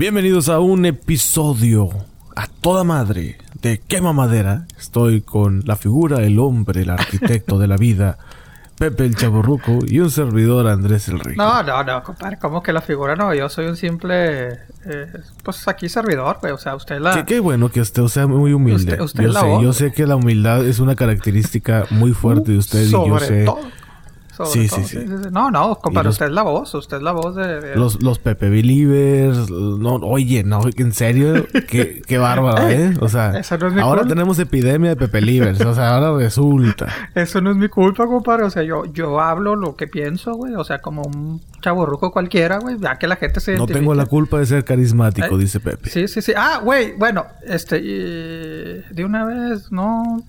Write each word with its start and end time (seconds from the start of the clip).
Bienvenidos 0.00 0.48
a 0.48 0.60
un 0.60 0.86
episodio 0.86 1.90
a 2.34 2.46
toda 2.46 2.84
madre 2.84 3.36
de 3.60 3.80
Quema 3.86 4.14
Madera. 4.14 4.64
Estoy 4.78 5.20
con 5.20 5.60
la 5.66 5.76
figura, 5.76 6.22
el 6.22 6.38
hombre, 6.38 6.80
el 6.80 6.88
arquitecto 6.88 7.58
de 7.58 7.68
la 7.68 7.76
vida, 7.76 8.16
Pepe 8.78 9.04
el 9.04 9.14
Chaborruco 9.14 9.80
y 9.86 10.00
un 10.00 10.10
servidor 10.10 10.68
Andrés 10.68 11.08
el 11.08 11.20
Rey. 11.20 11.36
No, 11.36 11.62
no, 11.62 11.84
no, 11.84 12.02
compadre, 12.02 12.38
¿cómo 12.38 12.62
que 12.62 12.72
la 12.72 12.80
figura 12.80 13.14
no? 13.14 13.34
Yo 13.34 13.50
soy 13.50 13.66
un 13.66 13.76
simple, 13.76 14.52
eh, 14.86 15.06
pues 15.44 15.68
aquí 15.68 15.90
servidor, 15.90 16.38
güey. 16.40 16.54
O 16.54 16.58
sea, 16.58 16.76
usted 16.76 16.98
la. 16.98 17.12
Qué, 17.16 17.34
qué 17.34 17.40
bueno 17.40 17.68
que 17.68 17.82
usted 17.82 18.06
sea 18.06 18.26
muy 18.26 18.54
humilde. 18.54 18.92
Usted- 18.92 19.00
usted 19.02 19.22
yo 19.24 19.32
la 19.32 19.40
sé, 19.40 19.46
voz. 19.48 19.62
yo 19.62 19.72
sé 19.74 19.92
que 19.92 20.06
la 20.06 20.16
humildad 20.16 20.64
es 20.64 20.78
una 20.78 20.96
característica 20.96 21.84
muy 21.90 22.14
fuerte 22.14 22.52
de 22.52 22.56
usted 22.58 22.86
y 22.86 22.90
yo 22.90 23.18
sé. 23.18 23.44
todo. 23.44 23.60
Sobre 24.46 24.68
Sí, 24.68 24.68
todo, 24.68 24.84
sí, 24.86 24.98
sí. 24.98 25.06
No, 25.32 25.50
no, 25.50 25.76
compadre, 25.76 26.06
los- 26.06 26.14
usted 26.14 26.26
es 26.26 26.32
la 26.32 26.42
voz, 26.42 26.74
usted 26.74 26.96
es 26.98 27.02
la 27.02 27.12
voz 27.12 27.34
de. 27.36 27.60
de- 27.60 27.76
Los, 27.76 28.02
los 28.02 28.18
Pepe 28.18 28.48
Believers, 28.50 29.50
no, 29.50 29.94
oye, 29.96 30.44
no, 30.44 30.60
en 30.76 30.92
serio, 30.92 31.46
qué, 31.68 32.02
qué 32.06 32.18
bárbaro, 32.18 32.68
¿eh? 32.68 32.94
O 33.00 33.08
sea, 33.08 33.32
no 33.60 33.82
ahora 33.82 34.02
culpa. 34.02 34.08
tenemos 34.14 34.38
epidemia 34.38 34.90
de 34.90 34.96
Pepe 34.96 35.18
Believers, 35.20 35.60
o 35.62 35.74
sea, 35.74 35.96
ahora 35.96 36.16
resulta. 36.16 36.88
Eso 37.14 37.40
no 37.40 37.50
es 37.50 37.56
mi 37.56 37.68
culpa, 37.68 38.06
compadre. 38.06 38.44
O 38.44 38.50
sea, 38.50 38.62
yo, 38.62 38.84
yo 38.86 39.20
hablo 39.20 39.56
lo 39.56 39.76
que 39.76 39.86
pienso, 39.86 40.34
güey. 40.34 40.54
O 40.54 40.64
sea, 40.64 40.78
como 40.80 41.02
un 41.02 41.40
chaborruco 41.60 42.10
cualquiera, 42.12 42.58
güey. 42.58 42.78
Ya 42.78 42.96
que 42.98 43.06
la 43.06 43.16
gente 43.16 43.40
se 43.40 43.56
No 43.56 43.66
tengo 43.66 43.94
la 43.94 44.06
culpa 44.06 44.38
de 44.38 44.46
ser 44.46 44.64
carismático, 44.64 45.36
Eh, 45.36 45.38
dice 45.38 45.60
Pepe. 45.60 45.90
Sí, 45.90 46.08
sí, 46.08 46.22
sí. 46.22 46.32
Ah, 46.36 46.60
güey, 46.62 46.92
bueno, 46.92 47.26
este, 47.46 47.78
y- 47.78 48.82
de 48.90 49.04
una 49.04 49.24
vez, 49.24 49.70
no. 49.72 50.22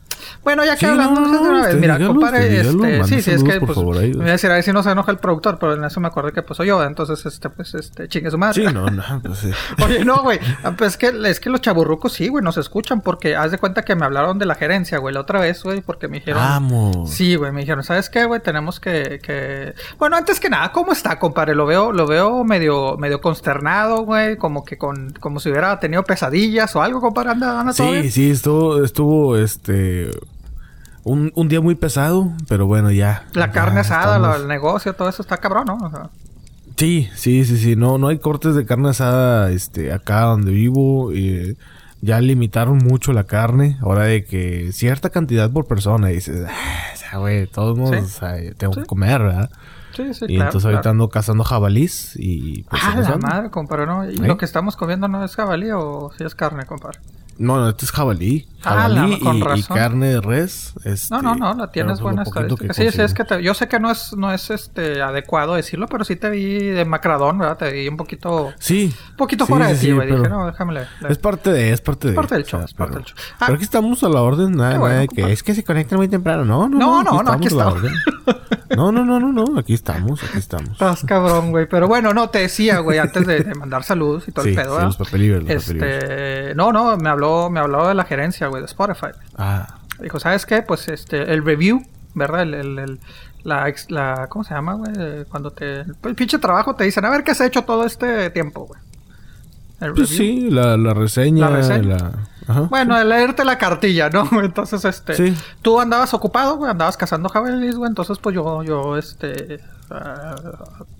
Bueno, 0.44 0.64
ya 0.64 0.74
que 0.74 0.82
Sí, 0.82 0.86
hablamos 0.86 1.20
no, 1.20 1.28
no, 1.28 1.32
de 1.44 1.50
una 1.50 1.66
vez, 1.66 1.76
mira, 1.78 1.98
dígalo, 1.98 2.14
compadre, 2.14 2.62
este, 2.62 3.04
sí, 3.06 3.22
sí, 3.24 3.32
es 3.32 3.44
que, 3.44 3.60
pues, 3.60 3.74
favor, 3.74 3.98
ahí. 3.98 4.10
me 4.12 4.18
voy 4.18 4.30
a 4.30 4.32
decir, 4.34 4.52
a 4.52 4.54
ver 4.54 4.64
si 4.64 4.72
no 4.72 4.84
se 4.84 4.92
enoja 4.92 5.10
el 5.12 5.18
productor, 5.18 5.58
pero 5.58 5.74
en 5.74 5.84
eso 5.84 6.00
me 6.00 6.08
acordé 6.08 6.32
que, 6.32 6.44
pues, 6.44 6.58
soy 6.58 6.68
yo, 6.68 6.84
entonces, 6.84 7.26
este, 7.26 7.50
pues, 7.50 7.74
este, 7.74 8.08
chingue 8.08 8.30
su 8.30 8.38
madre. 8.38 8.68
Sí, 8.68 8.72
no, 8.74 8.86
no, 8.88 9.04
pues 9.24 9.40
sí. 9.40 9.52
Oye, 9.84 10.06
no, 10.06 10.22
güey. 10.22 10.40
Pues 10.78 10.92
es 10.92 10.98
que, 10.98 11.12
es 11.26 11.40
que 11.40 11.50
los 11.50 11.60
chaburrucos 11.62 12.14
sí, 12.14 12.28
güey, 12.28 12.44
nos 12.44 12.58
escuchan 12.58 13.02
porque 13.02 13.36
haz 13.36 13.50
de 13.52 13.58
cuenta 13.58 13.82
que 13.84 13.96
me 13.96 14.06
hablaron 14.06 14.38
de 14.38 14.46
la 14.46 14.54
gerencia, 14.54 15.00
güey, 15.00 15.12
la 15.14 15.22
otra 15.22 15.40
vez, 15.40 15.64
güey, 15.64 15.82
porque 15.82 16.08
me 16.08 16.20
dijeron. 16.20 16.40
Vamos. 16.40 17.10
Sí, 17.10 17.36
güey, 17.36 17.52
me 17.52 17.62
dijeron, 17.62 17.84
¿sabes 17.84 18.10
qué, 18.12 18.26
güey? 18.26 18.42
Tenemos 18.42 18.80
que, 18.80 19.20
que... 19.24 19.74
Bueno, 19.98 20.18
antes 20.18 20.40
que 20.40 20.50
nada, 20.52 20.72
¿cómo 20.72 20.92
está, 20.92 21.18
compadre? 21.22 21.56
Lo 21.56 21.66
veo, 21.66 21.94
lo 21.94 22.06
veo 22.06 22.44
medio, 22.44 22.98
medio 22.98 23.22
consternado, 23.22 24.04
güey, 24.04 24.36
como 24.36 24.66
que 24.66 24.78
con, 24.78 25.12
como 25.22 25.40
si 25.40 25.50
hubiera 25.50 25.80
tenido 25.80 26.04
pesadillas 26.04 26.76
o 26.76 26.82
algo, 26.82 27.00
compadre, 27.00 27.30
anda, 27.30 27.62
anda 27.62 27.72
bien? 27.78 28.04
Sí, 28.04 28.12
sí, 28.12 28.32
estuvo, 28.32 28.84
estuvo, 28.84 29.38
este, 29.38 30.12
un, 31.04 31.32
un 31.36 31.48
día 31.48 31.62
muy 31.62 31.76
pesado, 31.76 32.34
pero 32.50 32.68
bueno, 32.68 32.92
ya. 32.92 33.26
La 33.34 33.46
ya 33.48 33.52
carne 33.54 33.80
asada, 33.80 34.36
el 34.36 34.48
negocio, 34.50 34.94
todo 34.94 35.08
eso 35.08 35.22
está 35.22 35.38
cabrón, 35.38 35.66
¿no? 35.68 35.78
O 35.78 35.90
sea, 35.90 36.10
Sí, 36.78 37.08
sí, 37.16 37.46
sí, 37.46 37.58
sí. 37.58 37.76
No, 37.76 38.00
no 38.00 38.08
hay 38.08 38.18
cortes 38.18 38.56
de 38.56 38.66
carne 38.66 38.90
asada, 38.90 39.52
este, 39.52 39.94
acá 39.94 40.22
donde 40.22 40.52
vivo. 40.52 41.14
Y 41.14 41.56
ya 42.02 42.20
limitaron 42.22 42.80
mucho 42.80 43.14
la 43.14 43.26
carne. 43.26 43.78
Ahora 43.82 44.06
de 44.06 44.26
que 44.26 44.72
cierta 44.72 45.12
cantidad 45.12 45.52
por 45.52 45.68
persona. 45.68 46.10
Y 46.12 46.16
dices, 46.16 46.44
"Ah, 47.12 47.18
güey, 47.20 47.46
todos 47.46 47.78
modos, 47.78 47.98
Sí. 47.98 48.04
o 48.04 48.08
sea, 48.20 48.36
tengo 48.58 48.74
Sí. 48.74 48.80
que 48.80 48.86
comer, 48.88 49.22
¿verdad? 49.22 49.52
Sí, 49.96 50.14
sí, 50.14 50.26
y 50.26 50.36
claro, 50.36 50.50
entonces 50.50 50.66
ahorita 50.66 50.82
claro. 50.82 50.92
ando 50.92 51.10
cazando 51.10 51.44
jabalís 51.44 52.14
y 52.18 52.64
pues 52.64 52.82
Ah, 52.86 52.96
la 53.00 53.18
madre, 53.18 53.50
compadre, 53.50 53.86
¿no? 53.86 54.10
¿Y 54.10 54.16
¿Eh? 54.16 54.28
lo 54.28 54.38
que 54.38 54.46
estamos 54.46 54.76
comiendo 54.76 55.08
no 55.08 55.24
es 55.24 55.36
jabalí 55.36 55.70
o 55.72 56.12
si 56.18 56.24
es 56.24 56.36
carne, 56.36 56.66
compadre? 56.66 57.00
No, 57.38 57.58
no, 57.58 57.70
este 57.70 57.86
es 57.86 57.92
jabalí. 57.92 58.48
Ah, 58.64 58.82
Jabalí 58.88 59.14
la- 59.14 59.20
con 59.20 59.38
y- 59.58 59.60
y, 59.62 59.64
carne 59.64 60.08
de 60.10 60.22
res. 60.22 60.74
Este, 60.84 61.16
No, 61.16 61.24
no, 61.24 61.34
no, 61.34 61.56
la 61.56 61.72
tienes 61.72 61.94
pues, 61.94 62.02
buena 62.02 62.22
estadística. 62.22 62.72
Sí, 62.74 62.92
sí, 62.92 63.02
es 63.02 63.16
que 63.16 63.24
te- 63.24 63.42
yo 63.42 63.56
sé 63.56 63.68
que 63.68 63.80
no 63.80 63.90
es, 63.90 64.14
no 64.16 64.32
es 64.32 64.52
este 64.52 65.02
adecuado 65.02 65.56
decirlo, 65.56 65.88
pero 65.88 66.04
sí 66.04 66.18
te 66.18 66.30
vi 66.30 66.60
de 66.60 66.86
macradón, 66.86 67.40
¿verdad? 67.40 67.58
Te 67.58 67.72
vi 67.72 67.88
un 67.88 67.98
poquito, 67.98 68.54
Sí. 68.60 68.94
un 69.12 69.16
poquito 69.16 69.46
Sí, 69.46 69.50
fuera 69.54 69.68
de 69.70 69.74
sí, 69.76 69.80
ti, 69.80 69.86
sí, 69.88 69.92
güey. 69.94 70.12
Dije, 70.12 70.30
no, 70.30 70.46
déjame 70.46 70.74
le- 70.74 70.88
le- 71.02 71.10
Es 71.12 71.18
parte 71.18 71.52
de, 71.52 71.72
es 71.72 71.82
parte 71.82 72.10
de. 72.10 72.14
parte 72.14 72.36
del 72.36 72.44
o 72.44 72.48
sea, 72.48 72.60
show, 72.60 72.66
es 72.66 72.74
parte 72.76 72.94
pero- 72.94 73.06
del 73.06 73.14
show. 73.16 73.26
Ah. 73.40 73.44
Pero 73.48 73.56
aquí 73.56 73.64
estamos 73.64 74.04
a 74.04 74.10
la 74.10 74.22
orden, 74.22 74.52
nada, 74.52 74.70
Qué 74.74 74.76
nada 74.76 74.80
bueno, 74.80 75.00
de 75.00 75.08
que 75.08 75.32
es 75.32 75.42
que 75.42 75.56
se 75.56 75.64
conectan 75.64 75.98
muy 75.98 76.10
temprano. 76.10 76.46
No, 76.46 76.70
no, 76.70 76.78
No, 76.78 77.04
no. 77.04 77.12
no, 77.12 77.24
no, 77.24 77.32
aquí 77.32 77.50
la 77.50 77.70
estamos. 77.70 77.82
No, 78.76 78.92
no, 78.92 79.04
no, 79.06 79.20
no, 79.20 79.32
no. 79.32 79.60
Aquí 79.60 79.74
estamos, 79.74 80.24
aquí 80.24 80.38
estamos. 80.38 80.72
Estás 80.72 81.04
cabrón, 81.04 81.52
güey. 81.52 81.68
Pero 81.68 81.88
bueno, 81.88 82.14
no, 82.14 82.30
te 82.30 82.40
decía, 82.40 82.80
güey, 82.80 83.00
antes 83.00 83.26
de, 83.28 83.44
de 83.44 83.56
mandar 83.56 83.84
saludos 83.84 84.28
y 84.28 84.32
todo 84.32 84.44
Sí, 84.46 84.52
el 84.52 84.56
pedo, 84.56 84.78
sí, 84.80 84.86
los 84.86 84.98
papelibres, 84.98 85.44
los 85.44 85.64
papelibres. 85.64 86.04
Este, 86.04 86.56
no, 86.56 86.72
no, 86.72 86.96
me 86.98 87.10
habló, 87.10 87.50
me 87.50 87.60
habló 87.60 87.88
de 87.88 87.94
la 87.94 88.06
gerencia, 88.06 88.48
güey, 88.48 88.62
de 88.62 88.66
Spotify. 88.68 89.08
Ah, 89.38 89.80
Dijo, 90.00 90.20
¿sabes 90.20 90.46
qué? 90.46 90.62
Pues 90.64 90.88
este, 90.88 91.32
el 91.34 91.44
review, 91.46 91.84
¿verdad? 92.16 92.42
El, 92.42 92.54
el, 92.56 92.80
el- 92.80 93.00
la, 93.44 93.68
ex- 93.70 93.90
la, 93.90 94.28
¿cómo 94.30 94.44
se 94.44 94.54
llama, 94.54 94.74
güey? 94.76 95.26
Cuando 95.26 95.50
te, 95.52 95.82
el 95.82 96.16
pinche 96.16 96.38
trabajo 96.38 96.76
te 96.76 96.84
dicen, 96.84 97.04
a 97.06 97.10
ver 97.10 97.24
qué 97.24 97.32
has 97.32 97.42
hecho 97.42 97.64
todo 97.64 97.86
este 97.86 98.30
tiempo, 98.30 98.68
güey. 98.68 98.80
Pues 99.96 100.10
sí, 100.10 100.50
la, 100.52 100.78
la 100.78 100.94
reseña. 100.94 101.50
La 101.50 101.56
reseña. 101.58 101.98
la- 101.98 102.12
Ajá. 102.48 102.62
Bueno, 102.62 102.98
el 103.00 103.10
leerte 103.10 103.46
la 103.46 103.58
cartilla, 103.58 104.10
¿no? 104.10 104.28
Entonces, 104.44 104.84
este... 104.86 105.14
Sí. 105.16 105.36
Tú 105.62 105.80
andabas 105.80 106.14
ocupado, 106.14 106.58
güey, 106.58 106.72
andabas 106.72 106.98
cazando 106.98 107.30
jabalíes, 107.30 107.76
güey. 107.76 107.90
Entonces, 107.90 108.18
pues 108.20 108.36
yo, 108.36 108.64
yo, 108.64 108.98
este... 108.98 109.60
ah, 109.90 110.36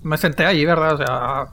me 0.02 0.16
senté 0.18 0.44
ahí, 0.46 0.64
¿verdad? 0.64 0.94
O 0.94 0.96
sea, 0.98 1.46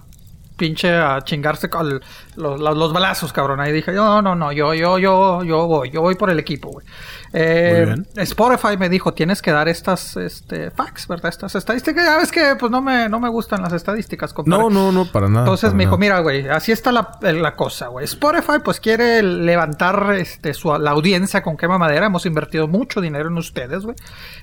pinche 0.58 0.94
a 0.94 1.22
chingarse 1.24 1.70
con 1.70 1.88
el- 1.88 2.02
los, 2.36 2.60
los, 2.60 2.78
los 2.78 2.94
balazos, 2.94 3.32
cabrón. 3.34 3.60
Ahí 3.62 3.72
dije, 3.72 3.92
no, 3.94 4.22
no, 4.22 4.36
no, 4.36 4.52
yo, 4.52 4.74
yo, 4.74 5.00
yo, 5.00 5.44
yo 5.44 5.66
voy, 5.68 5.90
yo 5.90 6.02
voy 6.02 6.16
por 6.16 6.30
el 6.30 6.38
equipo, 6.40 6.70
güey. 6.70 6.86
Eh, 7.34 7.84
Muy 7.86 7.86
bien. 7.86 8.08
Spotify 8.16 8.78
me 8.78 8.90
dijo, 8.90 9.14
tienes 9.14 9.42
que 9.42 9.52
dar 9.52 9.68
estas, 9.70 10.18
este, 10.18 10.72
facts, 10.72 11.08
¿verdad? 11.08 11.30
Estas 11.30 11.56
estadísticas. 11.56 12.04
Ya 12.04 12.18
ves 12.18 12.32
que, 12.32 12.56
pues, 12.60 12.72
no 12.72 12.82
me, 12.82 13.08
no 13.10 13.20
me 13.20 13.30
gustan 13.30 13.62
las 13.62 13.74
estadísticas, 13.74 14.34
compadre. 14.34 14.64
no, 14.64 14.70
no, 14.70 14.92
no, 14.92 15.06
para 15.06 15.28
nada. 15.28 15.42
Entonces 15.42 15.70
para 15.70 15.78
me 15.78 15.86
dijo, 15.86 15.98
mira, 15.98 16.20
güey, 16.20 16.48
así 16.48 16.72
está 16.72 16.92
la, 16.92 17.20
la 17.22 17.56
cosa, 17.56 17.88
güey. 17.88 18.06
Spotify, 18.06 18.60
pues, 18.64 18.80
quiere 18.80 19.22
levantar 19.22 20.14
este, 20.18 20.54
su, 20.54 20.76
la 20.78 20.92
audiencia 20.92 21.44
con 21.44 21.58
quema 21.58 21.78
madera. 21.78 22.08
Hemos 22.08 22.26
invertido 22.26 22.68
mucho 22.68 23.02
dinero 23.02 23.30
en 23.30 23.38
ustedes, 23.38 23.84
güey. 23.84 23.96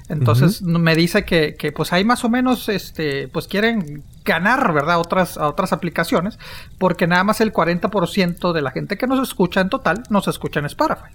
Entonces 0.09 0.63
me 0.63 0.95
dice 0.95 1.25
que, 1.25 1.57
que, 1.57 1.73
pues, 1.73 1.93
hay 1.93 2.05
más 2.05 2.25
o 2.25 2.29
menos, 2.29 2.69
este, 2.69 3.29
pues, 3.29 3.49
quieren 3.49 4.05
ganar, 4.27 4.73
¿verdad? 4.75 4.99
Otras, 5.01 5.39
a 5.39 5.49
otras 5.49 5.73
aplicaciones. 5.73 6.39
Porque 6.79 7.07
nada 7.07 7.25
más 7.25 7.41
el 7.41 7.53
40% 7.53 8.53
de 8.53 8.61
la 8.61 8.71
gente 8.73 8.99
que 8.99 9.07
nos 9.07 9.27
escucha 9.27 9.61
en 9.63 9.71
total 9.71 10.03
nos 10.11 10.29
escucha 10.29 10.61
en 10.61 10.67
Spotify. 10.67 11.09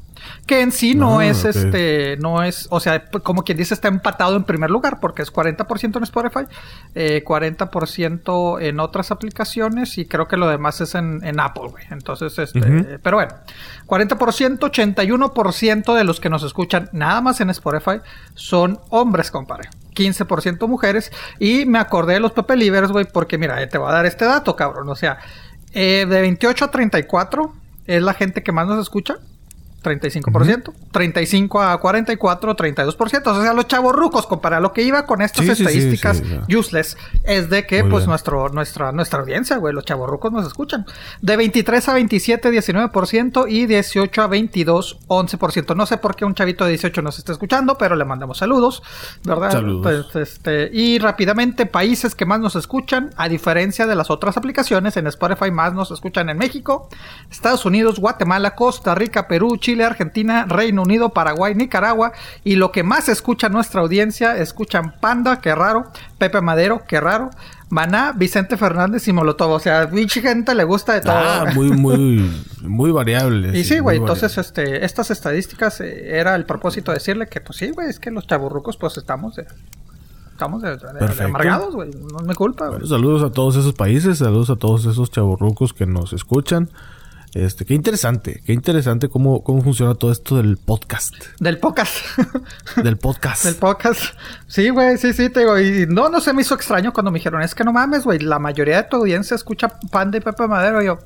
Que 0.47 0.61
en 0.61 0.71
sí 0.71 0.95
no 0.95 1.19
Ah, 1.19 1.25
es, 1.27 1.45
este, 1.45 2.17
no 2.17 2.41
es, 2.41 2.67
o 2.71 2.79
sea, 2.79 3.05
como 3.05 3.43
quien 3.43 3.57
dice, 3.57 3.73
está 3.73 3.87
empatado 3.89 4.35
en 4.35 4.43
primer 4.43 4.71
lugar, 4.71 4.99
porque 4.99 5.21
es 5.21 5.31
40% 5.31 5.97
en 5.97 6.03
Spotify, 6.03 6.45
eh, 6.95 7.23
40% 7.23 8.59
en 8.61 8.79
otras 8.79 9.11
aplicaciones 9.11 9.97
y 9.97 10.05
creo 10.05 10.27
que 10.27 10.37
lo 10.37 10.47
demás 10.47 10.81
es 10.81 10.95
en, 10.95 11.23
en 11.23 11.39
Apple, 11.39 11.69
güey. 11.69 11.83
Entonces, 11.91 12.37
este, 12.39 12.59
Ujú. 12.59 12.99
pero 13.03 13.17
bueno, 13.17 13.33
40%, 13.87 14.59
81% 14.59 15.93
de 15.95 16.03
los 16.03 16.19
que 16.19 16.29
nos 16.29 16.43
escuchan 16.43 16.89
nada 16.91 17.21
más 17.21 17.41
en 17.41 17.49
Spotify 17.49 17.99
son 18.33 18.79
hombres, 18.89 19.31
compadre. 19.31 19.69
15% 19.95 20.67
mujeres. 20.67 21.11
Y 21.39 21.65
me 21.65 21.79
acordé 21.79 22.15
de 22.15 22.19
los 22.19 22.31
Pepe 22.31 22.55
Livers, 22.55 22.91
güey, 22.91 23.05
porque 23.05 23.37
mira, 23.37 23.61
eh, 23.61 23.67
te 23.67 23.77
voy 23.77 23.89
a 23.89 23.93
dar 23.93 24.05
este 24.05 24.25
dato, 24.25 24.55
cabrón. 24.55 24.89
O 24.89 24.95
sea, 24.95 25.19
eh, 25.73 26.05
de 26.07 26.21
28 26.21 26.65
a 26.65 26.71
34 26.71 27.53
es 27.85 28.01
la 28.01 28.13
gente 28.13 28.43
que 28.43 28.51
más 28.51 28.67
nos 28.67 28.79
escucha. 28.79 29.19
35%, 29.83 30.73
35 30.91 31.61
a 31.61 31.79
44, 31.79 32.55
32%. 32.55 33.27
O 33.27 33.41
sea, 33.41 33.53
los 33.53 33.67
chavos 33.67 33.93
rucos, 33.95 34.27
comparado 34.27 34.59
a 34.59 34.61
lo 34.61 34.73
que 34.73 34.83
iba 34.83 35.05
con 35.05 35.21
estas 35.21 35.45
Sí, 35.45 35.49
sí, 35.49 35.55
sí, 35.55 35.63
estadísticas 35.63 36.17
sí, 36.17 36.55
useless, 36.55 36.97
es 37.23 37.49
de 37.49 37.65
que, 37.65 37.81
Muy 37.83 37.91
pues, 37.91 38.03
bien. 38.03 38.09
nuestro, 38.09 38.49
nuestra, 38.49 38.91
nuestra 38.91 39.19
audiencia, 39.19 39.57
güey, 39.57 39.73
los 39.73 39.85
chavos 39.85 40.09
rucos 40.09 40.31
nos 40.31 40.45
escuchan. 40.45 40.85
De 41.21 41.37
23 41.37 41.89
a 41.89 41.93
27, 41.93 42.51
19% 42.51 43.45
y 43.49 43.65
18 43.65 44.21
a 44.21 44.27
22, 44.27 44.99
11%. 45.07 45.75
No 45.75 45.85
sé 45.85 45.97
por 45.97 46.15
qué 46.15 46.25
un 46.25 46.35
chavito 46.35 46.65
de 46.65 46.71
18 46.71 47.01
nos 47.01 47.17
está 47.17 47.31
escuchando, 47.31 47.77
pero 47.77 47.95
le 47.95 48.05
mandamos 48.05 48.37
saludos, 48.37 48.83
¿verdad? 49.23 49.51
Saludos. 49.51 50.07
Pues, 50.11 50.29
este, 50.29 50.69
y 50.71 50.99
rápidamente, 50.99 51.65
países 51.65 52.15
que 52.15 52.25
más 52.25 52.39
nos 52.39 52.55
escuchan, 52.55 53.11
a 53.17 53.29
diferencia 53.29 53.87
de 53.87 53.95
las 53.95 54.09
otras 54.09 54.37
aplicaciones, 54.37 54.97
en 54.97 55.07
Spotify 55.07 55.51
más 55.51 55.73
nos 55.73 55.91
escuchan 55.91 56.29
en 56.29 56.37
México, 56.37 56.89
Estados 57.29 57.65
Unidos, 57.65 57.99
Guatemala, 57.99 58.55
Costa 58.55 58.95
Rica, 58.95 59.27
Perú, 59.27 59.57
Chile, 59.57 59.70
Argentina, 59.79 60.45
Reino 60.49 60.81
Unido, 60.81 61.09
Paraguay, 61.09 61.55
Nicaragua. 61.55 62.11
Y 62.43 62.55
lo 62.55 62.71
que 62.71 62.83
más 62.83 63.07
escucha 63.07 63.47
nuestra 63.47 63.81
audiencia, 63.81 64.35
escuchan 64.37 64.95
Panda, 64.99 65.39
qué 65.39 65.55
raro, 65.55 65.85
Pepe 66.17 66.41
Madero, 66.41 66.81
qué 66.87 66.99
raro, 66.99 67.29
Maná, 67.69 68.11
Vicente 68.13 68.57
Fernández 68.57 69.07
y 69.07 69.13
Molotov. 69.13 69.51
O 69.51 69.59
sea, 69.59 69.87
mucha 69.91 70.19
gente 70.21 70.53
le 70.55 70.63
gusta 70.65 70.93
de 70.93 71.01
todo. 71.01 71.13
Ah, 71.15 71.45
muy, 71.55 71.69
muy, 71.71 72.43
muy 72.63 72.91
variable. 72.91 73.57
Y 73.57 73.63
sí, 73.63 73.79
güey, 73.79 73.97
entonces 73.97 74.35
variable. 74.35 74.63
este, 74.73 74.85
estas 74.85 75.11
estadísticas 75.11 75.79
eh, 75.79 76.19
era 76.19 76.35
el 76.35 76.45
propósito 76.45 76.91
de 76.91 76.97
decirle 76.97 77.27
que, 77.27 77.39
pues 77.39 77.57
sí, 77.57 77.69
güey, 77.71 77.87
es 77.89 77.99
que 77.99 78.11
los 78.11 78.27
chaburrucos, 78.27 78.75
pues 78.75 78.97
estamos 78.97 79.35
de, 79.37 79.45
estamos 80.33 80.61
de, 80.63 80.71
de- 80.75 81.15
de 81.15 81.23
amargados, 81.23 81.73
güey, 81.75 81.91
no 81.91 82.19
es 82.19 82.27
mi 82.27 82.33
culpa, 82.33 82.65
güey. 82.67 82.79
Bueno, 82.79 82.87
saludos 82.93 83.23
a 83.23 83.31
todos 83.31 83.55
esos 83.55 83.73
países, 83.73 84.17
saludos 84.17 84.49
a 84.49 84.55
todos 84.57 84.85
esos 84.85 85.09
chavorrucos 85.11 85.73
que 85.73 85.85
nos 85.85 86.11
escuchan. 86.13 86.69
Este, 87.33 87.63
qué 87.63 87.73
interesante, 87.73 88.41
qué 88.45 88.51
interesante 88.51 89.07
cómo, 89.07 89.41
cómo 89.41 89.61
funciona 89.61 89.95
todo 89.95 90.11
esto 90.11 90.35
del 90.35 90.57
podcast. 90.57 91.15
Del 91.39 91.59
podcast. 91.59 91.95
Del 92.83 92.97
podcast. 92.97 93.45
Del 93.45 93.55
podcast. 93.55 94.01
Sí, 94.47 94.69
güey, 94.69 94.97
sí, 94.97 95.13
sí, 95.13 95.29
te 95.29 95.41
digo. 95.41 95.57
Y 95.57 95.85
no, 95.87 96.09
no 96.09 96.19
se 96.19 96.33
me 96.33 96.41
hizo 96.41 96.55
extraño 96.55 96.91
cuando 96.91 97.09
me 97.09 97.19
dijeron, 97.19 97.41
es 97.41 97.55
que 97.55 97.63
no 97.63 97.71
mames, 97.71 98.03
güey, 98.03 98.19
la 98.19 98.37
mayoría 98.37 98.77
de 98.77 98.89
tu 98.89 98.97
audiencia 98.97 99.35
escucha 99.35 99.69
Panda 99.91 100.17
y 100.17 100.21
Pepe 100.21 100.45
Madero. 100.45 100.81
Y 100.81 100.87
yo, 100.87 100.99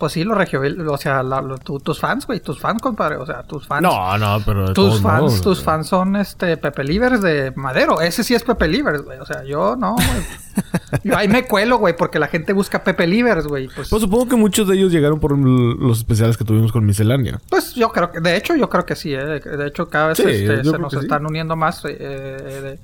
Pues 0.00 0.14
sí, 0.14 0.24
los 0.24 0.36
regio, 0.36 0.60
o 0.88 0.96
sea, 0.96 1.22
la- 1.22 1.40
lo- 1.42 1.58
tu- 1.58 1.78
tus 1.78 2.00
fans, 2.00 2.26
güey, 2.26 2.40
tus 2.40 2.58
fans, 2.58 2.80
compadre, 2.82 3.16
o 3.16 3.26
sea, 3.26 3.42
tus 3.44 3.66
fans. 3.66 3.82
No, 3.82 4.18
no, 4.18 4.38
pero 4.44 4.68
de 4.68 4.74
Tus 4.74 5.00
fans, 5.00 5.20
modos, 5.22 5.40
tus 5.42 5.62
fans 5.62 5.86
son 5.86 6.16
este 6.16 6.56
Pepe 6.56 6.82
Livers 6.82 7.20
de 7.20 7.52
Madero. 7.54 8.00
Ese 8.00 8.24
sí 8.24 8.34
es 8.34 8.42
Pepe 8.42 8.66
Livers, 8.66 9.02
güey. 9.02 9.18
O 9.20 9.26
sea, 9.26 9.44
yo 9.44 9.76
no, 9.76 9.94
güey. 9.94 10.06
Yo 11.04 11.16
ahí 11.16 11.28
me 11.28 11.44
cuelo, 11.44 11.78
güey, 11.78 11.96
porque 11.96 12.18
la 12.18 12.26
gente 12.26 12.52
busca 12.52 12.82
Pepe 12.82 13.06
Livers, 13.06 13.46
güey. 13.46 13.68
Pues, 13.68 13.88
Pues 13.88 14.02
supongo 14.02 14.26
que 14.28 14.36
muchos 14.36 14.66
de 14.66 14.74
ellos 14.76 14.90
llegaron 14.90 15.20
por 15.20 15.38
los 15.38 15.98
especiales 15.98 16.36
que 16.36 16.44
tuvimos 16.44 16.72
con 16.72 16.84
Miscelánea. 16.84 17.40
pues 17.48 17.74
yo 17.74 17.90
creo 17.92 18.10
que, 18.10 18.20
de 18.20 18.36
hecho, 18.36 18.56
yo 18.56 18.68
creo 18.68 18.84
que 18.84 18.96
sí, 18.96 19.14
¿eh? 19.14 19.24
De 19.40 19.66
hecho, 19.68 19.88
cada 19.88 20.08
vez 20.08 20.16
Sí, 20.18 20.24
este, 20.26 20.64
se 20.64 20.78
nos 20.78 20.92
sí. 20.92 20.98
están 20.98 21.24
uniendo 21.26 21.54
más. 21.56 21.84
eh, 21.84 21.96
eh, 22.00 22.60
de- 22.62 22.78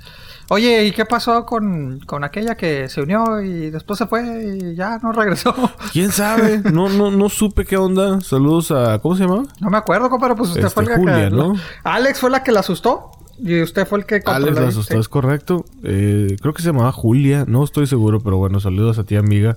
Oye, 0.48 0.84
¿y 0.84 0.92
qué 0.92 1.04
pasó 1.04 1.44
con, 1.44 2.00
con 2.06 2.22
aquella 2.22 2.56
que 2.56 2.88
se 2.88 3.02
unió 3.02 3.40
y 3.40 3.70
después 3.70 3.98
se 3.98 4.06
fue 4.06 4.58
y 4.60 4.76
ya 4.76 4.98
no 5.02 5.12
regresó? 5.12 5.54
¿Quién 5.92 6.12
sabe? 6.12 6.58
No, 6.72 6.88
no, 6.88 7.10
no 7.10 7.28
supe 7.28 7.64
qué 7.64 7.76
onda. 7.76 8.20
Saludos 8.20 8.70
a... 8.70 8.98
¿Cómo 9.00 9.16
se 9.16 9.24
llamaba? 9.24 9.42
No 9.60 9.70
me 9.70 9.76
acuerdo, 9.76 10.08
compadre, 10.08 10.36
pues 10.36 10.50
usted 10.50 10.64
Este, 10.64 10.74
fue 10.74 10.84
el 10.84 10.88
que... 10.90 10.96
Julia, 10.96 11.30
¿no? 11.30 11.54
Alex 11.82 12.20
fue 12.20 12.30
la 12.30 12.44
que 12.44 12.52
la 12.52 12.60
asustó 12.60 13.10
y 13.38 13.60
usted 13.60 13.86
fue 13.86 13.98
el 13.98 14.06
que... 14.06 14.22
Alex 14.24 14.54
la 14.56 14.68
asustó, 14.68 14.94
sí. 14.94 15.00
es 15.00 15.08
correcto. 15.08 15.64
Eh, 15.82 16.36
creo 16.40 16.54
que 16.54 16.62
se 16.62 16.68
llamaba 16.68 16.92
Julia, 16.92 17.44
no 17.48 17.64
estoy 17.64 17.88
seguro, 17.88 18.20
pero 18.20 18.36
bueno, 18.36 18.60
saludos 18.60 18.98
a 18.98 19.04
ti, 19.04 19.16
amiga, 19.16 19.56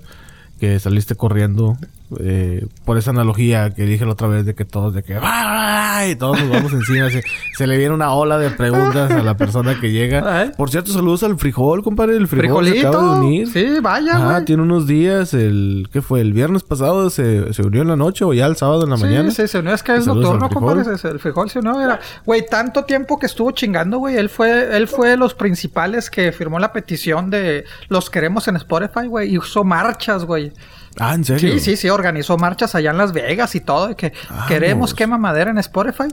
que 0.60 0.80
saliste 0.80 1.16
corriendo 1.16 1.78
eh, 2.20 2.66
por 2.86 2.98
esa 2.98 3.12
analogía 3.12 3.70
que 3.72 3.84
dije 3.86 4.06
la 4.06 4.14
otra 4.14 4.28
vez 4.28 4.46
de 4.46 4.56
que 4.56 4.66
todos, 4.66 4.94
de 4.94 5.04
que 5.04 5.18
y 6.10 6.16
todos 6.16 6.40
nos 6.40 6.50
vamos 6.50 6.74
encima. 6.74 7.10
Se, 7.10 7.22
se 7.58 7.68
le 7.68 7.78
viene 7.78 7.94
una 7.94 8.14
ola 8.14 8.38
de 8.38 8.50
preguntas 8.52 9.12
a 9.12 9.22
la 9.22 9.36
persona 9.38 9.80
que 9.80 9.92
llega. 9.92 10.52
Por 10.58 10.70
cierto, 10.70 10.92
saludos 10.92 11.24
al 11.24 11.38
frijol, 11.38 11.84
compadre. 11.84 12.16
El 12.16 12.28
frijol 12.28 12.68
se 12.68 12.80
acaba 12.88 13.16
de 13.16 13.20
unir. 13.20 13.48
Sí, 13.50 13.66
vaya, 13.82 14.14
Ah, 14.16 14.32
güey. 14.34 14.46
tiene 14.46 14.64
unos 14.64 14.88
días, 14.88 15.34
el 15.34 15.90
¿qué 15.92 16.02
fue? 16.02 16.22
El 16.22 16.34
viernes 16.34 16.64
pasado 16.64 17.10
se, 17.10 17.54
se 17.54 17.62
unió 17.64 17.82
en 17.82 17.90
la 17.90 17.96
noche 17.96 18.24
o 18.26 18.34
ya 18.34 18.46
el 18.46 18.56
sábado 18.56 18.84
en 18.86 18.92
la 18.92 18.98
Sí, 18.98 19.04
mañana. 19.04 19.32
sí, 19.32 19.48
se 19.48 19.60
unió. 19.60 19.74
Es 19.74 19.84
que 19.84 19.96
es 19.96 20.08
nocturno, 20.08 20.50
compadre. 20.50 20.84
El 21.04 21.20
frijol 21.20 21.50
se 21.50 21.60
unió. 21.60 21.80
Era, 21.82 22.00
güey, 22.26 22.46
tanto 22.50 22.86
tiempo 22.86 23.20
que 23.20 23.26
estuvo 23.26 23.52
chingando, 23.52 23.98
güey. 24.00 24.16
Él 24.16 24.30
fue, 24.30 24.76
él 24.76 24.88
fue 24.88 25.10
de 25.10 25.18
los 25.18 25.34
principales 25.36 26.10
que 26.10 26.32
firmó 26.32 26.60
la 26.60 26.72
petición 26.72 27.30
de 27.30 27.66
los 27.90 28.10
queremos 28.10 28.48
en 28.48 28.56
Spotify, 28.56 29.08
güey. 29.08 29.34
Y 29.34 29.38
usó 29.38 29.64
marchas, 29.64 30.24
güey. 30.26 30.52
Ah, 31.00 31.16
¿en 31.16 31.24
serio? 31.26 31.54
Sí, 31.54 31.60
sí, 31.60 31.76
sí. 31.78 31.90
Organizó 31.90 32.38
marchas 32.38 32.76
allá 32.76 32.92
en 32.92 32.98
Las 32.98 33.14
Vegas 33.14 33.56
y 33.56 33.62
todo. 33.62 33.88
de 33.88 33.96
que 33.96 34.14
Vamos. 34.30 34.48
queremos 34.48 34.94
quema 34.94 35.18
madera 35.18 35.50
en 35.52 35.58
Spotify. 35.58 36.08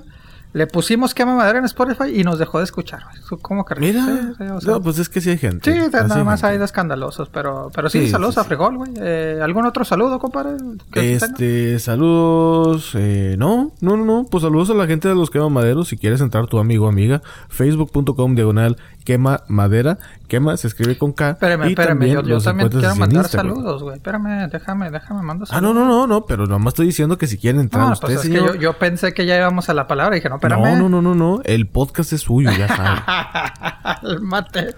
Le 0.52 0.66
pusimos 0.66 1.12
quema 1.12 1.34
madera 1.34 1.58
en 1.58 1.66
Spotify 1.66 2.04
y 2.18 2.24
nos 2.24 2.38
dejó 2.38 2.58
de 2.58 2.64
escuchar. 2.64 3.02
¿Cómo 3.42 3.66
que 3.66 3.74
Mira. 3.74 4.06
Sí, 4.06 4.12
sí, 4.38 4.44
o 4.44 4.60
sea, 4.60 4.70
no, 4.72 4.80
pues 4.80 4.98
es 4.98 5.10
que 5.10 5.20
sí 5.20 5.28
hay 5.28 5.36
gente. 5.36 5.70
Sí, 5.70 5.78
nada 5.92 6.24
más 6.24 6.44
hay 6.44 6.56
de 6.56 6.64
escandalosos, 6.64 7.28
pero, 7.28 7.70
pero 7.74 7.90
sí, 7.90 8.06
Sí, 8.06 8.10
saludos 8.10 8.38
a 8.38 8.42
sí. 8.42 8.48
Frijol, 8.48 8.76
güey. 8.78 8.92
Eh, 8.98 9.38
¿Algún 9.42 9.66
otro 9.66 9.84
saludo, 9.84 10.18
compadre? 10.18 10.52
Este, 10.94 11.78
saludos. 11.78 12.92
Eh, 12.94 13.34
no, 13.38 13.72
no, 13.82 13.96
no, 13.98 14.04
no. 14.06 14.26
Pues 14.30 14.42
saludos 14.44 14.70
a 14.70 14.74
la 14.74 14.86
gente 14.86 15.08
de 15.08 15.14
los 15.14 15.28
quema 15.30 15.50
maderos. 15.50 15.88
Si 15.88 15.98
quieres 15.98 16.22
entrar 16.22 16.46
tu 16.46 16.58
amigo 16.58 16.86
o 16.86 16.88
amiga, 16.88 17.20
facebook.com 17.50 18.34
diagonal 18.34 18.78
quema 19.06 19.44
madera. 19.48 19.98
Quema 20.28 20.56
se 20.56 20.66
escribe 20.66 20.98
con 20.98 21.12
K. 21.12 21.30
Espérame, 21.30 21.66
y 21.66 21.68
espérame, 21.68 22.00
yo, 22.08 22.20
yo 22.22 22.34
los 22.34 22.44
también 22.44 22.68
quiero 22.68 22.96
mandar 22.96 23.22
Instagram. 23.22 23.54
saludos, 23.54 23.82
güey. 23.84 23.96
Espérame, 23.96 24.48
déjame, 24.50 24.90
déjame, 24.90 25.22
mando 25.22 25.44
Ah, 25.44 25.54
saludos. 25.54 25.74
no, 25.76 25.84
no, 25.84 25.88
no, 25.88 26.06
no, 26.08 26.26
pero 26.26 26.46
nomás 26.46 26.72
estoy 26.72 26.86
diciendo 26.86 27.16
que 27.16 27.28
si 27.28 27.38
quieren 27.38 27.60
entrar 27.60 27.88
No, 27.88 27.94
pues 27.94 28.16
es 28.16 28.22
que 28.28 28.34
yo, 28.34 28.54
yo 28.56 28.72
pensé 28.76 29.14
que 29.14 29.24
ya 29.24 29.36
íbamos 29.38 29.68
a 29.68 29.74
la 29.74 29.86
palabra 29.86 30.16
y 30.16 30.18
dije, 30.18 30.28
no, 30.28 30.34
espérame. 30.34 30.60
no, 30.62 30.76
no, 30.76 30.88
no, 30.88 31.02
no, 31.02 31.14
no. 31.14 31.40
El 31.44 31.68
podcast 31.68 32.12
es 32.12 32.22
suyo, 32.22 32.50
ya 32.50 32.66
sabe. 32.66 33.00
El 34.02 34.20
mate. 34.22 34.74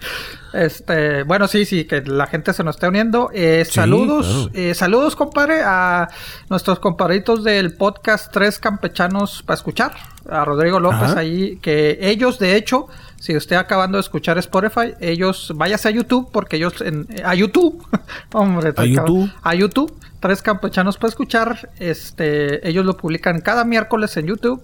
Este, 0.53 1.23
bueno, 1.23 1.47
sí, 1.47 1.65
sí, 1.65 1.85
que 1.85 2.01
la 2.01 2.27
gente 2.27 2.53
se 2.53 2.63
nos 2.63 2.75
esté 2.75 2.87
uniendo. 2.87 3.29
Eh, 3.33 3.63
Sí, 3.65 3.73
saludos, 3.73 4.49
claro. 4.51 4.69
eh, 4.69 4.73
saludos, 4.75 5.15
compadre, 5.15 5.61
a 5.65 6.09
nuestros 6.49 6.79
compadritos 6.79 7.43
del 7.43 7.75
podcast 7.75 8.31
Tres 8.31 8.59
Campechanos 8.59 9.41
para 9.43 9.55
escuchar. 9.55 9.93
A 10.29 10.45
Rodrigo 10.45 10.79
López 10.79 11.01
Ajá. 11.11 11.19
ahí, 11.21 11.57
que 11.57 11.97
ellos, 12.01 12.37
de 12.37 12.55
hecho, 12.55 12.87
si 13.19 13.35
usted 13.35 13.55
acabando 13.57 13.97
de 13.97 14.01
escuchar 14.01 14.37
Spotify, 14.37 14.93
ellos, 14.99 15.51
váyase 15.55 15.89
a 15.89 15.91
YouTube, 15.91 16.29
porque 16.31 16.55
ellos, 16.57 16.81
en, 16.81 17.07
a 17.23 17.35
YouTube, 17.35 17.85
hombre, 18.33 18.73
A 18.75 18.85
YouTube. 18.85 19.31
a 19.43 19.55
YouTube, 19.55 19.93
Tres 20.21 20.41
Campechanos 20.41 20.97
para 20.97 21.09
escuchar, 21.09 21.69
este, 21.79 22.67
ellos 22.67 22.85
lo 22.85 22.97
publican 22.97 23.39
cada 23.41 23.63
miércoles 23.63 24.17
en 24.17 24.25
YouTube. 24.27 24.61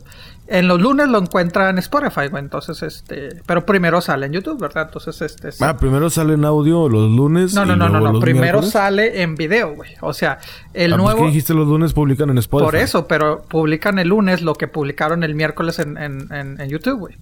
En 0.48 0.68
los 0.68 0.80
lunes 0.80 1.07
lo 1.07 1.18
encuentran 1.18 1.69
en 1.69 1.78
Spotify, 1.80 2.28
güey. 2.30 2.44
Entonces, 2.44 2.84
este, 2.84 3.42
pero 3.48 3.66
primero 3.66 4.00
sale 4.02 4.25
en 4.28 4.34
YouTube, 4.34 4.60
¿verdad? 4.60 4.84
Entonces, 4.88 5.19
este, 5.22 5.52
sí. 5.54 5.63
Ah, 5.63 5.75
primero 5.78 6.10
sale 6.10 6.34
en 6.36 6.44
audio 6.46 6.88
los 6.90 7.10
lunes. 7.10 7.54
no, 7.56 7.63
y 7.63 7.68
no, 7.68 7.75
no, 7.78 7.90
no, 7.90 8.00
no. 8.12 8.19
Primero 8.19 8.44
miércoles. 8.60 8.69
sale 8.72 9.22
en 9.24 9.36
video, 9.36 9.74
güey. 9.75 9.92
O 10.02 10.13
sea, 10.13 10.40
el 10.74 10.94
Ah, 10.94 10.98
pues, 10.98 11.04
nuevo. 11.06 11.22
¿qué 11.22 11.28
dijiste 11.28 11.54
los 11.56 11.68
lunes 11.68 11.94
publican 11.94 12.30
en 12.30 12.38
Spotify? 12.38 12.66
Por 12.66 12.75
eso, 12.75 13.07
pero 13.07 13.42
publican 13.44 13.98
el 13.98 14.10
lunes 14.10 14.42
lo 14.42 14.54
que 14.56 14.68
publicaron 14.68 15.24
el 15.24 15.34
miércoles 15.36 15.80
en, 15.80 15.98
en, 15.98 16.31
en, 16.31 16.60
en 16.62 16.69
YouTube, 16.69 17.00
güey. 17.00 17.16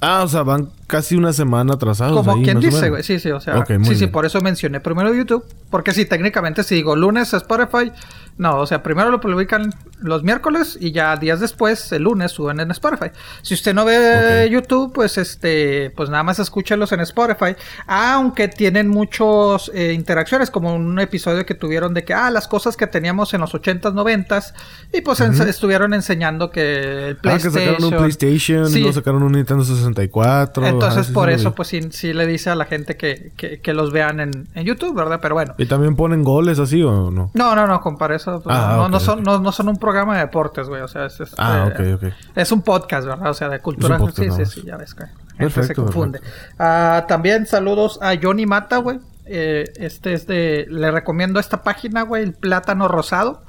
Ah, 0.00 0.22
o 0.22 0.28
sea, 0.28 0.42
van 0.42 0.68
casi 0.86 1.16
una 1.16 1.32
semana 1.32 1.74
atrasados. 1.74 2.16
Como 2.16 2.32
ahí, 2.38 2.42
quien 2.42 2.60
dice, 2.60 2.90
güey. 2.90 3.02
Sí, 3.02 3.18
sí, 3.18 3.30
o 3.30 3.40
sea. 3.40 3.64
Sí, 3.82 3.94
sí, 3.94 4.06
por 4.06 4.26
eso 4.26 4.40
mencioné 4.40 4.80
primero 4.80 5.14
YouTube. 5.14 5.44
Porque 5.70 5.92
si 5.92 6.04
técnicamente 6.04 6.62
si 6.62 6.74
digo 6.74 6.94
lunes 6.94 7.32
Spotify, 7.32 7.90
no, 8.38 8.58
o 8.58 8.66
sea, 8.66 8.82
primero 8.82 9.10
lo 9.10 9.20
publican 9.20 9.72
los 10.00 10.22
miércoles 10.22 10.76
y 10.78 10.92
ya 10.92 11.16
días 11.16 11.40
después, 11.40 11.90
el 11.92 12.02
lunes, 12.02 12.32
suben 12.32 12.60
en 12.60 12.70
Spotify. 12.70 13.10
Si 13.42 13.54
usted 13.54 13.72
no 13.74 13.84
ve. 13.84 14.48
YouTube, 14.50 14.92
pues 14.92 15.16
este, 15.18 15.90
pues 15.96 16.10
nada 16.10 16.22
más 16.22 16.38
escúchelos 16.38 16.92
en 16.92 17.00
Spotify. 17.00 17.56
Aunque 17.86 18.48
tienen 18.48 18.88
muchos 18.88 19.70
eh, 19.74 19.92
interacciones, 19.92 20.50
como 20.50 20.74
un 20.74 20.98
episodio 20.98 21.46
que 21.46 21.54
tuvieron 21.54 21.94
de 21.94 22.04
que, 22.04 22.12
ah, 22.14 22.30
las 22.30 22.46
cosas 22.48 22.76
que 22.76 22.86
teníamos 22.86 23.32
en 23.34 23.40
los 23.40 23.54
80s, 23.54 23.92
90s, 23.94 24.52
y 24.92 25.00
pues 25.00 25.20
estuvieron 25.20 25.94
enseñando 25.94 26.50
que 26.50 27.08
el 27.10 27.14
Ah, 27.14 27.16
que 27.16 27.20
PlayStation. 27.22 27.52
sacaron 27.64 27.84
un 27.84 27.98
PlayStation, 27.98 28.66
Sí. 28.68 28.78
luego 28.80 28.92
sacaron 28.92 29.22
un 29.22 29.32
Nintendo 29.32 29.64
64. 29.64 30.66
Entonces, 30.66 31.08
Ah, 31.08 31.12
por 31.14 31.28
sí 31.28 31.34
eso, 31.34 31.54
pues 31.54 31.68
sí, 31.68 31.80
sí 31.90 32.12
le 32.12 32.26
dice 32.26 32.50
a 32.50 32.54
la 32.54 32.66
gente 32.66 32.96
que, 32.96 33.32
que, 33.36 33.60
que 33.60 33.72
los 33.74 33.92
vean 33.92 34.20
en, 34.20 34.48
en 34.54 34.64
YouTube, 34.64 34.94
¿verdad? 34.94 35.20
Pero 35.22 35.34
bueno. 35.34 35.54
¿Y 35.58 35.66
también 35.66 35.96
ponen 35.96 36.22
goles 36.22 36.58
así 36.58 36.82
o 36.82 37.10
no? 37.10 37.30
No, 37.34 37.54
no, 37.54 37.66
no, 37.66 37.80
compadre, 37.80 38.16
eso 38.30 38.40
pues, 38.40 38.56
Ah, 38.56 38.74
no, 38.76 38.88
no 38.88 39.00
son, 39.00 39.22
no, 39.22 39.38
no 39.38 39.52
son 39.52 39.68
un 39.68 39.76
programa 39.76 40.14
de 40.14 40.20
deportes, 40.20 40.68
güey. 40.68 40.82
O 40.82 40.88
sea, 40.88 41.06
es, 41.06 41.20
es, 41.20 41.34
Ah, 41.38 41.70
eh, 41.78 42.12
es 42.34 42.52
un 42.52 42.62
podcast, 42.62 43.06
¿verdad? 43.06 43.30
O 43.30 43.34
sea, 43.34 43.48
de 43.48 43.60
cultura. 43.60 43.98
Podcast, 43.98 44.36
sí, 44.36 44.44
sí, 44.44 44.60
sí, 44.60 44.66
ya 44.66 44.76
ves 44.76 44.94
que 44.94 45.02
la 45.02 45.08
gente 45.08 45.36
Perfecto, 45.38 45.66
se 45.66 45.74
confunde. 45.74 46.20
Ah, 46.58 47.04
también 47.08 47.46
saludos 47.46 47.98
a 48.02 48.14
Johnny 48.20 48.46
Mata, 48.46 48.78
güey. 48.78 49.00
Eh, 49.26 49.64
este 49.76 50.12
es 50.12 50.26
de. 50.26 50.66
Le 50.68 50.90
recomiendo 50.90 51.40
esta 51.40 51.62
página, 51.62 52.02
güey, 52.02 52.22
el 52.22 52.32
plátano 52.32 52.88
rosado. 52.88 53.42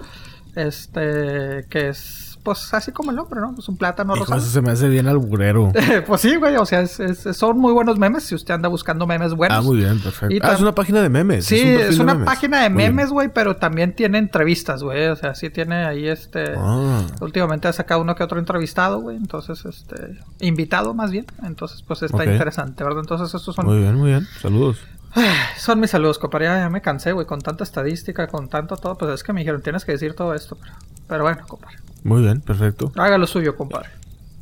Este, 0.55 1.65
que 1.69 1.89
es, 1.89 2.26
pues 2.48 2.74
así 2.74 2.94
como 2.94 3.10
el 3.12 3.18
nombre, 3.18 3.42
¿no? 3.42 3.54
Es 3.60 3.68
un 3.68 3.75
plátano 3.75 4.13
Hijo, 4.16 4.24
rosado. 4.24 4.39
eso 4.39 4.50
se 4.50 4.62
me 4.62 4.72
hace 4.72 4.88
bien 4.88 5.06
alburero. 5.10 5.74
pues 6.08 6.22
sí, 6.22 6.38
güey, 6.38 6.56
o 6.56 6.66
sea, 6.66 6.80
es- 6.80 7.01
es- 7.01 7.36
son 7.36 7.60
muy 7.60 7.74
buenos 7.74 8.00
memes 8.00 8.24
si 8.24 8.36
usted 8.36 8.54
anda 8.54 8.70
buscando 8.70 9.06
memes 9.06 9.34
buenos. 9.34 9.58
ah, 9.58 9.62
muy 9.62 9.75
bien, 9.75 10.00
perfecto. 10.00 10.34
Y 10.34 10.39
Ah, 10.42 10.54
es 10.54 10.62
una 10.62 10.74
página 10.74 11.01
de 11.01 11.10
memes. 11.10 11.44
Sí, 11.44 11.60
un 11.62 11.82
es, 11.82 11.98
de 11.98 12.04
una 12.04 12.24
página 12.24 12.62
de 12.63 12.70
memes, 12.70 13.10
güey, 13.10 13.27
pero 13.34 13.58
también 13.58 13.94
tiene 13.94 14.18
entrevistas, 14.18 14.82
güey. 14.82 15.08
O 15.08 15.18
sea, 15.18 15.36
sí 15.36 15.50
tiene 15.50 15.84
ahí 15.84 16.08
este. 16.08 16.54
Ah. 16.58 17.01
Últimamente 17.20 17.68
ha 17.68 17.74
sacado 17.74 18.00
uno 18.01 18.16
que 18.16 18.24
otro 18.24 18.39
entrevistado, 18.39 19.01
güey. 19.01 19.18
Entonces, 19.18 19.66
este. 19.66 20.18
Invitado 20.39 20.94
más 20.94 21.12
bien. 21.12 21.25
Entonces, 21.44 21.82
pues 21.86 22.01
está 22.01 22.24
interesante, 22.24 22.82
¿verdad? 22.86 23.01
Entonces, 23.01 23.34
estos 23.36 23.54
son. 23.56 23.66
Muy 23.66 23.80
bien, 23.80 23.96
muy 23.96 24.12
bien. 24.12 24.25
Saludos. 24.42 24.77
Son 25.58 25.80
mis 25.80 25.89
saludos, 25.89 26.20
compadre. 26.20 26.46
Ya, 26.46 26.60
ya 26.60 26.70
me 26.70 26.82
cansé, 26.82 27.12
güey, 27.12 27.25
con 27.25 27.42
tanta 27.42 27.63
estadística, 27.63 28.27
con 28.27 28.50
tanto 28.50 28.77
todo. 28.77 28.98
Pues 28.98 29.12
es 29.12 29.24
que 29.24 29.34
me 29.34 29.42
dijeron, 29.42 29.62
tienes 29.62 29.84
que 29.84 29.92
decir 29.94 30.13
todo 30.13 30.34
esto. 30.34 30.58
Pero, 30.62 30.74
pero 31.08 31.24
bueno, 31.24 31.44
compadre. 31.48 31.77
Muy 32.04 32.22
bien, 32.22 32.42
perfecto. 32.42 32.92
Haga 32.96 33.18
lo 33.18 33.27
suyo, 33.27 33.56
compadre. 33.56 33.89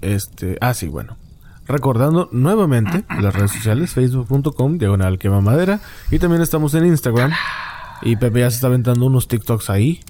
Este, 0.02 0.58
ah, 0.62 0.74
sí, 0.74 0.88
bueno. 0.88 1.18
Recordando 1.68 2.30
nuevamente 2.32 3.06
las 3.22 3.34
redes 3.34 3.52
sociales, 3.52 3.94
facebook.com, 3.94 4.78
diagonal 4.78 5.18
quema 5.18 5.42
madera. 5.42 5.80
Y 6.12 6.20
también 6.20 6.42
estamos 6.42 6.74
en 6.76 6.86
Instagram. 6.86 7.32
Y 8.02 8.18
Pepe 8.18 8.42
ya 8.42 8.50
se 8.52 8.56
está 8.56 8.68
aventando 8.68 9.06
unos 9.06 9.28
TikToks 9.28 9.70
ahí. 9.70 10.02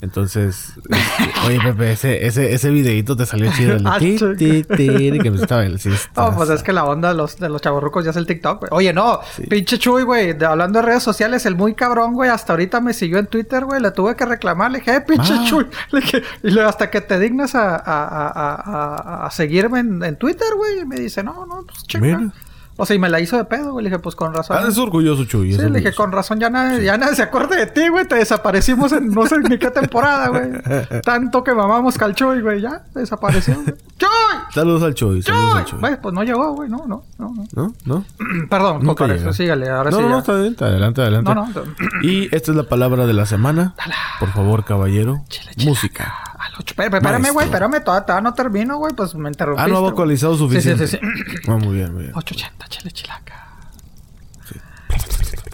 Entonces, 0.00 0.74
este, 0.90 1.46
oye 1.46 1.58
Pepe, 1.62 1.92
ese, 1.92 2.26
ese, 2.26 2.52
ese 2.52 2.68
videito 2.70 3.16
te 3.16 3.24
salió 3.24 3.50
chido. 3.52 3.76
El 3.76 3.86
Ah, 3.86 3.98
ti, 3.98 4.16
ti, 4.36 4.62
ti, 4.64 5.18
que 5.18 5.30
me 5.30 5.40
estaba 5.40 5.64
está- 5.66 5.90
No, 6.30 6.36
pues 6.36 6.50
es 6.50 6.62
que 6.62 6.72
la 6.74 6.84
onda 6.84 7.08
de 7.08 7.14
los, 7.14 7.38
de 7.38 7.48
los 7.48 7.62
chavorrucos 7.62 8.04
ya 8.04 8.10
es 8.10 8.16
el 8.16 8.26
TikTok, 8.26 8.60
güey. 8.60 8.68
Oye, 8.72 8.92
no, 8.92 9.20
pinche 9.48 9.78
Chuy, 9.78 10.02
güey, 10.02 10.34
de- 10.34 10.44
hablando 10.44 10.80
de 10.80 10.86
redes 10.86 11.02
sociales, 11.02 11.46
el 11.46 11.56
muy 11.56 11.74
cabrón, 11.74 12.12
güey, 12.12 12.28
hasta 12.28 12.52
ahorita 12.52 12.80
me 12.80 12.92
siguió 12.92 13.18
en 13.18 13.26
Twitter, 13.28 13.64
güey, 13.64 13.80
le 13.80 13.92
tuve 13.92 14.14
que 14.14 14.26
reclamar, 14.26 14.70
le 14.72 14.80
dije, 14.80 14.96
eh, 14.96 15.00
pinche 15.00 15.32
Ah. 15.34 15.44
Chuy. 15.46 15.66
Le 15.92 16.00
dije, 16.00 16.22
y 16.42 16.50
luego 16.50 16.68
hasta 16.68 16.90
que 16.90 17.00
te 17.00 17.18
dignas 17.18 17.54
a, 17.54 17.76
a, 17.76 17.76
a, 17.76 19.26
a, 19.26 19.30
seguirme 19.30 19.80
en, 19.80 20.02
en 20.04 20.16
Twitter, 20.16 20.48
güey, 20.56 20.80
y 20.80 20.84
me 20.84 20.96
dice, 20.96 21.22
no, 21.22 21.46
no, 21.46 21.64
pues. 21.66 22.02
Mira. 22.02 22.30
O 22.76 22.84
sea, 22.86 22.96
y 22.96 22.98
me 22.98 23.08
la 23.08 23.20
hizo 23.20 23.36
de 23.36 23.44
pedo, 23.44 23.72
güey. 23.72 23.84
Le 23.84 23.90
dije, 23.90 24.00
pues 24.00 24.16
con 24.16 24.34
razón. 24.34 24.56
Ah, 24.60 24.66
es 24.68 24.76
orgulloso, 24.78 25.24
Chuy. 25.24 25.52
Sí, 25.52 25.58
le 25.62 25.78
dije, 25.78 25.92
con 25.94 26.10
razón, 26.10 26.40
ya 26.40 26.50
nadie, 26.50 26.84
ya 26.84 26.96
nadie 26.96 27.14
se 27.14 27.22
acuerda 27.22 27.56
de 27.56 27.66
ti, 27.66 27.88
güey. 27.88 28.06
Te 28.08 28.16
desaparecimos 28.16 28.90
en 28.92 29.10
no 29.10 29.26
sé 29.26 29.38
ni 29.38 29.58
qué 29.58 29.70
temporada, 29.70 30.28
güey. 30.28 30.50
Tanto 31.04 31.44
que 31.44 31.54
mamamos 31.54 31.96
calchoy, 31.96 32.40
güey. 32.40 32.60
Ya, 32.60 32.82
desapareció, 32.94 33.54
güey. 33.54 33.74
¡Choy! 33.96 34.08
Saludos 34.52 34.82
al 34.82 34.94
Chuy, 34.94 35.22
saludos 35.22 35.54
al. 35.56 35.64
Chuy. 35.66 35.78
Güey, 35.80 36.00
pues 36.00 36.14
no 36.14 36.24
llegó, 36.24 36.52
güey. 36.54 36.68
No, 36.68 36.84
no, 36.86 37.04
no, 37.18 37.32
no. 37.34 37.46
¿No? 37.54 37.74
¿No? 37.84 38.04
Perdón, 38.50 38.84
Nunca 38.84 39.06
llega. 39.06 39.32
sígale. 39.32 39.70
Ahora 39.70 39.90
no, 39.90 39.96
sí 39.96 40.02
no, 40.02 40.08
no, 40.08 40.18
está 40.18 40.34
bien. 40.34 40.56
Adelante, 40.58 41.02
adelante. 41.02 41.34
No, 41.34 41.46
no. 41.46 41.62
Y 42.02 42.34
esta 42.34 42.50
es 42.50 42.56
la 42.56 42.64
palabra 42.64 43.06
de 43.06 43.12
la 43.12 43.26
semana. 43.26 43.74
Por 44.18 44.30
favor, 44.32 44.64
caballero. 44.64 45.22
Chile, 45.28 45.52
chile. 45.54 45.70
Música. 45.70 46.14
Al 46.44 46.52
ocho. 46.58 46.74
Espérame, 46.74 46.94
espérame, 46.96 47.30
güey. 47.32 47.46
Espérame, 47.46 47.84
todavía, 47.84 48.06
todavía 48.06 48.22
no 48.30 48.34
termino, 48.34 48.76
güey. 48.78 48.92
Pues 48.94 49.14
me 49.14 49.28
interrumpiste. 49.28 49.70
Ah, 49.70 49.72
no 49.72 49.78
ha 49.78 49.90
vocalizado 49.90 50.36
suficiente. 50.36 50.86
Sí, 50.86 50.96
sí, 50.96 51.00
sí. 51.00 51.36
sí. 51.42 51.48
Ah, 51.48 51.56
muy 51.56 51.76
bien, 51.76 51.92
muy 51.94 52.02
bien. 52.04 52.14
880, 52.14 52.68
chile, 52.68 52.90
chilaca. 52.90 53.40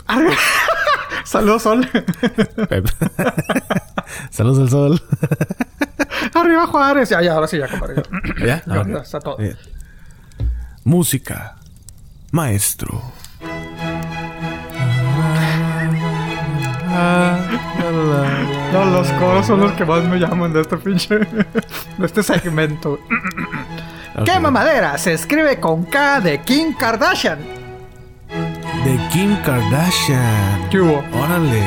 Arriba. 0.06 0.34
Saludos, 1.24 1.62
Sol. 1.62 1.88
Saludos 4.30 4.58
al 4.58 4.70
sol. 4.70 5.02
Arriba, 6.34 6.66
Juárez. 6.66 7.08
Ya, 7.10 7.22
ya, 7.22 7.34
ahora 7.34 7.46
sí, 7.46 7.58
ya, 7.58 7.68
compadre. 7.68 8.02
¿Ya? 8.44 8.62
Ya, 8.66 8.80
Ok. 8.80 8.88
ya 8.88 8.98
está 8.98 9.20
todo. 9.20 9.36
Bien. 9.36 9.56
Música. 10.82 11.56
Maestro. 12.32 13.00
No, 17.92 18.84
los 18.86 19.08
coros 19.12 19.46
son 19.46 19.60
los 19.60 19.72
que 19.72 19.84
más 19.84 20.04
me 20.04 20.18
llaman 20.18 20.52
de 20.52 20.60
este 20.62 20.76
pinche. 20.76 21.18
de 21.98 22.06
este 22.06 22.22
segmento. 22.22 22.98
¿Qué 24.24 24.32
Ok. 24.32 24.40
mamadera? 24.40 24.98
Se 24.98 25.12
escribe 25.12 25.58
con 25.60 25.84
K 25.84 26.20
de 26.20 26.40
Kim 26.42 26.74
Kardashian. 26.74 27.38
De 28.84 28.98
Kim 29.12 29.36
Kardashian. 29.44 30.68
¿Qué 30.70 30.80
hubo? 30.80 31.02
Órale. 31.12 31.62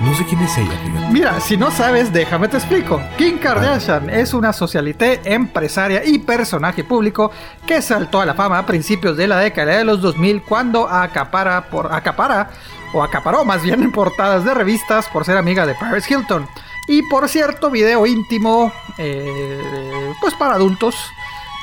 No 0.00 0.14
sé 0.14 0.24
quién 0.24 0.40
es 0.40 0.56
ella, 0.56 0.78
fíjate. 0.84 1.12
Mira, 1.12 1.40
si 1.40 1.56
no 1.56 1.70
sabes, 1.72 2.12
déjame 2.12 2.46
te 2.48 2.56
explico. 2.56 3.02
Kim 3.16 3.38
Kardashian 3.38 4.08
es 4.10 4.32
una 4.32 4.52
socialité, 4.52 5.20
empresaria 5.24 6.04
y 6.04 6.20
personaje 6.20 6.84
público 6.84 7.32
que 7.66 7.82
saltó 7.82 8.20
a 8.20 8.26
la 8.26 8.34
fama 8.34 8.58
a 8.58 8.66
principios 8.66 9.16
de 9.16 9.26
la 9.26 9.38
década 9.38 9.76
de 9.76 9.84
los 9.84 10.00
2000 10.00 10.42
cuando 10.42 10.88
acapara 10.88 11.68
por 11.68 11.92
acapara 11.92 12.50
o 12.92 13.02
acaparó 13.02 13.44
más 13.44 13.62
bien 13.62 13.82
en 13.82 13.92
portadas 13.92 14.44
de 14.44 14.54
revistas 14.54 15.08
por 15.08 15.24
ser 15.24 15.36
amiga 15.36 15.66
de 15.66 15.74
Paris 15.74 16.10
Hilton 16.10 16.48
y 16.86 17.02
por 17.02 17.28
cierto 17.28 17.70
video 17.70 18.06
íntimo 18.06 18.72
eh, 18.96 20.12
pues 20.20 20.34
para 20.34 20.54
adultos 20.54 20.94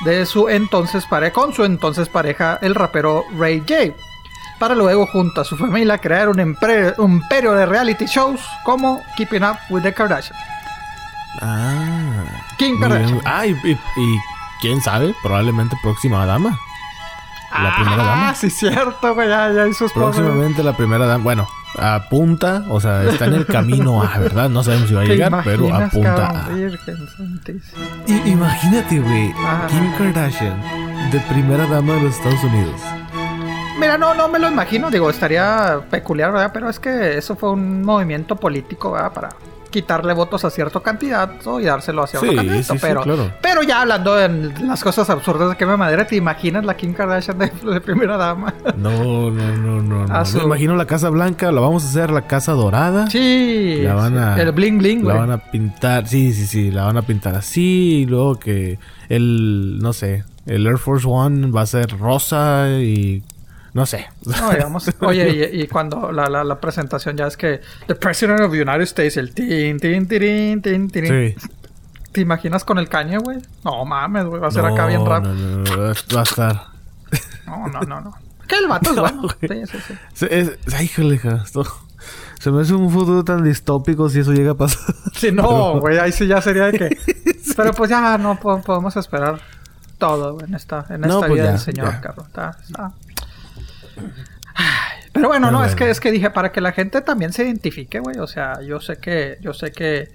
de 0.04 0.24
su 0.26 0.48
entonces 0.48 1.04
pareja 1.06 1.32
con 1.32 1.52
su 1.52 1.64
entonces 1.64 2.08
pareja 2.08 2.58
el 2.62 2.74
rapero 2.74 3.24
Ray 3.36 3.60
J 3.60 3.96
para 4.58 4.74
luego 4.74 5.06
junto 5.06 5.40
a 5.40 5.44
su 5.44 5.56
familia 5.56 5.98
crear 5.98 6.28
un, 6.28 6.36
empre- 6.36 6.94
un 6.98 7.12
imperio 7.14 7.52
de 7.52 7.66
reality 7.66 8.06
shows 8.06 8.40
como 8.64 9.02
Keeping 9.16 9.42
Up 9.44 9.56
with 9.70 9.82
the 9.82 9.92
Kardashians. 9.92 10.38
Ah. 11.42 12.24
Kim. 12.56 12.80
Kardashian. 12.80 13.20
Ah, 13.24 13.46
y, 13.46 13.50
y- 13.64 13.72
y 13.72 14.18
quién 14.60 14.80
sabe, 14.80 15.14
probablemente 15.22 15.76
próxima 15.82 16.24
dama. 16.26 16.58
La 17.52 17.74
primera 17.76 17.96
dama. 18.04 18.28
Ah, 18.30 18.34
sí, 18.34 18.50
cierto, 18.50 19.14
güey. 19.14 19.28
Ya, 19.28 19.50
ya 19.52 19.66
hizo. 19.66 19.88
Próximamente 19.88 20.62
la 20.62 20.76
primera 20.76 21.06
dama. 21.06 21.22
Bueno, 21.24 21.48
apunta, 21.78 22.64
o 22.68 22.80
sea, 22.80 23.04
está 23.04 23.26
en 23.26 23.34
el 23.34 23.46
camino 23.58 24.02
a, 24.02 24.18
¿verdad? 24.18 24.48
No 24.50 24.62
sabemos 24.62 24.88
si 24.88 24.94
va 24.94 25.02
a 25.02 25.04
¿Te 25.04 25.10
llegar, 25.10 25.40
pero 25.44 25.72
apunta 25.74 26.28
a. 26.28 26.48
Y, 28.06 28.14
imagínate, 28.30 28.98
güey, 29.00 29.32
Ah. 29.38 29.66
Kim 29.70 29.92
Kardashian, 29.96 30.60
de 31.10 31.20
primera 31.20 31.66
dama 31.66 31.94
de 31.94 32.02
los 32.02 32.16
Estados 32.16 32.42
Unidos. 32.44 32.80
Mira, 33.78 33.98
no, 33.98 34.14
no 34.14 34.28
me 34.28 34.38
lo 34.38 34.48
imagino. 34.48 34.90
Digo, 34.90 35.10
estaría 35.10 35.80
peculiar, 35.90 36.32
¿verdad? 36.32 36.50
Pero 36.52 36.68
es 36.70 36.78
que 36.80 37.18
eso 37.18 37.36
fue 37.36 37.50
un 37.50 37.82
movimiento 37.82 38.36
político, 38.36 38.92
¿verdad? 38.92 39.12
Para 39.12 39.28
quitarle 39.68 40.14
votos 40.14 40.42
a 40.46 40.48
cierto 40.50 40.80
candidato 40.82 41.60
y 41.60 41.64
dárselo 41.64 42.04
hacia 42.04 42.18
otro 42.20 42.30
Sí, 42.30 42.36
candidato. 42.36 42.62
sí, 42.62 42.72
sí, 42.72 42.78
pero, 42.80 43.02
claro. 43.02 43.30
pero 43.42 43.62
ya 43.62 43.82
hablando 43.82 44.14
de 44.14 44.54
las 44.62 44.82
cosas 44.82 45.10
absurdas 45.10 45.50
de 45.50 45.56
que 45.56 45.66
me 45.66 45.76
madera, 45.76 46.06
¿te 46.06 46.16
imaginas 46.16 46.64
la 46.64 46.74
Kim 46.74 46.94
Kardashian 46.94 47.36
de, 47.38 47.50
de 47.50 47.80
primera 47.82 48.16
dama? 48.16 48.54
No, 48.78 49.30
no, 49.30 49.56
no, 49.56 49.82
no. 49.82 50.02
A 50.04 50.20
no. 50.20 50.24
su- 50.24 50.38
Me 50.38 50.44
imagino 50.44 50.76
la 50.76 50.86
Casa 50.86 51.10
Blanca, 51.10 51.52
la 51.52 51.60
vamos 51.60 51.84
a 51.84 51.88
hacer 51.88 52.10
la 52.10 52.22
Casa 52.22 52.52
Dorada. 52.52 53.10
Sí. 53.10 53.80
La 53.82 53.94
van 53.94 54.16
a, 54.16 54.40
El 54.40 54.52
bling 54.52 54.78
bling, 54.78 54.98
La 55.04 55.14
güey. 55.14 55.18
van 55.18 55.32
a 55.32 55.38
pintar, 55.50 56.06
sí, 56.08 56.32
sí, 56.32 56.46
sí, 56.46 56.70
la 56.70 56.84
van 56.84 56.96
a 56.96 57.02
pintar 57.02 57.34
así. 57.34 58.02
Y 58.02 58.06
luego 58.06 58.36
que 58.38 58.78
el, 59.10 59.78
no 59.82 59.92
sé, 59.92 60.24
el 60.46 60.66
Air 60.66 60.78
Force 60.78 61.06
One 61.06 61.50
va 61.50 61.62
a 61.62 61.66
ser 61.66 61.98
rosa 61.98 62.68
y. 62.80 63.22
No 63.76 63.86
sé. 63.86 64.06
No, 64.24 64.50
digamos, 64.50 64.90
oye, 65.00 65.50
y, 65.52 65.62
y 65.62 65.66
cuando 65.68 66.10
la, 66.10 66.28
la, 66.28 66.42
la 66.44 66.58
presentación 66.60 67.16
ya 67.16 67.26
es 67.26 67.36
que 67.36 67.60
The 67.86 67.94
President 67.94 68.40
of 68.40 68.50
the 68.52 68.62
United 68.62 68.82
States, 68.82 69.16
el 69.18 69.34
tin, 69.34 69.78
tin, 69.78 70.08
tirin, 70.08 70.62
tin, 70.62 70.90
tirin. 70.90 71.34
Sí. 71.38 71.48
¿Te 72.12 72.22
imaginas 72.22 72.64
con 72.64 72.78
el 72.78 72.88
cañe, 72.88 73.18
güey? 73.18 73.38
No 73.64 73.84
mames, 73.84 74.24
güey, 74.24 74.40
va 74.40 74.48
a 74.48 74.50
ser 74.50 74.64
No, 74.64 74.72
acá 74.74 74.86
bien 74.86 75.04
rap. 75.04 75.24
No, 75.24 75.34
no, 75.34 75.58
no, 75.62 75.94
va 76.14 76.20
a 76.20 76.22
estar. 76.22 76.62
No, 77.46 77.68
no, 77.68 77.80
no, 77.82 78.00
no. 78.00 78.14
Que 78.48 78.56
el 78.56 78.66
vato 78.66 78.90
es 78.90 78.96
No, 78.96 79.02
bueno. 79.02 79.28
Sí, 79.40 79.48
sí, 79.66 79.78
sí. 80.14 80.26
Es, 80.30 80.52
ay, 80.74 80.86
híjole, 80.86 81.20
esto- 81.44 81.66
Se 82.40 82.50
me 82.50 82.62
hace 82.62 82.72
un 82.74 82.90
futuro 82.90 83.24
tan 83.24 83.42
distópico 83.44 84.08
si 84.08 84.20
eso 84.20 84.32
llega 84.32 84.52
a 84.52 84.54
pasar. 84.54 84.94
Sí, 85.14 85.30
no, 85.32 85.80
güey, 85.80 85.98
ahí 85.98 86.12
sí 86.12 86.26
ya 86.26 86.40
sería 86.40 86.66
de 86.70 86.78
que. 86.78 86.98
Pero 87.56 87.72
pues 87.74 87.90
ya 87.90 88.16
no 88.16 88.40
po- 88.40 88.62
podemos 88.62 88.96
esperar 88.96 89.38
todo 89.98 90.38
en 90.42 90.54
esta, 90.54 90.86
en 90.90 91.00
No, 91.02 91.06
esta 91.08 91.20
pues 91.20 91.32
vida 91.32 91.44
ya, 91.44 91.50
del 91.50 91.60
señor. 91.60 92.00
Carlos. 92.00 92.26
Está, 92.28 92.56
está- 92.62 92.92
Pero 95.12 95.28
bueno, 95.28 95.46
Pero 95.48 95.58
no, 95.58 95.64
es 95.64 95.74
que 95.74 95.88
es 95.90 95.98
que 96.00 96.10
dije 96.12 96.30
para 96.30 96.52
que 96.52 96.60
la 96.60 96.72
gente 96.72 97.00
también 97.00 97.32
se 97.32 97.44
identifique, 97.44 98.00
güey. 98.00 98.18
O 98.18 98.26
sea, 98.26 98.60
yo 98.62 98.80
sé 98.80 98.96
que, 98.98 99.38
yo 99.40 99.54
sé 99.54 99.72
que, 99.72 100.08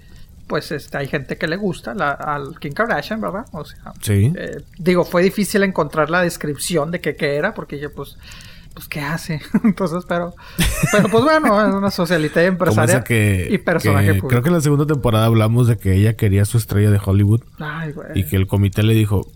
pues, 0.46 0.70
este, 0.70 0.96
hay 0.98 1.08
gente 1.08 1.36
que 1.36 1.48
le 1.48 1.56
gusta 1.56 1.92
la, 1.94 2.12
al 2.12 2.58
Kim 2.60 2.72
Kardashian, 2.72 3.20
¿verdad? 3.20 3.44
O 3.52 3.64
sea, 3.64 3.92
Sí. 4.00 4.32
eh, 4.36 4.58
digo, 4.78 5.04
fue 5.04 5.22
difícil 5.22 5.62
encontrar 5.64 6.08
la 6.10 6.22
descripción 6.22 6.90
de 6.92 7.00
que 7.00 7.16
qué 7.16 7.34
era, 7.36 7.52
porque 7.52 7.80
yo, 7.80 7.92
pues, 7.92 8.16
pues, 8.74 8.86
¿qué 8.86 9.00
hace? 9.00 9.40
Entonces, 9.64 10.04
pero, 10.08 10.34
pero 10.92 11.08
pues 11.08 11.24
bueno, 11.24 11.68
es 11.68 11.74
una 11.74 11.90
socialité 11.90 12.40
Como 12.42 12.52
empresaria 12.52 12.94
esa 12.96 13.04
que, 13.04 13.48
y 13.50 13.58
personaje 13.58 14.06
que 14.06 14.12
público. 14.14 14.28
creo 14.28 14.42
que 14.42 14.48
en 14.50 14.54
la 14.54 14.60
segunda 14.60 14.86
temporada 14.86 15.26
hablamos 15.26 15.66
de 15.66 15.78
que 15.78 15.94
ella 15.94 16.14
quería 16.14 16.44
su 16.44 16.58
estrella 16.58 16.90
de 16.92 17.00
Hollywood 17.04 17.42
Ay, 17.58 17.90
güey. 17.92 18.08
y 18.14 18.24
que 18.26 18.36
el 18.36 18.46
comité 18.46 18.82
le 18.84 18.94
dijo, 18.94 19.26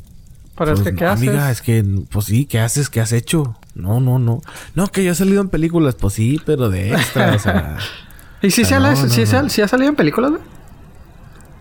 Pero 0.57 0.73
es 0.73 0.81
que, 0.81 0.95
¿qué 0.95 1.05
no, 1.05 1.11
haces? 1.11 1.29
amiga, 1.29 1.51
es 1.51 1.61
que, 1.61 1.85
pues 2.11 2.25
sí, 2.25 2.47
¿qué 2.47 2.61
haces? 2.61 2.89
¿Qué 2.89 3.01
has 3.01 3.13
hecho? 3.13 3.57
No, 3.75 4.01
no, 4.01 4.19
no. 4.19 4.41
No, 4.75 4.87
que 4.89 5.05
ya 5.05 5.13
ha 5.13 5.15
salido 5.15 5.43
en 5.43 5.49
películas, 5.49 5.95
pues 5.95 6.15
sí, 6.15 6.41
pero 6.45 6.71
de 6.71 6.93
extra, 6.93 7.35
o 7.35 7.39
sea. 7.39 7.77
¿Y 8.43 8.51
si, 8.51 8.65
se 8.65 8.75
ha, 8.75 8.81
no, 8.81 8.93
no, 8.93 9.03
no. 9.03 9.49
salido 9.49 9.89
en 9.89 9.97
películas, 9.97 10.31
güey? 10.31 10.43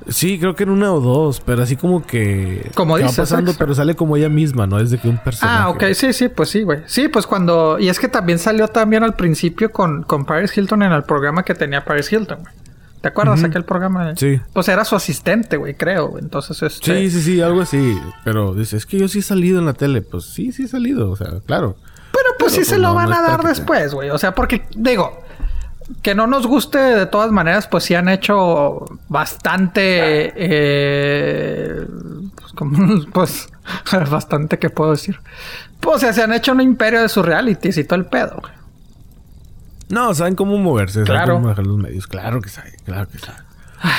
Sí, 0.07 0.37
creo 0.39 0.55
que 0.55 0.63
en 0.63 0.69
una 0.69 0.93
o 0.93 0.99
dos, 0.99 1.41
pero 1.43 1.63
así 1.63 1.75
como 1.75 2.05
que... 2.05 2.69
Como 2.75 2.95
que 2.95 3.03
va 3.03 3.11
pasando, 3.11 3.53
pero 3.57 3.73
sale 3.73 3.95
como 3.95 4.15
ella 4.15 4.29
misma, 4.29 4.67
no 4.67 4.79
es 4.79 4.91
de 4.91 4.99
que 4.99 5.07
un 5.09 5.17
personaje. 5.17 5.57
Ah, 5.59 5.69
ok, 5.69 5.83
sí, 5.93 6.13
sí, 6.13 6.29
pues 6.29 6.49
sí, 6.49 6.61
güey. 6.61 6.81
Sí, 6.85 7.07
pues 7.07 7.25
cuando... 7.25 7.79
Y 7.79 7.89
es 7.89 7.99
que 7.99 8.07
también 8.07 8.37
salió 8.37 8.67
también 8.67 9.03
al 9.03 9.15
principio 9.15 9.71
con, 9.71 10.03
con 10.03 10.25
Paris 10.25 10.55
Hilton 10.55 10.83
en 10.83 10.91
el 10.91 11.03
programa 11.03 11.43
que 11.43 11.55
tenía 11.55 11.83
Paris 11.83 12.11
Hilton, 12.11 12.39
güey. 12.39 12.53
¿Te 13.05 13.09
acuerdas 13.09 13.43
aquel 13.43 13.63
programa? 13.63 14.15
Sí. 14.15 14.41
Pues 14.51 14.67
era 14.67 14.83
su 14.83 14.95
asistente, 14.95 15.57
güey, 15.57 15.75
creo. 15.75 16.17
Entonces, 16.17 16.59
este... 16.63 17.01
Sí, 17.01 17.11
sí, 17.11 17.21
sí, 17.21 17.39
algo 17.39 17.61
así. 17.61 17.95
Pero 18.23 18.55
dice, 18.55 18.77
es 18.77 18.87
que 18.87 18.97
yo 18.97 19.07
sí 19.07 19.19
he 19.19 19.21
salido 19.21 19.59
en 19.59 19.67
la 19.67 19.73
tele. 19.73 20.01
Pues 20.01 20.25
sí, 20.25 20.51
sí 20.51 20.63
he 20.63 20.67
salido, 20.67 21.11
o 21.11 21.15
sea, 21.15 21.27
claro. 21.45 21.75
Pero 22.11 22.29
pues 22.39 22.53
sí 22.53 22.61
Pero, 22.61 22.65
se 22.65 22.71
pues, 22.71 22.81
lo 22.81 22.95
van 22.95 23.09
no 23.09 23.15
a 23.15 23.21
dar 23.21 23.41
práctica. 23.41 23.49
después, 23.49 23.93
güey. 23.93 24.09
O 24.09 24.17
sea, 24.17 24.33
porque, 24.33 24.65
digo, 24.75 25.21
que 26.01 26.15
no 26.15 26.25
nos 26.25 26.47
guste 26.47 26.79
de 26.79 27.05
todas 27.05 27.31
maneras, 27.31 27.67
pues 27.67 27.83
sí 27.83 27.93
han 27.93 28.09
hecho 28.09 28.85
bastante. 29.07 30.33
eh, 30.35 31.85
pues, 32.41 32.53
como, 32.53 33.05
pues, 33.13 33.49
bastante, 34.09 34.57
¿qué 34.57 34.71
puedo 34.71 34.93
decir? 34.93 35.19
Pues, 35.79 35.97
o 35.97 35.99
sea, 35.99 36.11
se 36.11 36.23
han 36.23 36.33
hecho 36.33 36.53
un 36.53 36.61
imperio 36.61 37.03
de 37.03 37.09
sus 37.09 37.23
realities 37.23 37.77
y 37.77 37.83
todo 37.83 37.99
el 37.99 38.07
pedo, 38.07 38.37
güey. 38.41 38.54
No, 39.89 40.13
saben 40.13 40.35
cómo 40.35 40.57
moverse, 40.57 41.05
saben 41.05 41.27
cómo 41.29 41.41
manejar 41.41 41.67
los 41.67 41.77
medios. 41.77 42.07
Claro 42.07 42.41
que 42.41 42.49
saben, 42.49 42.73
claro 42.85 43.07
que 43.07 43.19
saben. 43.19 43.43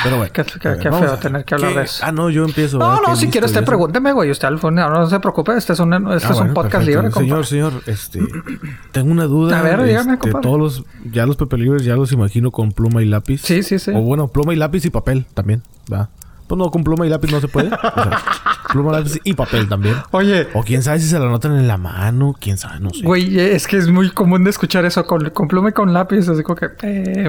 Pero 0.02 0.16
bueno. 0.16 0.32
Qué- 0.32 0.42
qué- 0.44 0.68
a 0.68 0.70
ver, 0.72 0.80
qué 0.80 0.88
vamos 0.88 1.06
feo 1.08 1.18
tener 1.18 1.44
que 1.44 1.54
hablar 1.54 1.72
¿qué? 1.72 1.78
de 1.78 1.84
eso. 1.84 2.04
Ah, 2.04 2.10
no, 2.10 2.28
yo 2.28 2.44
empiezo. 2.44 2.78
No, 2.78 2.96
no, 2.96 3.02
¿Qué 3.10 3.16
si 3.16 3.28
quiere 3.28 3.46
usted 3.46 3.64
pregúnteme, 3.64 4.12
güey. 4.12 4.30
Usted 4.32 4.48
al 4.48 4.60
no, 4.60 4.70
no 4.70 5.06
se 5.06 5.20
preocupe. 5.20 5.56
Este 5.56 5.74
es 5.74 5.80
un, 5.80 5.92
este 5.92 6.06
Ah, 6.08 6.16
es 6.16 6.24
un 6.30 6.36
bueno, 6.38 6.54
podcast 6.54 6.84
perfecto. 6.86 7.02
libre, 7.02 7.10
compa. 7.12 7.20
Señor, 7.44 7.46
señor, 7.46 7.72
este... 7.86 8.20
tengo 8.92 9.12
una 9.12 9.24
duda. 9.24 9.60
A 9.60 9.62
ver, 9.62 9.84
dígame, 9.84 10.14
este, 10.14 10.18
compadre. 10.18 10.42
Todos 10.42 10.58
los... 10.58 10.84
Ya 11.12 11.24
los 11.26 11.36
Pepe 11.36 11.58
Libres 11.58 11.84
ya 11.84 11.94
los 11.94 12.10
imagino 12.10 12.50
con 12.50 12.72
pluma 12.72 13.00
y 13.02 13.06
lápiz. 13.06 13.42
Sí, 13.42 13.62
sí, 13.62 13.78
sí. 13.78 13.92
O 13.94 14.00
bueno, 14.00 14.26
pluma 14.28 14.52
y 14.54 14.56
lápiz 14.56 14.84
y 14.86 14.90
papel 14.90 15.26
también, 15.34 15.62
¿verdad? 15.88 16.08
Pues 16.46 16.56
no, 16.58 16.70
con 16.70 16.84
pluma 16.84 17.04
y 17.06 17.08
lápiz 17.10 17.30
no 17.32 17.40
se 17.40 17.48
puede. 17.48 17.68
O 17.68 17.70
sea, 17.70 18.22
pluma, 18.72 18.92
lápiz 18.92 19.18
y 19.24 19.32
papel 19.34 19.68
también. 19.68 19.96
Oye, 20.12 20.46
O 20.54 20.62
quién 20.62 20.82
sabe 20.82 21.00
si 21.00 21.08
se 21.08 21.18
la 21.18 21.26
notan 21.26 21.56
en 21.56 21.66
la 21.66 21.76
mano, 21.76 22.36
quién 22.40 22.56
sabe, 22.56 22.78
no 22.80 22.90
sé. 22.90 23.02
Güey, 23.02 23.38
es 23.40 23.66
que 23.66 23.76
es 23.76 23.88
muy 23.88 24.10
común 24.10 24.44
de 24.44 24.50
escuchar 24.50 24.84
eso 24.84 25.04
con, 25.06 25.30
con 25.30 25.48
pluma 25.48 25.70
y 25.70 25.72
con 25.72 25.92
lápiz, 25.92 26.28
así 26.28 26.42
como 26.42 26.56
que... 26.56 26.66
Eh, 26.82 27.28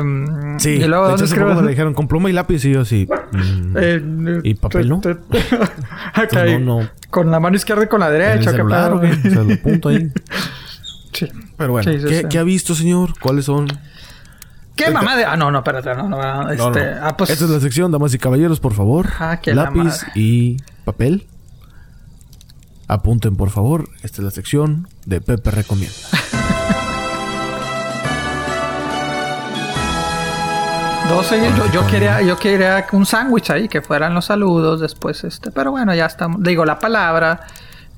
Sí, 0.60 0.70
y 0.72 0.86
luego, 0.86 1.06
de 1.06 1.12
¿dónde 1.18 1.26
hecho, 1.26 1.62
me 1.62 1.70
dijeron 1.70 1.94
con 1.94 2.08
pluma 2.08 2.30
y 2.30 2.34
lápiz 2.34 2.64
y 2.66 2.74
yo 2.74 2.86
sí. 2.86 3.08
mm, 3.32 3.76
Eh, 3.78 4.40
¿Y 4.44 4.54
papel, 4.56 4.90
no? 4.90 5.00
te- 5.02 5.16
te- 5.16 5.38
Ok. 6.22 6.30
Pues 6.30 6.60
no, 6.62 6.80
no. 6.82 6.90
Con 7.10 7.32
la 7.32 7.40
mano 7.40 7.56
izquierda 7.56 7.84
y 7.86 7.88
con 7.88 8.00
la 8.02 8.10
derecha, 8.12 8.52
qué 8.52 8.58
celular, 8.58 8.90
pedo, 8.92 8.98
güey. 9.00 9.10
güey. 9.20 9.34
Se 9.34 9.44
lo 9.44 9.54
apunto 9.54 9.90
ahí. 9.90 10.12
Sí. 11.14 11.28
Pero 11.58 11.72
bueno, 11.72 11.92
Sí, 11.92 12.00
sí, 12.00 12.06
¿qué, 12.08 12.20
sí. 12.20 12.26
qué 12.30 12.38
ha 12.40 12.44
visto, 12.44 12.76
señor? 12.76 13.14
¿Cuáles 13.20 13.46
son? 13.46 13.68
¿Qué 14.78 14.92
mamá 14.92 15.18
de.? 15.18 15.26
Ah, 15.26 15.36
no, 15.36 15.52
no, 15.52 15.58
espérate, 15.60 15.94
no, 15.96 16.08
no. 16.08 16.18
No, 16.18 16.50
Este, 16.52 16.96
no. 16.96 17.06
Ah, 17.06 17.18
pues. 17.18 17.30
Esta 17.32 17.46
es 17.46 17.50
la 17.52 17.60
sección, 17.60 17.92
damas 17.92 18.14
y 18.14 18.18
caballeros, 18.20 18.60
por 18.60 18.74
favor. 18.74 19.08
Ah, 19.20 19.40
la 19.46 19.54
Lápiz 19.54 20.06
y 20.16 20.58
papel. 20.86 21.28
Apunten, 22.88 23.36
por 23.36 23.50
favor. 23.50 23.90
Esta 24.04 24.22
es 24.22 24.24
la 24.24 24.32
sección 24.32 24.88
de 25.06 25.20
Pepe 25.20 25.52
Recomienda. 25.52 25.96
Doce, 31.10 31.40
yo, 31.58 31.72
yo 31.72 31.88
quería, 31.88 32.22
yo 32.22 32.38
quería 32.38 32.86
un 32.92 33.06
sándwich 33.06 33.50
ahí, 33.50 33.70
que 33.70 33.82
fueran 33.82 34.14
los 34.14 34.26
saludos 34.26 34.82
después, 34.82 35.24
este, 35.24 35.52
pero 35.52 35.72
bueno, 35.72 35.96
ya 35.96 36.06
estamos, 36.06 36.44
digo 36.44 36.66
la 36.66 36.80
palabra, 36.80 37.48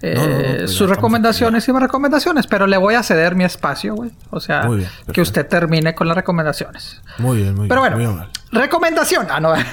eh, 0.02 0.14
No, 0.16 0.28
no, 0.28 0.38
no, 0.38 0.44
pues 0.58 0.72
sus 0.72 0.90
recomendaciones 0.90 1.68
y 1.68 1.74
mis 1.74 1.82
recomendaciones, 1.82 2.48
pero 2.48 2.68
le 2.68 2.78
voy 2.78 2.96
a 2.96 3.04
ceder 3.04 3.36
mi 3.36 3.44
espacio, 3.44 3.96
güey. 3.96 4.12
O 4.30 4.40
sea, 4.40 4.68
bien, 4.68 4.88
que 5.14 5.22
usted 5.22 5.48
termine 5.48 5.94
con 5.96 6.08
las 6.08 6.16
recomendaciones. 6.16 7.02
Muy 7.18 7.38
bien, 7.38 7.56
muy 7.56 7.68
Pero 7.68 7.82
bien. 7.82 7.94
bueno, 7.94 7.98
muy 7.98 8.06
amable. 8.06 8.32
recomendación. 8.52 9.28
Ah, 9.30 9.40
no. 9.40 9.54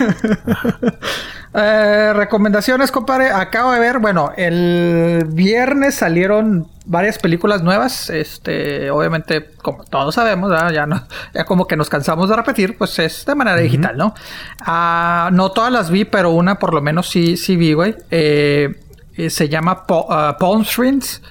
Eh, 1.58 2.12
recomendaciones, 2.14 2.92
compadre. 2.92 3.30
Acabo 3.30 3.72
de 3.72 3.80
ver, 3.80 3.98
bueno, 3.98 4.30
el 4.36 5.24
viernes 5.32 5.94
salieron 5.94 6.68
varias 6.84 7.18
películas 7.18 7.62
nuevas. 7.62 8.10
Este, 8.10 8.90
obviamente, 8.90 9.52
como 9.62 9.84
todos 9.84 10.16
sabemos, 10.16 10.52
ya 10.74 10.84
no, 10.84 11.02
ya 11.32 11.44
como 11.46 11.66
que 11.66 11.76
nos 11.76 11.88
cansamos 11.88 12.28
de 12.28 12.36
repetir, 12.36 12.76
pues 12.76 12.98
es 12.98 13.24
de 13.24 13.34
manera 13.34 13.56
digital, 13.56 13.96
¿no? 13.96 14.12
Ah, 14.60 15.30
no 15.32 15.50
todas 15.52 15.72
las 15.72 15.90
vi, 15.90 16.04
pero 16.04 16.30
una 16.32 16.58
por 16.58 16.74
lo 16.74 16.82
menos 16.82 17.08
sí, 17.08 17.38
sí 17.38 17.56
vi, 17.56 17.72
güey. 17.72 17.96
Eh, 18.10 18.74
eh, 19.16 19.30
se 19.30 19.48
llama 19.48 19.86
Po- 19.86 20.06
ah, 20.10 20.36
Palm 20.38 20.62
Springs. 20.62 21.22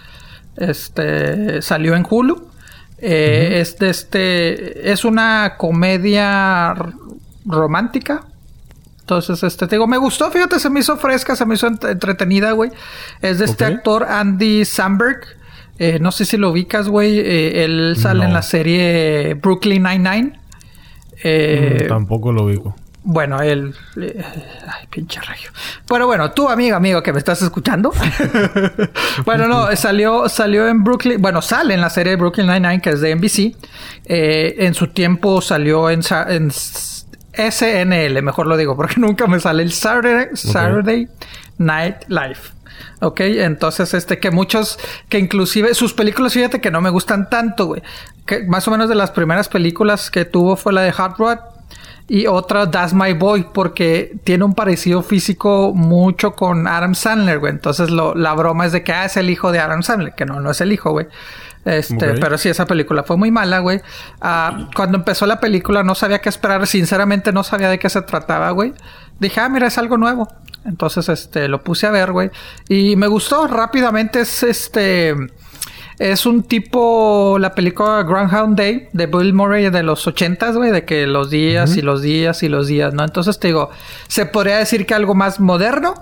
Este 0.58 1.62
salió 1.62 1.96
en 1.96 2.06
Hulu. 2.10 2.48
Eh, 2.98 3.60
es 3.62 3.78
de 3.78 3.90
este. 3.90 4.92
Es 4.92 5.04
una 5.06 5.56
comedia 5.58 6.74
romántica. 7.46 8.24
Entonces, 9.02 9.44
este, 9.44 9.68
te 9.68 9.76
digo, 9.76 9.86
me 9.86 9.98
gustó, 9.98 10.32
fíjate, 10.32 10.60
se 10.60 10.70
me 10.70 10.80
hizo 10.80 10.98
fresca, 10.98 11.36
se 11.36 11.46
me 11.46 11.54
hizo 11.54 11.68
ent- 11.70 11.88
entretenida, 11.92 12.54
güey. 12.54 12.72
Es 13.22 13.38
de 13.38 13.46
este 13.46 13.64
actor 13.66 14.04
Andy 14.04 14.66
Samberg. 14.66 15.20
Eh, 15.78 16.00
no 16.00 16.12
sé 16.12 16.26
si 16.26 16.38
lo 16.38 16.50
ubicas, 16.50 16.88
güey. 16.88 17.20
Eh, 17.20 17.66
él 17.66 17.96
sale 18.00 18.22
No. 18.22 18.26
en 18.28 18.34
la 18.34 18.42
serie 18.42 19.36
Brooklyn 19.36 19.84
Nine-Nine. 19.84 20.40
Eh, 21.24 21.82
Mm, 21.84 21.88
Tampoco 21.88 22.32
lo 22.32 22.46
ubico. 22.46 22.76
Bueno, 23.08 23.40
él. 23.40 23.76
eh, 24.02 24.26
ay, 24.68 24.88
pinche 24.90 25.22
rayo. 25.22 25.52
Pero 25.88 26.08
bueno, 26.08 26.32
tú, 26.32 26.50
amigo, 26.50 26.76
amigo, 26.76 27.04
que 27.04 27.14
me 27.14 27.20
estás 27.20 27.40
escuchando. 27.44 27.94
bueno, 29.26 29.48
no, 29.48 29.76
salió, 29.76 30.28
salió 30.28 30.68
en 30.68 30.84
Brooklyn. 30.84 31.22
Bueno, 31.22 31.44
sale 31.44 31.76
en 31.76 31.82
la 31.82 31.92
serie 31.92 32.16
Brooklyn 32.16 32.48
Nine-Nine, 32.48 32.82
que 32.82 32.90
es 32.90 33.02
de 33.02 33.16
NBC. 33.16 33.56
Eh, 34.06 34.56
en 34.66 34.74
su 34.74 34.88
tiempo 34.88 35.40
salió 35.42 35.92
en, 35.92 36.02
SNL, 36.02 38.24
mejor 38.24 38.48
lo 38.48 38.58
digo, 38.58 38.76
porque 38.76 38.96
nunca 39.00 39.28
me 39.28 39.40
sale 39.40 39.62
el 39.62 39.72
Saturday, 39.72 40.30
Saturday 40.34 41.08
Night 41.60 41.98
Live. 42.08 42.40
Ok, 43.02 43.20
entonces 43.20 43.94
este 43.94 44.18
que 44.18 44.32
muchos, 44.32 44.80
que 45.10 45.20
inclusive 45.20 45.76
sus 45.76 45.94
películas, 45.94 46.34
fíjate 46.34 46.60
que 46.60 46.72
no 46.72 46.82
me 46.82 46.90
gustan 46.90 47.30
tanto, 47.30 47.68
güey. 47.68 47.84
Que 48.26 48.46
más 48.46 48.68
o 48.68 48.72
menos 48.72 48.90
de 48.90 48.96
las 48.96 49.12
primeras 49.12 49.48
películas 49.48 50.10
que 50.10 50.26
tuvo 50.26 50.56
fue 50.56 50.74
la 50.74 50.82
de 50.82 50.92
Hot 50.92 51.20
Rod 51.20 51.38
y 52.08 52.28
otra 52.28 52.70
That's 52.70 52.94
My 52.94 53.14
Boy 53.14 53.48
porque 53.54 54.16
tiene 54.24 54.44
un 54.44 54.54
parecido 54.54 55.02
físico 55.02 55.72
mucho 55.74 56.34
con 56.34 56.68
Adam 56.68 56.94
Sandler, 56.96 57.40
güey. 57.40 57.52
Entonces 57.54 57.90
lo- 57.90 58.14
la 58.16 58.34
broma 58.34 58.66
es 58.66 58.72
de 58.72 58.84
que 58.84 58.94
ah, 58.94 59.06
es 59.06 59.18
el 59.18 59.30
hijo 59.30 59.52
de 59.52 59.60
Adam 59.60 59.82
Sandler, 59.84 60.14
que 60.14 60.26
no, 60.26 60.40
no 60.40 60.52
es 60.52 60.62
el 60.62 60.72
hijo, 60.72 60.92
güey. 60.92 61.08
Este, 61.66 61.96
pero 62.22 62.38
sí, 62.38 62.48
esa 62.50 62.68
película 62.68 63.02
fue 63.02 63.18
muy 63.18 63.32
mala, 63.32 63.58
güey. 63.58 63.82
Ah, 64.22 64.68
cuando 64.76 65.00
empezó 65.00 65.26
la 65.26 65.40
película 65.40 65.82
no 65.82 65.96
sabía 65.96 66.22
qué 66.22 66.30
esperar, 66.30 66.68
sinceramente 66.68 67.32
no 67.32 67.44
sabía 67.44 67.70
de 67.70 67.80
qué 67.80 67.90
se 67.90 68.04
trataba, 68.04 68.52
güey. 68.52 68.74
Dije, 69.20 69.40
ah, 69.42 69.50
mira, 69.50 69.66
es 69.66 69.78
algo 69.80 69.98
nuevo. 69.98 70.28
Entonces, 70.66 71.10
este, 71.10 71.48
lo 71.48 71.64
puse 71.64 71.88
a 71.88 71.92
ver, 71.92 72.12
güey. 72.12 72.30
Y 72.70 72.96
me 72.98 73.08
gustó 73.08 73.48
rápidamente, 73.48 74.22
es 74.22 74.44
este... 74.44 75.16
Es 75.98 76.26
un 76.26 76.44
tipo, 76.44 77.38
la 77.40 77.56
película 77.56 78.04
Groundhog 78.04 78.56
Day 78.56 78.90
de 78.92 79.06
Bill 79.06 79.34
Murray 79.34 79.70
de 79.70 79.82
los 79.82 80.06
ochentas, 80.08 80.58
güey, 80.58 80.72
de 80.72 80.84
que 80.84 81.08
los 81.08 81.30
días 81.30 81.78
y 81.78 81.82
los 81.82 82.02
días 82.02 82.44
y 82.44 82.50
los 82.50 82.68
días, 82.68 82.94
¿no? 82.94 83.04
Entonces 83.04 83.40
te 83.40 83.48
digo, 83.48 83.70
se 84.08 84.26
podría 84.26 84.58
decir 84.58 84.86
que 84.86 84.94
algo 84.94 85.16
más 85.16 85.40
moderno, 85.40 85.94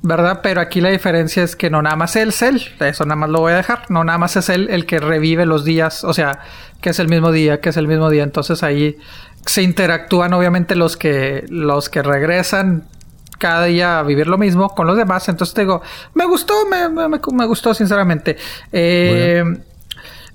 ¿verdad? 0.00 0.40
Pero 0.42 0.62
aquí 0.62 0.80
la 0.80 0.88
diferencia 0.88 1.42
es 1.42 1.56
que 1.56 1.68
no 1.68 1.82
nada 1.82 1.96
más 1.96 2.16
él 2.16 2.30
es 2.30 2.42
él, 2.42 2.62
eso 2.80 3.04
nada 3.04 3.16
más 3.16 3.28
lo 3.28 3.40
voy 3.40 3.52
a 3.52 3.56
dejar, 3.56 3.82
no 3.90 4.02
nada 4.02 4.16
más 4.18 4.36
es 4.36 4.48
él 4.48 4.68
el 4.70 4.86
que 4.86 4.98
revive 4.98 5.44
los 5.44 5.64
días, 5.64 6.04
o 6.04 6.14
sea, 6.14 6.40
que 6.80 6.90
es 6.90 6.98
el 6.98 7.08
mismo 7.08 7.30
día, 7.30 7.60
que 7.60 7.68
es 7.68 7.76
el 7.76 7.86
mismo 7.86 8.08
día, 8.08 8.22
entonces 8.22 8.62
ahí 8.62 8.96
se 9.44 9.62
interactúan 9.62 10.32
obviamente 10.32 10.74
los 10.74 10.96
que, 10.96 11.44
los 11.48 11.90
que 11.90 12.02
regresan 12.02 12.84
cada 13.38 13.64
día 13.64 14.02
vivir 14.02 14.26
lo 14.26 14.38
mismo 14.38 14.68
con 14.74 14.86
los 14.86 14.96
demás. 14.96 15.28
Entonces 15.28 15.54
te 15.54 15.62
digo, 15.62 15.82
me 16.14 16.24
gustó, 16.26 16.54
me, 16.70 16.88
me- 16.88 17.08
me- 17.08 17.46
gustó 17.46 17.74
sinceramente. 17.74 18.36
Eh, 18.72 19.42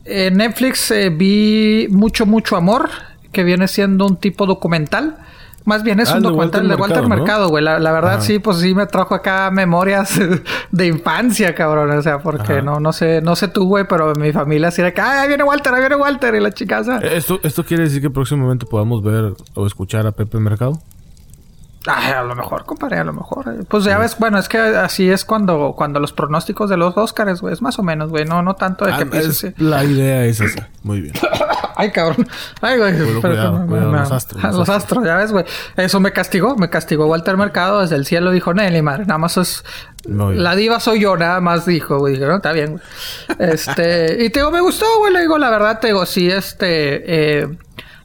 en 0.05 0.38
Netflix 0.38 0.91
eh, 0.91 1.09
vi 1.09 1.88
Mucho, 1.91 2.25
Mucho 2.25 2.55
Amor, 2.55 2.89
que 3.31 3.43
viene 3.43 3.67
siendo 3.67 4.05
un 4.05 4.17
tipo 4.17 4.45
documental. 4.45 5.17
Más 5.65 5.83
bien 5.83 5.99
es 5.99 6.09
Ah, 6.09 6.15
un 6.15 6.23
de 6.23 6.29
documental 6.29 6.62
Walter 6.62 6.75
de 6.77 6.81
Walter 6.81 6.97
Mercado, 6.97 7.09
¿no? 7.09 7.15
Mercado, 7.15 7.49
güey. 7.49 7.63
La, 7.63 7.79
la 7.79 7.91
verdad, 7.91 8.13
Ajá. 8.13 8.21
sí, 8.21 8.39
pues 8.39 8.57
sí 8.57 8.73
me 8.73 8.88
trajo 8.88 9.13
acá 9.13 9.51
memorias 9.51 10.19
de 10.71 10.88
infancia, 10.88 11.53
cabrón. 11.53 11.91
O 11.91 12.01
sea, 12.01 12.19
porque 12.19 12.53
Ajá. 12.53 12.62
no, 12.63 12.79
no 12.79 12.91
sé, 12.91 13.21
no 13.21 13.35
sé 13.35 13.49
tú, 13.49 13.67
güey, 13.67 13.85
pero 13.88 14.13
mi 14.15 14.31
familia 14.31 14.71
sí 14.71 14.81
era 14.81 14.93
que, 14.93 15.01
"Ay, 15.01 15.19
ahí 15.19 15.27
viene 15.27 15.43
Walter, 15.43 15.71
ahí 15.73 15.81
viene 15.81 15.95
Walter, 15.97 16.33
y 16.33 16.39
la 16.39 16.51
chicaza. 16.51 16.99
Eh, 17.03 17.17
¿Esto, 17.17 17.39
¿Esto 17.43 17.63
quiere 17.65 17.83
decir 17.83 18.01
que 18.01 18.09
próximamente 18.09 18.65
podamos 18.65 19.03
ver 19.03 19.33
o 19.53 19.67
escuchar 19.67 20.07
a 20.07 20.12
Pepe 20.12 20.39
Mercado? 20.39 20.81
Ay, 21.87 22.11
a 22.11 22.23
lo 22.23 22.35
mejor, 22.35 22.65
compadre, 22.65 22.97
a 22.99 23.03
lo 23.05 23.13
mejor. 23.13 23.47
eh. 23.47 23.63
Pues 23.67 23.85
ya 23.85 23.97
ves, 23.97 24.17
bueno, 24.19 24.37
es 24.37 24.49
que 24.49 24.57
así 24.57 25.09
es 25.09 25.23
cuando, 25.23 25.73
cuando 25.77 25.99
los 26.01 26.11
pronósticos 26.11 26.69
de 26.69 26.75
los 26.75 26.95
Oscars, 26.97 27.39
güey, 27.39 27.53
es 27.53 27.61
más 27.61 27.79
o 27.79 27.83
menos, 27.83 28.09
güey, 28.09 28.25
no, 28.25 28.41
no 28.41 28.55
tanto 28.55 28.83
de 28.85 28.91
que 28.91 28.97
Ah, 28.97 29.01
empieces, 29.01 29.43
es- 29.45 29.53
sí. 29.55 29.63
La 29.63 29.83
idea 29.85 30.25
es 30.25 30.41
esa. 30.41 30.67
Muy 30.83 30.99
bien. 31.01 31.13
Ay, 31.77 31.91
cabrón. 31.91 32.27
Ay, 32.61 32.77
güey. 32.77 32.93
Cuidado, 33.21 33.65
cuidado, 33.65 33.91
los 33.93 34.11
astros, 34.11 34.43
Los, 34.43 34.55
los 34.55 34.69
astros. 34.69 35.05
ya 35.05 35.15
ves, 35.15 35.31
güey. 35.31 35.45
Eso 35.77 36.01
me 36.01 36.11
castigó, 36.11 36.57
me 36.57 36.69
castigó 36.69 37.05
Walter 37.07 37.37
Mercado 37.37 37.79
desde 37.79 37.95
el 37.95 38.05
cielo, 38.05 38.31
dijo 38.31 38.53
Nelly, 38.53 38.81
madre, 38.81 39.05
nada 39.05 39.17
más 39.17 39.37
es... 39.37 39.63
La 40.05 40.55
diva 40.55 40.79
soy 40.81 41.01
yo, 41.01 41.15
nada 41.17 41.39
más 41.39 41.65
dijo, 41.65 41.99
güey. 41.99 42.13
Dije, 42.15 42.25
no, 42.25 42.37
está 42.37 42.51
bien, 42.51 42.71
güey. 42.71 42.83
Este, 43.37 44.23
y 44.23 44.29
te 44.29 44.39
digo, 44.39 44.51
me 44.51 44.61
gustó, 44.61 44.85
güey, 44.99 45.13
le 45.13 45.21
digo, 45.21 45.37
la 45.37 45.49
verdad, 45.49 45.79
te 45.79 45.87
digo, 45.87 46.05
sí, 46.05 46.29
este, 46.29 47.39
eh, 47.41 47.47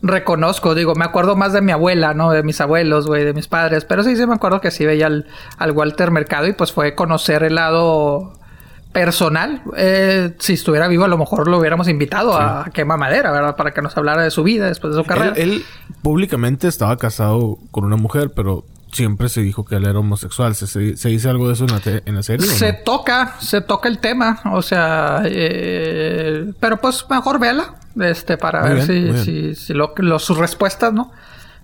reconozco, 0.05 0.75
digo, 0.75 0.95
me 0.95 1.05
acuerdo 1.05 1.35
más 1.35 1.53
de 1.53 1.62
mi 1.62 1.73
abuela, 1.73 2.12
¿no? 2.14 2.31
De 2.31 2.43
mis 2.43 2.61
abuelos, 2.61 3.07
güey, 3.07 3.25
de 3.25 3.33
mis 3.33 3.49
padres, 3.49 3.85
pero 3.85 4.05
sí, 4.05 4.17
sí 4.17 4.27
me 4.27 4.35
acuerdo 4.35 4.61
que 4.61 4.71
sí 4.71 4.85
veía 4.85 5.07
al, 5.07 5.27
al 5.57 5.73
Walter 5.73 6.11
Mercado 6.11 6.47
y 6.47 6.53
pues 6.53 6.73
fue 6.73 6.95
conocer 6.95 7.43
el 7.43 7.55
lado 7.55 8.35
personal. 8.93 9.62
Eh, 9.77 10.35
si 10.38 10.53
estuviera 10.53 10.87
vivo, 10.88 11.05
a 11.05 11.09
lo 11.09 11.17
mejor 11.17 11.49
lo 11.49 11.59
hubiéramos 11.59 11.88
invitado 11.88 12.37
a 12.37 12.67
Quema 12.73 12.97
Madera, 12.99 13.33
¿verdad? 13.33 13.57
Para 13.57 13.73
que 13.73 13.81
nos 13.81 13.97
hablara 13.97 14.23
de 14.23 14.31
su 14.31 14.45
vida 14.45 14.67
después 14.67 14.95
de 14.95 15.03
su 15.03 15.07
carrera. 15.07 15.33
Él, 15.37 15.53
él 15.53 15.64
públicamente 16.03 16.69
estaba 16.69 16.97
casado 16.99 17.59
con 17.71 17.85
una 17.85 17.97
mujer, 17.97 18.33
pero 18.37 18.64
siempre 18.94 19.28
se 19.28 19.42
dijo 19.42 19.64
que 19.64 19.74
él 19.76 19.85
era 19.85 19.98
homosexual. 19.98 20.54
¿Se, 20.54 20.66
se, 20.66 20.96
se 20.96 21.09
dice 21.11 21.28
algo 21.28 21.48
de 21.48 21.54
eso 21.54 21.64
en 21.64 21.72
la, 21.72 21.80
te- 21.80 22.02
en 22.07 22.14
la 22.14 22.22
serie? 22.22 22.46
Se 22.46 22.72
no? 22.72 22.78
toca, 22.85 23.37
se 23.40 23.61
toca 23.61 23.88
el 23.88 23.98
tema, 23.98 24.40
o 24.52 24.62
sea, 24.62 25.22
eh, 25.26 26.52
pero 26.61 26.78
pues 26.78 27.04
mejor 27.11 27.38
véala, 27.38 27.74
este, 28.00 28.37
para 28.37 28.61
Muy 28.62 28.74
ver 28.74 28.87
bien, 28.87 29.16
si, 29.18 29.24
si, 29.24 29.54
si 29.54 29.74
lo, 29.74 29.92
lo- 29.98 30.18
sus 30.18 30.38
respuestas, 30.38 30.92
¿no? 30.92 31.12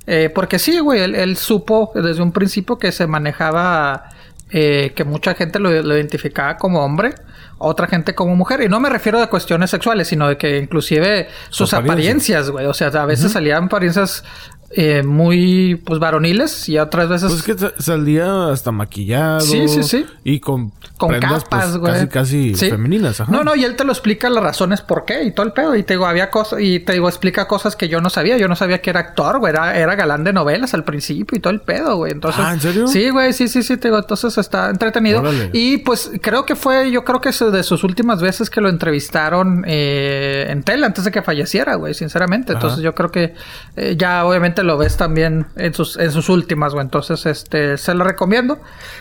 Eh, 0.07 0.31
porque 0.35 0.59
sí, 0.59 0.79
güey, 0.81 1.01
él, 1.03 1.15
él 1.15 1.37
supo 1.37 1.93
desde 1.95 2.23
un 2.23 2.33
principio 2.33 2.79
que 2.79 2.91
se 2.91 3.07
manejaba, 3.07 4.05
eh, 4.51 4.93
que 4.97 5.05
mucha 5.05 5.35
gente 5.35 5.59
lo, 5.59 5.71
lo 5.71 5.95
identificaba 5.97 6.57
como 6.57 6.85
hombre, 6.85 7.15
otra 7.59 7.87
gente 7.87 8.15
como 8.15 8.35
mujer, 8.35 8.63
y 8.63 8.69
no 8.69 8.81
me 8.81 8.89
refiero 8.89 9.21
de 9.21 9.27
cuestiones 9.29 9.71
sexuales, 9.71 10.09
sino 10.09 10.27
de 10.29 10.37
que 10.39 10.59
inclusive 10.59 11.29
sus 11.51 11.73
apariencia. 11.75 11.93
apariencias, 12.39 12.51
güey, 12.51 12.67
o 12.67 12.75
sea, 12.75 12.89
a 12.89 13.07
veces 13.07 13.33
salían 13.33 13.65
apariencias 13.65 14.25
eh, 14.71 15.03
muy, 15.03 15.75
pues, 15.85 15.99
varoniles 15.99 16.69
y 16.69 16.79
otras 16.79 17.09
veces... 17.09 17.29
Pues 17.29 17.41
es 17.41 17.45
que 17.47 17.59
sa- 17.59 17.73
salía 17.83 18.49
hasta 18.51 18.71
maquillado. 18.73 19.41
Sí, 19.41 19.67
sí, 19.69 19.83
sí. 19.83 20.07
Y 20.23 20.39
con, 20.41 20.73
con 20.97 21.09
prendas, 21.09 21.43
capas, 21.45 21.65
pues, 21.67 21.77
güey. 21.79 21.93
Casi, 21.93 22.09
casi 22.09 22.55
Sí. 22.55 22.71
femeninas. 22.71 23.21
Ajá. 23.21 23.33
No, 23.33 23.43
no, 23.43 23.57
y 23.57 23.65
él 23.65 23.75
te 23.75 23.85
lo 23.85 23.91
explica 23.93 24.31
las 24.31 24.43
razones 24.45 24.81
por 24.81 25.05
qué 25.05 25.25
y 25.25 25.33
todo 25.33 25.45
el 25.47 25.53
pedo. 25.53 25.75
Y 25.75 25.83
te 25.83 25.95
digo, 25.95 26.07
había 26.07 26.31
cosas, 26.31 26.61
y 26.61 26.79
te 26.81 26.93
digo, 26.93 27.09
explica 27.09 27.49
cosas 27.49 27.75
que 27.75 27.89
yo 27.89 28.01
no 28.01 28.11
sabía. 28.11 28.37
Yo 28.39 28.47
no 28.47 28.55
sabía 28.55 28.81
que 28.81 28.91
era 28.91 29.01
actor, 29.01 29.39
güey. 29.41 29.53
Era, 29.53 29.77
era 29.77 29.95
galán 29.97 30.23
de 30.23 30.33
novelas 30.33 30.73
al 30.75 30.85
principio 30.85 31.37
y 31.37 31.41
todo 31.41 31.53
el 31.53 31.61
pedo, 31.63 31.97
güey. 31.97 32.13
Entonces. 32.13 32.41
Ah, 32.45 32.53
¿en 32.55 32.61
serio? 32.61 32.87
Sí, 32.87 33.11
güey, 33.11 33.33
sí, 33.33 33.49
sí, 33.49 33.63
sí, 33.65 33.77
te 33.77 33.89
digo, 33.89 33.99
entonces 33.99 34.39
está 34.39 34.71
entretenido. 34.71 35.21
Órale. 35.21 35.51
Y 35.53 35.79
pues 35.79 36.11
creo 36.23 36.47
que 36.47 36.55
fue, 36.55 36.91
yo 36.93 37.05
creo 37.05 37.21
que 37.21 37.31
es 37.31 37.41
de 37.41 37.63
sus 37.65 37.83
últimas 37.83 38.21
veces 38.23 38.51
que 38.51 38.61
lo 38.61 38.69
entrevistaron 38.69 39.65
eh, 39.67 40.47
en 40.49 40.63
tele 40.63 40.87
antes 40.87 41.05
de 41.05 41.11
que 41.11 41.23
falleciera, 41.23 41.75
güey, 41.75 41.95
sinceramente. 41.95 42.53
Entonces 42.53 42.79
Ajá. 42.79 42.85
yo 42.85 42.95
creo 42.95 43.11
que 43.11 43.35
eh, 43.77 43.97
ya 43.99 44.25
obviamente 44.25 44.60
lo 44.63 44.79
ves 44.79 44.97
también 44.97 45.47
en 45.57 45.75
sus, 45.75 45.97
en 45.99 46.13
sus 46.13 46.29
últimas, 46.29 46.73
güey. 46.73 46.85
Entonces, 46.85 47.27
este, 47.27 47.77
se 47.77 47.95
lo 47.95 48.05
recomiendo, 48.05 48.59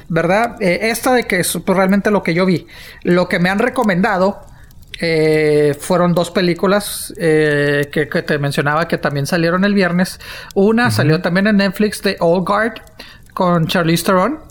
¿verdad? 0.08 0.62
Eh, 0.62 0.90
esta 0.90 1.14
de 1.14 1.24
que 1.24 1.40
es 1.40 1.58
pues, 1.66 1.78
realmente 1.78 2.12
lo 2.12 2.24
que 2.24 2.34
yo 2.34 2.46
vi. 2.46 2.68
Lo 3.04 3.28
que 3.28 3.40
me 3.40 3.50
han 3.50 3.60
recomendado 3.60 4.42
eh, 5.00 5.78
fueron 5.80 6.14
dos 6.14 6.32
películas 6.32 7.14
eh, 7.18 7.90
que, 7.92 8.10
que, 8.10 8.22
te 8.22 8.38
mencionaba 8.38 8.88
que 8.88 8.98
también 8.98 9.26
salieron 9.26 9.64
el 9.64 9.74
viernes. 9.74 10.20
Una 10.56 10.92
salió 10.92 11.22
también 11.22 11.48
en 11.48 11.58
Netflix 11.58 12.02
de 12.02 12.18
All 12.20 12.42
Guard 12.42 12.82
con 13.34 13.68
Charlize 13.68 14.04
Theron. 14.04 14.49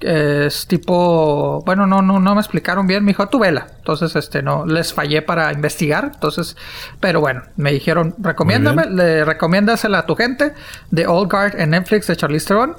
Es 0.00 0.66
tipo, 0.66 1.62
bueno, 1.66 1.86
no, 1.86 2.00
no, 2.00 2.18
no 2.20 2.34
me 2.34 2.40
explicaron 2.40 2.86
bien, 2.86 3.04
me 3.04 3.10
dijo, 3.10 3.28
tu 3.28 3.38
vela. 3.38 3.66
Entonces, 3.78 4.16
este, 4.16 4.42
no, 4.42 4.64
les 4.66 4.94
fallé 4.94 5.22
para 5.22 5.52
investigar. 5.52 6.12
Entonces, 6.14 6.56
pero 7.00 7.20
bueno, 7.20 7.42
me 7.56 7.72
dijeron, 7.72 8.14
recomiéndame, 8.18 8.86
le 8.86 9.24
recomiéndasela 9.24 9.98
a 9.98 10.06
tu 10.06 10.16
gente 10.16 10.54
de 10.90 11.06
All 11.06 11.28
Guard 11.28 11.60
en 11.60 11.70
Netflix 11.70 12.06
de 12.06 12.16
Charlize 12.16 12.46
Theron. 12.46 12.76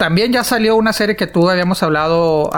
También 0.00 0.32
ya 0.32 0.44
salió 0.44 0.76
una 0.76 0.94
serie 0.94 1.14
que 1.14 1.26
tú 1.26 1.50
habíamos 1.50 1.82
hablado, 1.82 2.50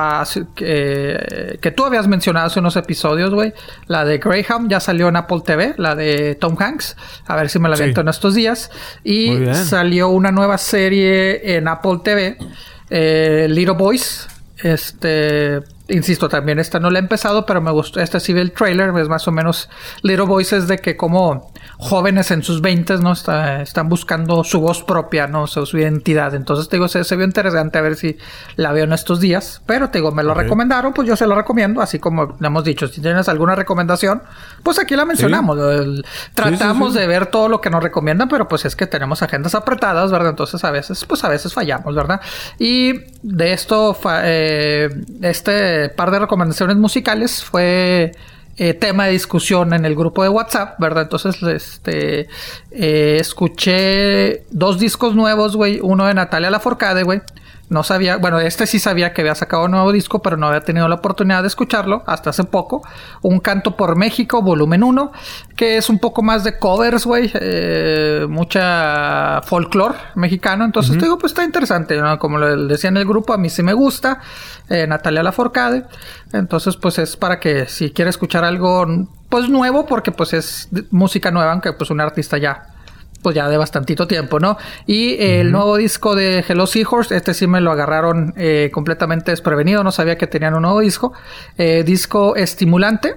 que, 0.54 1.58
que 1.60 1.70
tú 1.72 1.84
habías 1.84 2.06
mencionado 2.06 2.46
hace 2.46 2.60
unos 2.60 2.76
episodios, 2.76 3.34
güey. 3.34 3.52
La 3.88 4.04
de 4.04 4.18
Graham 4.18 4.68
ya 4.68 4.78
salió 4.78 5.08
en 5.08 5.16
Apple 5.16 5.40
TV, 5.44 5.74
la 5.76 5.96
de 5.96 6.36
Tom 6.36 6.56
Hanks. 6.56 6.96
A 7.26 7.34
ver 7.34 7.48
si 7.48 7.58
me 7.58 7.68
la 7.68 7.74
viento 7.74 8.00
en 8.00 8.08
estos 8.08 8.34
días. 8.34 8.70
Y 9.02 9.38
salió 9.54 10.10
una 10.10 10.30
nueva 10.30 10.56
serie 10.56 11.56
en 11.56 11.66
Apple 11.66 11.98
TV, 12.04 12.38
eh, 12.92 13.46
Little 13.48 13.74
Boys. 13.74 14.28
Este, 14.62 15.60
insisto, 15.88 16.28
también 16.28 16.58
esta 16.58 16.78
no 16.78 16.90
la 16.90 16.98
he 16.98 17.02
empezado, 17.02 17.44
pero 17.44 17.60
me 17.60 17.70
gustó. 17.70 18.00
Este 18.00 18.20
sí 18.20 18.32
el 18.32 18.52
trailer, 18.52 18.92
es 18.98 19.08
más 19.08 19.26
o 19.28 19.32
menos 19.32 19.68
Little 20.02 20.26
Voices 20.26 20.68
de 20.68 20.78
que 20.78 20.96
como 20.96 21.52
jóvenes 21.78 22.30
en 22.30 22.42
sus 22.42 22.60
20 22.60 22.98
¿no? 22.98 23.12
están 23.12 23.88
buscando 23.88 24.44
su 24.44 24.60
voz 24.60 24.82
propia, 24.82 25.26
¿no? 25.26 25.46
su 25.46 25.78
identidad. 25.78 26.34
Entonces, 26.34 26.68
te 26.68 26.76
digo, 26.76 26.88
se, 26.88 27.04
se, 27.04 27.16
vio 27.16 27.24
interesante 27.24 27.78
a 27.78 27.80
ver 27.80 27.96
si 27.96 28.16
la 28.56 28.72
veo 28.72 28.84
en 28.84 28.92
estos 28.92 29.20
días. 29.20 29.62
Pero 29.66 29.90
te 29.90 29.98
digo, 29.98 30.12
me 30.12 30.22
lo 30.22 30.34
recomendaron, 30.34 30.92
pues 30.92 31.08
yo 31.08 31.16
se 31.16 31.26
lo 31.26 31.34
recomiendo. 31.34 31.80
Así 31.80 31.98
como 31.98 32.36
le 32.38 32.46
hemos 32.46 32.64
dicho, 32.64 32.86
si 32.88 33.00
tienes 33.00 33.28
alguna 33.28 33.54
recomendación, 33.54 34.22
pues 34.62 34.78
aquí 34.78 34.96
la 34.96 35.04
mencionamos. 35.04 35.58
tratamos 36.34 36.94
de 36.94 37.06
ver 37.06 37.26
todo 37.26 37.48
lo 37.48 37.60
que 37.60 37.70
nos 37.70 37.82
recomiendan, 37.82 38.28
pero 38.28 38.48
pues 38.48 38.64
es 38.64 38.76
que 38.76 38.86
tenemos 38.86 39.22
agendas 39.22 39.54
apretadas, 39.54 40.10
¿verdad? 40.10 40.30
Entonces, 40.30 40.62
a 40.64 40.70
veces, 40.70 41.04
pues 41.04 41.24
a 41.24 41.28
veces 41.28 41.52
fallamos, 41.52 41.94
¿verdad? 41.94 42.20
Y 42.58 42.92
de 43.22 43.52
esto, 43.52 43.96
eh, 44.22 44.88
este 45.20 45.71
par 45.96 46.10
de 46.10 46.18
recomendaciones 46.18 46.76
musicales 46.76 47.42
fue 47.42 48.12
eh, 48.58 48.74
tema 48.74 49.06
de 49.06 49.12
discusión 49.12 49.72
en 49.72 49.86
el 49.86 49.94
grupo 49.94 50.22
de 50.22 50.28
WhatsApp, 50.28 50.78
¿verdad? 50.78 51.04
Entonces, 51.04 51.42
este, 51.42 52.28
eh, 52.70 53.16
escuché 53.18 54.44
dos 54.50 54.78
discos 54.78 55.14
nuevos, 55.14 55.56
güey. 55.56 55.80
Uno 55.82 56.06
de 56.06 56.14
Natalia 56.14 56.50
Laforcade, 56.50 57.02
güey. 57.02 57.22
No 57.72 57.82
sabía, 57.82 58.18
bueno, 58.18 58.38
este 58.38 58.66
sí 58.66 58.78
sabía 58.78 59.14
que 59.14 59.22
había 59.22 59.34
sacado 59.34 59.64
un 59.64 59.70
nuevo 59.70 59.92
disco, 59.92 60.20
pero 60.20 60.36
no 60.36 60.48
había 60.48 60.60
tenido 60.60 60.86
la 60.88 60.96
oportunidad 60.96 61.40
de 61.40 61.48
escucharlo 61.48 62.02
hasta 62.06 62.28
hace 62.28 62.44
poco. 62.44 62.86
Un 63.22 63.40
canto 63.40 63.78
por 63.78 63.96
México, 63.96 64.42
volumen 64.42 64.82
1, 64.82 65.10
que 65.56 65.78
es 65.78 65.88
un 65.88 65.98
poco 65.98 66.22
más 66.22 66.44
de 66.44 66.58
covers, 66.58 67.06
güey. 67.06 67.30
Eh, 67.32 68.26
mucha 68.28 69.40
folclore 69.46 69.94
mexicano. 70.16 70.66
Entonces, 70.66 70.98
te 70.98 71.06
digo, 71.06 71.16
pues 71.16 71.32
está 71.32 71.44
interesante, 71.44 71.96
¿no? 71.96 72.18
Como 72.18 72.36
lo 72.36 72.66
decía 72.66 72.90
en 72.90 72.98
el 72.98 73.06
grupo, 73.06 73.32
a 73.32 73.38
mí 73.38 73.48
sí 73.48 73.62
me 73.62 73.72
gusta. 73.72 74.20
Eh, 74.68 74.86
Natalia 74.86 75.22
Laforcade. 75.22 75.84
Entonces, 76.34 76.76
pues 76.76 76.98
es 76.98 77.16
para 77.16 77.40
que 77.40 77.64
si 77.68 77.90
quiere 77.92 78.10
escuchar 78.10 78.44
algo, 78.44 78.86
pues 79.30 79.48
nuevo, 79.48 79.86
porque 79.86 80.12
pues 80.12 80.34
es 80.34 80.68
música 80.90 81.30
nueva, 81.30 81.52
aunque 81.52 81.72
pues 81.72 81.88
un 81.88 82.02
artista 82.02 82.36
ya 82.36 82.71
pues 83.22 83.34
ya 83.36 83.48
de 83.48 83.56
bastantito 83.56 84.06
tiempo, 84.06 84.40
¿no? 84.40 84.58
Y 84.86 85.16
el 85.22 85.52
nuevo 85.52 85.76
disco 85.76 86.14
de 86.14 86.44
Hello 86.46 86.66
Seahorse, 86.66 87.16
este 87.16 87.34
sí 87.34 87.46
me 87.46 87.60
lo 87.60 87.70
agarraron 87.70 88.34
eh, 88.36 88.70
completamente 88.72 89.30
desprevenido, 89.30 89.84
no 89.84 89.92
sabía 89.92 90.18
que 90.18 90.26
tenían 90.26 90.54
un 90.54 90.62
nuevo 90.62 90.80
disco. 90.80 91.12
Eh, 91.56 91.84
disco 91.84 92.36
estimulante, 92.36 93.14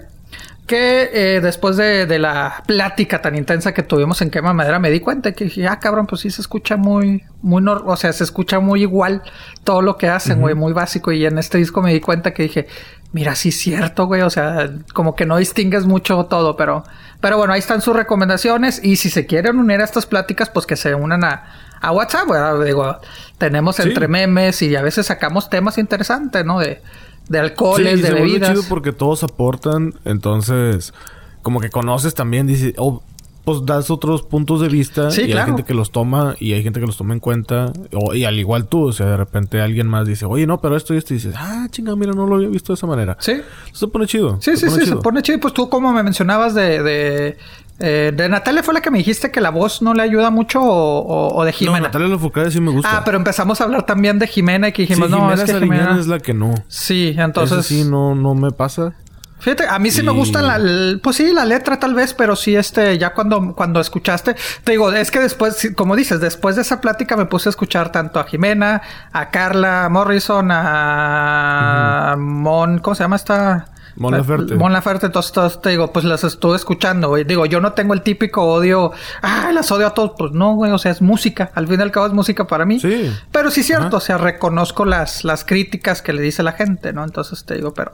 que 0.65 1.09
eh, 1.13 1.41
después 1.41 1.77
de, 1.77 2.07
de, 2.07 2.17
la 2.17 2.63
plática 2.65 3.21
tan 3.21 3.35
intensa 3.35 3.73
que 3.73 3.83
tuvimos 3.83 4.21
en 4.21 4.31
Quema 4.31 4.53
Madera 4.53 4.79
me 4.79 4.89
di 4.89 4.99
cuenta 4.99 5.33
que 5.33 5.45
dije, 5.45 5.67
ah, 5.67 5.79
cabrón, 5.79 6.07
pues 6.07 6.21
sí 6.21 6.31
se 6.31 6.41
escucha 6.41 6.75
muy, 6.75 7.23
muy, 7.41 7.63
o 7.67 7.95
sea, 7.95 8.11
se 8.13 8.23
escucha 8.23 8.59
muy 8.59 8.81
igual 8.81 9.21
todo 9.63 9.81
lo 9.81 9.97
que 9.97 10.07
hacen, 10.09 10.41
güey, 10.41 10.55
muy 10.55 10.73
básico. 10.73 11.11
Y 11.11 11.25
en 11.25 11.37
este 11.37 11.59
disco 11.59 11.81
me 11.81 11.93
di 11.93 12.01
cuenta 12.01 12.33
que 12.33 12.43
dije, 12.43 12.67
mira, 13.11 13.35
sí 13.35 13.49
es 13.49 13.59
cierto, 13.59 14.07
güey, 14.07 14.23
o 14.23 14.29
sea, 14.29 14.71
como 14.93 15.15
que 15.15 15.25
no 15.25 15.37
distingues 15.37 15.85
mucho 15.85 16.25
todo, 16.25 16.57
pero, 16.57 16.83
pero 17.21 17.37
bueno, 17.37 17.53
ahí 17.53 17.59
están 17.59 17.81
sus 17.81 17.95
recomendaciones. 17.95 18.83
Y 18.83 18.95
si 18.95 19.11
se 19.11 19.27
quieren 19.27 19.59
unir 19.59 19.81
a 19.81 19.83
estas 19.83 20.07
pláticas, 20.07 20.49
pues 20.49 20.65
que 20.65 20.75
se 20.75 20.95
unan 20.95 21.23
a, 21.23 21.43
a 21.79 21.91
WhatsApp, 21.91 22.25
güey. 22.25 22.41
Digo, 22.65 22.97
tenemos 23.37 23.79
entre 23.79 24.07
memes 24.07 24.63
y 24.63 24.75
a 24.75 24.81
veces 24.81 25.05
sacamos 25.05 25.49
temas 25.49 25.77
interesantes, 25.77 26.43
¿no? 26.43 26.59
De, 26.59 26.81
de 27.29 27.39
alcoholes, 27.39 28.01
de 28.01 28.13
bebidas. 28.13 28.51
chido 28.51 28.63
porque 28.69 28.91
todos 28.91 29.23
aportan, 29.23 29.93
entonces 30.05 30.93
como 31.41 31.59
que 31.59 31.69
conoces 31.69 32.15
también, 32.15 32.47
dices, 32.47 32.73
oh, 32.77 33.03
pues 33.45 33.63
das 33.63 33.91
otros 33.91 34.23
puntos 34.23 34.59
de 34.59 34.67
vista 34.67 35.09
y 35.15 35.31
hay 35.31 35.45
gente 35.45 35.63
que 35.63 35.75
los 35.75 35.91
toma 35.91 36.35
y 36.39 36.53
hay 36.53 36.63
gente 36.63 36.79
que 36.79 36.87
los 36.87 36.97
toma 36.97 37.13
en 37.13 37.19
cuenta 37.19 37.71
o, 37.93 38.15
y 38.15 38.25
al 38.25 38.39
igual 38.39 38.65
tú, 38.65 38.87
o 38.87 38.91
sea, 38.91 39.05
de 39.05 39.17
repente 39.17 39.61
alguien 39.61 39.87
más 39.87 40.07
dice, 40.07 40.25
oye, 40.25 40.47
no, 40.47 40.59
pero 40.59 40.75
esto 40.75 40.95
y 40.95 40.97
esto 40.97 41.13
y 41.13 41.17
dices, 41.17 41.35
ah, 41.37 41.67
chinga, 41.69 41.95
mira, 41.95 42.13
no 42.13 42.25
lo 42.25 42.35
había 42.35 42.49
visto 42.49 42.73
de 42.73 42.77
esa 42.77 42.87
manera. 42.87 43.15
Sí. 43.19 43.33
se 43.71 43.87
pone 43.87 44.07
chido. 44.07 44.39
Sí, 44.41 44.57
sí, 44.57 44.67
sí, 44.71 44.87
se 44.87 44.95
pone 44.95 45.21
chido. 45.21 45.39
Pues 45.39 45.53
tú 45.53 45.69
como 45.69 45.93
me 45.93 46.01
mencionabas 46.01 46.55
de, 46.55 46.81
de, 46.81 47.37
eh, 47.79 48.13
de 48.15 48.29
Natalia 48.29 48.63
fue 48.63 48.73
la 48.73 48.81
que 48.81 48.91
me 48.91 48.97
dijiste 48.99 49.31
que 49.31 49.41
la 49.41 49.49
voz 49.49 49.81
no 49.81 49.93
le 49.93 50.03
ayuda 50.03 50.29
mucho 50.29 50.61
o, 50.61 51.35
o 51.35 51.45
de 51.45 51.51
Jimena. 51.51 51.79
No, 51.79 51.85
Natalia 51.85 52.07
Lafourcade 52.07 52.51
sí 52.51 52.61
me 52.61 52.71
gusta. 52.71 52.97
Ah, 52.97 53.01
pero 53.03 53.17
empezamos 53.17 53.59
a 53.61 53.65
hablar 53.65 53.85
también 53.85 54.19
de 54.19 54.27
Jimena 54.27 54.69
y 54.69 54.71
que 54.71 54.83
dijimos, 54.83 55.09
no, 55.09 55.31
es 55.31 55.43
que 55.43 55.53
Jimena 55.59 55.97
es 55.99 56.07
la 56.07 56.19
que 56.19 56.33
no. 56.33 56.53
Sí, 56.67 57.15
entonces... 57.17 57.65
sí, 57.65 57.83
no, 57.83 58.15
no 58.15 58.33
me 58.35 58.51
pasa. 58.51 58.93
Fíjate, 59.37 59.67
a 59.67 59.77
mí 59.77 59.91
sí 59.91 60.01
me 60.01 60.11
gusta 60.11 60.41
la, 60.41 60.59
pues 61.03 61.17
sí, 61.17 61.31
la 61.31 61.45
letra 61.45 61.77
tal 61.77 61.93
vez, 61.93 62.13
pero 62.15 62.35
sí, 62.35 62.55
este, 62.55 62.97
ya 62.97 63.13
cuando, 63.13 63.53
cuando 63.53 63.79
escuchaste, 63.79 64.35
te 64.63 64.71
digo, 64.71 64.91
es 64.91 65.11
que 65.11 65.19
después, 65.19 65.71
como 65.75 65.95
dices, 65.95 66.19
después 66.19 66.55
de 66.55 66.63
esa 66.63 66.81
plática 66.81 67.15
me 67.15 67.25
puse 67.25 67.49
a 67.49 67.51
escuchar 67.51 67.91
tanto 67.91 68.19
a 68.19 68.23
Jimena, 68.23 68.81
a 69.11 69.29
Carla 69.29 69.87
Morrison, 69.91 70.49
a 70.51 72.15
Mon, 72.17 72.79
¿cómo 72.79 72.95
se 72.95 73.03
llama 73.03 73.17
esta? 73.17 73.67
Mon 73.97 74.11
Laferte. 74.11 74.55
Mon 74.55 74.73
Laferte, 74.73 75.05
entonces, 75.07 75.61
te 75.61 75.69
digo, 75.69 75.91
pues 75.93 76.05
las 76.05 76.23
estuve 76.23 76.55
escuchando, 76.55 77.09
güey. 77.09 77.23
Digo, 77.23 77.45
yo 77.45 77.61
no 77.61 77.73
tengo 77.73 77.93
el 77.93 78.01
típico 78.01 78.43
odio, 78.43 78.91
ah, 79.21 79.51
las 79.53 79.71
odio 79.71 79.87
a 79.87 79.93
todos. 79.93 80.11
Pues 80.17 80.31
no, 80.31 80.55
güey, 80.55 80.71
o 80.71 80.77
sea, 80.77 80.91
es 80.91 81.01
música. 81.01 81.51
Al 81.55 81.67
fin 81.67 81.79
y 81.79 81.83
al 81.83 81.91
cabo 81.91 82.07
es 82.07 82.13
música 82.13 82.45
para 82.45 82.65
mí. 82.65 82.79
Sí. 82.79 83.11
Pero 83.31 83.51
sí 83.51 83.61
es 83.61 83.67
cierto, 83.67 83.97
o 83.97 84.01
sea, 84.01 84.17
reconozco 84.17 84.85
las, 84.85 85.23
las 85.23 85.45
críticas 85.45 86.01
que 86.01 86.13
le 86.13 86.21
dice 86.21 86.43
la 86.43 86.53
gente, 86.53 86.93
¿no? 86.93 87.03
Entonces 87.03 87.45
te 87.45 87.55
digo, 87.55 87.73
pero... 87.73 87.91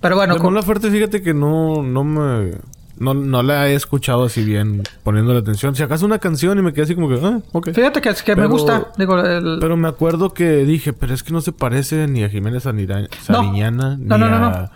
Pero 0.00 0.16
bueno, 0.16 0.38
con 0.38 0.54
la 0.54 0.62
fuerte, 0.62 0.90
fíjate 0.90 1.20
que 1.22 1.34
no, 1.34 1.82
no 1.82 2.04
me. 2.04 2.52
No, 2.96 3.14
no 3.14 3.42
la 3.42 3.68
he 3.68 3.74
escuchado 3.74 4.24
así 4.24 4.44
bien, 4.44 4.82
poniéndole 5.02 5.38
atención. 5.38 5.74
Si 5.74 5.82
acaso 5.82 6.04
una 6.04 6.18
canción 6.18 6.58
y 6.58 6.62
me 6.62 6.72
quedé 6.72 6.84
así 6.84 6.94
como 6.94 7.08
que, 7.08 7.18
ah, 7.22 7.40
ok. 7.52 7.70
Fíjate 7.72 8.00
que, 8.00 8.12
que 8.14 8.36
me 8.36 8.46
gusta. 8.46 8.88
Digo, 8.98 9.16
Pero 9.60 9.76
me 9.76 9.88
acuerdo 9.88 10.34
que 10.34 10.64
dije, 10.64 10.92
pero 10.92 11.14
es 11.14 11.22
que 11.22 11.32
no 11.32 11.40
se 11.40 11.52
parece 11.52 12.06
ni 12.08 12.24
a 12.24 12.28
Jiménez 12.28 12.64
Sariñana, 12.64 13.96
ni 13.98 14.12
a 14.12 14.70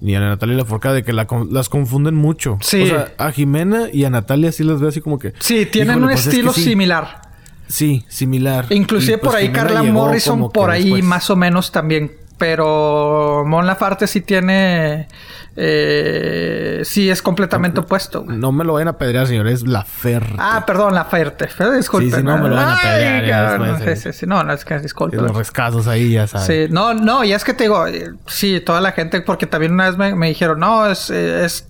ni 0.00 0.14
a 0.14 0.20
Natalia 0.20 0.56
Laforcada, 0.56 0.94
de 0.96 1.04
que 1.04 1.12
las 1.12 1.68
confunden 1.68 2.14
mucho. 2.14 2.58
Sí. 2.60 2.82
O 2.82 2.86
sea, 2.86 3.12
a 3.18 3.32
Jimena 3.32 3.88
y 3.92 4.04
a 4.04 4.10
Natalia 4.10 4.52
sí 4.52 4.64
las 4.64 4.80
veo 4.80 4.88
así 4.88 5.00
como 5.00 5.18
que... 5.18 5.32
Sí, 5.38 5.66
tienen 5.66 6.02
un 6.02 6.10
pues 6.10 6.26
estilo 6.26 6.52
similar. 6.52 7.22
Sí, 7.68 8.04
similar. 8.08 8.66
Inclusive 8.70 9.18
por 9.18 9.32
pues 9.32 9.42
ahí 9.42 9.50
Carla 9.50 9.82
Morrison, 9.82 10.50
por 10.52 10.70
ahí 10.70 11.02
más 11.02 11.30
o 11.30 11.36
menos 11.36 11.72
también 11.72 12.12
pero 12.38 13.44
Mon 13.46 13.66
Lafarte 13.66 14.06
sí 14.06 14.20
tiene. 14.20 15.08
Eh, 15.58 16.82
sí 16.84 17.08
es 17.08 17.22
completamente 17.22 17.80
opuesto. 17.80 18.24
No 18.26 18.52
me 18.52 18.64
lo 18.64 18.74
vayan 18.74 18.88
a 18.88 18.98
pedrear, 18.98 19.26
señores. 19.26 19.66
La 19.66 19.84
Ferte. 19.84 20.34
Ah, 20.38 20.64
perdón, 20.66 20.94
la 20.94 21.04
Ferte. 21.06 21.48
Disculpe. 21.76 22.10
Sí, 22.10 22.16
sí, 22.16 22.22
no 22.22 22.36
me 22.38 22.48
lo 22.48 22.56
van 22.56 22.68
a 22.68 22.80
pedrear. 22.80 23.60
no, 23.60 23.78
sí, 23.78 23.96
sí, 23.96 24.12
sí, 24.12 24.26
no, 24.26 24.42
no, 24.44 24.52
es 24.52 24.64
que 24.64 24.78
disculpe. 24.78 25.16
Los 25.16 25.34
rescasos 25.34 25.86
ahí, 25.86 26.12
ya 26.12 26.26
sabes. 26.26 26.46
Sí, 26.46 26.72
no, 26.72 26.92
no, 26.92 27.24
y 27.24 27.32
es 27.32 27.42
que 27.42 27.54
te 27.54 27.64
digo, 27.64 27.86
eh, 27.86 28.12
sí, 28.26 28.60
toda 28.60 28.80
la 28.80 28.92
gente, 28.92 29.22
porque 29.22 29.46
también 29.46 29.72
una 29.72 29.86
vez 29.86 29.96
me, 29.96 30.14
me 30.14 30.28
dijeron, 30.28 30.60
no, 30.60 30.86
es, 30.86 31.08
es 31.10 31.68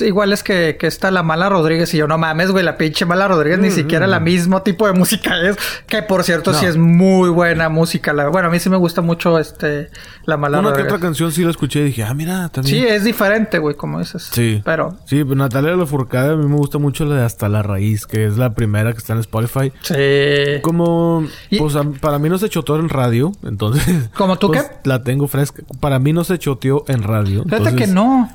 igual 0.00 0.32
es 0.32 0.42
que, 0.42 0.76
que 0.78 0.86
está 0.86 1.10
la 1.10 1.22
mala 1.22 1.48
Rodríguez 1.48 1.92
y 1.94 1.98
yo 1.98 2.06
no 2.06 2.18
mames, 2.18 2.50
güey, 2.50 2.64
la 2.64 2.76
pinche 2.76 3.04
mala 3.04 3.28
Rodríguez 3.28 3.58
ni 3.58 3.68
mm, 3.68 3.72
siquiera 3.72 4.06
la 4.06 4.20
mm. 4.20 4.24
mismo 4.24 4.62
tipo 4.62 4.86
de 4.86 4.92
música 4.92 5.40
es, 5.40 5.56
que 5.86 6.02
por 6.02 6.24
cierto 6.24 6.54
sí 6.54 6.66
es 6.66 6.76
muy 6.76 7.30
buena 7.30 7.68
música. 7.68 8.12
La, 8.12 8.28
bueno, 8.28 8.48
a 8.48 8.50
mí 8.50 8.58
sí 8.58 8.70
me 8.70 8.76
gusta 8.76 9.02
mucho 9.02 9.38
este 9.38 9.90
la 10.26 10.36
mala 10.36 10.58
Una 10.58 10.72
que 10.72 10.82
otra 10.82 10.98
canción 10.98 11.30
sí 11.32 11.44
la 11.44 11.50
escuché 11.50 11.80
y 11.80 11.84
dije, 11.84 12.02
ah, 12.02 12.12
mira, 12.14 12.48
también. 12.48 12.76
Sí, 12.76 12.86
es 12.86 13.04
diferente, 13.04 13.58
güey, 13.58 13.76
como 13.76 14.00
dices. 14.00 14.28
Sí. 14.32 14.60
Pero. 14.64 14.96
Sí, 15.06 15.22
pero 15.24 15.36
Natalia 15.36 15.76
Lafourcade 15.76 16.32
a 16.32 16.36
mí 16.36 16.46
me 16.46 16.56
gusta 16.56 16.78
mucho 16.78 17.04
la 17.04 17.16
de 17.16 17.24
Hasta 17.24 17.48
la 17.48 17.62
Raíz, 17.62 18.06
que 18.06 18.26
es 18.26 18.36
la 18.36 18.54
primera 18.54 18.92
que 18.92 18.98
está 18.98 19.12
en 19.12 19.20
Spotify. 19.20 19.72
Sí. 19.82 20.60
Como, 20.62 21.26
pues 21.58 21.74
para 22.00 22.18
mí 22.18 22.28
no 22.28 22.38
se 22.38 22.48
choteó 22.48 22.76
en 22.76 22.88
radio, 22.88 23.32
entonces. 23.44 24.10
¿Como 24.16 24.38
tú 24.38 24.48
pues, 24.48 24.64
qué? 24.64 24.88
La 24.88 25.02
tengo 25.02 25.28
fresca. 25.28 25.62
Para 25.80 25.98
mí 25.98 26.12
no 26.12 26.24
se 26.24 26.38
choteó 26.38 26.84
en 26.88 27.02
radio. 27.02 27.44
Fíjate 27.44 27.76
que 27.76 27.86
no. 27.86 28.28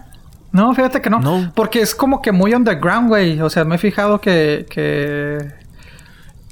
No, 0.51 0.73
fíjate 0.73 1.01
que 1.01 1.09
no. 1.09 1.19
no. 1.19 1.51
Porque 1.55 1.81
es 1.81 1.95
como 1.95 2.21
que 2.21 2.31
muy 2.31 2.53
underground, 2.53 3.07
güey. 3.07 3.39
O 3.41 3.49
sea, 3.49 3.63
me 3.65 3.75
he 3.75 3.77
fijado 3.77 4.19
que, 4.19 4.65
que... 4.69 5.37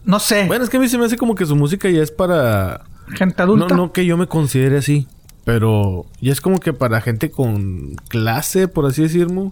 No 0.06 0.20
sé. 0.20 0.46
Bueno, 0.48 0.64
es 0.64 0.70
que 0.70 0.78
a 0.78 0.80
mí 0.80 0.88
se 0.88 0.98
me 0.98 1.06
hace 1.06 1.18
como 1.18 1.36
que 1.36 1.46
su 1.46 1.56
música 1.56 1.90
ya 1.90 2.02
es 2.02 2.12
para... 2.12 2.82
Gente 3.10 3.42
adulta. 3.42 3.68
No, 3.76 3.76
no 3.76 3.92
que 3.92 4.06
yo 4.06 4.18
me 4.18 4.28
considere 4.28 4.78
así. 4.78 5.08
pero 5.44 6.06
ya 6.22 6.32
es 6.32 6.42
como 6.42 6.60
que 6.60 6.74
para 6.74 7.02
gente 7.02 7.32
con 7.32 7.96
clase, 8.08 8.68
por 8.68 8.86
así 8.86 9.02
decirlo. 9.02 9.52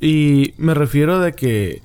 Y 0.00 0.54
me 0.58 0.74
refiero 0.74 1.20
de 1.20 1.32
que, 1.32 1.80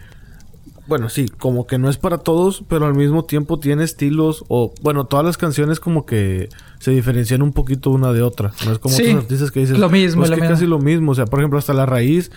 bueno, 0.87 1.07
sí, 1.09 1.27
como 1.29 1.67
que 1.67 1.77
no 1.77 1.87
es 1.87 1.97
para 1.97 2.17
todos, 2.17 2.63
pero 2.67 2.87
al 2.87 2.95
mismo 2.95 3.25
tiempo 3.25 3.59
tiene 3.59 3.83
estilos 3.83 4.43
o, 4.47 4.73
bueno, 4.81 5.05
todas 5.05 5.23
las 5.23 5.37
canciones 5.37 5.79
como 5.79 6.05
que 6.05 6.49
se 6.83 6.91
diferencian 6.91 7.41
un 7.41 7.53
poquito 7.53 7.91
una 7.91 8.11
de 8.11 8.21
otra. 8.21 8.51
No 8.65 8.73
es 8.73 8.79
como 8.79 8.93
Sí, 8.93 9.03
otros 9.03 9.23
artistas 9.23 9.51
que 9.51 9.61
dices, 9.61 9.79
lo 9.79 9.89
mismo, 9.89 10.21
pues 10.21 10.29
lo 10.31 10.35
que 10.35 10.41
mismo. 10.41 10.53
casi 10.55 10.67
lo 10.67 10.79
mismo. 10.79 11.11
O 11.13 11.15
sea, 11.15 11.25
por 11.25 11.39
ejemplo, 11.39 11.57
hasta 11.57 11.73
la 11.73 11.85
raíz, 11.85 12.29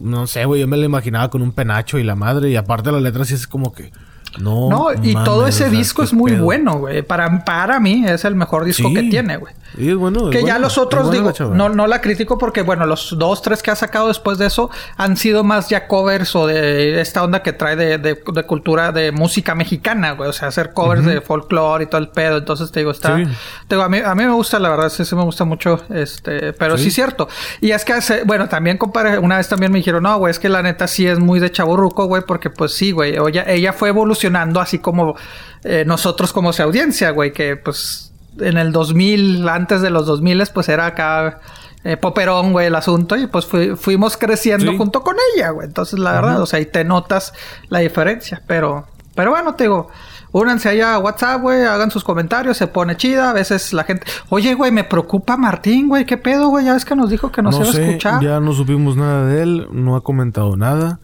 no 0.00 0.26
sé, 0.26 0.46
güey, 0.46 0.62
yo 0.62 0.66
me 0.66 0.78
la 0.78 0.86
imaginaba 0.86 1.28
con 1.28 1.42
un 1.42 1.52
penacho 1.52 1.98
y 1.98 2.02
la 2.02 2.16
madre, 2.16 2.48
y 2.50 2.56
aparte 2.56 2.90
la 2.90 3.00
letra 3.00 3.26
sí 3.26 3.34
es 3.34 3.46
como 3.46 3.74
que, 3.74 3.92
no. 4.38 4.68
No, 4.70 4.92
y 5.02 5.12
mames, 5.14 5.24
todo 5.24 5.46
ese 5.46 5.68
disco 5.70 6.02
es 6.02 6.12
muy 6.12 6.32
pedo. 6.32 6.44
bueno, 6.44 6.78
güey. 6.78 7.02
Para, 7.02 7.44
para 7.44 7.80
mí 7.80 8.04
es 8.06 8.24
el 8.24 8.34
mejor 8.34 8.64
disco 8.64 8.88
Sí. 8.88 8.94
que 8.94 9.02
tiene, 9.04 9.36
güey. 9.36 9.54
Sí, 9.76 9.88
es 9.88 9.96
bueno. 9.96 10.28
es 10.30 10.36
Que 10.36 10.44
ya 10.44 10.58
los 10.58 10.76
otros, 10.76 11.10
digo, 11.10 11.32
no, 11.54 11.70
no 11.70 11.86
la 11.86 12.00
critico 12.02 12.36
porque, 12.36 12.60
bueno, 12.62 12.84
los 12.86 13.16
dos, 13.18 13.40
tres 13.40 13.62
que 13.62 13.70
ha 13.70 13.76
sacado 13.76 14.08
después 14.08 14.36
de 14.36 14.46
eso 14.46 14.68
han 14.98 15.16
sido 15.16 15.44
más 15.44 15.70
ya 15.70 15.86
covers 15.88 16.36
o 16.36 16.46
de 16.46 17.00
esta 17.00 17.22
onda 17.22 17.42
que 17.42 17.52
trae 17.54 17.74
de, 17.76 17.96
de, 17.96 18.22
de 18.34 18.42
cultura 18.44 18.92
de 18.92 19.12
música 19.12 19.54
mexicana, 19.54 20.12
güey. 20.12 20.28
O 20.28 20.32
sea, 20.34 20.48
hacer 20.48 20.72
covers 20.74 21.04
de 21.06 21.20
folclore 21.22 21.84
y 21.84 21.86
todo 21.86 22.00
el 22.02 22.08
pedo. 22.08 22.36
Entonces, 22.38 22.70
te 22.70 22.80
digo, 22.80 22.90
está... 22.90 23.16
Sí. 23.16 23.24
Te 23.66 23.76
digo, 23.76 23.82
a 23.82 23.88
mí, 23.88 23.98
a 24.04 24.14
mí 24.14 24.24
me 24.24 24.32
gusta, 24.32 24.58
la 24.58 24.68
verdad, 24.68 24.90
sí, 24.90 25.04
sí 25.06 25.14
me 25.16 25.22
gusta 25.22 25.44
mucho, 25.44 25.80
este... 25.90 26.52
Pero 26.52 26.76
sí, 26.76 26.82
Sí. 26.82 26.88
es 26.88 26.94
cierto. 26.94 27.28
Y 27.60 27.70
es 27.70 27.84
que, 27.84 27.92
hace, 27.94 28.24
bueno, 28.24 28.48
también, 28.48 28.76
compadre, 28.76 29.18
una 29.18 29.36
vez 29.38 29.48
también 29.48 29.72
me 29.72 29.78
dijeron, 29.78 30.02
no, 30.02 30.18
güey, 30.18 30.30
es 30.32 30.38
que 30.38 30.48
la 30.50 30.62
neta 30.62 30.86
sí 30.86 31.06
es 31.06 31.18
muy 31.18 31.40
de 31.40 31.50
chaburruco, 31.50 32.04
güey, 32.06 32.22
porque 32.26 32.50
pues 32.50 32.72
sí, 32.74 32.90
güey. 32.92 33.14
Ella, 33.16 33.44
ella 33.48 33.72
fue 33.72 33.88
evolucionando 33.88 34.21
así 34.60 34.78
como 34.78 35.16
eh, 35.64 35.84
nosotros 35.86 36.32
como 36.32 36.52
su 36.52 36.62
audiencia, 36.62 37.10
güey, 37.10 37.32
que 37.32 37.56
pues 37.56 38.12
en 38.38 38.56
el 38.58 38.72
2000, 38.72 39.48
antes 39.48 39.82
de 39.82 39.90
los 39.90 40.06
2000, 40.06 40.42
pues 40.54 40.68
era 40.68 40.86
acá 40.86 41.40
eh, 41.84 41.96
poperón, 41.96 42.52
güey, 42.52 42.66
el 42.68 42.74
asunto, 42.76 43.16
y 43.16 43.26
pues 43.26 43.44
fui- 43.46 43.74
fuimos 43.76 44.16
creciendo 44.16 44.70
Sí. 44.70 44.76
junto 44.78 45.02
con 45.02 45.16
ella, 45.34 45.50
güey. 45.50 45.66
Entonces, 45.66 45.98
la 45.98 46.12
verdad, 46.12 46.40
o 46.40 46.46
sea, 46.46 46.58
ahí 46.58 46.66
te 46.66 46.84
notas 46.84 47.32
la 47.68 47.80
diferencia, 47.80 48.40
pero, 48.46 48.86
pero 49.14 49.30
bueno, 49.32 49.54
te 49.54 49.64
digo. 49.64 49.88
Únanse 50.34 50.70
allá 50.70 50.94
a 50.94 50.98
WhatsApp, 50.98 51.42
güey, 51.42 51.62
hagan 51.64 51.90
sus 51.90 52.04
comentarios, 52.04 52.56
se 52.56 52.66
pone 52.66 52.96
chida. 52.96 53.28
A 53.28 53.32
veces 53.34 53.74
la 53.74 53.84
gente, 53.84 54.06
oye, 54.30 54.54
güey, 54.54 54.70
me 54.72 54.82
preocupa 54.82 55.36
Martín, 55.36 55.88
güey, 55.88 56.06
¿qué 56.06 56.16
pedo, 56.16 56.48
güey? 56.48 56.64
Ya 56.64 56.72
ves 56.72 56.86
que 56.86 56.96
nos 56.96 57.10
dijo 57.10 57.30
que 57.30 57.42
nos 57.42 57.54
no 57.58 57.60
iba 57.60 57.68
a 57.68 57.72
sé, 57.74 57.84
escuchar. 57.86 58.22
ya 58.22 58.40
no 58.40 58.54
supimos 58.54 58.96
nada 58.96 59.26
de 59.26 59.42
él, 59.42 59.66
no 59.72 59.94
ha 59.94 60.02
comentado 60.02 60.56
nada. 60.56 61.00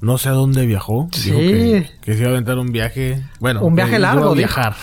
No 0.00 0.16
sé 0.16 0.28
a 0.28 0.32
dónde 0.32 0.64
viajó. 0.64 1.08
Sí. 1.12 1.30
Dijo 1.32 1.38
que, 1.40 1.90
que 2.02 2.12
se 2.14 2.20
iba 2.20 2.28
a 2.28 2.32
aventar 2.32 2.56
un 2.58 2.70
viaje. 2.70 3.24
Bueno, 3.40 3.62
Un 3.62 3.74
viaje 3.74 3.98
iba 3.98 4.14
largo, 4.14 4.30
a 4.30 4.34
viajar. 4.34 4.74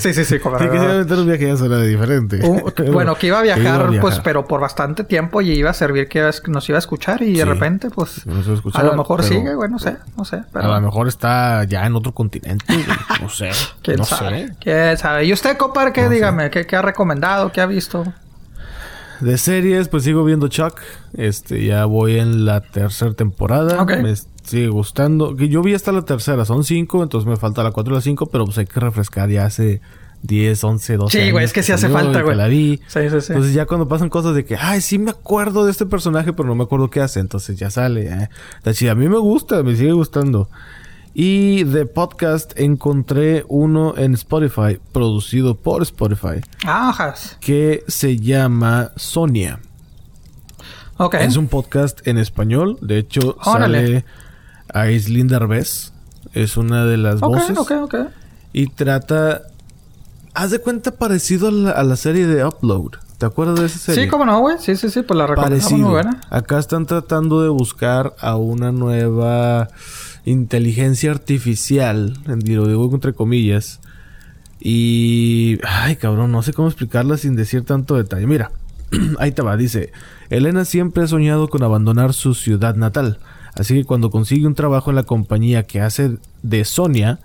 sí, 0.00 0.12
Sí, 0.12 0.24
sí, 0.24 0.38
como 0.40 0.58
Sí, 0.58 0.64
que 0.64 0.70
se 0.70 0.76
iba 0.76 0.86
a 0.86 0.94
aventar 0.96 1.18
un 1.18 1.26
viaje 1.26 1.46
ya 1.46 1.54
de 1.54 1.86
diferente. 1.86 2.40
Un- 2.44 2.64
bueno, 2.92 3.14
que 3.14 3.28
iba 3.28 3.38
a 3.38 3.42
viajar, 3.42 3.90
Que 3.90 4.00
pues, 4.00 4.18
pero 4.20 4.46
por 4.46 4.60
bastante 4.60 5.04
tiempo 5.04 5.40
y 5.40 5.52
iba 5.52 5.70
a 5.70 5.74
servir 5.74 6.08
que 6.08 6.28
nos 6.48 6.68
iba 6.68 6.78
a 6.78 6.80
escuchar 6.80 7.22
y 7.22 7.32
de 7.32 7.38
Sí. 7.38 7.44
repente, 7.44 7.90
pues, 7.90 8.22
iba 8.26 8.36
a 8.38 8.54
escuchar, 8.54 8.82
a 8.82 8.88
lo 8.88 8.96
mejor 8.96 9.22
sigue, 9.22 9.54
güey, 9.54 9.70
no 9.70 9.78
sé, 9.78 9.96
no 10.16 10.24
sé. 10.24 10.36
A 10.36 10.46
Pero, 10.52 10.68
lo 10.68 10.80
mejor 10.80 11.08
está 11.08 11.64
ya 11.64 11.86
en 11.86 11.94
otro 11.94 12.12
continente. 12.12 12.64
No 13.22 13.28
sé. 13.28 13.50
¿Quién 13.82 13.98
no 13.98 14.04
sabe? 14.04 14.48
sé. 14.48 14.54
¿Quién 14.60 14.96
sabe? 14.98 15.24
¿Y 15.26 15.32
usted, 15.32 15.56
compadre, 15.56 15.92
qué? 15.92 16.02
No 16.02 16.10
dígame, 16.10 16.50
¿qué, 16.50 16.66
¿qué 16.66 16.76
ha 16.76 16.82
recomendado? 16.82 17.52
¿Qué 17.52 17.60
ha 17.60 17.66
visto? 17.66 18.04
De 19.20 19.38
series, 19.38 19.88
pues 19.88 20.04
sigo 20.04 20.24
viendo 20.24 20.48
Chuck. 20.48 20.78
Este, 21.14 21.64
ya 21.64 21.84
voy 21.86 22.18
en 22.18 22.44
la 22.44 22.60
tercera 22.60 23.12
temporada. 23.14 23.82
Ok. 23.82 23.92
Me 24.02 24.14
sigue 24.44 24.68
gustando. 24.68 25.36
Yo 25.36 25.62
vi 25.62 25.74
hasta 25.74 25.92
la 25.92 26.02
tercera, 26.02 26.44
son 26.44 26.64
cinco, 26.64 27.02
entonces 27.02 27.28
me 27.28 27.36
falta 27.36 27.62
la 27.62 27.70
cuatro 27.72 27.94
y 27.94 27.96
la 27.96 28.00
cinco, 28.00 28.26
pero 28.26 28.44
pues 28.44 28.58
hay 28.58 28.66
que 28.66 28.78
refrescar 28.80 29.28
ya 29.30 29.46
hace 29.46 29.80
10, 30.22 30.64
11, 30.64 30.96
12 30.96 31.24
Sí, 31.24 31.30
güey, 31.30 31.44
es 31.44 31.52
que 31.52 31.62
sí 31.62 31.72
hace 31.72 31.88
falta, 31.88 32.22
güey. 32.22 32.36
la 32.36 32.46
vi. 32.48 32.80
Sí, 32.88 33.00
sí, 33.10 33.20
sí. 33.20 33.32
Entonces 33.32 33.54
ya 33.54 33.66
cuando 33.66 33.86
pasan 33.88 34.08
cosas 34.08 34.34
de 34.34 34.44
que, 34.44 34.56
ay, 34.56 34.80
sí 34.80 34.98
me 34.98 35.10
acuerdo 35.10 35.64
de 35.64 35.70
este 35.70 35.86
personaje, 35.86 36.32
pero 36.32 36.48
no 36.48 36.54
me 36.54 36.64
acuerdo 36.64 36.90
qué 36.90 37.00
hace, 37.00 37.20
entonces 37.20 37.58
ya 37.58 37.70
sale. 37.70 38.06
eh. 38.06 38.28
Está 38.58 38.72
chida. 38.74 38.92
A 38.92 38.94
mí 38.94 39.08
me 39.08 39.18
gusta, 39.18 39.62
me 39.62 39.76
sigue 39.76 39.92
gustando. 39.92 40.48
Y 41.18 41.64
de 41.64 41.86
podcast 41.86 42.52
encontré 42.60 43.42
uno 43.48 43.94
en 43.96 44.12
Spotify, 44.12 44.78
producido 44.92 45.54
por 45.54 45.80
Spotify, 45.80 46.42
Ajas. 46.66 47.38
que 47.40 47.84
se 47.88 48.18
llama 48.18 48.90
Sonia. 48.96 49.60
Ok. 50.98 51.14
Es 51.14 51.38
un 51.38 51.48
podcast 51.48 52.06
en 52.06 52.18
español. 52.18 52.76
De 52.82 52.98
hecho, 52.98 53.38
Órale. 53.46 53.78
sale 53.86 54.04
Aislinn 54.74 55.26
Derbez. 55.28 55.94
Es 56.34 56.58
una 56.58 56.84
de 56.84 56.98
las 56.98 57.22
Ok, 57.22 57.34
voces. 57.34 57.56
ok, 57.56 57.70
ok. 57.84 57.94
Y 58.52 58.66
trata... 58.66 59.40
Haz 60.34 60.50
de 60.50 60.58
cuenta 60.58 60.90
parecido 60.96 61.48
a 61.48 61.50
la, 61.50 61.70
a 61.70 61.82
la 61.82 61.96
serie 61.96 62.26
de 62.26 62.44
Upload. 62.44 62.90
¿Te 63.16 63.24
acuerdas 63.24 63.58
de 63.58 63.66
esa 63.66 63.78
serie? 63.78 64.04
Sí, 64.04 64.10
cómo 64.10 64.26
no, 64.26 64.38
güey. 64.40 64.56
Sí, 64.58 64.76
sí, 64.76 64.90
sí, 64.90 65.00
pues 65.00 65.16
la 65.16 65.26
recomendamos 65.26 65.72
muy 65.72 65.80
buena. 65.90 66.20
Acá 66.28 66.58
están 66.58 66.84
tratando 66.84 67.40
de 67.40 67.48
buscar 67.48 68.14
a 68.20 68.36
una 68.36 68.70
nueva 68.70 69.68
inteligencia 70.26 71.10
artificial. 71.10 72.18
Lo 72.26 72.66
digo 72.68 72.90
entre 72.92 73.14
comillas. 73.14 73.80
Y... 74.60 75.58
Ay, 75.66 75.96
cabrón, 75.96 76.32
no 76.32 76.42
sé 76.42 76.52
cómo 76.52 76.68
explicarla 76.68 77.16
sin 77.16 77.36
decir 77.36 77.64
tanto 77.64 77.96
detalle. 77.96 78.26
Mira, 78.26 78.50
ahí 79.18 79.32
te 79.32 79.40
va. 79.40 79.56
Dice, 79.56 79.92
Elena 80.28 80.66
siempre 80.66 81.04
ha 81.04 81.06
soñado 81.06 81.48
con 81.48 81.62
abandonar 81.62 82.12
su 82.12 82.34
ciudad 82.34 82.76
natal. 82.76 83.18
Así 83.54 83.74
que 83.74 83.84
cuando 83.84 84.10
consigue 84.10 84.46
un 84.46 84.54
trabajo 84.54 84.90
en 84.90 84.96
la 84.96 85.04
compañía 85.04 85.62
que 85.62 85.80
hace 85.80 86.18
de 86.42 86.64
Sonia, 86.66 87.20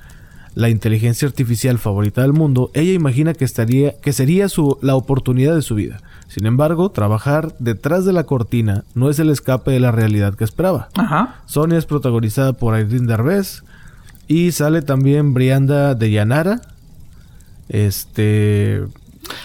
la 0.56 0.70
inteligencia 0.70 1.28
artificial 1.28 1.78
favorita 1.78 2.22
del 2.22 2.34
mundo, 2.34 2.72
ella 2.74 2.94
imagina 2.94 3.34
que 3.34 3.46
estaría 3.46 4.00
que 4.00 4.14
sería 4.14 4.48
su 4.48 4.78
la 4.82 4.96
oportunidad 4.96 5.56
de 5.56 5.62
su 5.62 5.76
vida. 5.76 6.02
Sin 6.32 6.46
embargo, 6.46 6.92
trabajar 6.92 7.56
detrás 7.60 8.06
de 8.06 8.14
la 8.14 8.24
cortina 8.24 8.86
no 8.96 9.10
es 9.10 9.20
el 9.20 9.30
escape 9.30 9.72
de 9.72 9.82
la 9.82 9.92
realidad 9.92 10.34
que 10.34 10.46
esperaba. 10.46 10.88
Ajá. 10.96 11.42
Sonia 11.46 11.78
es 11.78 11.86
protagonizada 11.86 12.54
por 12.54 12.80
Irene 12.80 13.06
Derbez 13.06 13.64
y 14.30 14.54
sale 14.54 14.82
también 14.82 15.34
Brianda 15.34 15.94
de 15.94 16.10
Yanara, 16.10 16.62
este 17.68 18.82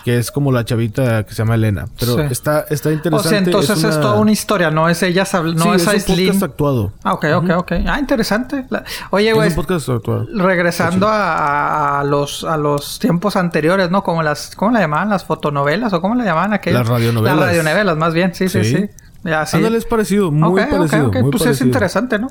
que 0.05 0.19
es 0.19 0.31
como 0.31 0.53
la 0.53 0.65
chavita 0.65 1.25
que 1.25 1.31
se 1.35 1.39
llama 1.39 1.55
Elena, 1.57 1.87
pero 1.99 2.15
Sí. 2.17 2.21
está 2.31 2.67
está 2.71 2.89
O 2.89 2.93
interesante. 2.93 3.29
sea, 3.29 3.39
entonces 3.39 3.79
es, 3.79 3.85
una- 3.85 4.01
toda 4.01 4.15
una 4.17 4.33
historia, 4.33 4.71
no 4.71 4.89
es 4.89 5.03
ella, 5.03 5.25
no 5.33 5.63
Sí, 5.65 5.69
es, 5.77 5.87
es 5.87 6.09
un 6.09 6.17
podcast 6.17 6.43
actuado. 6.43 6.93
Ah, 7.03 7.15
ok, 7.15 7.25
ok, 7.37 7.51
ok. 7.59 7.73
Ah, 7.87 7.99
interesante. 7.99 8.67
La- 8.71 8.85
Oye, 9.11 9.31
Es 9.31 9.35
güey, 9.35 9.49
un 9.51 9.55
podcast 9.55 9.89
actuado. 9.89 10.27
regresando 10.35 11.09
a, 11.09 12.01
a 12.01 12.05
los 12.05 12.45
a 12.45 12.57
los 12.57 12.99
tiempos 12.99 13.37
anteriores, 13.37 13.91
¿no? 13.91 14.03
Como 14.03 14.23
las, 14.23 14.55
¿cómo 14.57 14.71
la 14.73 14.81
llamaban? 14.81 15.09
Las 15.09 15.25
fotonovelas 15.25 15.93
o 15.93 16.01
cómo 16.01 16.15
la 16.15 16.25
llamaban 16.25 16.53
aquellas? 16.53 16.81
Las 16.81 16.89
radionovelas. 16.89 17.37
Las 17.39 17.47
radionovelas, 17.49 17.97
más 17.97 18.15
bien, 18.15 18.35
sí, 18.35 18.49
sí, 18.49 18.65
sí. 18.65 18.77
Sí. 18.77 18.89
Ya, 19.25 19.45
sí. 19.45 19.57
Ándale, 19.57 19.79
es 19.79 19.85
parecido, 19.87 20.31
muy 20.31 20.61
Ok, 20.63 20.67
ok, 20.71 20.77
parecido, 20.77 21.07
ok. 21.09 21.15
muy 21.15 21.23
Pues 21.31 21.35
es 21.43 21.47
parecido. 21.47 21.67
interesante, 21.67 22.19
¿no? 22.19 22.29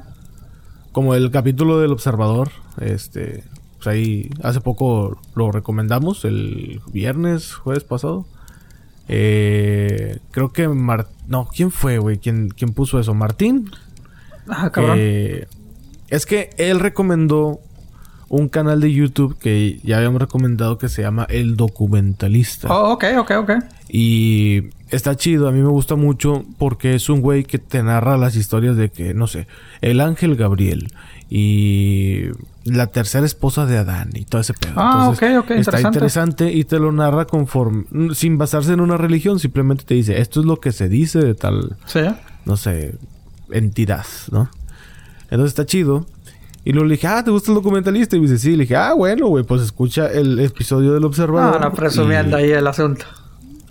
Como 0.91 1.13
el 1.15 1.29
capítulo 1.29 1.79
del 1.79 1.91
observador, 1.91 2.51
este, 2.79 3.43
pues 3.85 3.95
ahí 3.95 4.29
hace 4.41 4.61
poco 4.61 5.17
lo 5.35 5.51
recomendamos, 5.51 6.25
el 6.25 6.81
viernes, 6.91 7.53
jueves 7.53 7.83
pasado. 7.83 8.25
Eh, 9.07 10.19
creo 10.31 10.51
que 10.51 10.67
Mar 10.67 11.07
no, 11.27 11.47
¿quién 11.53 11.71
fue, 11.71 11.99
güey? 11.99 12.17
¿Quién, 12.17 12.49
quién 12.49 12.73
puso 12.73 12.99
eso? 12.99 13.13
¿Martín? 13.13 13.69
Ah, 14.47 14.71
cabrón. 14.71 14.97
Eh, 14.99 15.47
es 16.09 16.25
que 16.25 16.49
él 16.57 16.79
recomendó 16.79 17.59
un 18.27 18.49
canal 18.49 18.81
de 18.81 18.91
YouTube 18.91 19.37
que 19.37 19.79
ya 19.83 19.97
habíamos 19.97 20.21
recomendado 20.21 20.77
que 20.77 20.89
se 20.89 21.03
llama 21.03 21.27
El 21.29 21.55
Documentalista. 21.55 22.67
Oh, 22.73 22.93
ok, 22.93 23.05
ok, 23.19 23.31
ok. 23.37 23.51
Y 23.87 24.69
está 24.89 25.15
chido, 25.15 25.47
a 25.47 25.51
mí 25.51 25.61
me 25.61 25.69
gusta 25.69 25.95
mucho 25.95 26.43
porque 26.57 26.95
es 26.95 27.09
un 27.09 27.21
güey 27.21 27.43
que 27.43 27.59
te 27.59 27.83
narra 27.83 28.17
las 28.17 28.35
historias 28.35 28.77
de 28.77 28.89
que, 28.89 29.13
no 29.13 29.27
sé, 29.27 29.47
el 29.81 30.01
ángel 30.01 30.35
Gabriel 30.35 30.91
y 31.29 32.29
la 32.65 32.87
tercera 32.87 33.25
esposa 33.25 33.65
de 33.65 33.77
Adán 33.77 34.09
y 34.15 34.25
todo 34.25 34.41
ese 34.41 34.53
pedo. 34.53 34.73
Ah, 34.75 35.07
Entonces, 35.11 35.37
ok, 35.39 35.43
ok, 35.45 35.51
Está 35.51 35.59
interesante. 35.77 35.87
interesante 35.97 36.51
y 36.53 36.63
te 36.65 36.79
lo 36.79 36.91
narra 36.91 37.25
conforme, 37.25 37.85
sin 38.13 38.37
basarse 38.37 38.73
en 38.73 38.81
una 38.81 38.97
religión, 38.97 39.39
simplemente 39.39 39.83
te 39.85 39.93
dice, 39.93 40.19
esto 40.19 40.39
es 40.39 40.45
lo 40.45 40.59
que 40.59 40.71
se 40.71 40.89
dice 40.89 41.19
de 41.19 41.35
tal, 41.35 41.77
Sí. 41.85 42.01
no 42.45 42.57
sé, 42.57 42.95
entidad, 43.51 44.05
¿no? 44.31 44.49
Entonces 45.23 45.47
está 45.49 45.65
chido. 45.65 46.05
Y 46.63 46.71
luego 46.73 46.87
le 46.87 46.95
dije, 46.95 47.05
ah, 47.07 47.23
¿te 47.23 47.29
gusta 47.29 47.51
el 47.51 47.55
documentalista? 47.55 48.15
Y 48.15 48.19
me 48.19 48.27
dice, 48.27 48.39
sí. 48.39 48.51
Le 48.55 48.63
dije, 48.63 48.75
ah, 48.75 48.93
bueno, 48.95 49.27
güey, 49.27 49.43
pues 49.43 49.61
escucha 49.61 50.07
el 50.07 50.39
episodio 50.39 50.93
del 50.93 51.03
observador. 51.05 51.61
No, 51.61 51.69
no, 51.69 51.73
presumiendo 51.75 52.39
y- 52.39 52.43
ahí 52.43 52.51
el 52.51 52.65
asunto. 52.65 53.05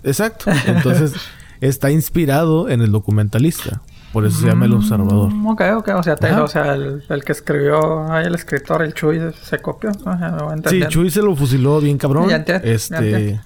Exacto. 0.03 0.49
Entonces, 0.65 1.13
está 1.59 1.91
inspirado 1.91 2.69
en 2.69 2.79
el 2.79 2.91
documentalista. 2.93 3.81
Por 4.15 4.25
eso 4.25 4.39
se 4.39 4.47
llama 4.47 4.65
El 4.65 4.73
Observador. 4.73 5.29
Mm, 5.31 5.47
Ok, 5.47 5.61
ok. 5.75 5.89
O 5.97 6.03
sea, 6.03 6.15
te- 6.15 6.31
o 6.31 6.47
sea 6.47 6.73
el, 6.73 7.03
el 7.07 7.23
que 7.25 7.33
escribió 7.33 8.09
ahí 8.11 8.25
el 8.25 8.33
escritor, 8.35 8.81
el 8.81 8.93
Chuy, 8.93 9.19
se 9.43 9.59
copió. 9.59 9.91
lo 10.05 10.45
voy 10.47 10.57
Sí. 10.69 10.79
Chuy 10.87 11.11
se 11.11 11.21
lo 11.21 11.35
fusiló 11.35 11.81
bien 11.81 11.97
cabrón. 11.97 12.29
Ya 12.29 12.37
entiendo, 12.37 12.65
ya 12.65 12.71
este. 12.73 12.95
entiendo. 12.95 13.41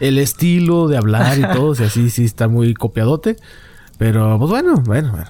El 0.00 0.16
estilo 0.16 0.88
de 0.88 0.96
hablar 0.96 1.38
y 1.38 1.42
todo, 1.42 1.66
o 1.66 1.74
sea, 1.74 1.90
sí, 1.90 2.08
sí 2.08 2.24
está 2.24 2.48
muy 2.48 2.72
copiadote. 2.72 3.36
Pero, 3.98 4.38
pues 4.38 4.50
bueno, 4.50 4.76
bueno, 4.86 5.10
bueno. 5.12 5.26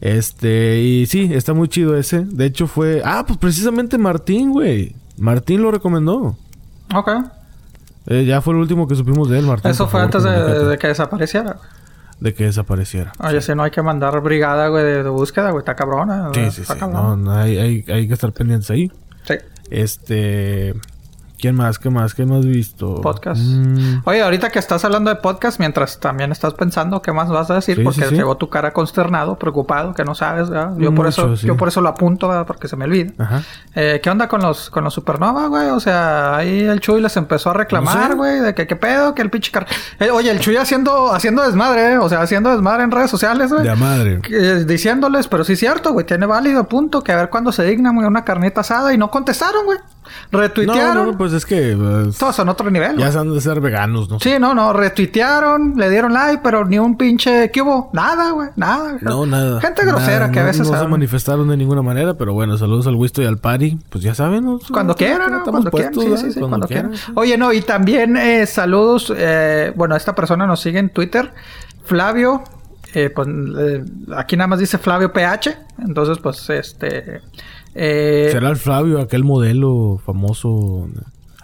Este, 0.00 0.80
y 0.80 1.06
sí, 1.06 1.30
está 1.34 1.52
muy 1.54 1.68
chido 1.68 1.96
ese. 1.96 2.20
De 2.24 2.46
hecho, 2.46 2.68
fue. 2.68 3.02
Ah, 3.04 3.24
pues 3.26 3.36
precisamente 3.38 3.98
Martín, 3.98 4.52
güey. 4.52 4.94
Martín 5.16 5.60
lo 5.62 5.72
recomendó. 5.72 6.36
Ok. 6.94 7.08
Eh, 8.06 8.24
ya 8.24 8.40
fue 8.40 8.54
el 8.54 8.60
último 8.60 8.86
que 8.86 8.94
supimos 8.94 9.28
de 9.28 9.40
él, 9.40 9.46
Martín. 9.46 9.70
Eso 9.70 9.88
fue 9.88 10.00
favor, 10.00 10.16
antes 10.16 10.68
de 10.68 10.78
que 10.78 10.86
desapareciera. 10.86 11.56
De 12.20 12.34
que 12.34 12.44
desapareciera. 12.44 13.12
Oye, 13.20 13.40
si 13.40 13.54
no 13.54 13.62
hay 13.62 13.70
que 13.70 13.80
mandar 13.82 14.20
brigada, 14.20 14.68
güey, 14.68 14.84
de, 14.84 15.02
de 15.04 15.08
búsqueda, 15.08 15.50
güey. 15.50 15.60
Está 15.60 15.76
cabrona. 15.76 16.30
Sí, 16.34 16.50
sí, 16.50 16.62
está 16.62 16.74
sí. 16.74 16.80
No, 16.80 17.16
no, 17.16 17.32
hay, 17.32 17.58
hay, 17.58 17.84
hay 17.88 18.08
que 18.08 18.14
estar 18.14 18.32
pendientes 18.32 18.70
ahí. 18.70 18.90
Sí. 19.24 19.34
Este... 19.70 20.74
¿Quién 21.40 21.54
más? 21.54 21.78
¿Qué 21.78 21.88
más? 21.88 22.14
¿Qué 22.14 22.26
más 22.26 22.44
visto? 22.44 23.00
Podcast. 23.00 23.40
Mm, 23.40 24.00
Oye, 24.04 24.22
ahorita 24.22 24.50
que 24.50 24.58
estás 24.58 24.84
hablando 24.84 25.08
de 25.10 25.16
podcast, 25.16 25.60
mientras 25.60 26.00
también 26.00 26.32
estás 26.32 26.54
pensando 26.54 27.00
qué 27.00 27.12
más 27.12 27.28
vas 27.28 27.48
a 27.50 27.54
decir, 27.54 27.76
Sí, 27.76 27.84
porque 27.84 28.02
sí, 28.02 28.08
sí. 28.08 28.14
llegó 28.16 28.36
tu 28.36 28.48
cara 28.48 28.72
consternado, 28.72 29.38
preocupado, 29.38 29.94
que 29.94 30.04
no 30.04 30.16
sabes, 30.16 30.50
¿verdad? 30.50 30.72
Yo 30.78 30.92
por 30.92 31.06
eso, 31.06 31.34
yo 31.34 31.56
por 31.56 31.68
eso 31.68 31.80
lo 31.80 31.90
apunto, 31.90 32.26
¿verdad? 32.26 32.44
Porque 32.44 32.66
se 32.66 32.74
me 32.76 32.86
olvida. 32.86 33.12
Ajá. 33.18 33.42
Eh, 33.76 34.00
¿Qué 34.02 34.10
onda 34.10 34.26
con 34.26 34.42
los, 34.42 34.68
con 34.70 34.82
los 34.82 34.94
Supernova, 34.94 35.46
güey? 35.46 35.68
O 35.68 35.78
sea, 35.78 36.36
ahí 36.36 36.62
el 36.62 36.80
Chuy 36.80 37.00
les 37.00 37.16
empezó 37.16 37.50
a 37.50 37.54
reclamar, 37.54 38.16
güey, 38.16 38.40
de 38.40 38.54
que 38.54 38.66
qué 38.66 38.74
pedo, 38.74 39.14
que 39.14 39.22
el 39.22 39.30
pinche 39.30 39.52
car... 39.52 39.66
Eh, 40.00 40.10
oye, 40.10 40.32
el 40.32 40.40
Chuy 40.40 40.56
haciendo, 40.56 41.12
haciendo 41.12 41.42
desmadre, 41.44 41.92
¿eh? 41.92 41.98
O 41.98 42.08
sea, 42.08 42.20
haciendo 42.20 42.50
desmadre 42.50 42.82
en 42.82 42.90
redes 42.90 43.10
sociales, 43.12 43.52
güey. 43.52 43.62
De 43.64 43.76
madre. 43.76 44.20
Eh, 44.28 44.64
diciéndoles, 44.66 45.28
pero 45.28 45.44
sí 45.44 45.52
es 45.52 45.60
cierto, 45.60 45.92
güey, 45.92 46.04
tiene 46.04 46.26
válido 46.26 46.64
punto, 46.64 47.04
que 47.04 47.12
a 47.12 47.16
ver 47.16 47.30
cuándo 47.30 47.52
se 47.52 47.62
dignan, 47.64 47.94
güey, 47.94 48.08
una 48.08 48.24
carnita 48.24 48.62
asada 48.62 48.92
y 48.92 48.98
no 48.98 49.08
contestaron, 49.10 49.64
güey. 49.66 49.78
Retuitearon. 50.30 50.94
no, 50.94 51.12
no, 51.12 51.18
pues 51.18 51.32
es 51.32 51.44
que... 51.44 51.76
pues, 51.76 52.18
Todos 52.18 52.36
son 52.36 52.48
otro 52.48 52.70
nivel. 52.70 52.96
ya 52.96 53.12
se 53.12 53.18
han 53.18 53.32
de 53.32 53.40
ser 53.40 53.60
veganos, 53.60 54.08
¿no? 54.10 54.20
Sí, 54.20 54.34
no, 54.38 54.54
no, 54.54 54.72
retuitearon, 54.72 55.74
le 55.76 55.90
dieron 55.90 56.12
like, 56.12 56.40
pero 56.42 56.64
ni 56.64 56.78
un 56.78 56.96
pinche... 56.96 57.50
¿Qué 57.50 57.62
hubo? 57.62 57.90
Nada, 57.92 58.30
güey, 58.32 58.48
nada. 58.56 58.98
No, 59.00 59.26
nada. 59.26 59.60
Gente 59.60 59.84
grosera 59.84 60.20
Nada, 60.20 60.32
que 60.32 60.40
a 60.40 60.44
veces... 60.44 60.70
No 60.70 60.78
se 60.78 60.86
manifestaron 60.86 61.48
de 61.48 61.56
ninguna 61.56 61.82
manera, 61.82 62.14
pero 62.14 62.32
bueno, 62.32 62.56
saludos 62.58 62.86
al 62.86 62.94
Wisto 62.94 63.22
y 63.22 63.26
al 63.26 63.38
Pari. 63.38 63.78
Pues 63.90 64.02
ya 64.04 64.14
saben, 64.14 64.44
¿no? 64.44 64.58
Cuando 64.72 64.94
quieran, 64.94 65.30
¿no? 65.30 65.44
Cuando 65.44 65.70
quieran, 65.70 65.94
sí, 65.94 66.16
sí, 66.16 66.32
sí, 66.32 66.40
Cuando 66.40 66.66
quieran. 66.66 66.92
Oye, 67.14 67.36
no, 67.38 67.52
y 67.52 67.62
también 67.62 68.16
eh, 68.16 68.46
saludos, 68.46 69.12
eh, 69.16 69.72
bueno, 69.76 69.96
esta 69.96 70.14
persona 70.14 70.46
nos 70.46 70.60
sigue 70.60 70.78
en 70.78 70.90
Twitter, 70.90 71.32
Flavio, 71.84 72.42
eh, 72.94 73.10
pues 73.10 73.28
eh, 73.28 73.84
aquí 74.16 74.36
nada 74.36 74.48
más 74.48 74.58
dice 74.58 74.78
Flavio 74.78 75.12
PH, 75.12 75.58
entonces 75.86 76.18
pues 76.18 76.48
este... 76.50 77.20
eh, 77.74 78.28
Será 78.32 78.50
el 78.50 78.56
Flavio, 78.56 79.00
aquel 79.00 79.24
modelo 79.24 80.00
famoso. 80.04 80.88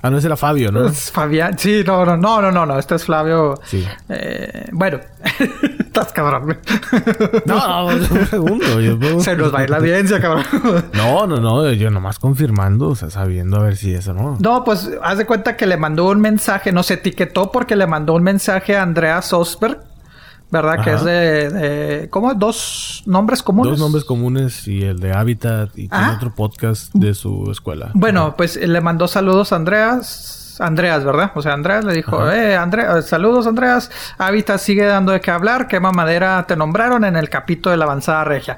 Ah, 0.03 0.11
no, 0.11 0.19
ese 0.19 0.27
era 0.27 0.37
Fabio, 0.37 0.71
¿no? 0.71 0.83
pues, 0.83 1.11
Fabián, 1.15 1.59
sí, 1.59 1.83
no, 1.87 2.05
no, 2.05 2.15
no, 2.19 2.43
no, 2.43 2.53
no, 2.53 2.67
no, 2.67 2.79
este 2.79 2.97
es 2.97 3.05
Flavio. 3.05 3.55
Sí. 3.65 3.87
eh, 4.11 4.69
bueno, 4.73 5.01
estás 5.79 6.13
cabrón. 6.13 6.59
No, 7.47 7.91
no, 7.91 7.99
yo 7.99 8.27
pregunto. 8.99 9.21
Se 9.21 9.35
nos 9.35 9.55
va 9.55 9.61
a 9.61 9.65
ir 9.65 9.71
la 9.71 9.79
audiencia, 9.79 10.21
cabrón. 10.21 10.45
No, 10.93 11.27
no, 11.27 11.39
no, 11.41 11.73
yo 11.73 11.91
nomás 11.91 12.19
confirmando, 12.19 12.89
o 12.91 12.95
sea, 12.95 13.09
sabiendo 13.09 13.57
a 13.57 13.63
ver 13.63 13.77
si 13.77 13.95
eso 13.95 14.13
no. 14.13 14.37
No, 14.41 14.63
pues 14.63 14.91
haz 15.03 15.17
de 15.17 15.25
cuenta 15.25 15.57
que 15.57 15.67
le 15.67 15.79
mandó 15.79 16.11
un 16.11 16.21
mensaje, 16.21 16.71
nos 16.71 16.91
etiquetó 16.91 17.51
porque 17.51 17.75
le 17.75 17.87
mandó 17.87 18.13
un 18.13 18.23
mensaje 18.25 18.77
a 18.77 18.83
Andrea 18.83 19.23
Sosberg, 19.23 19.81
¿verdad? 20.55 20.83
Que 20.83 20.93
es 20.95 21.05
de, 21.05 21.51
de- 21.51 22.09
¿cómo? 22.11 22.33
Dos 22.35 23.03
nombres 23.05 23.43
comunes. 23.43 23.73
Dos 23.73 23.81
nombres 23.81 24.05
comunes 24.05 24.67
y 24.67 24.83
el 24.85 24.99
de 25.01 25.13
Habitat 25.13 25.71
y 25.77 25.89
tiene 25.89 26.05
Ah. 26.07 26.15
otro 26.17 26.35
podcast 26.35 26.95
de 26.95 27.13
su 27.13 27.51
escuela. 27.51 27.91
Bueno, 27.93 28.35
pues 28.37 28.57
le 28.57 28.81
mandó 28.81 29.07
saludos 29.09 29.53
a 29.53 29.57
Andreas. 29.57 30.41
Andreas, 30.61 31.05
¿verdad? 31.05 31.33
O 31.35 31.43
sea, 31.43 31.53
Andreas 31.53 31.85
le 31.85 31.95
dijo, 31.95 32.17
Ajá. 32.21 32.37
eh, 32.37 32.57
Andreas, 32.57 33.07
saludos 33.09 33.49
Andreas. 33.49 33.91
Hábitat 34.19 34.61
sigue 34.61 34.85
dando 34.85 35.11
de 35.11 35.21
qué 35.21 35.33
hablar. 35.33 35.67
¿Qué 35.67 35.81
mamadera 35.81 36.45
te 36.47 36.55
nombraron 36.55 37.05
en 37.05 37.17
el 37.17 37.29
capítulo 37.29 37.73
de 37.73 37.77
la 37.79 37.87
avanzada 37.87 38.23
regia? 38.23 38.57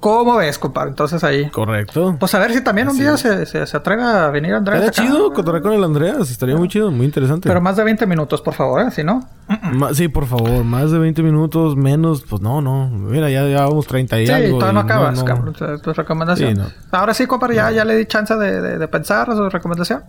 ¿Cómo 0.00 0.36
ves, 0.36 0.58
compadre? 0.60 0.90
Entonces 0.90 1.24
ahí. 1.24 1.50
Correcto. 1.50 2.16
Pues 2.20 2.32
a 2.34 2.38
ver 2.38 2.52
si 2.52 2.62
también 2.62 2.86
un 2.86 2.92
Así 2.94 3.02
día 3.02 3.14
es. 3.14 3.20
se, 3.20 3.46
se, 3.46 3.66
se 3.66 3.76
atreve 3.76 4.02
a 4.04 4.28
venir 4.28 4.54
Andreas. 4.54 4.84
Estaría 4.84 5.10
chido 5.10 5.32
contar 5.32 5.60
con 5.60 5.72
el 5.72 5.82
Andreas, 5.82 6.30
estaría 6.30 6.56
muy 6.56 6.68
chido, 6.68 6.92
muy 6.92 7.04
interesante. 7.06 7.48
Pero 7.48 7.60
más 7.60 7.76
de 7.76 7.82
20 7.82 8.06
minutos, 8.06 8.40
por 8.40 8.54
favor, 8.54 8.80
¿eh? 8.82 8.90
Si 8.92 9.02
no. 9.02 9.26
Ma- 9.72 9.92
sí, 9.94 10.06
por 10.06 10.26
favor, 10.26 10.62
más 10.62 10.92
de 10.92 11.00
20 11.00 11.20
minutos, 11.24 11.74
menos, 11.74 12.22
pues 12.22 12.40
no, 12.40 12.60
no. 12.62 12.88
Mira, 12.90 13.28
ya 13.28 13.42
llevamos 13.42 13.88
30 13.88 14.20
y 14.20 14.26
Sí, 14.26 14.32
algo. 14.32 14.58
todavía 14.58 14.72
no 14.74 14.80
acabas, 14.86 15.18
no. 15.18 15.24
cabrón. 15.24 15.52
Tu, 15.54 15.78
tu 15.80 15.92
recomendación. 15.92 16.54
Sí, 16.54 16.60
no. 16.62 16.66
Ahora 16.96 17.12
sí, 17.12 17.26
compadre, 17.26 17.56
ya, 17.56 17.70
ya 17.72 17.84
le 17.84 17.96
di 17.96 18.06
chance 18.06 18.36
de, 18.36 18.60
de, 18.60 18.78
de 18.78 18.88
pensar 18.88 19.26
su 19.34 19.48
recomendación. 19.50 20.04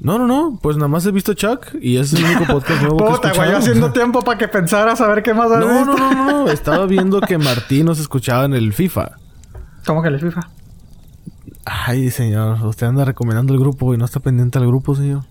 No, 0.00 0.18
no, 0.18 0.26
no. 0.26 0.58
Pues 0.62 0.76
nada 0.76 0.88
más 0.88 1.04
he 1.06 1.10
visto 1.12 1.34
Chuck 1.34 1.74
y 1.80 1.98
ese 1.98 2.16
es 2.16 2.22
el 2.22 2.30
único 2.36 2.52
podcast 2.52 2.80
nuevo 2.82 2.96
que 2.96 3.04
he 3.04 3.06
Puta, 3.08 3.18
güey, 3.28 3.30
escuchado. 3.32 3.56
haciendo 3.58 3.92
tiempo 3.92 4.22
para 4.22 4.38
que 4.38 4.48
pensaras 4.48 5.00
a 5.00 5.08
ver 5.08 5.22
qué 5.22 5.34
más 5.34 5.50
has 5.52 5.60
No, 5.60 5.66
visto. 5.68 5.84
no, 5.84 5.96
no, 5.96 6.14
no, 6.14 6.44
no. 6.44 6.48
Estaba 6.50 6.86
viendo 6.86 7.20
que 7.20 7.36
Martín 7.38 7.84
nos 7.86 8.00
escuchaba 8.00 8.44
en 8.46 8.54
el 8.54 8.72
FIFA. 8.72 9.12
¿Cómo 9.86 10.02
que 10.02 10.08
el 10.08 10.18
FIFA? 10.20 10.48
Ay, 11.66 12.10
señor. 12.10 12.64
Usted 12.66 12.86
anda 12.86 13.04
recomendando 13.04 13.52
el 13.52 13.60
grupo 13.60 13.92
y 13.94 13.98
no 13.98 14.04
está 14.06 14.20
pendiente 14.20 14.58
al 14.58 14.66
grupo, 14.66 14.94
señor. 14.94 15.24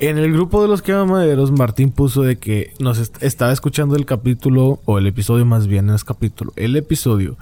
En 0.00 0.18
el 0.18 0.32
grupo 0.32 0.62
de 0.62 0.68
los 0.68 0.82
que 0.82 0.94
maderos, 0.94 1.50
Martín 1.52 1.90
puso 1.90 2.22
de 2.22 2.36
que 2.38 2.72
nos 2.78 2.98
est- 2.98 3.20
estaba 3.22 3.52
escuchando 3.52 3.96
el 3.96 4.06
capítulo, 4.06 4.80
o 4.84 4.98
el 4.98 5.06
episodio 5.08 5.44
más 5.44 5.66
bien, 5.66 5.86
no 5.86 5.94
es 5.94 6.04
capítulo, 6.04 6.52
el 6.56 6.76
episodio 6.76 7.36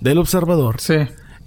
del 0.00 0.18
observador. 0.18 0.76
Sí. 0.80 0.96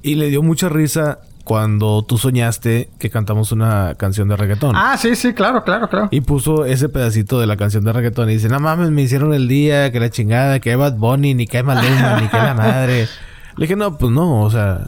Y 0.02 0.16
le 0.16 0.30
dio 0.30 0.42
mucha 0.42 0.70
risa 0.70 1.20
cuando 1.46 2.04
tú 2.04 2.18
soñaste 2.18 2.90
que 3.00 3.10
cantamos 3.10 3.54
una 3.54 3.96
canción 3.96 4.28
de 4.28 4.36
reggaetón. 4.36 4.76
Ah, 4.76 4.98
sí, 4.98 5.16
sí, 5.16 5.34
claro, 5.34 5.64
claro, 5.64 5.88
claro. 5.88 6.08
Y 6.12 6.20
puso 6.22 6.66
ese 6.66 6.90
pedacito 6.90 7.40
de 7.40 7.48
la 7.48 7.56
canción 7.56 7.86
de 7.86 7.94
reggaetón 7.94 8.30
y 8.30 8.34
dice, 8.34 8.50
no 8.50 8.60
mames, 8.60 8.90
me 8.92 9.04
hicieron 9.04 9.34
el 9.34 9.48
día, 9.48 9.92
que 9.94 10.00
la 10.02 10.10
chingada, 10.10 10.60
que 10.60 10.76
Bad 10.76 10.96
Bunny, 10.98 11.34
ni 11.36 11.48
que 11.48 11.64
Maluma, 11.64 12.20
ni 12.20 12.28
que 12.28 12.36
la 12.38 12.54
madre. 12.58 13.08
Le 13.56 13.64
dije, 13.66 13.76
no, 13.78 13.98
pues 13.98 14.12
no, 14.12 14.42
o 14.42 14.50
sea, 14.52 14.88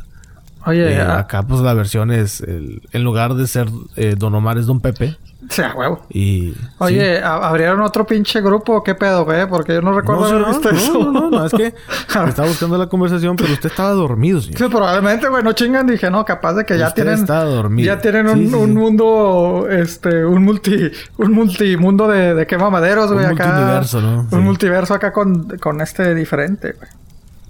Oye, 0.65 0.95
eh, 0.95 1.01
acá 1.01 1.43
pues 1.43 1.61
la 1.61 1.73
versión 1.73 2.11
es, 2.11 2.41
el- 2.41 2.81
en 2.91 3.03
lugar 3.03 3.35
de 3.35 3.47
ser 3.47 3.69
eh, 3.95 4.15
Don 4.17 4.35
Omar 4.35 4.57
es 4.57 4.65
Don 4.65 4.81
Pepe. 4.81 5.15
sí, 5.49 5.61
a 5.61 5.73
huevo. 5.73 6.01
Y... 6.09 6.53
Oye, 6.79 7.19
¿a- 7.19 7.47
¿abrieron 7.47 7.81
otro 7.81 8.05
pinche 8.05 8.41
grupo? 8.41 8.83
¿Qué 8.83 8.95
pedo, 8.95 9.23
güey? 9.25 9.47
Porque 9.47 9.73
yo 9.75 9.81
no 9.81 9.91
recuerdo 9.93 10.21
no, 10.21 10.27
haber 10.27 10.41
no, 10.41 10.47
visto 10.47 10.71
no, 10.71 10.77
eso. 10.77 11.11
no, 11.11 11.11
no, 11.11 11.29
no, 11.29 11.45
es 11.45 11.51
que 11.53 11.67
estaba 12.07 12.47
buscando 12.47 12.77
la 12.77 12.87
conversación, 12.87 13.35
pero 13.35 13.53
usted 13.53 13.69
estaba 13.69 13.91
dormido, 13.91 14.41
señor. 14.41 14.57
Sí, 14.57 14.65
probablemente, 14.69 15.27
güey, 15.29 15.43
no 15.43 15.53
chingan. 15.53 15.85
Dije, 15.87 16.09
no, 16.09 16.25
capaz 16.25 16.53
de 16.55 16.65
que 16.65 16.77
ya 16.77 16.93
tienen. 16.93 17.25
dormido. 17.25 17.85
Ya 17.85 18.01
tienen 18.01 18.27
un, 18.27 18.37
Sí, 18.39 18.47
sí, 18.47 18.53
un 18.55 18.69
sí. 18.69 18.75
mundo, 18.75 19.67
este, 19.69 20.25
un 20.25 20.43
multi, 20.43 20.91
un 21.17 21.31
multimundo 21.31 22.07
de, 22.07 22.33
de 22.33 22.47
quema 22.47 22.69
maderos, 22.69 23.11
güey, 23.13 23.25
Un 23.25 23.31
acá. 23.33 23.45
multiuniverso, 23.47 24.01
¿no? 24.01 24.27
Un 24.31 24.43
multiverso 24.43 24.93
acá 24.93 25.11
con, 25.13 25.57
con 25.59 25.81
este 25.81 26.15
diferente, 26.15 26.73
güey. 26.73 26.89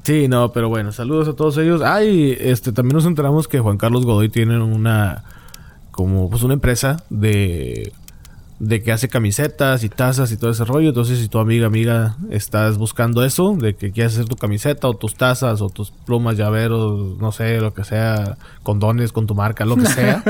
Sí, 0.04 0.28
no, 0.30 0.52
pero 0.54 0.70
bueno, 0.70 0.92
saludos 0.94 1.28
a 1.28 1.34
todos 1.36 1.58
ellos. 1.58 1.82
Ah, 1.84 2.02
y 2.04 2.38
este, 2.40 2.72
también 2.72 2.96
nos 2.96 3.06
enteramos 3.06 3.48
que 3.48 3.60
Juan 3.60 3.78
Carlos 3.78 4.06
Godoy 4.06 4.30
tiene 4.30 4.58
una, 4.62 5.24
como, 5.98 6.30
pues 6.30 6.44
una 6.44 6.54
empresa 6.54 6.98
de, 7.10 7.92
de 8.60 8.84
que 8.84 8.92
hace 8.92 9.08
camisetas 9.10 9.84
y 9.84 9.90
tazas 9.90 10.32
y 10.32 10.38
todo 10.38 10.52
ese 10.52 10.64
rollo. 10.64 10.90
Entonces, 10.90 11.18
si 11.18 11.28
tu 11.28 11.40
amiga, 11.40 11.66
amiga, 11.66 12.18
estás 12.30 12.78
buscando 12.78 13.26
eso, 13.26 13.56
de 13.60 13.76
que 13.76 13.92
quieres 13.92 14.14
hacer 14.14 14.26
tu 14.26 14.36
camiseta 14.36 14.88
o 14.88 14.94
tus 14.94 15.16
tazas 15.16 15.60
o 15.62 15.70
tus 15.70 15.90
plumas, 15.90 16.38
llaveros, 16.38 17.18
no 17.18 17.32
sé, 17.32 17.60
lo 17.60 17.74
que 17.74 17.84
sea, 17.84 18.38
condones 18.62 19.12
con 19.12 19.26
tu 19.26 19.34
marca, 19.34 19.66
lo 19.66 19.76
que 19.76 19.88
sea. 19.88 20.24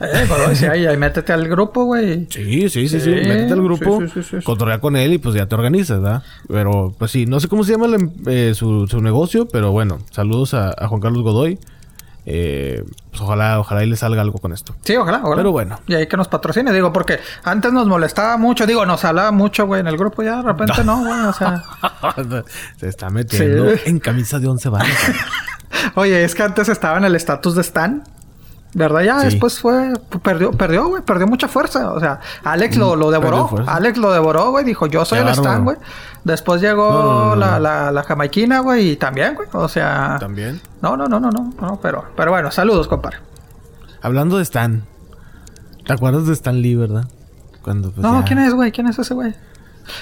Eh, 0.00 0.26
sí, 0.54 0.66
ahí, 0.66 0.84
ahí 0.86 0.96
métete 0.96 1.32
al 1.32 1.46
grupo, 1.48 1.84
güey. 1.84 2.26
Sí, 2.30 2.68
sí, 2.68 2.88
sí, 2.88 2.88
sí. 2.88 3.00
Sí, 3.00 3.10
Métete 3.10 3.52
al 3.52 3.62
grupo, 3.62 4.02
sí, 4.12 4.36
cotorrea 4.42 4.80
con 4.80 4.96
él 4.96 5.12
y 5.12 5.18
pues 5.18 5.36
ya 5.36 5.46
te 5.46 5.54
organizas, 5.54 6.00
¿verdad? 6.02 6.24
Pero 6.48 6.92
pues 6.98 7.12
sí, 7.12 7.24
no 7.26 7.38
sé 7.38 7.46
cómo 7.46 7.62
se 7.62 7.70
llama 7.70 7.86
la 7.86 7.96
em- 7.98 8.10
eh, 8.26 8.52
su, 8.56 8.88
su 8.88 9.00
negocio, 9.00 9.46
pero 9.46 9.70
bueno, 9.70 10.00
saludos 10.10 10.54
a, 10.54 10.74
a 10.76 10.88
Juan 10.88 11.00
Carlos 11.00 11.22
Godoy. 11.22 11.60
Eh, 12.26 12.82
pues 13.10 13.20
ojalá, 13.22 13.60
ojalá 13.60 13.84
y 13.84 13.86
le 13.86 13.96
salga 13.96 14.22
algo 14.22 14.38
con 14.38 14.52
esto. 14.52 14.74
Sí, 14.82 14.96
ojalá, 14.96 15.18
ojalá. 15.22 15.36
Pero 15.36 15.52
bueno. 15.52 15.78
Y 15.86 15.94
ahí 15.94 16.06
que 16.06 16.16
nos 16.16 16.28
patrocine, 16.28 16.72
digo, 16.72 16.92
porque 16.92 17.20
antes 17.42 17.72
nos 17.72 17.86
molestaba 17.86 18.36
mucho, 18.38 18.66
digo, 18.66 18.86
nos 18.86 19.04
hablaba 19.04 19.30
mucho, 19.30 19.66
güey, 19.66 19.80
en 19.82 19.86
el 19.88 19.96
grupo 19.98 20.22
ya 20.22 20.36
de 20.36 20.42
repente 20.42 20.82
no, 20.84 20.98
güey, 21.04 21.20
o 21.20 21.32
sea. 21.32 21.62
se 22.78 22.88
está 22.88 23.10
metiendo 23.10 23.70
Sí. 23.76 23.80
en 23.86 23.98
camisa 24.00 24.38
de 24.38 24.48
once 24.48 24.68
varas. 24.68 24.88
Oye, 25.96 26.24
es 26.24 26.34
que 26.34 26.42
antes 26.42 26.68
estaba 26.68 26.96
en 26.98 27.04
el 27.04 27.14
estatus 27.14 27.54
de 27.56 27.60
Stan. 27.60 28.04
¿Verdad? 28.74 29.02
Ya 29.02 29.20
Sí. 29.20 29.26
después 29.26 29.60
fue... 29.60 29.92
Perdió, 30.22 30.50
perdió, 30.50 30.88
güey. 30.88 31.02
Perdió 31.02 31.26
mucha 31.28 31.46
fuerza. 31.46 31.92
O 31.92 32.00
sea, 32.00 32.18
Alex 32.42 32.76
lo, 32.76 32.96
lo 32.96 33.08
Mm, 33.08 33.12
perdió 33.20 33.30
devoró. 33.48 33.64
Alex 33.70 33.98
lo 33.98 34.12
devoró, 34.12 34.50
güey. 34.50 34.64
Dijo, 34.64 34.86
yo 34.86 35.04
soy 35.04 35.20
el 35.20 35.28
Stan, 35.28 35.62
güey. 35.64 35.76
Después 36.24 36.60
llegó 36.60 36.90
No, 36.92 37.02
no, 37.02 37.24
no, 37.30 37.36
la. 37.36 37.58
La, 37.60 37.92
la 37.92 38.02
jamaiquina, 38.02 38.60
güey. 38.60 38.90
Y 38.90 38.96
también, 38.96 39.36
güey. 39.36 39.48
O 39.52 39.68
sea... 39.68 40.16
También. 40.18 40.60
No, 40.82 40.96
no, 40.96 41.06
no, 41.06 41.20
no, 41.20 41.30
no. 41.30 41.52
no 41.60 41.78
pero, 41.80 42.04
pero 42.16 42.32
bueno, 42.32 42.50
saludos, 42.50 42.88
compadre. 42.88 43.18
Hablando 44.02 44.38
de 44.38 44.42
Stan. 44.42 44.84
¿Te 45.86 45.92
acuerdas 45.92 46.26
de 46.26 46.32
Stan 46.32 46.60
Lee, 46.60 46.74
verdad? 46.74 47.04
Cuando 47.62 47.90
pues, 47.92 48.02
no, 48.02 48.20
ya- 48.20 48.24
¿quién 48.26 48.38
es, 48.40 48.54
güey? 48.54 48.72
¿Quién 48.72 48.88
es 48.88 48.98
ese, 48.98 49.14
güey? 49.14 49.34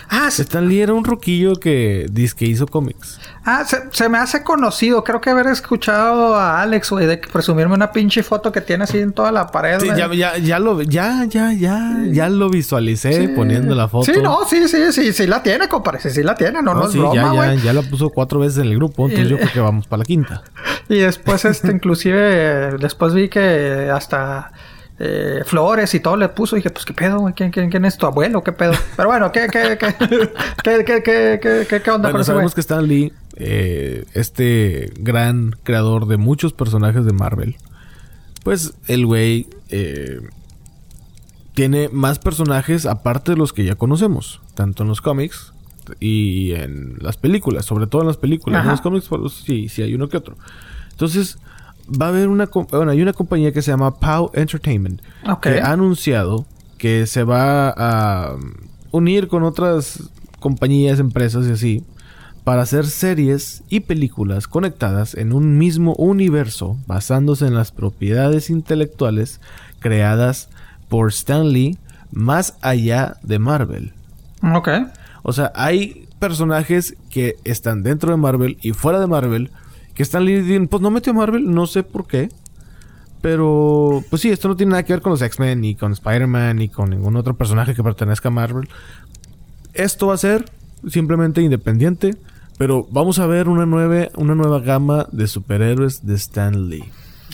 Ah. 0.08 0.28
Stan 0.28 0.68
Lee 0.68 0.80
era 0.80 0.92
un 0.92 1.04
roquillo 1.04 1.54
que 1.56 2.06
dice 2.10 2.34
que 2.36 2.44
hizo 2.46 2.66
cómics. 2.66 3.20
Ah, 3.44 3.64
se, 3.66 3.78
se 3.92 4.08
me 4.08 4.18
hace 4.18 4.42
conocido. 4.42 5.02
Creo 5.04 5.20
que 5.20 5.30
haber 5.30 5.46
escuchado 5.48 6.36
a 6.36 6.62
Alex, 6.62 6.90
güey, 6.90 7.06
de 7.06 7.18
presumirme 7.18 7.74
una 7.74 7.92
pinche 7.92 8.22
foto 8.22 8.52
que 8.52 8.60
tiene 8.60 8.84
así 8.84 8.98
en 8.98 9.12
toda 9.12 9.32
la 9.32 9.48
pared, 9.48 9.80
Sí, 9.80 9.88
ya, 9.96 10.12
ya, 10.12 10.38
ya 10.38 10.58
lo, 10.58 10.80
ya, 10.82 11.24
ya, 11.24 11.52
ya, 11.52 11.96
ya 12.10 12.28
lo 12.28 12.48
visualicé 12.50 13.28
poniendo 13.30 13.74
la 13.74 13.88
foto. 13.88 14.12
Sí, 14.12 14.20
no, 14.22 14.44
sí, 14.48 14.68
sí, 14.68 14.92
sí, 14.92 15.12
sí 15.12 15.26
la 15.26 15.42
tiene, 15.42 15.68
compadre. 15.68 16.00
Sí, 16.00 16.10
sí 16.10 16.22
la 16.22 16.34
tiene, 16.34 16.62
no, 16.62 16.74
no, 16.74 16.80
No, 16.80 16.86
es 16.86 16.92
sí, 16.92 16.98
broma, 16.98 17.34
ya, 17.34 17.54
ya, 17.54 17.72
la 17.72 17.82
puso 17.82 18.10
cuatro 18.10 18.40
veces 18.40 18.58
en 18.58 18.68
el 18.68 18.76
grupo, 18.76 19.04
entonces 19.06 19.26
Y- 19.26 19.30
yo 19.30 19.36
creo 19.38 19.52
que 19.52 19.60
vamos 19.60 19.86
para 19.86 19.98
la 19.98 20.04
quinta. 20.04 20.42
Y 20.88 20.98
después, 20.98 21.44
este, 21.44 21.70
inclusive, 21.70 22.76
después 22.78 23.14
vi 23.14 23.28
que 23.28 23.88
hasta 23.94 24.52
eh, 25.04 25.42
flores 25.44 25.92
y 25.94 26.00
todo 26.00 26.16
le 26.16 26.28
puso. 26.28 26.54
Y 26.54 26.60
dije, 26.60 26.70
pues, 26.70 26.84
¿qué 26.84 26.94
pedo, 26.94 27.18
güey? 27.18 27.34
¿Quién, 27.34 27.50
quién, 27.50 27.70
quién 27.70 27.84
es 27.84 27.98
tu 27.98 28.06
abuelo? 28.06 28.44
¿Qué 28.44 28.52
pedo? 28.52 28.72
Pero 28.96 29.08
bueno, 29.08 29.32
¿qué, 29.32 29.48
qué, 29.50 29.76
qué, 29.76 29.96
qué, 30.62 30.84
qué, 30.84 31.02
qué, 31.02 31.40
qué, 31.42 31.66
qué, 31.68 31.82
qué 31.82 31.90
onda 31.90 32.08
Bueno, 32.08 32.12
con 32.12 32.20
ese 32.20 32.32
güey? 32.32 32.36
sabemos 32.36 32.54
que 32.54 32.60
Stan 32.60 32.86
Lee, 32.86 33.12
eh, 33.34 34.04
este 34.14 34.92
gran 35.00 35.56
creador 35.64 36.06
de 36.06 36.18
muchos 36.18 36.52
personajes 36.52 37.04
de 37.04 37.12
Marvel, 37.12 37.56
pues 38.44 38.74
el 38.86 39.04
güey 39.04 39.48
eh, 39.70 40.20
tiene 41.54 41.88
más 41.88 42.20
personajes 42.20 42.86
aparte 42.86 43.32
de 43.32 43.38
los 43.38 43.52
que 43.52 43.64
ya 43.64 43.74
conocemos, 43.74 44.40
tanto 44.54 44.84
en 44.84 44.88
los 44.88 45.00
cómics 45.00 45.52
y 45.98 46.52
en 46.52 46.98
las 47.00 47.16
películas, 47.16 47.64
sobre 47.64 47.88
todo 47.88 48.02
en 48.02 48.08
las 48.08 48.18
películas. 48.18 48.60
Ajá. 48.60 48.68
En 48.68 48.70
los 48.70 48.80
cómics, 48.80 49.08
pues, 49.08 49.32
sí, 49.32 49.68
sí 49.68 49.82
hay 49.82 49.96
uno 49.96 50.08
que 50.08 50.18
otro. 50.18 50.36
Entonces, 50.92 51.38
va 51.88 52.06
a 52.06 52.08
haber 52.10 52.28
una, 52.28 52.48
bueno, 52.70 52.90
hay 52.90 53.02
una 53.02 53.12
compañía 53.12 53.52
que 53.52 53.62
se 53.62 53.70
llama 53.70 53.94
Pow 53.94 54.30
Entertainment 54.34 55.00
que 55.40 55.60
ha 55.60 55.72
anunciado 55.72 56.46
que 56.78 57.06
se 57.06 57.24
va 57.24 57.72
a 57.76 58.36
unir 58.90 59.28
con 59.28 59.42
otras 59.42 60.10
compañías, 60.40 60.98
empresas 60.98 61.46
y 61.46 61.52
así 61.52 61.84
para 62.44 62.62
hacer 62.62 62.86
series 62.86 63.62
y 63.68 63.80
películas 63.80 64.48
conectadas 64.48 65.14
en 65.14 65.32
un 65.32 65.58
mismo 65.58 65.94
universo 65.94 66.76
basándose 66.86 67.46
en 67.46 67.54
las 67.54 67.70
propiedades 67.70 68.50
intelectuales 68.50 69.40
creadas 69.78 70.48
por 70.88 71.08
Stan 71.10 71.52
Lee 71.52 71.78
más 72.10 72.56
allá 72.60 73.16
de 73.22 73.38
Marvel. 73.38 73.94
Ok. 74.54 74.68
O 75.22 75.32
sea, 75.32 75.52
hay 75.54 76.08
personajes 76.18 76.96
que 77.10 77.36
están 77.44 77.82
dentro 77.82 78.10
de 78.10 78.16
Marvel 78.16 78.58
y 78.60 78.72
fuera 78.72 79.00
de 79.00 79.06
Marvel 79.06 79.50
que 79.94 80.02
Stan 80.02 80.24
Lee 80.24 80.66
pues 80.66 80.82
no 80.82 80.90
metió 80.90 81.12
a 81.12 81.16
Marvel, 81.16 81.52
no 81.52 81.66
sé 81.66 81.82
por 81.82 82.06
qué. 82.06 82.28
Pero, 83.20 84.02
pues 84.10 84.20
sí, 84.20 84.30
esto 84.30 84.48
no 84.48 84.56
tiene 84.56 84.70
nada 84.70 84.82
que 84.82 84.92
ver 84.92 85.00
con 85.00 85.10
los 85.12 85.22
X-Men, 85.22 85.60
ni 85.60 85.76
con 85.76 85.92
Spider-Man, 85.92 86.56
ni 86.56 86.68
con 86.68 86.90
ningún 86.90 87.16
otro 87.16 87.34
personaje 87.36 87.72
que 87.72 87.82
pertenezca 87.82 88.28
a 88.28 88.32
Marvel. 88.32 88.68
Esto 89.74 90.08
va 90.08 90.14
a 90.14 90.18
ser 90.18 90.50
simplemente 90.88 91.40
independiente, 91.40 92.16
pero 92.58 92.86
vamos 92.90 93.20
a 93.20 93.26
ver 93.26 93.48
una 93.48 93.64
nueva, 93.64 94.08
una 94.16 94.34
nueva 94.34 94.58
gama 94.58 95.06
de 95.12 95.28
superhéroes 95.28 96.04
de 96.04 96.16
Stan 96.16 96.68
Lee. 96.68 96.84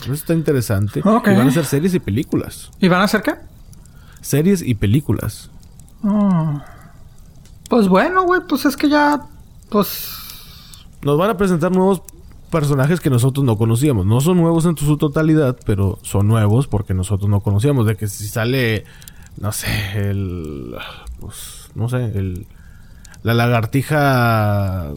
Eso 0.03 0.13
está 0.13 0.33
interesante. 0.35 0.99
Y 0.99 1.03
van 1.03 1.47
a 1.47 1.51
ser 1.51 1.65
series 1.65 1.95
y 1.95 1.99
películas. 1.99 2.69
¿Y 2.79 2.87
van 2.87 3.01
a 3.01 3.05
hacer 3.05 3.23
qué? 3.23 3.33
Series 4.21 4.61
y 4.61 4.75
películas. 4.75 5.49
Ah. 6.03 6.63
Pues 7.67 7.87
bueno, 7.87 8.23
güey, 8.23 8.41
pues 8.47 8.65
es 8.65 8.77
que 8.77 8.89
ya, 8.89 9.25
pues... 9.69 10.11
Nos 11.01 11.17
van 11.17 11.31
a 11.31 11.37
presentar 11.37 11.71
nuevos 11.71 12.03
personajes 12.49 12.99
que 12.99 13.09
nosotros 13.09 13.45
no 13.45 13.57
conocíamos. 13.57 14.05
No 14.05 14.21
son 14.21 14.37
nuevos 14.37 14.65
en 14.65 14.75
su 14.77 14.97
totalidad, 14.97 15.57
pero 15.65 15.99
son 16.01 16.27
nuevos 16.27 16.67
porque 16.67 16.93
nosotros 16.93 17.29
no 17.29 17.39
conocíamos. 17.41 17.85
De 17.85 17.95
que 17.95 18.07
si 18.07 18.27
sale, 18.27 18.85
no 19.37 19.51
sé, 19.51 19.67
el. 19.95 20.75
Pues, 21.19 21.69
no 21.75 21.87
sé, 21.89 21.97
el. 22.05 22.47
La 23.23 23.33
lagartija. 23.33 24.87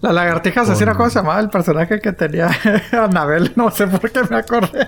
La 0.00 0.12
lagartija 0.12 0.60
Con- 0.62 0.70
asesina, 0.70 0.94
¿cómo 0.94 1.10
se 1.10 1.16
llamaba 1.18 1.40
el 1.40 1.50
personaje 1.50 2.00
que 2.00 2.12
tenía 2.12 2.50
Anabel? 2.92 3.52
No 3.56 3.70
sé 3.70 3.86
por 3.88 4.10
qué 4.10 4.20
me 4.30 4.36
acordé. 4.36 4.86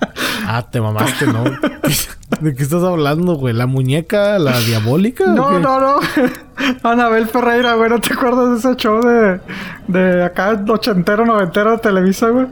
Ah, 0.48 0.64
te 0.70 0.80
mamaste, 0.80 1.26
¿no? 1.26 1.42
¿De 2.40 2.54
qué 2.54 2.62
estás 2.62 2.84
hablando, 2.84 3.34
güey? 3.34 3.52
¿La 3.52 3.66
muñeca, 3.66 4.38
la 4.38 4.56
diabólica? 4.60 5.26
No, 5.26 5.58
no, 5.58 5.80
no. 5.80 5.98
Anabel 6.88 7.26
Ferreira, 7.26 7.74
güey, 7.74 7.90
¿no 7.90 8.00
te 8.00 8.12
acuerdas 8.12 8.50
de 8.50 8.58
ese 8.70 8.76
show 8.76 9.00
de, 9.04 9.40
de 9.88 10.22
acá 10.22 10.62
ochentero, 10.68 11.26
noventero 11.26 11.72
de 11.72 11.78
Televisa, 11.78 12.28
güey? 12.28 12.46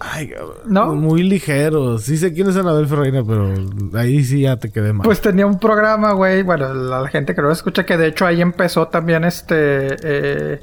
Ay. 0.00 0.32
¿No? 0.66 0.94
Muy 0.94 1.22
ligero. 1.22 1.98
Sí 1.98 2.16
sé 2.16 2.32
quién 2.32 2.48
es 2.48 2.56
Anabel 2.56 2.86
Ferreira, 2.88 3.22
pero 3.24 3.54
ahí 3.94 4.24
sí 4.24 4.40
ya 4.40 4.56
te 4.56 4.72
quedé 4.72 4.92
mal. 4.92 5.04
Pues 5.04 5.20
tenía 5.20 5.46
un 5.46 5.58
programa, 5.60 6.12
güey. 6.14 6.42
Bueno, 6.42 6.72
la, 6.74 7.02
la 7.02 7.08
gente 7.08 7.34
que 7.34 7.42
no 7.42 7.48
lo 7.48 7.52
escucha, 7.52 7.84
que 7.84 7.96
de 7.96 8.08
hecho 8.08 8.26
ahí 8.26 8.40
empezó 8.40 8.88
también 8.88 9.24
este. 9.24 9.96
eh, 10.02 10.60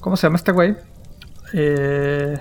¿Cómo 0.00 0.16
se 0.16 0.26
llama 0.26 0.36
este 0.36 0.52
güey? 0.52 0.74
Eh, 1.54 2.36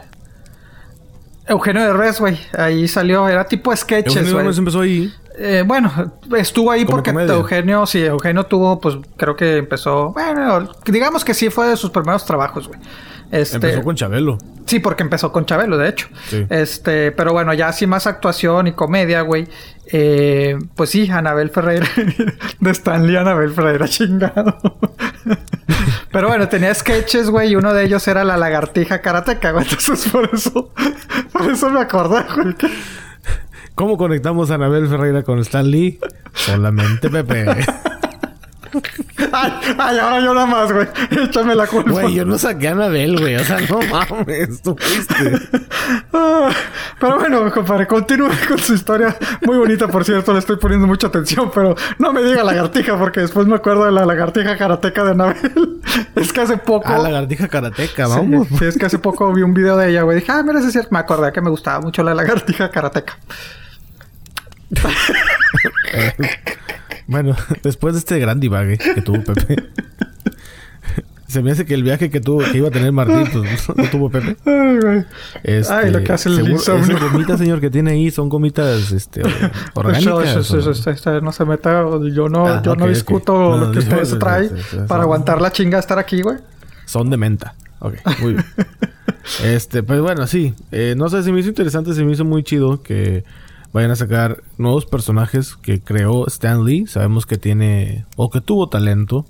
Eugenio 1.50 1.82
Derbez, 1.84 2.20
güey. 2.20 2.40
Ahí 2.58 2.88
salió, 2.88 3.28
era 3.28 3.46
tipo 3.46 3.76
sketches, 3.76 4.16
Eugenio. 4.16 4.38
Derbez 4.38 4.58
empezó 4.58 4.82
ahí. 4.82 5.12
Eh, 5.38 5.64
bueno, 5.66 5.92
estuvo 6.38 6.70
ahí 6.70 6.86
porque 6.86 7.12
comedia. 7.12 7.34
Eugenio, 7.34 7.86
sí, 7.86 8.04
Eugenio 8.04 8.46
tuvo, 8.46 8.80
pues 8.80 8.98
creo 9.18 9.36
que 9.36 9.58
empezó. 9.58 10.12
Bueno, 10.12 10.70
digamos 10.86 11.26
que 11.26 11.34
sí 11.34 11.50
fue 11.50 11.68
de 11.68 11.78
sus 11.78 11.90
primeros 11.90 12.26
trabajos, 12.26 12.68
güey. 12.68 12.80
Este, 13.32 13.58
Empezó 13.58 13.84
con 13.84 13.96
Chabelo. 13.96 14.38
Sí, 14.66 14.80
porque 14.80 15.04
empezó 15.04 15.32
con 15.32 15.46
Chabelo, 15.46 15.78
de 15.78 15.90
hecho. 15.90 16.08
Sí. 16.30 16.46
Este, 16.50 17.12
pero 17.12 17.32
bueno, 17.32 17.54
ya 17.54 17.68
así 17.68 17.86
más 17.88 18.08
actuación 18.08 18.68
y 18.68 18.72
comedia, 18.74 19.22
güey. 19.22 19.48
Eh, 19.92 20.58
pues 20.76 20.90
sí, 20.92 21.10
Anabel 21.10 21.50
Ferreira. 21.50 21.88
de 22.60 22.72
Stanley 22.72 23.16
Anabel 23.16 23.52
Ferreira, 23.52 23.88
chingado. 23.88 24.58
pero 26.12 26.28
bueno, 26.28 26.48
tenía 26.50 26.74
sketches, 26.74 27.30
güey, 27.30 27.52
y 27.52 27.56
uno 27.56 27.74
de 27.74 27.86
ellos 27.86 28.08
era 28.08 28.24
la 28.24 28.38
lagartija 28.38 29.02
karateca, 29.02 29.52
güey. 29.52 29.64
Entonces 29.64 30.12
por 30.12 30.30
eso, 30.34 30.72
por 31.32 31.52
eso 31.52 31.70
me 31.70 31.82
acordé, 31.82 32.24
güey. 32.36 32.54
que- 32.56 32.70
¿Cómo 33.76 33.98
conectamos 33.98 34.52
a 34.52 34.56
Anabel 34.56 34.88
Ferreira 34.90 35.24
con 35.24 35.40
Stan 35.40 35.70
Lee? 35.70 36.00
Solamente 36.34 37.10
Pepe. 37.10 37.46
Ay, 39.32 39.54
ay, 39.78 39.98
ahora 40.00 40.20
yo 40.22 40.34
nada 40.34 40.46
más, 40.46 40.72
güey. 40.72 40.88
Échame 41.12 41.56
la 41.56 41.68
culpa. 41.68 41.92
Güey, 41.92 42.14
yo 42.16 42.26
no 42.26 42.38
saqué 42.38 42.68
a 42.70 42.72
Anabel, 42.72 43.20
güey. 43.20 43.36
O 43.36 43.44
sea, 43.44 43.60
no 43.62 43.80
mames, 43.82 44.62
tú 44.62 44.76
fuiste. 44.80 45.40
Ah, 46.14 46.50
Pero 47.00 47.20
bueno, 47.20 47.52
compadre, 47.52 47.88
continúe 47.88 48.30
con 48.48 48.60
su 48.60 48.74
historia. 48.74 49.16
Muy 49.46 49.58
bonita, 49.58 49.88
por 49.88 50.04
cierto, 50.06 50.34
le 50.34 50.40
estoy 50.40 50.58
poniendo 50.58 50.88
mucha 50.88 51.08
atención, 51.08 51.52
pero 51.54 51.76
no 51.98 52.14
me 52.14 52.22
diga 52.24 52.44
lagartija, 52.44 52.98
porque 52.98 53.22
después 53.22 53.48
me 53.48 53.56
acuerdo 53.56 53.86
de 53.86 53.92
la 53.92 54.06
lagartija 54.06 54.58
karateca 54.58 55.04
de 55.04 55.12
Anabel. 55.12 55.82
Es 56.16 56.34
que 56.34 56.42
hace 56.42 56.58
poco. 56.58 56.88
Ah, 56.90 56.98
lagartija 57.00 57.48
karateca, 57.48 58.08
vamos. 58.08 58.48
sí, 58.58 58.66
es 58.66 58.78
que 58.78 58.86
hace 58.86 59.00
poco 59.00 59.34
vi 59.34 59.42
un 59.42 59.54
video 59.54 59.78
de 59.78 59.90
ella, 59.90 60.04
güey. 60.04 60.20
Dije, 60.20 60.32
ah, 60.32 60.44
mira, 60.44 60.60
es 60.60 60.72
cierto. 60.72 60.90
Me 60.92 61.00
acordé 61.00 61.32
que 61.32 61.42
me 61.42 61.50
gustaba 61.50 61.80
mucho 61.82 62.04
la 62.04 62.14
lagartija 62.14 62.70
karateca. 62.70 63.18
Bueno, 67.10 67.36
después 67.64 67.96
de 67.96 68.00
este 68.00 68.20
gran 68.20 68.40
divague 68.40 68.78
que 68.78 69.02
tuvo 69.02 69.24
Pepe. 69.24 69.56
Se 71.28 71.44
me 71.44 71.52
hace 71.52 71.64
que 71.64 71.76
el 71.76 71.84
viaje 71.84 72.10
que 72.10 72.22
tuvo, 72.22 72.40
que 72.40 72.58
iba 72.58 72.70
a 72.70 72.72
tener 72.72 72.92
Martín, 72.92 73.28
pues 73.32 73.70
no 73.78 73.84
tuvo 73.92 74.10
Pepe. 74.10 74.36
Este, 75.44 75.72
Ay, 75.72 75.92
lo 75.92 76.04
que 76.04 76.12
hace 76.12 76.28
el 76.30 76.50
insomnio. 76.50 76.98
Esas 76.98 77.12
gomitas, 77.12 77.38
señor, 77.38 77.62
que 77.62 77.70
tiene 77.70 77.92
ahí 77.92 78.10
son 78.10 78.30
gomitas 78.30 78.92
este, 78.92 79.22
orgánicas. 79.76 80.04
Eso, 80.38 80.58
eso, 80.58 80.72
eso, 80.72 80.90
eso, 80.90 81.22
no 81.22 81.32
se 81.32 81.46
meta. 81.46 81.84
Yo 82.12 82.30
no, 82.30 82.48
Ah, 82.48 82.62
yo 82.66 82.76
no 82.76 82.86
ok, 82.86 82.90
ok. 82.90 82.96
discuto 82.96 83.34
No, 83.34 83.58
lo 83.58 83.72
que 83.72 83.78
ustedes 83.80 84.18
traen 84.18 84.50
para 84.88 85.04
aguantar 85.04 85.40
la 85.40 85.52
chinga 85.52 85.78
de 85.78 85.82
estar 85.82 86.00
aquí, 86.00 86.24
güey. 86.24 86.38
Son 86.86 87.12
de 87.12 87.18
menta. 87.18 87.54
Ok, 87.80 87.94
muy 88.22 88.34
bien. 88.34 88.46
este, 89.44 89.84
pues 89.84 90.02
bueno, 90.02 90.26
sí. 90.26 90.56
Eh, 90.72 90.96
no 90.98 91.10
sé, 91.10 91.22
se 91.22 91.32
me 91.32 91.40
hizo 91.42 91.50
interesante, 91.50 91.94
se 91.94 92.04
me 92.04 92.12
hizo 92.12 92.26
muy 92.26 92.42
chido 92.44 92.82
que 92.82 93.24
vayan 93.74 93.92
a 93.92 93.96
sacar 93.96 94.42
nuevos 94.58 94.86
personajes 94.86 95.56
que 95.56 95.80
creó 95.82 96.26
Stan 96.28 96.64
Lee. 96.66 96.88
Sabemos 96.88 97.26
que 97.26 97.38
tiene, 97.38 98.06
o 98.16 98.30
que 98.30 98.42
tuvo 98.42 98.68
talento 98.70 99.26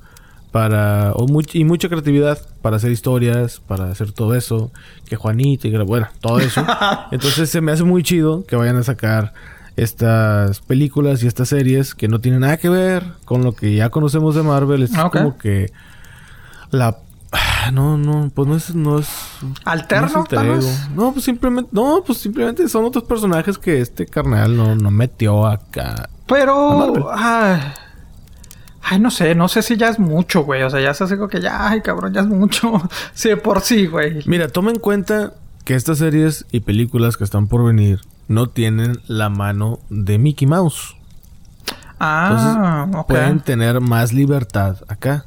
para, 0.51 1.11
o 1.13 1.27
much- 1.27 1.53
y 1.55 1.63
mucha 1.65 1.89
creatividad 1.89 2.39
para 2.61 2.77
hacer 2.77 2.91
historias, 2.91 3.59
para 3.59 3.91
hacer 3.91 4.11
todo 4.13 4.33
eso. 4.35 4.71
Que 5.07 5.15
Juanita 5.15 5.67
y 5.67 5.71
que- 5.71 5.77
bueno, 5.79 6.07
todo 6.21 6.39
eso. 6.39 6.65
Entonces 7.11 7.49
se 7.49 7.61
me 7.61 7.71
hace 7.71 7.83
muy 7.83 8.01
chido 8.03 8.45
que 8.45 8.55
vayan 8.55 8.77
a 8.77 8.83
sacar 8.83 9.33
estas 9.75 10.59
películas 10.61 11.23
y 11.23 11.27
estas 11.27 11.49
series 11.49 11.95
que 11.95 12.07
no 12.07 12.19
tienen 12.19 12.41
nada 12.41 12.57
que 12.57 12.69
ver 12.69 13.03
con 13.25 13.43
lo 13.43 13.53
que 13.53 13.75
ya 13.75 13.89
conocemos 13.89 14.35
de 14.35 14.43
Marvel. 14.43 14.83
Es 14.83 14.91
Ah, 14.95 15.09
como 15.11 15.37
que 15.37 15.71
la 16.71 16.97
no, 17.71 17.97
no, 17.97 18.31
pues 18.33 18.47
no 18.47 18.55
es, 18.55 18.75
no 18.75 18.99
es 18.99 19.09
¿Alterno, 19.65 20.25
no 20.31 20.55
es? 20.55 20.89
No, 20.95 21.11
pues 21.11 21.25
simplemente, 21.25 21.69
no, 21.73 22.03
pues 22.05 22.17
simplemente 22.19 22.67
son 22.67 22.85
otros 22.85 23.03
personajes 23.03 23.57
que 23.57 23.81
este 23.81 24.05
carnal 24.05 24.55
no, 24.55 24.75
no 24.75 24.91
metió 24.91 25.45
acá. 25.45 26.09
Pero. 26.25 27.11
Ay, 27.13 27.61
ay, 28.81 28.99
no 28.99 29.11
sé, 29.11 29.35
no 29.35 29.47
sé 29.47 29.61
si 29.61 29.77
ya 29.77 29.89
es 29.89 29.99
mucho, 29.99 30.43
güey. 30.43 30.63
O 30.63 30.69
sea, 30.69 30.79
ya 30.81 30.93
se 30.93 31.03
hace 31.03 31.17
como 31.17 31.29
que 31.29 31.41
ya, 31.41 31.69
ay, 31.69 31.81
cabrón, 31.81 32.13
ya 32.13 32.21
es 32.21 32.27
mucho. 32.27 32.81
Sí, 33.13 33.29
de 33.29 33.37
por 33.37 33.61
sí, 33.61 33.85
güey. 33.87 34.23
Mira, 34.25 34.47
toma 34.47 34.71
en 34.71 34.79
cuenta 34.79 35.33
que 35.65 35.75
estas 35.75 35.99
series 35.99 36.45
y 36.51 36.61
películas 36.61 37.17
que 37.17 37.23
están 37.23 37.47
por 37.47 37.63
venir 37.63 38.01
no 38.27 38.47
tienen 38.47 39.01
la 39.07 39.29
mano 39.29 39.79
de 39.89 40.17
Mickey 40.17 40.47
Mouse. 40.47 40.95
Ah, 41.99 42.85
Entonces, 42.85 43.05
pueden 43.07 43.39
tener 43.41 43.81
más 43.81 44.13
libertad 44.13 44.77
acá. 44.87 45.25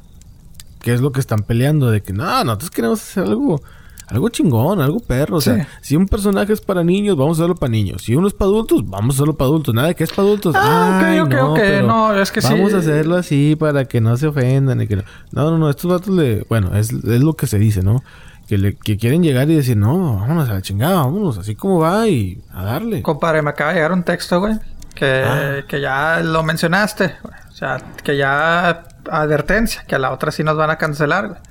Que 0.83 0.93
es 0.93 1.01
lo 1.01 1.11
que 1.11 1.19
están 1.19 1.39
peleando 1.43 1.89
de 1.89 2.03
que 2.03 2.13
no, 2.13 2.43
nosotros 2.43 2.69
queremos 2.69 3.01
hacer 3.01 3.23
algo, 3.23 3.61
algo 4.07 4.29
chingón, 4.29 4.81
algo 4.81 4.99
perro. 4.99 5.37
O 5.37 5.41
Sí. 5.41 5.49
sea, 5.51 5.67
si 5.81 5.95
un 5.95 6.07
personaje 6.07 6.51
es 6.53 6.59
para 6.61 6.83
niños, 6.83 7.15
vamos 7.17 7.39
a 7.39 7.41
hacerlo 7.43 7.55
para 7.55 7.71
niños. 7.71 8.01
Si 8.03 8.13
uno 8.15 8.27
es 8.27 8.33
para 8.33 8.49
adultos, 8.49 8.81
vamos 8.85 9.15
a 9.15 9.17
hacerlo 9.17 9.33
para 9.35 9.47
adultos. 9.47 9.73
Nada 9.73 9.87
de 9.87 9.95
que 9.95 10.03
es 10.03 10.11
para 10.11 10.27
adultos. 10.27 10.53
Ah, 10.55 11.01
Ay, 11.05 11.19
ok, 11.21 11.29
no, 11.31 11.51
ok. 11.53 11.57
pero 11.59 11.87
No, 11.87 12.13
es 12.21 12.31
que 12.31 12.41
sí. 12.41 12.53
Vamos 12.53 12.73
a 12.73 12.77
hacerlo 12.79 13.15
así 13.15 13.55
para 13.55 13.85
que 13.85 14.01
no 14.01 14.15
se 14.17 14.27
ofendan. 14.27 14.81
Y 14.81 14.87
que 14.87 14.97
no. 14.97 15.03
no, 15.31 15.51
no, 15.51 15.57
no, 15.57 15.69
Estos 15.69 15.89
vatos 15.89 16.09
le. 16.13 16.45
Bueno, 16.49 16.75
es, 16.75 16.91
es 16.91 17.21
lo 17.23 17.33
que 17.33 17.47
se 17.47 17.57
dice, 17.57 17.81
¿no? 17.81 18.03
Que, 18.45 18.57
le, 18.57 18.75
que 18.75 18.97
quieren 18.97 19.23
llegar 19.23 19.49
y 19.49 19.55
decir, 19.55 19.77
no, 19.77 20.17
vámonos 20.17 20.49
a 20.49 20.55
la 20.55 20.61
chingada, 20.61 20.95
vámonos, 20.95 21.37
así 21.37 21.55
como 21.55 21.79
va 21.79 22.05
y 22.09 22.41
a 22.53 22.65
darle. 22.65 23.01
Compadre, 23.01 23.41
me 23.41 23.51
acaba 23.51 23.69
de 23.69 23.75
llegar 23.77 23.93
un 23.93 24.03
texto, 24.03 24.41
güey. 24.41 24.55
Que, 24.93 25.23
Ah. 25.25 25.61
que 25.65 25.79
ya 25.79 26.19
lo 26.19 26.43
mencionaste. 26.43 27.15
O 27.49 27.55
sea, 27.55 27.77
que 28.03 28.17
ya 28.17 28.83
advertencia, 29.09 29.83
que 29.87 29.95
a 29.95 29.99
la 29.99 30.11
otra 30.11 30.31
sí 30.31 30.43
nos 30.43 30.57
van 30.57 30.69
a 30.69 30.77
cancelar. 30.77 31.41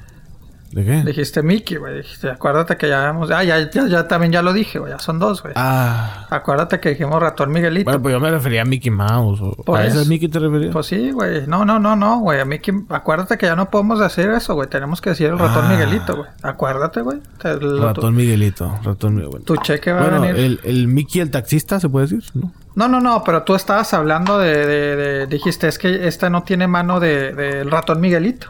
¿De 0.72 0.84
qué? 0.84 1.02
Dijiste 1.02 1.42
Mickey, 1.42 1.76
güey. 1.76 1.98
Dijiste, 1.98 2.30
acuérdate 2.30 2.76
que 2.78 2.88
ya 2.88 3.08
hemos... 3.10 3.30
Ah, 3.30 3.44
ya, 3.44 3.70
ya, 3.70 3.86
ya 3.86 4.08
también 4.08 4.32
ya 4.32 4.40
lo 4.42 4.52
dije, 4.54 4.78
güey. 4.78 4.90
Ya 4.92 4.98
son 4.98 5.18
dos, 5.18 5.42
güey. 5.42 5.52
Ah. 5.56 6.26
Acuérdate 6.30 6.80
que 6.80 6.88
dijimos 6.90 7.20
ratón 7.20 7.52
Miguelito. 7.52 7.84
Bueno, 7.84 8.00
pues 8.02 8.12
yo 8.14 8.20
me 8.20 8.30
refería 8.30 8.62
a 8.62 8.64
Mickey 8.64 8.90
Mouse. 8.90 9.40
O, 9.42 9.76
¿A 9.76 9.84
ese 9.84 10.06
Mickey 10.06 10.28
te 10.28 10.38
referías? 10.38 10.72
Pues 10.72 10.86
sí, 10.86 11.10
güey. 11.10 11.46
No, 11.46 11.64
no, 11.66 11.78
no, 11.78 11.94
no, 11.94 12.20
güey. 12.20 12.40
A 12.40 12.44
Mickey... 12.46 12.72
Acuérdate 12.88 13.36
que 13.36 13.46
ya 13.46 13.54
no 13.54 13.68
podemos 13.70 13.98
decir 14.00 14.30
eso, 14.30 14.54
güey. 14.54 14.68
Tenemos 14.68 15.00
que 15.02 15.10
decir 15.10 15.26
el 15.28 15.38
ratón 15.38 15.66
Ah. 15.66 15.68
Miguelito, 15.68 16.16
güey. 16.16 16.28
Acuérdate, 16.42 17.02
güey. 17.02 17.18
Ratón 17.42 18.14
Miguelito. 18.14 18.78
Ratón 18.82 19.14
Miguelito. 19.16 19.40
Tu 19.40 19.56
cheque 19.62 19.92
va 19.92 20.00
Bueno, 20.02 20.16
a 20.16 20.20
venir. 20.20 20.36
el, 20.36 20.60
el 20.64 20.88
Mickey 20.88 21.20
el 21.20 21.30
taxista, 21.30 21.78
¿se 21.80 21.88
puede 21.88 22.06
decir? 22.06 22.24
¿No? 22.34 22.52
No, 22.74 22.88
no, 22.88 23.00
no, 23.00 23.22
pero 23.22 23.42
tú 23.42 23.54
estabas 23.54 23.92
hablando 23.92 24.38
de, 24.38 24.66
de- 24.66 24.96
de- 24.96 25.26
dijiste, 25.26 25.68
es 25.68 25.78
que 25.78 26.08
esta 26.08 26.30
no 26.30 26.42
tiene 26.42 26.66
mano 26.66 27.00
de- 27.00 27.34
del 27.34 27.70
ratón 27.70 28.00
Miguelito. 28.00 28.48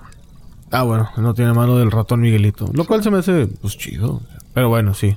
Ah, 0.72 0.82
bueno, 0.82 1.10
no 1.18 1.34
tiene 1.34 1.52
mano 1.52 1.76
del 1.76 1.90
ratón 1.90 2.20
Miguelito. 2.22 2.68
Lo 2.72 2.84
cual 2.84 3.02
se 3.02 3.10
me 3.10 3.18
hace, 3.18 3.46
pues, 3.60 3.76
chido. 3.78 4.20
Pero 4.54 4.68
bueno, 4.68 4.94
sí. 4.94 5.16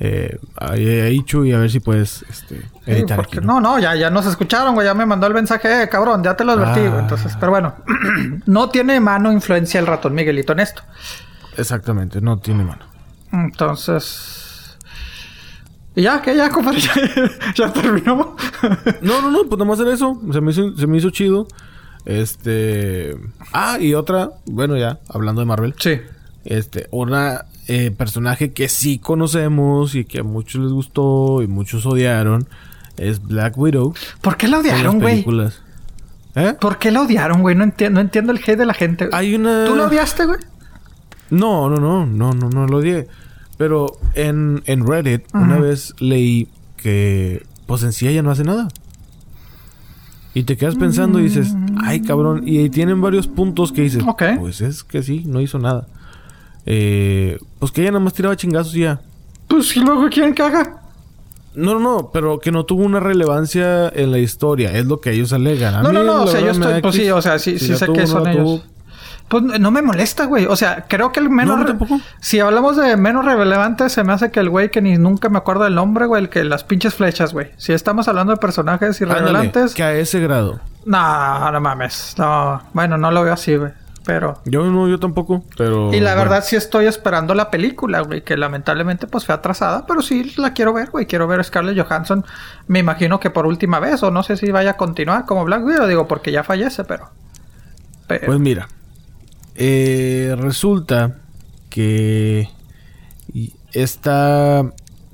Eh, 0.00 0.38
ahí, 0.56 0.86
ahí, 1.00 1.22
Chuy, 1.24 1.52
a 1.52 1.58
ver 1.58 1.70
si 1.70 1.78
puedes 1.80 2.24
este, 2.28 2.60
Sí, 2.62 2.66
editar 2.86 3.16
porque- 3.16 3.38
aquí, 3.38 3.46
¿no? 3.46 3.60
no, 3.60 3.74
no, 3.74 3.78
ya, 3.78 3.94
ya 3.94 4.10
nos 4.10 4.26
escucharon, 4.26 4.74
güey, 4.74 4.86
ya 4.86 4.94
me 4.94 5.06
mandó 5.06 5.26
el 5.28 5.34
mensaje, 5.34 5.82
eh, 5.84 5.88
cabrón, 5.88 6.22
ya 6.24 6.36
te 6.36 6.44
lo 6.44 6.52
advertí, 6.52 6.80
Ah. 6.80 6.88
güey. 6.88 7.00
Entonces, 7.02 7.36
pero 7.38 7.50
bueno, 7.52 7.74
no 8.46 8.68
tiene 8.70 8.98
mano 9.00 9.30
influencia 9.32 9.78
el 9.78 9.86
ratón 9.86 10.14
Miguelito 10.14 10.52
en 10.52 10.60
esto. 10.60 10.82
Exactamente, 11.56 12.20
no 12.20 12.38
tiene 12.38 12.64
mano. 12.64 12.84
Entonces. 13.32 14.76
Y 15.96 16.02
ya, 16.02 16.20
que 16.20 16.34
ya, 16.36 16.50
compadre, 16.50 16.80
ya, 17.54 17.64
ya 17.68 17.72
terminó. 17.72 18.36
No, 19.00 19.22
no, 19.22 19.30
no, 19.30 19.44
pues 19.44 19.58
nomás 19.58 19.78
era 19.78 19.92
eso. 19.92 20.20
Se 20.32 20.40
me 20.40 20.50
hizo, 20.50 20.76
se 20.76 20.86
me 20.88 20.98
hizo 20.98 21.10
chido. 21.10 21.46
Este. 22.04 23.16
Ah, 23.52 23.78
y 23.80 23.94
otra, 23.94 24.30
bueno, 24.46 24.76
ya, 24.76 24.98
hablando 25.08 25.40
de 25.40 25.46
Marvel. 25.46 25.74
sí. 25.78 26.00
Este, 26.44 26.88
una 26.90 27.46
eh, 27.68 27.90
personaje 27.90 28.52
que 28.52 28.68
sí 28.68 28.98
conocemos 28.98 29.94
y 29.94 30.04
que 30.04 30.18
a 30.18 30.22
muchos 30.22 30.60
les 30.60 30.72
gustó 30.72 31.40
y 31.40 31.46
muchos 31.46 31.86
odiaron 31.86 32.46
es 32.98 33.22
Black 33.22 33.56
Widow. 33.56 33.94
¿Por 34.20 34.36
qué 34.36 34.48
la 34.48 34.58
odiaron, 34.58 35.00
güey? 35.00 35.24
¿Eh? 36.34 36.54
¿Por 36.60 36.78
qué 36.78 36.90
la 36.90 37.00
odiaron, 37.00 37.40
güey? 37.40 37.54
No 37.54 37.64
entiendo, 37.64 37.94
no 37.94 38.00
entiendo 38.02 38.32
el 38.32 38.38
hate 38.38 38.58
de 38.58 38.66
la 38.66 38.74
gente. 38.74 39.08
Hay 39.12 39.34
una. 39.34 39.64
¿Tú 39.66 39.74
la 39.74 39.86
odiaste, 39.86 40.26
güey? 40.26 40.38
No, 41.30 41.70
no, 41.70 41.76
no, 41.76 42.04
no, 42.04 42.32
no, 42.32 42.50
no 42.50 42.66
lo 42.66 42.76
odié. 42.78 43.08
Pero 43.56 43.86
en, 44.14 44.62
en 44.66 44.86
Reddit 44.86 45.24
una 45.32 45.58
vez 45.58 45.94
leí 46.00 46.48
que 46.76 47.46
pues 47.66 47.82
en 47.84 47.92
sí 47.92 48.06
ella 48.08 48.22
no 48.22 48.30
hace 48.30 48.44
nada. 48.44 48.68
Y 50.34 50.42
te 50.42 50.56
quedas 50.56 50.74
pensando 50.74 51.20
y 51.20 51.24
dices, 51.24 51.54
ay 51.84 52.02
cabrón, 52.02 52.42
y 52.46 52.58
ahí 52.58 52.68
tienen 52.70 53.00
varios 53.00 53.28
puntos 53.28 53.70
que 53.72 53.82
dices, 53.82 54.02
pues 54.38 54.60
es 54.60 54.82
que 54.82 55.02
sí, 55.02 55.22
no 55.26 55.40
hizo 55.40 55.58
nada. 55.58 55.86
Eh, 56.66 57.38
pues 57.58 57.70
que 57.72 57.82
ella 57.82 57.92
nada 57.92 58.04
más 58.04 58.14
tiraba 58.14 58.36
chingazos 58.36 58.74
y 58.74 58.80
ya. 58.80 59.00
Pues 59.48 59.68
si 59.68 59.80
luego 59.80 60.08
quieren 60.08 60.34
que 60.34 60.42
haga. 60.42 60.80
No, 61.54 61.74
no, 61.74 61.80
no, 61.80 62.10
pero 62.12 62.40
que 62.40 62.50
no 62.50 62.64
tuvo 62.64 62.82
una 62.82 62.98
relevancia 62.98 63.88
en 63.88 64.10
la 64.10 64.18
historia, 64.18 64.76
es 64.76 64.86
lo 64.86 65.00
que 65.00 65.12
ellos 65.12 65.32
alegan. 65.32 65.74
A 65.74 65.82
No, 65.82 65.90
mí, 65.90 65.94
no, 65.94 66.02
no, 66.02 66.22
o 66.24 66.26
sea, 66.26 66.40
yo 66.40 66.50
estoy, 66.50 66.82
pues 66.82 66.96
sí, 66.96 67.08
o 67.10 67.22
sea, 67.22 67.38
sí, 67.38 67.58
Si 67.60 67.66
sí 67.68 67.76
sé 67.76 67.86
que 67.92 68.06
son 68.08 68.26
ellos. 68.26 68.42
tuvo. 68.42 68.62
Pues 69.28 69.42
no 69.42 69.70
me 69.70 69.82
molesta, 69.82 70.26
güey. 70.26 70.44
O 70.46 70.54
sea, 70.54 70.84
creo 70.86 71.10
que 71.10 71.18
el 71.20 71.30
menos... 71.30 71.58
No, 71.58 71.64
tampoco. 71.64 71.98
si 72.20 72.40
hablamos 72.40 72.76
de 72.76 72.96
menos 72.96 73.24
relevante, 73.24 73.88
se 73.88 74.04
me 74.04 74.12
hace 74.12 74.30
que 74.30 74.40
el 74.40 74.50
güey 74.50 74.70
que 74.70 74.82
ni 74.82 74.96
nunca 74.98 75.28
me 75.28 75.38
acuerdo 75.38 75.64
del 75.64 75.74
nombre, 75.74 76.06
güey, 76.06 76.22
el 76.24 76.28
que 76.28 76.44
las 76.44 76.62
pinches 76.62 76.94
flechas, 76.94 77.32
güey. 77.32 77.50
Si 77.56 77.72
estamos 77.72 78.06
hablando 78.06 78.32
de 78.32 78.36
personajes 78.38 79.00
irrelevantes... 79.00 79.74
que 79.74 79.82
a 79.82 79.92
ese 79.94 80.20
grado. 80.20 80.60
No, 80.84 81.50
no 81.50 81.60
mames. 81.60 82.14
No, 82.18 82.62
bueno, 82.74 82.98
no 82.98 83.10
lo 83.10 83.24
veo 83.24 83.32
así, 83.32 83.56
güey. 83.56 83.72
Pero... 84.04 84.38
Yo 84.44 84.64
no, 84.66 84.86
yo 84.86 85.00
tampoco, 85.00 85.42
pero... 85.56 85.92
Y 85.94 86.00
la 86.00 86.14
bueno. 86.14 86.28
verdad 86.30 86.44
sí 86.46 86.56
estoy 86.56 86.84
esperando 86.84 87.34
la 87.34 87.50
película, 87.50 88.00
güey, 88.02 88.22
que 88.22 88.36
lamentablemente 88.36 89.06
pues 89.06 89.24
fue 89.24 89.34
atrasada, 89.34 89.86
pero 89.86 90.02
sí 90.02 90.34
la 90.36 90.52
quiero 90.52 90.74
ver, 90.74 90.90
güey, 90.90 91.06
quiero 91.06 91.26
ver 91.26 91.40
a 91.40 91.42
Scarlett 91.42 91.82
Johansson, 91.82 92.22
me 92.66 92.80
imagino 92.80 93.18
que 93.18 93.30
por 93.30 93.46
última 93.46 93.80
vez, 93.80 94.02
o 94.02 94.10
no 94.10 94.22
sé 94.22 94.36
si 94.36 94.50
vaya 94.52 94.72
a 94.72 94.76
continuar 94.76 95.24
como 95.24 95.42
Black 95.46 95.64
Widow, 95.64 95.86
digo, 95.86 96.06
porque 96.06 96.32
ya 96.32 96.44
fallece, 96.44 96.84
pero... 96.84 97.08
pero- 98.06 98.26
Pues 98.26 98.38
mira, 98.40 98.68
eh, 99.56 100.34
resulta 100.38 101.18
que 101.70 102.48
esta, 103.72 104.62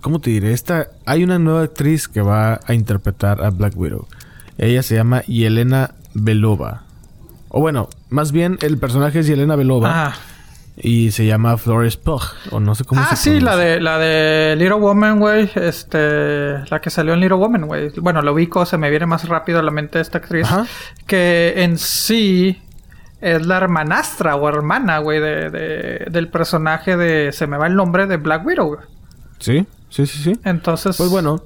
¿cómo 0.01 0.21
te 0.21 0.31
diré? 0.31 0.53
Esta, 0.53 0.89
hay 1.07 1.25
una 1.25 1.39
nueva 1.39 1.63
actriz 1.63 2.09
que 2.09 2.21
va 2.21 2.61
a 2.67 2.75
interpretar 2.75 3.43
a 3.43 3.51
Black 3.51 3.75
Widow. 3.77 4.07
Ella 4.59 4.83
se 4.83 4.95
llama 4.95 5.23
Yelena 5.23 5.95
Belova. 6.13 6.83
O 7.49 7.61
bueno, 7.61 7.89
más 8.11 8.33
bien 8.33 8.59
el 8.61 8.79
personaje 8.79 9.21
es 9.21 9.27
Yelena 9.27 9.57
Belova 9.57 9.89
Ah, 10.09 10.15
y 10.77 11.11
se 11.11 11.27
llama 11.27 11.57
Flores 11.57 11.97
Pugh, 11.97 12.23
o 12.51 12.61
no 12.61 12.75
sé 12.75 12.85
cómo 12.85 13.01
ah 13.01 13.17
se 13.17 13.17
sí, 13.17 13.41
la 13.41 13.57
de, 13.57 13.81
la 13.81 13.99
de 13.99 14.55
Little 14.57 14.77
Woman, 14.77 15.19
güey, 15.19 15.51
este, 15.55 16.59
la 16.71 16.81
que 16.81 16.91
salió 16.91 17.15
en 17.15 17.21
Little 17.21 17.39
Woman, 17.39 17.67
güey. 17.67 17.91
Bueno, 18.01 18.23
lo 18.23 18.33
ubico, 18.33 18.65
se 18.67 18.79
me 18.79 18.89
viene 18.91 19.07
más 19.07 19.27
rápido 19.29 19.59
a 19.59 19.63
la 19.63 19.71
mente 19.71 20.01
esta 20.01 20.19
actriz, 20.19 20.45
Ajá. 20.47 20.67
que 21.07 21.55
en 21.57 21.77
sí 21.77 22.63
es 23.21 23.47
la 23.47 23.59
hermanastra 23.59 24.37
o 24.37 24.49
hermana, 24.49 24.99
güey, 24.99 25.21
de, 25.21 25.51
de- 25.51 26.07
del 26.11 26.29
personaje 26.29 26.97
de, 26.97 27.33
se 27.33 27.47
me 27.47 27.57
va 27.59 27.67
el 27.67 27.77
nombre, 27.77 28.07
de 28.07 28.17
Black 28.17 28.45
Widow, 28.47 28.67
güey. 28.69 28.81
Sí, 29.39 29.67
sí, 29.89 30.07
sí, 30.07 30.19
sí. 30.23 30.41
Entonces... 30.45 30.97
Pues 30.97 31.11
bueno, 31.11 31.43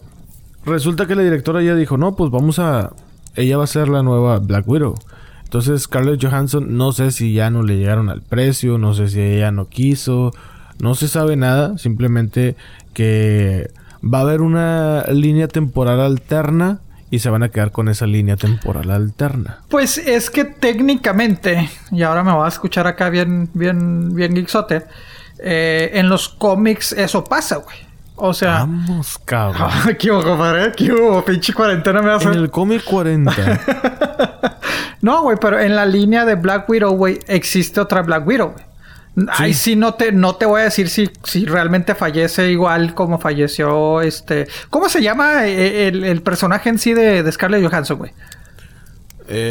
resulta 0.65 1.07
que 1.07 1.15
la 1.15 1.23
directora 1.23 1.63
ya 1.63 1.75
dijo, 1.75 1.97
no, 1.97 2.15
pues 2.17 2.31
vamos 2.31 2.59
a... 2.59 2.91
Ella 3.37 3.57
va 3.59 3.65
a 3.65 3.69
ser 3.69 3.89
la 3.89 4.03
nueva 4.03 4.39
Black 4.39 4.69
Widow. 4.69 4.95
Entonces 5.43 5.83
Scarlett 5.83 6.23
Johansson, 6.25 6.77
no 6.77 6.93
sé 6.93 7.11
si 7.13 7.33
ya 7.33 7.51
no 7.51 7.63
le 7.63 7.77
llegaron 7.77 8.09
al 8.11 8.23
precio, 8.23 8.79
no 8.79 8.95
sé 8.95 9.09
si 9.09 9.21
ella 9.21 9.53
no 9.53 9.69
quiso, 9.69 10.33
no 10.81 10.95
se 10.95 11.07
sabe 11.07 11.37
nada, 11.37 11.79
simplemente 11.79 12.57
que 12.93 13.71
va 14.03 14.19
a 14.19 14.23
haber 14.23 14.41
una 14.41 15.05
línea 15.13 15.47
temporal 15.49 16.01
alterna 16.01 16.81
y 17.15 17.21
se 17.21 17.31
van 17.31 17.45
a 17.45 17.49
quedar 17.49 17.71
con 17.71 17.89
esa 17.89 18.07
línea 18.07 18.37
temporal 18.37 18.91
alterna. 18.91 19.61
Pues 19.69 19.99
es 19.99 20.31
que 20.31 20.45
técnicamente, 20.45 21.71
y 21.93 22.03
ahora 22.03 22.25
me 22.25 22.33
voy 22.33 22.45
a 22.45 22.49
escuchar 22.49 22.89
acá 22.89 23.09
bien, 23.09 23.49
bien, 23.55 24.15
bien 24.15 24.35
geeksote, 24.35 24.83
eh, 25.39 25.93
en 25.95 26.09
los 26.09 26.29
cómics 26.29 26.93
eso 26.93 27.23
pasa, 27.23 27.57
güey. 27.57 27.77
O 28.17 28.35
sea... 28.35 28.61
Vamos, 28.61 29.19
cabrón. 29.25 29.71
¿Qué 29.99 30.11
hubo, 30.11 30.23
compadre? 30.23 30.73
¿Qué 30.73 30.93
hubo? 30.93 31.25
Pinche 31.25 31.53
cuarentena 31.53 32.03
me 32.03 32.11
hace... 32.11 32.29
En 32.29 32.35
el 32.35 32.51
cómic 32.51 32.83
40. 32.85 33.33
No, 35.05 35.21
güey, 35.21 35.37
pero 35.39 35.61
en 35.61 35.77
la 35.77 35.85
línea 35.85 36.25
de 36.25 36.35
Black 36.35 36.67
Widow, 36.67 36.97
güey, 36.97 37.19
existe 37.27 37.79
otra 37.79 38.01
Black 38.01 38.27
Widow, 38.27 38.53
güey. 38.53 38.65
Ahí 39.29 39.55
sí 39.55 39.77
no 39.77 39.95
te, 39.95 40.11
no 40.11 40.35
te 40.35 40.45
voy 40.45 40.63
a 40.63 40.65
decir 40.65 40.89
si, 40.89 41.09
si 41.23 41.45
realmente 41.45 41.95
fallece 41.95 42.51
igual 42.51 42.95
como 42.95 43.21
falleció 43.21 44.01
este... 44.01 44.49
¿Cómo 44.71 44.89
se 44.89 45.03
llama 45.03 45.47
eh, 45.47 45.87
el, 45.87 46.03
el 46.03 46.21
personaje 46.21 46.69
en 46.69 46.79
sí 46.79 46.95
de, 46.95 47.23
de 47.23 47.33
Scarlett 47.33 47.65
Johansson, 47.65 47.99
güey? 47.99 48.13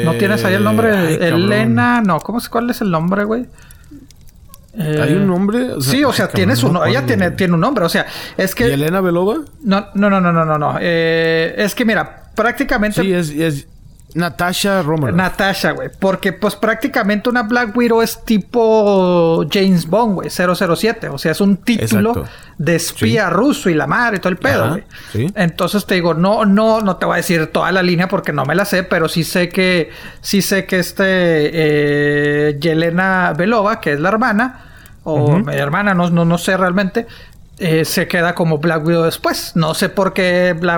¿No 0.03 0.13
tienes 0.15 0.43
ahí 0.43 0.53
el 0.55 0.63
nombre? 0.63 0.89
Eh, 0.89 0.97
ay, 0.97 1.17
cabrón. 1.17 1.43
Elena... 1.43 2.01
No, 2.01 2.19
¿cómo 2.19 2.39
es, 2.39 2.49
¿cuál 2.49 2.69
es 2.69 2.81
el 2.81 2.91
nombre, 2.91 3.23
güey? 3.23 3.45
Eh, 4.77 4.99
¿Hay 5.01 5.13
un 5.13 5.27
nombre? 5.27 5.71
O 5.73 5.81
sea, 5.81 5.91
sí, 5.91 6.03
o 6.03 6.09
ay, 6.09 6.15
sea, 6.15 6.27
tiene 6.27 6.55
su 6.55 6.71
no- 6.71 6.83
ella 6.85 7.05
tiene, 7.05 7.31
tiene 7.31 7.53
un 7.53 7.59
nombre, 7.61 7.85
o 7.85 7.89
sea, 7.89 8.05
es 8.37 8.53
que... 8.55 8.67
¿Y 8.67 8.71
Elena 8.73 9.01
Belova? 9.01 9.37
No, 9.63 9.87
no, 9.93 10.09
no, 10.09 10.19
no, 10.19 10.33
no, 10.33 10.45
no, 10.45 10.57
no. 10.57 10.77
Eh, 10.81 11.55
es 11.57 11.73
que 11.73 11.85
mira, 11.85 12.23
prácticamente... 12.35 13.01
Sí, 13.01 13.13
es, 13.13 13.29
es 13.29 13.67
Natasha 14.15 14.81
Romanoff. 14.81 15.15
Natasha, 15.15 15.71
güey. 15.71 15.89
Porque, 15.99 16.33
pues, 16.33 16.55
prácticamente 16.55 17.29
una 17.29 17.43
Black 17.43 17.75
Widow 17.75 18.01
es 18.01 18.23
tipo 18.23 19.45
James 19.51 19.87
Bond, 19.87 20.15
güey. 20.15 20.29
007. 20.29 21.09
O 21.09 21.17
sea, 21.17 21.31
es 21.31 21.41
un 21.41 21.57
título 21.57 22.09
Exacto. 22.11 22.29
de 22.57 22.75
espía 22.75 23.29
ruso 23.29 23.69
y 23.69 23.73
la 23.73 23.87
madre 23.87 24.17
y 24.17 24.19
todo 24.19 24.29
el 24.29 24.37
pedo, 24.37 24.69
güey. 24.69 24.83
sí. 25.11 25.27
Entonces 25.35 25.85
te 25.85 25.95
digo, 25.95 26.13
no, 26.13 26.45
no, 26.45 26.81
no 26.81 26.97
te 26.97 27.05
voy 27.05 27.13
a 27.13 27.17
decir 27.17 27.47
toda 27.47 27.71
la 27.71 27.81
línea 27.81 28.07
porque 28.07 28.31
no 28.33 28.45
me 28.45 28.55
la 28.55 28.65
sé, 28.65 28.83
pero 28.83 29.09
sí 29.09 29.23
sé 29.23 29.49
que, 29.49 29.89
sí 30.21 30.41
sé 30.41 30.65
que 30.65 30.79
este, 30.79 31.03
eh, 31.07 32.57
Yelena 32.59 33.33
Belova, 33.37 33.79
que 33.79 33.93
es 33.93 33.99
la 33.99 34.09
hermana, 34.09 34.59
o 35.03 35.37
mi 35.39 35.53
hermana, 35.55 35.93
no, 35.93 36.09
no, 36.09 36.23
no 36.25 36.37
sé 36.37 36.55
realmente. 36.57 37.07
eh, 37.59 37.85
se 37.85 38.07
queda 38.07 38.33
como 38.35 38.57
Black 38.57 38.85
Widow 38.85 39.03
después. 39.03 39.51
No 39.55 39.73
sé 39.73 39.89
por 39.89 40.13
qué 40.13 40.55
la 40.61 40.77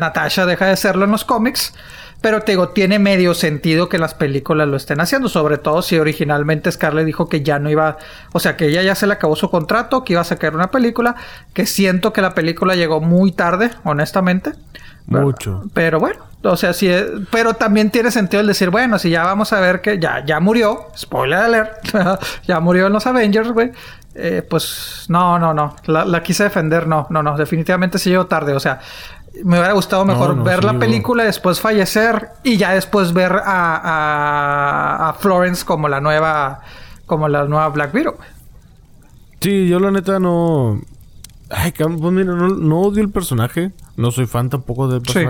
Natasha 0.00 0.46
deja 0.46 0.66
de 0.66 0.76
serlo 0.76 1.04
en 1.04 1.12
los 1.12 1.24
cómics. 1.24 1.74
Pero 2.20 2.42
te 2.42 2.52
digo, 2.52 2.70
tiene 2.70 2.98
medio 2.98 3.32
sentido 3.32 3.88
que 3.88 3.96
las 3.98 4.14
películas 4.14 4.66
lo 4.66 4.76
estén 4.76 5.00
haciendo, 5.00 5.28
sobre 5.28 5.56
todo 5.56 5.82
si 5.82 5.98
originalmente 5.98 6.72
Scarlett 6.72 7.06
dijo 7.06 7.28
que 7.28 7.42
ya 7.42 7.58
no 7.60 7.70
iba, 7.70 7.96
o 8.32 8.40
sea, 8.40 8.56
que 8.56 8.66
ella 8.66 8.82
ya 8.82 8.94
se 8.96 9.06
le 9.06 9.12
acabó 9.12 9.36
su 9.36 9.50
contrato, 9.50 10.02
que 10.02 10.14
iba 10.14 10.22
a 10.22 10.24
sacar 10.24 10.54
una 10.56 10.70
película, 10.72 11.14
que 11.54 11.64
siento 11.64 12.12
que 12.12 12.20
la 12.20 12.34
película 12.34 12.74
llegó 12.74 13.00
muy 13.00 13.30
tarde, 13.32 13.70
honestamente. 13.84 14.52
Pero- 15.10 15.22
Mucho. 15.22 15.62
Pero 15.72 16.00
bueno, 16.00 16.24
o 16.42 16.56
sea, 16.56 16.72
sí, 16.72 16.88
eh, 16.90 17.06
pero 17.30 17.54
también 17.54 17.90
tiene 17.90 18.10
sentido 18.10 18.40
el 18.40 18.46
decir, 18.48 18.70
bueno, 18.70 18.98
si 18.98 19.10
ya 19.10 19.22
vamos 19.24 19.52
a 19.52 19.60
ver 19.60 19.80
que 19.80 19.98
ya, 20.00 20.24
ya 20.24 20.40
murió, 20.40 20.88
spoiler 20.98 21.38
alert, 21.38 21.70
ya 22.46 22.58
murió 22.60 22.88
en 22.88 22.92
los 22.94 23.06
Avengers, 23.06 23.52
güey. 23.52 23.70
eh, 24.14 24.42
pues 24.48 25.04
no, 25.08 25.38
no, 25.38 25.54
no, 25.54 25.76
la, 25.86 26.04
la 26.04 26.22
quise 26.22 26.42
defender, 26.44 26.86
no, 26.88 27.06
no, 27.10 27.22
no, 27.22 27.36
definitivamente 27.38 27.98
sí 27.98 28.10
llegó 28.10 28.26
tarde, 28.26 28.52
o 28.52 28.60
sea, 28.60 28.80
me 29.44 29.58
hubiera 29.58 29.72
gustado 29.72 30.04
mejor 30.04 30.30
No, 30.30 30.36
no, 30.36 30.44
ver 30.44 30.60
sí, 30.60 30.66
la 30.66 30.78
película, 30.78 31.24
después 31.24 31.60
fallecer 31.60 32.30
y 32.42 32.56
ya 32.56 32.72
después 32.72 33.12
ver 33.12 33.32
a, 33.32 33.76
a, 33.76 35.08
a 35.08 35.12
Florence 35.14 35.64
como 35.64 35.88
la 35.88 36.00
nueva, 36.00 36.60
como 37.06 37.28
la 37.28 37.44
nueva 37.44 37.68
Black 37.68 37.94
Widow. 37.94 38.16
Sí, 39.40 39.68
yo 39.68 39.78
la 39.80 39.90
neta 39.90 40.18
no. 40.18 40.80
Ay, 41.50 41.72
pues 41.72 42.12
mira, 42.12 42.34
no, 42.34 42.48
no 42.48 42.80
odio 42.80 43.02
el 43.02 43.10
personaje. 43.10 43.72
No 43.96 44.10
soy 44.10 44.26
fan 44.26 44.50
tampoco 44.50 44.88
del 44.88 45.02
Sí. 45.06 45.24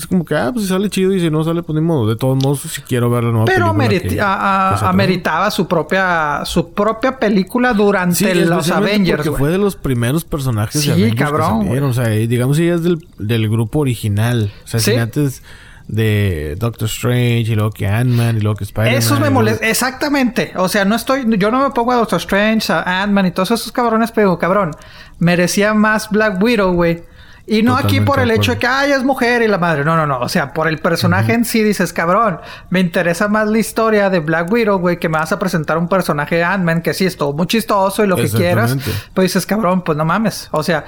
Es 0.00 0.06
como 0.06 0.24
que, 0.24 0.34
ah, 0.34 0.50
pues 0.52 0.64
si 0.66 0.68
sale 0.72 0.88
chido 0.88 1.12
y 1.14 1.20
si 1.20 1.30
no 1.30 1.44
sale, 1.44 1.62
pues 1.62 1.74
ni 1.74 1.82
modo. 1.82 2.08
De 2.08 2.16
todos 2.16 2.42
modos, 2.42 2.60
si 2.60 2.80
quiero 2.82 3.10
ver 3.10 3.24
la 3.24 3.30
nueva 3.30 3.44
Pero 3.46 3.76
película. 3.76 4.74
sacó. 4.76 4.86
ameritaba 4.88 5.50
su 5.50 5.68
propia, 5.68 6.42
su 6.44 6.72
propia 6.72 7.18
película 7.18 7.72
durante 7.74 8.14
Sí, 8.32 8.44
los 8.44 8.70
Avengers. 8.70 9.22
Porque 9.24 9.38
fue 9.38 9.50
de 9.50 9.58
los 9.58 9.76
primeros 9.76 10.24
personajes 10.24 10.80
Sí, 10.80 10.88
de 10.88 10.94
Avengers 10.94 11.16
cabrón, 11.20 11.60
que 11.60 11.66
salieron. 11.66 11.90
O 11.90 11.94
sea, 11.94 12.14
y 12.14 12.26
digamos, 12.26 12.58
ella 12.58 12.74
es 12.76 12.82
del, 12.82 13.06
del 13.18 13.48
grupo 13.48 13.80
original. 13.80 14.50
O 14.64 14.66
sea, 14.66 14.80
Sí. 14.80 14.92
si 14.92 14.96
antes 14.96 15.42
de 15.88 16.54
Doctor 16.58 16.86
Strange 16.88 17.40
y 17.52 17.54
luego 17.56 17.70
que 17.72 17.88
Ant-Man 17.88 18.36
y 18.36 18.40
luego 18.40 18.56
que 18.56 18.64
Spider-Man. 18.64 18.98
Eso 18.98 19.18
me 19.18 19.28
molesta. 19.28 19.60
luego- 19.60 19.70
Exactamente. 19.72 20.52
O 20.56 20.68
sea, 20.68 20.84
no 20.84 20.94
estoy. 20.94 21.24
Yo 21.36 21.50
no 21.50 21.62
me 21.62 21.70
pongo 21.74 21.92
a 21.92 21.96
Doctor 21.96 22.18
Strange, 22.20 22.72
a 22.72 23.02
Ant-Man 23.02 23.26
y 23.26 23.30
todos 23.32 23.50
esos 23.50 23.72
cabrones, 23.72 24.12
pero 24.12 24.38
cabrón. 24.38 24.70
Merecía 25.18 25.74
más 25.74 26.08
Black 26.10 26.40
Widow, 26.42 26.72
güey. 26.72 27.02
Y 27.46 27.62
no 27.62 27.76
aquí 27.76 28.00
por 28.00 28.20
el 28.20 28.30
hecho 28.30 28.52
de 28.52 28.58
que, 28.58 28.66
ay, 28.66 28.92
es 28.92 29.02
mujer 29.02 29.42
y 29.42 29.48
la 29.48 29.58
madre. 29.58 29.84
No, 29.84 29.96
no, 29.96 30.06
no. 30.06 30.20
O 30.20 30.28
sea, 30.28 30.52
por 30.52 30.68
el 30.68 30.78
personaje 30.78 31.32
en 31.32 31.44
sí 31.44 31.62
dices, 31.62 31.92
cabrón, 31.92 32.38
me 32.70 32.80
interesa 32.80 33.28
más 33.28 33.48
la 33.48 33.58
historia 33.58 34.08
de 34.10 34.20
Black 34.20 34.50
Widow, 34.52 34.78
güey, 34.78 34.98
que 34.98 35.08
me 35.08 35.18
vas 35.18 35.32
a 35.32 35.38
presentar 35.38 35.78
un 35.78 35.88
personaje 35.88 36.36
de 36.36 36.44
Ant-Man 36.44 36.82
que 36.82 36.94
sí 36.94 37.06
estuvo 37.06 37.32
muy 37.32 37.46
chistoso 37.46 38.04
y 38.04 38.06
lo 38.06 38.16
que 38.16 38.28
quieras. 38.28 38.76
Pues 39.14 39.26
dices, 39.26 39.46
cabrón, 39.46 39.82
pues 39.82 39.98
no 39.98 40.04
mames. 40.04 40.48
O 40.52 40.62
sea, 40.62 40.84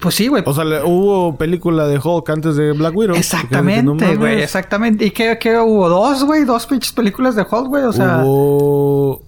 pues 0.00 0.14
sí, 0.14 0.28
güey. 0.28 0.42
O 0.46 0.54
sea, 0.54 0.64
hubo 0.84 1.36
película 1.36 1.86
de 1.86 1.98
Hulk 1.98 2.30
antes 2.30 2.56
de 2.56 2.72
Black 2.72 2.94
Widow. 2.94 3.16
Exactamente, 3.16 3.82
No 3.82 3.96
güey, 4.18 4.42
exactamente. 4.42 5.04
¿Y 5.04 5.10
qué, 5.10 5.38
qué 5.40 5.58
hubo? 5.58 5.88
¿Dos, 5.88 6.24
güey? 6.24 6.44
¿Dos 6.44 6.66
pinches 6.66 6.92
películas 6.92 7.34
de 7.34 7.42
Hulk, 7.42 7.68
güey? 7.68 7.84
O 7.84 7.92
sea... 7.92 8.22
Hubo... 8.24 9.25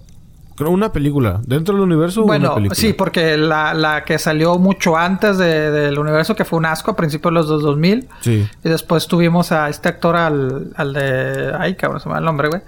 Creo 0.59 0.69
una 0.69 0.91
película. 0.91 1.39
Dentro 1.43 1.73
del 1.73 1.83
universo 1.83 2.21
Bueno, 2.23 2.49
una 2.49 2.55
película. 2.55 2.75
sí, 2.75 2.93
porque 2.93 3.35
la, 3.37 3.73
la 3.73 4.03
que 4.03 4.19
salió 4.19 4.59
mucho 4.59 4.95
antes 4.95 5.39
de- 5.39 5.71
del 5.71 5.97
universo, 5.97 6.35
que 6.35 6.45
fue 6.45 6.59
un 6.59 6.65
asco 6.67 6.91
a 6.91 6.95
principios 6.95 7.31
de 7.31 7.35
los 7.35 7.47
dos- 7.47 7.63
2000. 7.63 8.07
Sí. 8.21 8.47
Y 8.63 8.69
después 8.69 9.07
tuvimos 9.07 9.51
a 9.51 9.69
este 9.69 9.89
actor, 9.89 10.15
al, 10.15 10.71
al 10.75 10.93
de... 10.93 11.53
Ay, 11.57 11.73
cabrón, 11.75 11.99
se 12.01 12.07
me 12.09 12.13
va 12.13 12.19
el 12.19 12.25
nombre, 12.25 12.49
güey. 12.49 12.61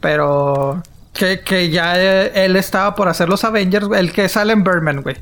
Pero... 0.00 0.80
Que, 1.14 1.40
que 1.40 1.68
ya 1.70 1.94
eh, 2.00 2.44
él 2.44 2.54
estaba 2.54 2.94
por 2.94 3.08
hacer 3.08 3.28
los 3.28 3.42
Avengers, 3.42 3.88
el 3.96 4.12
que 4.12 4.28
sale 4.28 4.52
en 4.52 4.62
Birdman, 4.62 5.02
güey. 5.02 5.16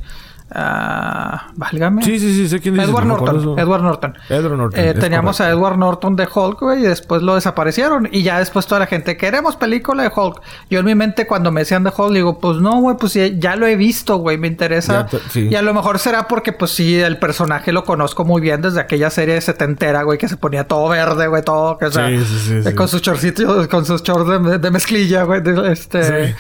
Ah, 0.49 1.49
válgame. 1.57 2.03
Sí, 2.05 2.21
sí, 2.21 2.33
sí, 2.35 2.49
sé 2.49 2.61
quién 2.61 2.75
dice. 2.75 2.87
Edward 2.89 3.05
Norton. 3.07 3.59
Edward 3.59 3.83
Norton. 3.83 4.15
Edward 4.29 4.57
Norton, 4.57 4.81
Eh, 4.81 4.95
teníamos 4.95 5.41
a. 5.41 5.51
Edward 5.51 5.77
Norton 5.77 6.15
de 6.15 6.29
Hulk, 6.33 6.61
güey, 6.61 6.81
y 6.81 6.83
después 6.87 7.23
lo 7.23 7.35
desaparecieron. 7.35 8.09
Y 8.13 8.23
ya 8.23 8.39
después 8.39 8.65
toda 8.67 8.79
la 8.81 8.87
gente, 8.87 9.17
queremos 9.17 9.57
película 9.57 10.05
de 10.05 10.13
Hulk. 10.15 10.41
Yo 10.71 10.79
en 10.81 10.87
mi 10.87 10.95
mente, 10.95 11.27
cuando 11.27 11.51
me 11.51 11.63
decían 11.63 11.83
de 11.83 11.93
Hulk, 11.97 12.13
digo, 12.13 12.39
pues 12.39 12.59
no, 12.59 12.81
güey, 12.81 12.97
pues 12.97 13.15
ya, 13.15 13.27
ya 13.27 13.57
lo 13.57 13.67
he 13.67 13.75
visto, 13.77 14.19
güey, 14.19 14.39
me 14.39 14.47
interesa. 14.47 14.93
Ya 14.93 15.07
te- 15.07 15.19
sí. 15.31 15.49
Y 15.51 15.55
a 15.57 15.63
lo 15.63 15.75
mejor 15.75 15.99
será 15.99 16.29
porque, 16.29 16.53
pues 16.53 16.71
sí, 16.71 16.97
el 17.01 17.19
personaje 17.19 17.73
lo 17.73 17.85
conozco 17.85 18.25
muy 18.25 18.41
bien 18.41 18.63
desde 18.63 18.81
aquella 18.81 19.11
serie 19.11 19.41
setentera, 19.41 20.03
güey, 20.05 20.17
que 20.19 20.29
se 20.29 20.37
ponía 20.37 20.69
todo 20.69 20.89
verde, 20.89 21.27
güey, 21.27 21.43
todo, 21.43 21.77
que 21.79 21.87
o 21.87 21.91
sea, 21.91 22.07
Sí, 22.09 22.25
sí, 22.25 22.63
sí, 22.63 22.69
eh, 22.69 22.75
con 22.75 22.87
sus 22.89 23.03
chorcitos, 23.03 23.67
con 23.69 23.85
sus 23.85 24.03
shorts 24.03 24.45
de, 24.45 24.59
de 24.59 24.71
mezclilla, 24.71 25.25
güey, 25.25 25.41
de- 25.43 25.73
este. 25.73 26.37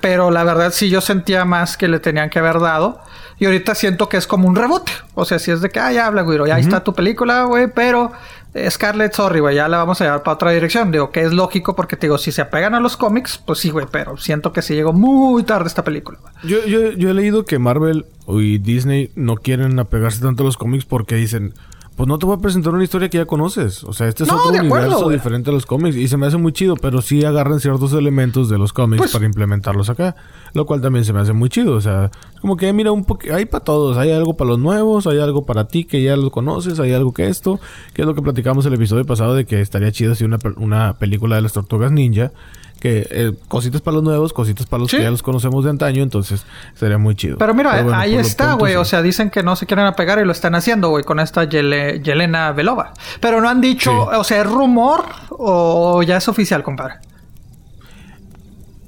Pero 0.00 0.30
la 0.30 0.44
verdad 0.44 0.72
sí 0.72 0.88
yo 0.88 1.02
sentía 1.02 1.44
más 1.44 1.76
que 1.76 1.86
le 1.86 2.00
tenían 2.00 2.30
que 2.30 2.38
haber 2.38 2.58
dado. 2.58 3.00
Y 3.40 3.46
ahorita 3.46 3.74
siento 3.74 4.10
que 4.10 4.18
es 4.18 4.26
como 4.26 4.46
un 4.46 4.54
rebote. 4.54 4.92
O 5.14 5.24
sea, 5.24 5.38
si 5.38 5.50
es 5.50 5.62
de 5.62 5.70
que, 5.70 5.80
ah, 5.80 5.90
ya 5.90 6.06
habla, 6.06 6.20
güey, 6.20 6.38
ya 6.46 6.58
está 6.58 6.84
tu 6.84 6.94
película, 6.94 7.44
güey, 7.44 7.68
pero 7.74 8.12
eh, 8.52 8.70
Scarlett, 8.70 9.14
sorry, 9.14 9.40
güey, 9.40 9.56
ya 9.56 9.66
la 9.66 9.78
vamos 9.78 9.98
a 10.00 10.04
llevar 10.04 10.22
para 10.22 10.34
otra 10.34 10.50
dirección. 10.50 10.92
Digo, 10.92 11.10
que 11.10 11.22
es 11.22 11.32
lógico 11.32 11.74
porque 11.74 11.96
te 11.96 12.06
digo, 12.06 12.18
si 12.18 12.32
se 12.32 12.42
apegan 12.42 12.74
a 12.74 12.80
los 12.80 12.98
cómics, 12.98 13.38
pues 13.38 13.60
sí, 13.60 13.70
güey, 13.70 13.86
pero 13.90 14.18
siento 14.18 14.52
que 14.52 14.60
sí 14.60 14.74
llegó 14.74 14.92
muy 14.92 15.42
tarde 15.44 15.68
esta 15.68 15.82
película. 15.82 16.18
Yo, 16.44 16.66
yo, 16.66 16.92
yo 16.92 17.08
he 17.08 17.14
leído 17.14 17.46
que 17.46 17.58
Marvel 17.58 18.04
y 18.28 18.58
Disney 18.58 19.10
no 19.14 19.36
quieren 19.36 19.78
apegarse 19.78 20.20
tanto 20.20 20.42
a 20.42 20.46
los 20.46 20.58
cómics 20.58 20.84
porque 20.84 21.14
dicen, 21.14 21.54
pues 22.00 22.08
no 22.08 22.18
te 22.18 22.24
voy 22.24 22.34
a 22.34 22.38
presentar 22.40 22.72
una 22.72 22.82
historia 22.82 23.10
que 23.10 23.18
ya 23.18 23.26
conoces. 23.26 23.84
O 23.84 23.92
sea, 23.92 24.08
este 24.08 24.22
es 24.22 24.30
No, 24.30 24.36
otro 24.36 24.48
acuerdo, 24.58 24.86
universo 24.86 25.10
diferente 25.10 25.50
a 25.50 25.52
los 25.52 25.66
cómics. 25.66 25.96
Y 25.96 26.08
se 26.08 26.16
me 26.16 26.26
hace 26.26 26.38
muy 26.38 26.50
chido, 26.54 26.74
pero 26.76 27.02
sí 27.02 27.22
agarran 27.26 27.60
ciertos 27.60 27.92
elementos 27.92 28.48
de 28.48 28.56
los 28.56 28.72
cómics 28.72 29.00
Pues- 29.02 29.12
para 29.12 29.26
implementarlos 29.26 29.90
acá. 29.90 30.16
Lo 30.54 30.64
cual 30.64 30.80
también 30.80 31.04
se 31.04 31.12
me 31.12 31.20
hace 31.20 31.34
muy 31.34 31.50
chido. 31.50 31.74
O 31.74 31.80
sea, 31.82 32.06
es 32.34 32.40
como 32.40 32.56
que 32.56 32.72
mira, 32.72 32.90
un 32.90 33.04
poco, 33.04 33.26
hay 33.34 33.44
para 33.44 33.64
todos. 33.64 33.98
Hay 33.98 34.12
algo 34.12 34.34
para 34.34 34.48
los 34.48 34.58
nuevos, 34.58 35.06
hay 35.06 35.18
algo 35.18 35.44
para 35.44 35.68
ti 35.68 35.84
que 35.84 36.02
ya 36.02 36.16
lo 36.16 36.30
conoces, 36.30 36.80
hay 36.80 36.94
algo 36.94 37.12
que 37.12 37.28
esto. 37.28 37.60
Que 37.92 38.00
es 38.00 38.08
lo 38.08 38.14
que 38.14 38.22
platicamos 38.22 38.64
el 38.64 38.72
episodio 38.72 39.04
pasado 39.04 39.34
de 39.34 39.44
que 39.44 39.60
estaría 39.60 39.92
chido 39.92 40.14
si 40.14 40.24
una, 40.24 40.38
una 40.56 40.94
película 40.98 41.36
de 41.36 41.42
las 41.42 41.52
tortugas 41.52 41.92
ninja. 41.92 42.32
Que 42.80 43.06
eh, 43.10 43.32
cositas 43.46 43.82
para 43.82 43.96
los 43.96 44.02
nuevos, 44.02 44.32
cositas 44.32 44.64
para 44.66 44.80
los 44.80 44.90
Sí. 44.90 44.96
que 44.96 45.02
ya 45.02 45.10
los 45.10 45.22
conocemos 45.22 45.62
de 45.64 45.70
antaño, 45.70 46.02
entonces 46.02 46.44
sería 46.74 46.96
muy 46.96 47.14
chido. 47.14 47.36
Pero 47.36 47.52
mira, 47.54 47.82
bueno, 47.82 47.96
ahí 47.96 48.14
está, 48.16 48.54
güey. 48.54 48.72
sí. 48.72 48.76
O 48.78 48.84
sea, 48.86 49.02
dicen 49.02 49.28
que 49.30 49.42
no 49.42 49.54
se 49.54 49.66
quieren 49.66 49.84
apegar 49.84 50.18
y 50.18 50.24
lo 50.24 50.32
están 50.32 50.54
haciendo, 50.54 50.88
güey, 50.88 51.04
con 51.04 51.20
esta 51.20 51.44
Yele- 51.44 52.02
Yelena 52.02 52.52
Belova. 52.52 52.94
Pero 53.20 53.40
no 53.42 53.48
han 53.50 53.60
dicho, 53.60 53.90
Sí. 54.10 54.16
o 54.18 54.24
sea, 54.24 54.40
¿es 54.40 54.46
rumor 54.46 55.04
o 55.28 56.02
ya 56.02 56.16
es 56.16 56.26
oficial, 56.28 56.62
compadre? 56.62 56.94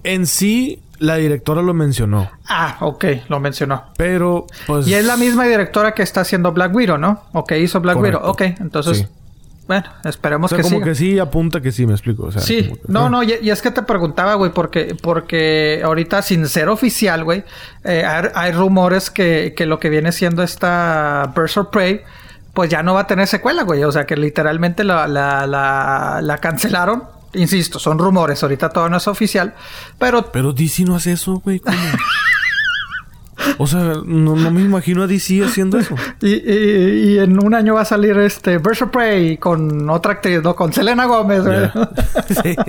En 0.04 0.26
sí, 0.26 0.80
la 0.98 1.16
directora 1.16 1.62
lo 1.62 1.74
mencionó. 1.74 2.30
Ah, 2.48 2.78
ok, 2.80 3.04
lo 3.28 3.40
mencionó. 3.40 3.84
Pero, 3.96 4.46
pues. 4.66 4.86
Y 4.88 4.94
es 4.94 5.04
la 5.04 5.16
misma 5.16 5.44
directora 5.44 5.92
que 5.94 6.02
está 6.02 6.22
haciendo 6.22 6.52
Black 6.52 6.74
Widow, 6.74 6.98
¿no? 6.98 7.22
O 7.32 7.44
que 7.44 7.58
hizo 7.60 7.80
Black 7.80 7.96
Correcto. 7.96 8.18
Widow. 8.18 8.30
Ok, 8.32 8.40
entonces, 8.60 9.06
Bueno, 9.68 9.84
O 10.04 10.08
esperemos 10.08 10.50
sea, 10.50 10.56
que 10.58 10.62
como 10.64 10.76
siga. 10.76 10.86
que 10.86 10.94
sí 10.96 11.18
apunta 11.18 11.60
que 11.60 11.70
sí, 11.72 11.86
me 11.86 11.92
explico. 11.92 12.24
O 12.24 12.32
sea, 12.32 12.42
Sí, 12.42 12.64
que- 12.64 12.80
no, 12.88 13.08
no, 13.08 13.22
y, 13.22 13.34
y 13.42 13.50
es 13.50 13.62
que 13.62 13.70
te 13.70 13.82
preguntaba, 13.82 14.34
güey, 14.34 14.50
porque, 14.52 14.96
porque 15.00 15.80
ahorita 15.84 16.20
sin 16.22 16.46
ser 16.48 16.68
oficial, 16.68 17.22
güey, 17.24 17.44
eh, 17.84 18.04
hay, 18.04 18.28
hay 18.34 18.52
rumores 18.52 19.10
que, 19.10 19.54
que 19.56 19.64
lo 19.66 19.78
que 19.78 19.88
viene 19.88 20.10
siendo 20.12 20.42
esta 20.42 21.32
Birds 21.34 21.56
of 21.56 21.68
Prey, 21.68 22.02
pues 22.54 22.68
ya 22.70 22.82
no 22.82 22.94
va 22.94 23.02
a 23.02 23.06
tener 23.06 23.26
secuela, 23.28 23.62
güey. 23.62 23.84
O 23.84 23.92
sea, 23.92 24.04
que 24.04 24.16
literalmente 24.16 24.84
la, 24.84 25.06
la, 25.06 25.46
la, 25.46 26.20
la 26.22 26.38
cancelaron. 26.38 27.04
Insisto, 27.34 27.78
son 27.78 27.98
rumores, 27.98 28.42
ahorita 28.42 28.68
todo 28.68 28.90
no 28.90 28.98
es 28.98 29.08
oficial, 29.08 29.54
pero 29.98 30.30
Pero 30.32 30.52
DC 30.52 30.84
no 30.84 30.96
hace 30.96 31.12
eso, 31.12 31.40
güey. 31.42 31.62
o 33.58 33.66
sea, 33.66 33.94
no, 34.04 34.36
no 34.36 34.50
me 34.50 34.60
imagino 34.62 35.02
a 35.02 35.06
DC 35.06 35.42
haciendo 35.44 35.78
eso. 35.78 35.94
Y, 36.20 36.34
y- 36.34 37.14
y 37.14 37.18
en 37.18 37.42
un 37.42 37.54
año 37.54 37.74
va 37.74 37.80
a 37.82 37.84
salir 37.84 38.16
este 38.18 38.58
Birds 38.58 38.82
of 38.82 38.90
Prey 38.90 39.36
con 39.38 39.88
otra 39.90 40.12
actriz, 40.12 40.42
¿no? 40.42 40.54
Con 40.54 40.72
Selena 40.72 41.06
Gómez. 41.06 41.42
Sí. 42.42 42.56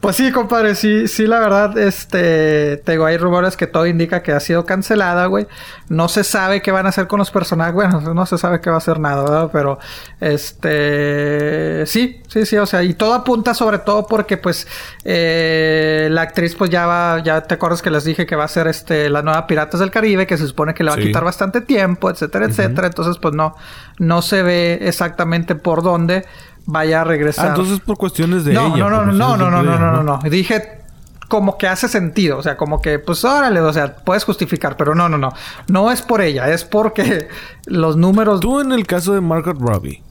Pues 0.00 0.16
sí, 0.16 0.30
compadre, 0.32 0.76
sí, 0.76 1.08
sí, 1.08 1.26
la 1.26 1.40
verdad, 1.40 1.76
este, 1.76 2.78
te 2.78 2.92
digo, 2.92 3.04
hay 3.04 3.18
rumores 3.18 3.54
que 3.56 3.66
todo 3.66 3.84
indica 3.86 4.22
que 4.22 4.32
ha 4.32 4.40
sido 4.40 4.64
cancelada, 4.64 5.26
güey. 5.26 5.46
No 5.90 6.08
se 6.08 6.24
sabe 6.24 6.62
qué 6.62 6.70
van 6.72 6.86
a 6.86 6.88
hacer 6.88 7.06
con 7.06 7.18
los 7.18 7.30
personajes, 7.30 7.74
bueno, 7.74 8.00
no 8.00 8.24
se 8.26 8.38
sabe 8.38 8.60
qué 8.62 8.70
va 8.70 8.76
a 8.76 8.78
hacer 8.78 8.98
nada, 8.98 9.22
¿verdad? 9.22 9.50
Pero, 9.52 9.78
este, 10.20 11.84
sí, 11.86 12.22
sí, 12.32 12.46
sí, 12.46 12.56
o 12.56 12.64
sea, 12.66 12.82
y 12.82 12.94
todo 12.94 13.12
apunta 13.14 13.52
sobre 13.54 13.78
todo 13.78 14.06
porque, 14.06 14.36
pues, 14.36 14.66
eh, 15.04 16.08
la 16.10 16.22
actriz, 16.22 16.54
pues 16.54 16.70
ya 16.70 16.86
va, 16.86 17.22
ya 17.22 17.42
te 17.42 17.54
acuerdas 17.54 17.82
que 17.82 17.90
les 17.90 18.04
dije 18.04 18.24
que 18.26 18.36
va 18.36 18.44
a 18.44 18.48
ser, 18.48 18.66
este, 18.66 19.10
la 19.10 19.22
nueva 19.22 19.46
Piratas 19.46 19.80
del 19.80 19.90
Caribe, 19.90 20.26
que 20.26 20.38
se 20.38 20.46
supone 20.46 20.72
que 20.74 20.84
le 20.84 20.90
va 20.90 20.96
a 20.96 21.00
quitar 21.00 21.24
bastante 21.24 21.60
tiempo, 21.60 22.08
etcétera, 22.10 22.46
etcétera. 22.46 22.86
Entonces, 22.86 23.18
pues 23.20 23.34
no, 23.34 23.54
no 23.98 24.22
se 24.22 24.42
ve 24.42 24.78
exactamente 24.82 25.54
por 25.54 25.82
dónde 25.82 26.24
vaya 26.66 27.00
a 27.00 27.04
regresar. 27.04 27.46
Ah, 27.46 27.48
entonces 27.50 27.80
por 27.80 27.96
cuestiones 27.96 28.44
de 28.44 28.52
No, 28.52 28.68
ella. 28.76 28.88
no, 28.88 28.90
no, 28.90 29.12
no, 29.12 29.36
no, 29.36 29.50
no, 29.50 29.62
no, 29.62 29.78
no, 29.78 29.92
no, 29.92 30.02
no. 30.02 30.30
Dije 30.30 30.80
como 31.28 31.58
que 31.58 31.68
hace 31.68 31.86
sentido, 31.88 32.38
o 32.38 32.42
sea, 32.42 32.56
como 32.56 32.82
que, 32.82 32.98
pues 32.98 33.24
órale, 33.24 33.60
o 33.60 33.72
sea, 33.72 33.94
puedes 33.94 34.24
justificar, 34.24 34.76
pero 34.76 34.96
no, 34.96 35.08
no, 35.08 35.16
no. 35.16 35.32
No 35.68 35.92
es 35.92 36.02
por 36.02 36.20
ella, 36.22 36.50
es 36.52 36.64
porque 36.64 37.28
los 37.66 37.96
números. 37.96 38.40
Tú 38.40 38.60
en 38.60 38.72
el 38.72 38.86
caso 38.86 39.14
de 39.14 39.20
Margaret 39.20 39.60
Robbie, 39.60 40.02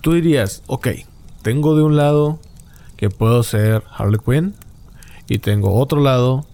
tú 0.00 0.14
dirías, 0.14 0.62
ok, 0.66 0.88
tengo 1.46 1.76
de 1.76 1.82
un 1.84 1.96
lado 1.96 2.40
que 2.96 3.08
puedo 3.08 3.44
ser 3.44 3.84
Harley 3.96 4.18
Quinn 4.18 4.56
y 5.28 5.38
tengo 5.38 5.74
otro 5.74 6.00
lado 6.00 6.44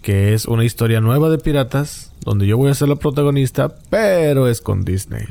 que 0.00 0.32
es 0.32 0.46
una 0.46 0.64
historia 0.64 1.02
nueva 1.02 1.28
de 1.28 1.36
piratas 1.36 2.10
donde 2.20 2.46
yo 2.46 2.56
voy 2.56 2.70
a 2.70 2.74
ser 2.74 2.88
la 2.88 2.96
protagonista, 2.96 3.74
pero 3.90 4.48
es 4.48 4.62
con 4.62 4.82
Disney. 4.82 5.26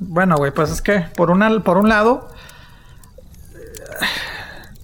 Bueno, 0.00 0.36
güey, 0.38 0.50
pues 0.50 0.70
es 0.70 0.82
que 0.82 1.04
por 1.16 1.30
una, 1.30 1.60
por 1.60 1.76
un 1.76 1.88
lado, 1.88 2.30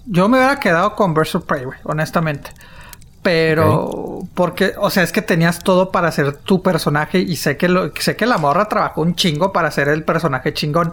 yo 0.05 0.29
me 0.29 0.37
hubiera 0.37 0.57
quedado 0.61 0.95
con 0.95 1.17
of 1.17 1.43
Prey, 1.45 1.65
honestamente. 1.83 2.51
Pero, 3.25 4.19
porque, 4.35 4.73
o 4.77 4.89
sea, 4.91 5.01
es 5.03 5.11
que 5.11 5.21
tenías 5.23 5.59
todo 5.63 5.91
para 5.91 6.11
ser 6.11 6.33
tu 6.33 6.61
personaje 6.61 7.17
y 7.19 7.35
sé 7.37 7.57
que, 7.57 7.67
lo, 7.67 7.91
sé 7.99 8.15
que 8.15 8.25
la 8.27 8.37
morra 8.37 8.69
trabajó 8.69 9.01
un 9.01 9.15
chingo 9.15 9.51
para 9.51 9.71
ser 9.71 9.87
el 9.89 10.03
personaje 10.03 10.53
chingón. 10.53 10.91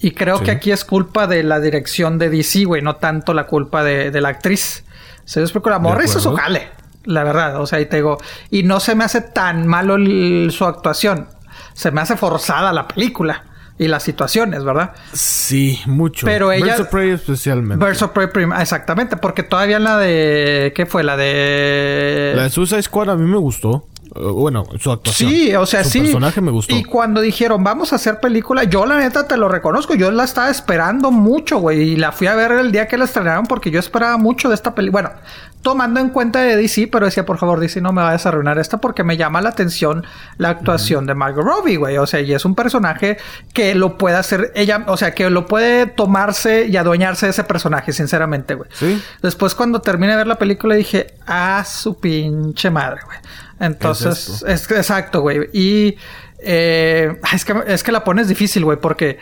Y 0.00 0.12
creo 0.12 0.38
Sí. 0.38 0.44
que 0.44 0.50
aquí 0.52 0.72
es 0.72 0.84
culpa 0.84 1.26
de 1.26 1.42
la 1.42 1.60
dirección 1.60 2.18
de 2.18 2.30
DC, 2.30 2.64
güey, 2.64 2.80
no 2.80 2.96
tanto 2.96 3.34
la 3.34 3.44
culpa 3.46 3.84
de, 3.84 4.10
de 4.10 4.20
la 4.20 4.30
actriz. 4.30 4.84
Se 5.24 5.40
explico, 5.40 5.68
la 5.70 5.78
morra 5.78 6.04
hizo 6.04 6.20
su 6.20 6.34
jale. 6.34 6.68
La 7.04 7.22
verdad, 7.22 7.60
o 7.60 7.66
sea, 7.66 7.80
y 7.80 7.86
te 7.86 7.96
digo, 7.96 8.16
y 8.50 8.62
no 8.62 8.80
se 8.80 8.94
me 8.94 9.04
hace 9.04 9.20
tan 9.20 9.66
malo 9.66 9.96
el- 9.96 10.48
su 10.52 10.64
actuación. 10.64 11.28
Se 11.74 11.90
me 11.90 12.00
hace 12.00 12.16
forzada 12.16 12.72
la 12.72 12.88
película 12.88 13.44
y 13.78 13.88
las 13.88 14.02
situaciones, 14.02 14.64
¿verdad? 14.64 14.92
Sí, 15.12 15.80
mucho. 15.86 16.26
Pero 16.26 16.52
ella- 16.52 16.76
of 16.80 16.88
Prey 16.88 17.10
especialmente. 17.10 17.84
Of 17.84 18.10
Prey 18.10 18.28
exactamente, 18.60 19.16
porque 19.16 19.42
todavía 19.42 19.78
la 19.78 19.98
de 19.98 20.72
¿qué 20.74 20.86
fue? 20.86 21.04
La 21.04 21.16
de 21.16 22.32
La 22.36 22.42
de 22.44 22.50
Suicide 22.50 22.82
Squad 22.82 23.10
a 23.10 23.16
mí 23.16 23.24
me 23.30 23.38
gustó. 23.38 23.87
Uh, 24.14 24.32
bueno, 24.32 24.64
su 24.78 24.90
actuación. 24.90 25.30
Sí, 25.30 25.54
o 25.54 25.66
sea, 25.66 25.84
su 25.84 25.90
sí. 25.90 26.00
personaje 26.00 26.40
me 26.40 26.50
gustó. 26.50 26.74
Y 26.74 26.84
cuando 26.84 27.20
dijeron, 27.20 27.62
vamos 27.62 27.92
a 27.92 27.96
hacer 27.96 28.20
película, 28.20 28.64
yo 28.64 28.86
la 28.86 28.98
neta 28.98 29.26
te 29.26 29.36
lo 29.36 29.48
reconozco, 29.48 29.94
yo 29.94 30.10
la 30.10 30.24
estaba 30.24 30.50
esperando 30.50 31.10
mucho, 31.10 31.58
güey, 31.58 31.80
y 31.80 31.96
la 31.96 32.12
fui 32.12 32.26
a 32.26 32.34
ver 32.34 32.52
el 32.52 32.72
día 32.72 32.86
que 32.86 32.96
la 32.96 33.04
estrenaron 33.04 33.46
porque 33.46 33.70
yo 33.70 33.80
esperaba 33.80 34.16
mucho 34.16 34.48
de 34.48 34.54
esta 34.54 34.74
película. 34.74 35.02
Bueno, 35.02 35.20
tomando 35.62 36.00
en 36.00 36.10
cuenta 36.10 36.40
de 36.40 36.56
DC, 36.56 36.88
pero 36.88 37.06
decía, 37.06 37.26
por 37.26 37.38
favor, 37.38 37.60
DC, 37.60 37.80
no 37.80 37.92
me 37.92 38.02
vayas 38.02 38.24
a 38.26 38.30
arruinar 38.30 38.58
esta 38.58 38.78
porque 38.78 39.04
me 39.04 39.16
llama 39.16 39.40
la 39.40 39.50
atención 39.50 40.04
la 40.36 40.50
actuación 40.50 41.06
de 41.06 41.14
Margot 41.14 41.44
Robbie, 41.44 41.76
güey. 41.76 41.98
O 41.98 42.06
sea, 42.06 42.20
y 42.20 42.32
es 42.32 42.44
un 42.44 42.54
personaje 42.54 43.18
que 43.52 43.74
lo 43.74 43.98
puede 43.98 44.16
hacer 44.16 44.52
ella, 44.54 44.84
o 44.86 44.96
sea, 44.96 45.14
que 45.14 45.28
lo 45.30 45.46
puede 45.46 45.86
tomarse 45.86 46.66
y 46.66 46.76
adueñarse 46.76 47.26
de 47.26 47.30
ese 47.30 47.44
personaje, 47.44 47.92
sinceramente, 47.92 48.54
güey. 48.54 48.70
Sí. 48.72 49.02
Después, 49.22 49.54
cuando 49.54 49.80
terminé 49.80 50.12
de 50.12 50.18
ver 50.18 50.26
la 50.26 50.38
película, 50.38 50.74
dije, 50.74 51.14
ah, 51.26 51.64
su 51.66 51.98
pinche 51.98 52.70
madre, 52.70 53.00
güey. 53.04 53.18
Entonces, 53.60 54.42
es, 54.46 54.70
exacto, 54.70 55.20
güey. 55.20 55.48
Y 55.52 55.96
eh, 56.40 57.16
es, 57.32 57.44
que, 57.44 57.54
es 57.66 57.82
que 57.82 57.92
la 57.92 58.04
pones 58.04 58.28
difícil, 58.28 58.64
güey, 58.64 58.78
porque 58.78 59.18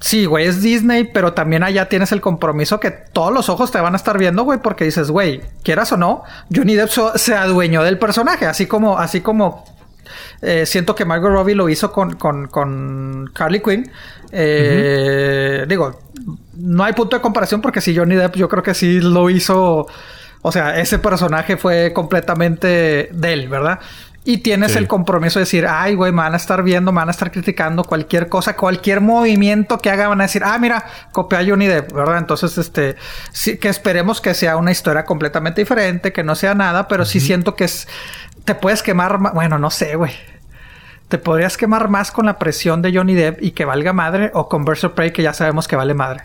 sí, 0.00 0.24
güey, 0.26 0.46
es 0.46 0.62
Disney, 0.62 1.04
pero 1.04 1.32
también 1.32 1.62
allá 1.62 1.88
tienes 1.88 2.12
el 2.12 2.20
compromiso 2.20 2.80
que 2.80 2.90
todos 2.90 3.32
los 3.32 3.48
ojos 3.48 3.70
te 3.70 3.80
van 3.80 3.94
a 3.94 3.96
estar 3.96 4.16
viendo, 4.18 4.44
güey, 4.44 4.58
porque 4.60 4.84
dices, 4.84 5.10
güey, 5.10 5.42
quieras 5.62 5.92
o 5.92 5.96
no, 5.96 6.22
Johnny 6.54 6.74
Depp 6.74 6.88
so- 6.90 7.16
se 7.18 7.34
adueñó 7.34 7.82
del 7.82 7.98
personaje, 7.98 8.46
así 8.46 8.66
como, 8.66 8.98
así 8.98 9.20
como 9.20 9.64
eh, 10.42 10.64
siento 10.66 10.94
que 10.94 11.04
Margot 11.04 11.30
Robbie 11.30 11.54
lo 11.54 11.68
hizo 11.68 11.92
con, 11.92 12.16
con, 12.16 12.48
con 12.48 13.30
Carly 13.34 13.60
Quinn. 13.60 13.90
Eh, 14.32 15.64
Digo, 15.68 16.00
no 16.54 16.84
hay 16.84 16.92
punto 16.92 17.16
de 17.16 17.22
comparación 17.22 17.60
porque 17.60 17.80
si 17.80 17.96
Johnny 17.96 18.14
Depp 18.16 18.36
yo 18.36 18.48
creo 18.48 18.62
que 18.62 18.74
sí 18.74 19.00
lo 19.00 19.28
hizo. 19.30 19.86
O 20.42 20.52
sea, 20.52 20.78
ese 20.78 20.98
personaje 20.98 21.56
fue 21.56 21.92
completamente 21.92 23.10
de 23.12 23.32
él, 23.32 23.48
¿verdad? 23.48 23.78
Y 24.24 24.38
tienes 24.38 24.72
Sí. 24.72 24.78
el 24.78 24.86
compromiso 24.86 25.38
de 25.38 25.44
decir, 25.44 25.66
ay, 25.66 25.94
güey, 25.94 26.12
me 26.12 26.18
van 26.22 26.34
a 26.34 26.36
estar 26.36 26.62
viendo, 26.62 26.92
me 26.92 26.96
van 26.96 27.08
a 27.08 27.10
estar 27.10 27.30
criticando 27.30 27.84
cualquier 27.84 28.28
cosa, 28.28 28.54
cualquier 28.54 29.00
movimiento 29.00 29.78
que 29.78 29.90
haga, 29.90 30.08
van 30.08 30.20
a 30.20 30.24
decir, 30.24 30.42
ah, 30.44 30.58
mira, 30.58 30.84
copió 31.12 31.38
a 31.38 31.44
Johnny 31.44 31.66
Depp, 31.66 31.92
¿verdad? 31.92 32.18
Entonces, 32.18 32.58
este, 32.58 32.96
sí, 33.32 33.56
que 33.58 33.68
esperemos 33.68 34.20
que 34.20 34.34
sea 34.34 34.56
una 34.56 34.72
historia 34.72 35.04
completamente 35.06 35.62
diferente, 35.62 36.12
que 36.12 36.22
no 36.22 36.34
sea 36.34 36.54
nada, 36.54 36.86
pero 36.86 37.04
sí 37.06 37.18
siento 37.18 37.54
que 37.54 37.64
es, 37.64 37.88
te 38.44 38.54
puedes 38.54 38.82
quemar, 38.82 39.18
ma- 39.18 39.30
bueno, 39.32 39.58
no 39.58 39.70
sé, 39.70 39.96
güey. 39.96 40.12
Te 41.08 41.18
podrías 41.18 41.56
quemar 41.56 41.88
más 41.88 42.12
con 42.12 42.26
la 42.26 42.38
presión 42.38 42.82
de 42.82 42.94
Johnny 42.94 43.14
Depp 43.14 43.42
y 43.42 43.50
que 43.52 43.64
valga 43.64 43.92
madre, 43.92 44.30
o 44.34 44.48
con 44.48 44.68
of 44.68 44.84
Prey, 44.94 45.12
que 45.12 45.22
ya 45.22 45.32
sabemos 45.32 45.66
que 45.66 45.76
vale 45.76 45.94
madre. 45.94 46.24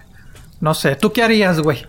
No 0.60 0.74
sé, 0.74 0.96
¿tú 0.96 1.12
qué 1.12 1.24
harías, 1.24 1.60
güey? 1.62 1.86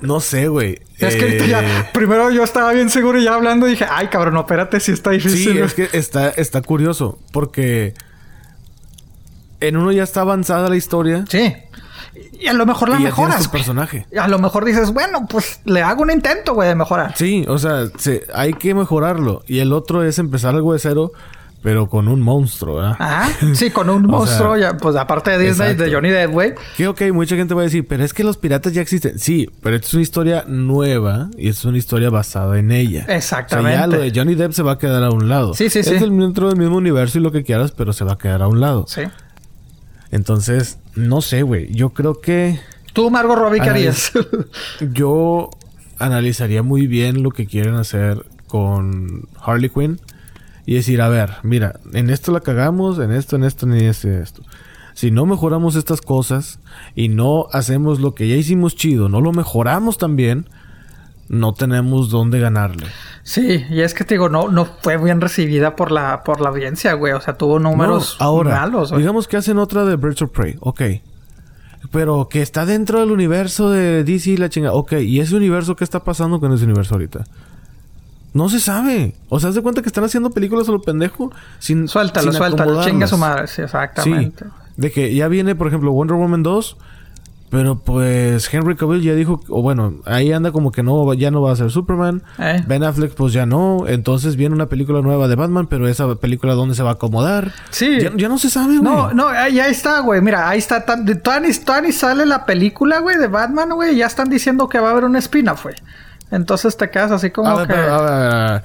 No 0.00 0.20
sé, 0.20 0.48
güey. 0.48 0.80
Es 0.98 1.16
que 1.16 1.24
ahorita 1.24 1.44
Eh, 1.44 1.48
ya, 1.48 1.90
primero 1.92 2.30
yo 2.30 2.42
estaba 2.44 2.72
bien 2.72 2.90
seguro 2.90 3.18
y 3.20 3.24
ya 3.24 3.34
hablando 3.34 3.66
dije, 3.66 3.86
ay 3.90 4.08
cabrón, 4.08 4.34
no, 4.34 4.40
espérate, 4.40 4.80
si 4.80 4.92
está 4.92 5.10
difícil. 5.10 5.38
Sí, 5.38 5.52
güey". 5.52 5.64
es 5.64 5.74
que 5.74 5.88
está, 5.92 6.28
está 6.30 6.60
curioso. 6.62 7.18
Porque 7.32 7.94
en 9.60 9.76
uno 9.76 9.92
ya 9.92 10.02
está 10.02 10.20
avanzada 10.22 10.68
la 10.68 10.76
historia. 10.76 11.24
Sí. 11.28 11.54
Y 12.40 12.46
a 12.46 12.52
lo 12.52 12.64
mejor 12.66 12.88
la 12.88 12.98
y 13.00 13.04
mejoras. 13.04 13.42
tu 13.44 13.50
personaje. 13.50 14.06
A 14.18 14.28
lo 14.28 14.38
mejor 14.38 14.64
dices, 14.64 14.92
bueno, 14.92 15.26
pues 15.28 15.60
le 15.64 15.82
hago 15.82 16.02
un 16.02 16.10
intento, 16.10 16.54
güey, 16.54 16.68
de 16.68 16.74
mejorar. 16.74 17.14
Sí, 17.16 17.44
o 17.48 17.58
sea, 17.58 17.86
se- 17.98 18.24
hay 18.34 18.52
que 18.54 18.74
mejorarlo. 18.74 19.42
Y 19.46 19.58
el 19.60 19.72
otro 19.72 20.02
es 20.02 20.18
empezar 20.18 20.54
algo 20.54 20.72
de 20.72 20.78
cero, 20.78 21.12
pero 21.66 21.88
con 21.88 22.06
un 22.06 22.20
monstruo, 22.22 22.76
¿verdad? 22.76 22.94
Ajá. 22.96 23.28
Sí, 23.54 23.72
con 23.72 23.90
un 23.90 24.02
monstruo, 24.06 24.56
sea, 24.56 24.70
ya, 24.70 24.76
pues 24.76 24.94
aparte 24.94 25.32
de 25.32 25.38
Disney, 25.38 25.70
exacto. 25.72 25.82
de 25.82 25.92
Johnny 25.92 26.10
Depp, 26.10 26.30
güey. 26.30 26.54
Que 26.76 26.86
ok, 26.86 27.02
mucha 27.12 27.34
gente 27.34 27.54
va 27.54 27.62
a 27.62 27.64
decir, 27.64 27.84
pero 27.88 28.04
es 28.04 28.14
que 28.14 28.22
los 28.22 28.36
piratas 28.36 28.72
ya 28.72 28.82
existen. 28.82 29.18
Sí, 29.18 29.50
pero 29.64 29.74
esta 29.74 29.88
es 29.88 29.94
una 29.94 30.02
historia 30.04 30.44
nueva 30.46 31.28
y 31.36 31.48
es 31.48 31.64
una 31.64 31.76
historia 31.76 32.08
basada 32.08 32.56
en 32.60 32.70
ella. 32.70 33.04
Exactamente. 33.08 33.68
O 33.72 33.78
sea, 33.78 33.80
ya 33.80 33.86
lo 33.88 34.00
de 34.00 34.12
Johnny 34.14 34.36
Depp 34.36 34.52
se 34.52 34.62
va 34.62 34.74
a 34.74 34.78
quedar 34.78 35.02
a 35.02 35.10
un 35.10 35.28
lado. 35.28 35.54
Sí, 35.54 35.68
sí, 35.68 35.80
es 35.80 35.86
sí. 35.88 35.94
del- 35.94 36.16
dentro 36.16 36.46
del 36.50 36.56
mismo 36.56 36.76
universo 36.76 37.18
y 37.18 37.22
lo 37.22 37.32
que 37.32 37.42
quieras, 37.42 37.72
pero 37.72 37.92
se 37.92 38.04
va 38.04 38.12
a 38.12 38.18
quedar 38.18 38.42
a 38.42 38.46
un 38.46 38.60
lado. 38.60 38.84
Sí. 38.86 39.00
Entonces, 40.12 40.78
no 40.94 41.20
sé, 41.20 41.42
güey. 41.42 41.74
Yo 41.74 41.88
creo 41.90 42.20
que 42.20 42.60
Tú, 42.92 43.10
Margot 43.10 43.36
Robbie, 43.36 43.60
¿qué 43.60 43.70
harías? 43.70 44.12
yo 44.92 45.50
analizaría 45.98 46.62
muy 46.62 46.86
bien 46.86 47.24
lo 47.24 47.32
que 47.32 47.46
quieren 47.46 47.74
hacer 47.74 48.24
con 48.46 49.28
Harley 49.44 49.68
Quinn 49.68 49.98
y 50.66 50.74
decir, 50.74 51.00
a 51.00 51.08
ver, 51.08 51.34
mira, 51.44 51.78
en 51.92 52.10
esto 52.10 52.32
la 52.32 52.40
cagamos, 52.40 52.98
en 52.98 53.12
esto, 53.12 53.36
en 53.36 53.44
esto, 53.44 53.66
en 53.66 53.74
esto, 53.74 54.08
en 54.08 54.20
esto. 54.22 54.42
Si 54.94 55.10
no 55.10 55.24
mejoramos 55.26 55.76
estas 55.76 56.00
cosas 56.00 56.58
y 56.94 57.08
no 57.08 57.46
hacemos 57.52 58.00
lo 58.00 58.14
que 58.14 58.28
ya 58.28 58.34
hicimos 58.36 58.74
chido, 58.76 59.08
no 59.08 59.20
lo 59.20 59.32
mejoramos 59.32 59.96
también, 59.98 60.48
no 61.28 61.52
tenemos 61.54 62.08
dónde 62.10 62.40
ganarle. 62.40 62.86
sí, 63.22 63.64
y 63.68 63.80
es 63.80 63.94
que 63.94 64.04
te 64.04 64.14
digo, 64.14 64.28
no, 64.28 64.48
no 64.48 64.64
fue 64.64 64.96
bien 64.96 65.20
recibida 65.20 65.76
por 65.76 65.92
la, 65.92 66.22
por 66.24 66.40
la 66.40 66.48
audiencia, 66.50 66.94
güey. 66.94 67.12
O 67.12 67.20
sea, 67.20 67.36
tuvo 67.36 67.58
números 67.58 68.16
No, 68.20 68.26
ahora, 68.26 68.60
malos, 68.60 68.90
güey. 68.90 69.02
digamos 69.02 69.28
que 69.28 69.36
hacen 69.36 69.58
otra 69.58 69.84
de 69.84 69.96
Birds 69.96 70.22
of 70.22 70.30
Prey, 70.30 70.56
ok. 70.60 70.82
Pero 71.92 72.28
que 72.28 72.42
está 72.42 72.64
dentro 72.66 73.00
del 73.00 73.12
universo 73.12 73.70
de 73.70 74.02
DC 74.02 74.30
y 74.30 74.36
la 74.38 74.48
chingada. 74.48 74.74
Ok, 74.74 74.92
¿y 74.94 75.20
ese 75.20 75.36
universo 75.36 75.76
qué 75.76 75.84
está 75.84 76.02
pasando 76.02 76.40
con 76.40 76.52
ese 76.52 76.64
universo 76.64 76.94
ahorita? 76.94 77.24
No 78.36 78.48
se 78.48 78.60
sabe. 78.60 79.14
O 79.28 79.40
sea, 79.40 79.48
haz 79.48 79.54
de 79.54 79.62
cuenta 79.62 79.80
que 79.82 79.88
están 79.88 80.04
haciendo 80.04 80.30
películas 80.30 80.68
a 80.68 80.72
lo 80.72 80.82
pendejo 80.82 81.32
sin. 81.58 81.88
Suéltalo, 81.88 82.30
sin 82.32 82.38
suéltalo. 82.38 82.84
Chinga 82.84 83.06
su 83.06 83.16
madre. 83.16 83.46
Sí, 83.46 83.54
Sí. 83.56 83.62
exactamente. 83.62 84.44
De 84.76 84.92
que 84.92 85.14
ya 85.14 85.26
viene, 85.28 85.54
por 85.54 85.68
ejemplo, 85.68 85.90
Wonder 85.92 86.16
Woman 86.16 86.42
2. 86.42 86.76
Pero 87.48 87.76
pues 87.78 88.52
Henry 88.52 88.74
Cavill 88.74 89.02
ya 89.02 89.14
dijo, 89.14 89.40
o 89.48 89.62
bueno, 89.62 89.94
ahí 90.04 90.32
anda 90.32 90.50
como 90.50 90.72
que 90.72 90.82
no, 90.82 91.14
ya 91.14 91.30
no 91.30 91.40
va 91.42 91.52
a 91.52 91.56
ser 91.56 91.70
Superman. 91.70 92.22
Eh. 92.38 92.62
Ben 92.66 92.82
Affleck 92.82 93.14
pues 93.14 93.32
ya 93.32 93.46
no. 93.46 93.84
Entonces 93.86 94.34
viene 94.36 94.54
una 94.54 94.66
película 94.66 95.00
nueva 95.00 95.28
de 95.28 95.36
Batman, 95.36 95.68
pero 95.68 95.86
esa 95.86 96.12
película 96.16 96.54
dónde 96.54 96.74
se 96.74 96.82
va 96.82 96.90
a 96.90 96.92
acomodar. 96.94 97.52
Sí. 97.70 98.00
Ya, 98.00 98.10
ya 98.16 98.28
no 98.28 98.38
se 98.38 98.50
sabe, 98.50 98.78
güey. 98.78 98.82
No, 98.82 99.14
no, 99.14 99.28
ahí, 99.28 99.60
ahí 99.60 99.70
está, 99.70 100.00
güey. 100.00 100.20
Mira, 100.20 100.48
ahí 100.48 100.58
está. 100.58 100.84
Tan, 100.84 101.06
sale 101.92 102.26
la 102.26 102.44
película, 102.46 102.98
güey, 102.98 103.16
de 103.16 103.28
Batman, 103.28 103.70
güey. 103.74 103.96
Ya 103.96 104.06
están 104.06 104.28
diciendo 104.28 104.68
que 104.68 104.80
va 104.80 104.88
a 104.88 104.90
haber 104.90 105.04
un 105.04 105.14
spin-off, 105.16 105.62
güey. 105.62 105.76
Entonces 106.30 106.76
te 106.76 106.90
quedas 106.90 107.10
así 107.12 107.30
como 107.30 107.48
A 107.50 107.54
ver, 107.56 107.66
que... 107.68 107.74
pero, 107.74 107.94
a 107.94 108.02
ver, 108.02 108.12
a 108.12 108.18
ver, 108.18 108.32
a 108.34 108.52
ver. 108.52 108.62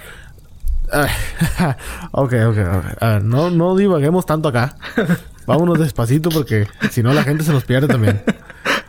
Ok, 2.12 2.34
ok, 2.34 2.58
ok. 2.58 2.98
A 3.04 3.08
ver, 3.14 3.24
no, 3.24 3.50
no 3.50 3.76
divaguemos 3.76 4.26
tanto 4.26 4.50
acá. 4.50 4.76
Vámonos 5.48 5.80
despacito 5.80 6.30
porque 6.30 6.68
si 6.92 7.02
no 7.02 7.14
la 7.14 7.24
gente 7.24 7.44
se 7.44 7.52
nos 7.52 7.64
pierde 7.64 7.88
también. 7.88 8.22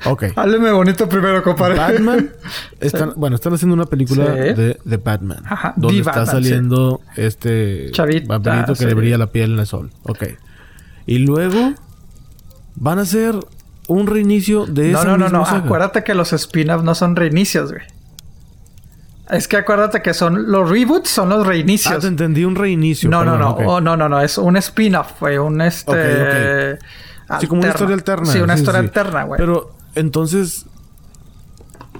Ok. 0.04 0.24
Hábleme 0.36 0.70
bonito 0.72 1.08
primero, 1.08 1.42
compadre. 1.42 1.76
Batman. 1.76 2.30
Están, 2.80 3.12
Bueno, 3.16 3.36
están 3.36 3.54
haciendo 3.54 3.74
una 3.74 3.86
película 3.86 4.26
Sí. 4.26 4.38
de, 4.54 4.78
de 4.84 4.96
Batman. 4.96 5.42
Ajá, 5.46 5.72
Donde 5.76 5.94
The 5.94 6.00
está 6.00 6.10
Batman, 6.10 6.26
saliendo 6.26 7.00
este 7.16 7.90
Chavita, 7.92 8.40
que 8.76 8.86
le 8.86 8.94
brilla 8.94 9.16
la 9.18 9.28
piel 9.28 9.52
en 9.54 9.60
el 9.60 9.66
sol. 9.66 9.90
Ok. 10.02 10.24
Y 11.06 11.18
luego 11.18 11.72
van 12.74 12.98
a 12.98 13.02
hacer 13.02 13.34
un 13.88 14.06
reinicio 14.06 14.66
de 14.66 14.90
No, 14.90 14.98
esa 15.00 15.08
no, 15.08 15.16
no, 15.18 15.28
no. 15.28 15.44
saga. 15.46 15.58
Acuérdate 15.64 16.04
que 16.04 16.14
los 16.14 16.32
spin-offs 16.32 16.84
no 16.84 16.94
son 16.94 17.16
reinicios, 17.16 17.70
güey. 17.72 17.82
Es 19.30 19.48
que 19.48 19.56
acuérdate 19.56 20.02
que 20.02 20.14
son 20.14 20.50
los 20.50 20.68
reboots, 20.68 21.08
son 21.08 21.28
los 21.30 21.44
Ah, 21.44 21.48
reinicios. 21.48 22.00
te 22.00 22.06
entendí 22.08 22.44
un 22.44 22.54
reinicio. 22.56 23.08
no, 23.08 23.24
no, 23.24 23.32
perdón, 23.32 23.64
no. 23.64 23.72
Oh, 23.72 23.80
no, 23.80 23.96
no, 23.96 24.08
no. 24.08 24.20
Es 24.20 24.36
un 24.38 24.56
spin-off, 24.56 25.20
güey. 25.20 25.38
Un 25.38 25.60
este. 25.60 26.78
Sí, 27.40 27.46
como 27.46 27.62
una 27.62 27.70
historia 27.70 27.94
alterna. 27.94 28.26
Sí, 28.26 28.40
una 28.40 28.54
sí, 28.56 28.60
historia 28.62 28.80
sí. 28.80 28.86
alterna, 28.86 29.22
güey. 29.24 29.38
Pero, 29.38 29.70
entonces... 29.94 30.66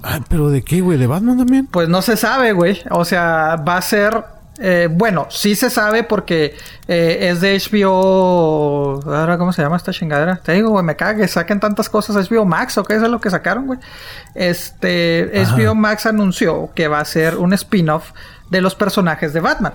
Ay, 0.03 0.21
¿Pero 0.27 0.49
de 0.49 0.63
qué, 0.63 0.81
güey? 0.81 0.97
¿De 0.97 1.07
Batman 1.07 1.37
también? 1.37 1.65
Pues 1.67 1.87
no 1.89 2.01
se 2.01 2.17
sabe, 2.17 2.51
güey. 2.51 2.81
O 2.91 3.05
sea, 3.05 3.55
va 3.67 3.77
a 3.77 3.81
ser. 3.81 4.23
Eh, 4.59 4.87
bueno, 4.91 5.27
sí 5.29 5.55
se 5.55 5.69
sabe 5.69 6.03
porque 6.03 6.55
eh, 6.87 7.29
es 7.31 7.41
de 7.41 7.57
HBO. 7.57 8.99
Ahora, 9.05 9.37
¿cómo 9.37 9.51
se 9.51 9.61
llama 9.61 9.77
esta 9.77 9.91
chingadera? 9.91 10.37
Te 10.37 10.53
digo, 10.53 10.69
güey, 10.69 10.83
me 10.83 10.95
cague. 10.95 11.27
Saquen 11.27 11.59
tantas 11.59 11.89
cosas. 11.89 12.29
HBO 12.29 12.45
Max, 12.45 12.77
¿o 12.77 12.83
qué 12.83 12.95
es 12.95 13.01
lo 13.01 13.19
que 13.19 13.29
sacaron, 13.29 13.65
güey? 13.65 13.79
Este. 14.35 15.31
Ajá. 15.35 15.55
HBO 15.55 15.75
Max 15.75 16.05
anunció 16.05 16.69
que 16.75 16.87
va 16.87 16.99
a 16.99 17.05
ser 17.05 17.37
un 17.37 17.53
spin-off 17.53 18.11
de 18.49 18.61
los 18.61 18.75
personajes 18.75 19.33
de 19.33 19.39
Batman. 19.39 19.73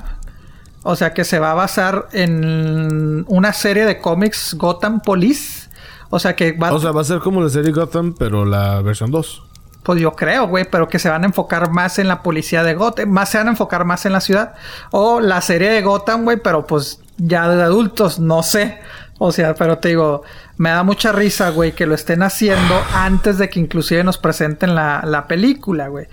O 0.85 0.95
sea, 0.95 1.12
que 1.12 1.24
se 1.24 1.41
va 1.41 1.51
a 1.51 1.55
basar 1.55 2.07
en 2.12 3.24
una 3.26 3.53
serie 3.53 3.85
de 3.85 3.99
cómics 3.99 4.55
Gotham 4.55 5.01
Police. 5.01 5.68
O 6.11 6.18
sea, 6.18 6.37
que 6.37 6.53
va 6.53 6.72
O 6.72 6.79
sea, 6.79 6.93
va 6.93 7.01
a 7.01 7.05
ser 7.05 7.18
como 7.18 7.43
la 7.43 7.51
serie 7.51 7.72
Gotham, 7.72 8.14
pero 8.16 8.45
la 8.45 8.81
versión 8.81 9.11
2. 9.11 9.47
Pues 9.83 10.01
yo 10.01 10.12
creo, 10.12 10.47
güey, 10.49 10.66
pero 10.70 10.89
que 10.89 10.99
se 10.99 11.09
van 11.09 11.22
a 11.22 11.26
enfocar 11.26 11.70
más 11.70 11.99
en 11.99 12.09
la 12.09 12.22
policía 12.22 12.62
de 12.62 12.74
Gotham, 12.74 13.09
más 13.09 13.31
se 13.31 13.39
van 13.39 13.47
a 13.49 13.51
enfocar 13.53 13.85
más 13.85 14.05
en 14.07 14.12
la 14.12 14.20
ciudad. 14.20 14.55
O 14.91 15.20
la 15.20 15.41
serie 15.41 15.70
de 15.70 15.81
Gotham, 15.83 16.24
güey, 16.24 16.37
pero 16.37 16.66
pues 16.66 17.01
ya 17.16 17.49
de 17.49 17.62
adultos, 17.62 18.18
no 18.18 18.43
sé. 18.43 18.79
O 19.20 19.33
sea, 19.33 19.55
pero 19.55 19.79
te 19.79 19.89
digo, 19.89 20.22
me 20.59 20.70
da 20.70 20.83
mucha 20.85 21.11
risa, 21.11 21.51
güey, 21.51 21.72
que 21.72 21.87
lo 21.87 21.95
estén 21.95 22.22
haciendo 22.22 22.74
antes 22.95 23.39
de 23.39 23.49
que 23.49 23.59
inclusive 23.61 24.05
nos 24.05 24.16
presenten 24.18 24.74
la, 24.76 25.01
la 25.05 25.26
película, 25.26 25.89
güey. 25.89 26.07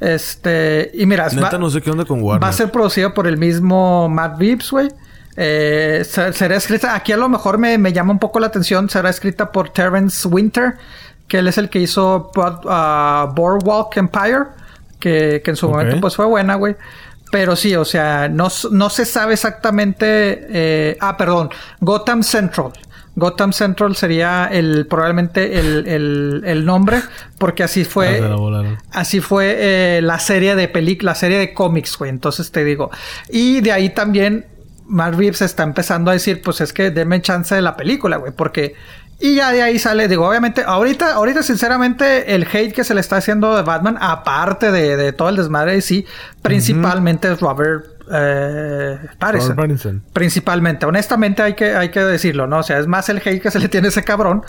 Este, 0.00 0.90
y 0.94 1.06
mira, 1.06 1.28
Neta, 1.30 1.58
no 1.58 1.70
sé 1.70 1.80
qué 1.80 1.90
onda 1.90 2.04
con 2.04 2.22
Warner. 2.22 2.44
va 2.44 2.48
a 2.48 2.52
ser 2.52 2.70
producido 2.70 3.14
por 3.14 3.26
el 3.26 3.38
mismo 3.38 4.08
Matt 4.08 4.38
Reeves, 4.38 4.70
güey. 4.70 4.88
Eh, 5.36 6.02
se- 6.08 6.32
será 6.34 6.56
escrita, 6.56 6.94
aquí 6.94 7.12
a 7.12 7.16
lo 7.16 7.28
mejor 7.28 7.56
me, 7.56 7.78
me 7.78 7.92
llama 7.92 8.12
un 8.12 8.18
poco 8.18 8.38
la 8.38 8.48
atención, 8.48 8.90
será 8.90 9.08
escrita 9.08 9.50
por 9.50 9.70
Terrence 9.70 10.28
Winter, 10.28 10.74
que 11.32 11.38
él 11.38 11.48
es 11.48 11.56
el 11.56 11.70
que 11.70 11.78
hizo 11.78 12.30
ah, 12.68 13.32
Boardwalk 13.34 13.96
Empire, 13.96 14.48
que, 15.00 15.40
que 15.42 15.50
en 15.52 15.56
su 15.56 15.66
momento 15.66 15.98
pues 15.98 16.14
fue 16.14 16.26
buena, 16.26 16.56
güey. 16.56 16.76
Pero 17.30 17.56
sí, 17.56 17.74
o 17.74 17.86
sea, 17.86 18.28
no, 18.28 18.48
no 18.70 18.90
se 18.90 19.06
sabe 19.06 19.32
exactamente... 19.32 20.04
eh, 20.50 20.98
ah, 21.00 21.16
perdón, 21.16 21.48
Gotham 21.80 22.22
Central. 22.22 22.72
Gotham 23.16 23.54
Central 23.54 23.96
sería 23.96 24.46
el 24.52 24.86
probablemente 24.86 25.58
el, 25.58 25.86
el, 25.88 26.42
el 26.44 26.66
nombre, 26.66 27.00
porque 27.38 27.62
así 27.62 27.80
Ah, 27.80 27.88
fue... 27.88 28.20
volaron. 28.20 28.76
Así 28.90 29.20
fue 29.20 29.56
eh, 29.96 30.02
la 30.02 30.18
serie 30.18 30.54
de 30.54 30.68
películas, 30.68 31.16
la 31.16 31.20
serie 31.20 31.38
de 31.38 31.54
cómics, 31.54 31.96
güey. 31.96 32.10
Entonces 32.10 32.52
te 32.52 32.62
digo. 32.62 32.90
Y 33.30 33.62
de 33.62 33.72
ahí 33.72 33.88
también 33.88 34.44
Mark 34.86 35.16
Reeves 35.16 35.40
está 35.40 35.62
empezando 35.62 36.10
a 36.10 36.12
decir, 36.12 36.42
pues 36.42 36.60
es 36.60 36.74
que 36.74 36.90
denme 36.90 37.22
chance 37.22 37.54
de 37.54 37.62
la 37.62 37.74
película, 37.74 38.18
güey. 38.18 38.32
Porque. 38.32 38.74
Y 39.24 39.36
ya 39.36 39.52
de 39.52 39.62
ahí 39.62 39.78
sale, 39.78 40.08
digo, 40.08 40.28
obviamente, 40.28 40.64
ahorita, 40.66 41.12
ahorita 41.14 41.44
sinceramente, 41.44 42.34
el 42.34 42.42
hate 42.42 42.72
que 42.72 42.82
se 42.82 42.92
le 42.92 43.00
está 43.00 43.18
haciendo 43.18 43.54
de 43.54 43.62
Batman, 43.62 43.96
aparte 44.00 44.72
de, 44.72 44.96
de 44.96 45.12
todo 45.12 45.28
el 45.28 45.36
desmadre 45.36 45.74
de 45.74 45.80
sí, 45.80 46.04
principalmente 46.42 47.30
es 47.30 47.40
Robert 47.40 47.84
eh, 48.12 48.98
Pattinson. 49.20 49.50
Robert 49.50 49.56
Pattinson. 49.56 50.02
Principalmente, 50.12 50.86
honestamente 50.86 51.40
hay 51.40 51.54
que, 51.54 51.76
hay 51.76 51.90
que 51.90 52.00
decirlo, 52.00 52.48
¿no? 52.48 52.58
O 52.58 52.62
sea, 52.64 52.80
es 52.80 52.88
más 52.88 53.08
el 53.10 53.18
hate 53.18 53.40
que 53.40 53.52
se 53.52 53.60
le 53.60 53.68
tiene 53.68 53.86
a 53.86 53.90
ese 53.90 54.02
cabrón. 54.02 54.42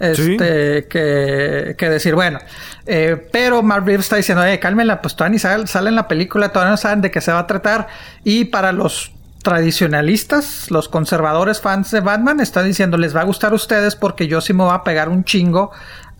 Este, 0.00 0.88
que, 0.88 1.76
que 1.76 1.88
decir, 1.90 2.14
bueno, 2.14 2.38
eh, 2.86 3.28
pero 3.30 3.62
Mark 3.62 3.84
Reeves 3.84 4.06
está 4.06 4.16
diciendo, 4.16 4.42
eh, 4.42 4.58
cálmenla, 4.58 5.02
pues 5.02 5.14
todavía 5.16 5.34
ni 5.34 5.38
sale, 5.38 5.66
sale 5.66 5.90
en 5.90 5.96
la 5.96 6.08
película, 6.08 6.48
todavía 6.48 6.70
no 6.70 6.76
saben 6.78 7.02
de 7.02 7.10
qué 7.10 7.20
se 7.20 7.30
va 7.30 7.40
a 7.40 7.46
tratar. 7.46 7.88
Y 8.24 8.46
para 8.46 8.72
los 8.72 9.12
tradicionalistas, 9.44 10.70
los 10.70 10.88
conservadores 10.88 11.60
fans 11.60 11.90
de 11.90 12.00
Batman, 12.00 12.40
está 12.40 12.62
diciendo, 12.62 12.96
les 12.96 13.14
va 13.14 13.20
a 13.20 13.24
gustar 13.24 13.52
a 13.52 13.54
ustedes 13.54 13.94
porque 13.94 14.26
yo 14.26 14.40
sí 14.40 14.54
me 14.54 14.64
voy 14.64 14.74
a 14.74 14.82
pegar 14.82 15.10
un 15.10 15.22
chingo 15.22 15.70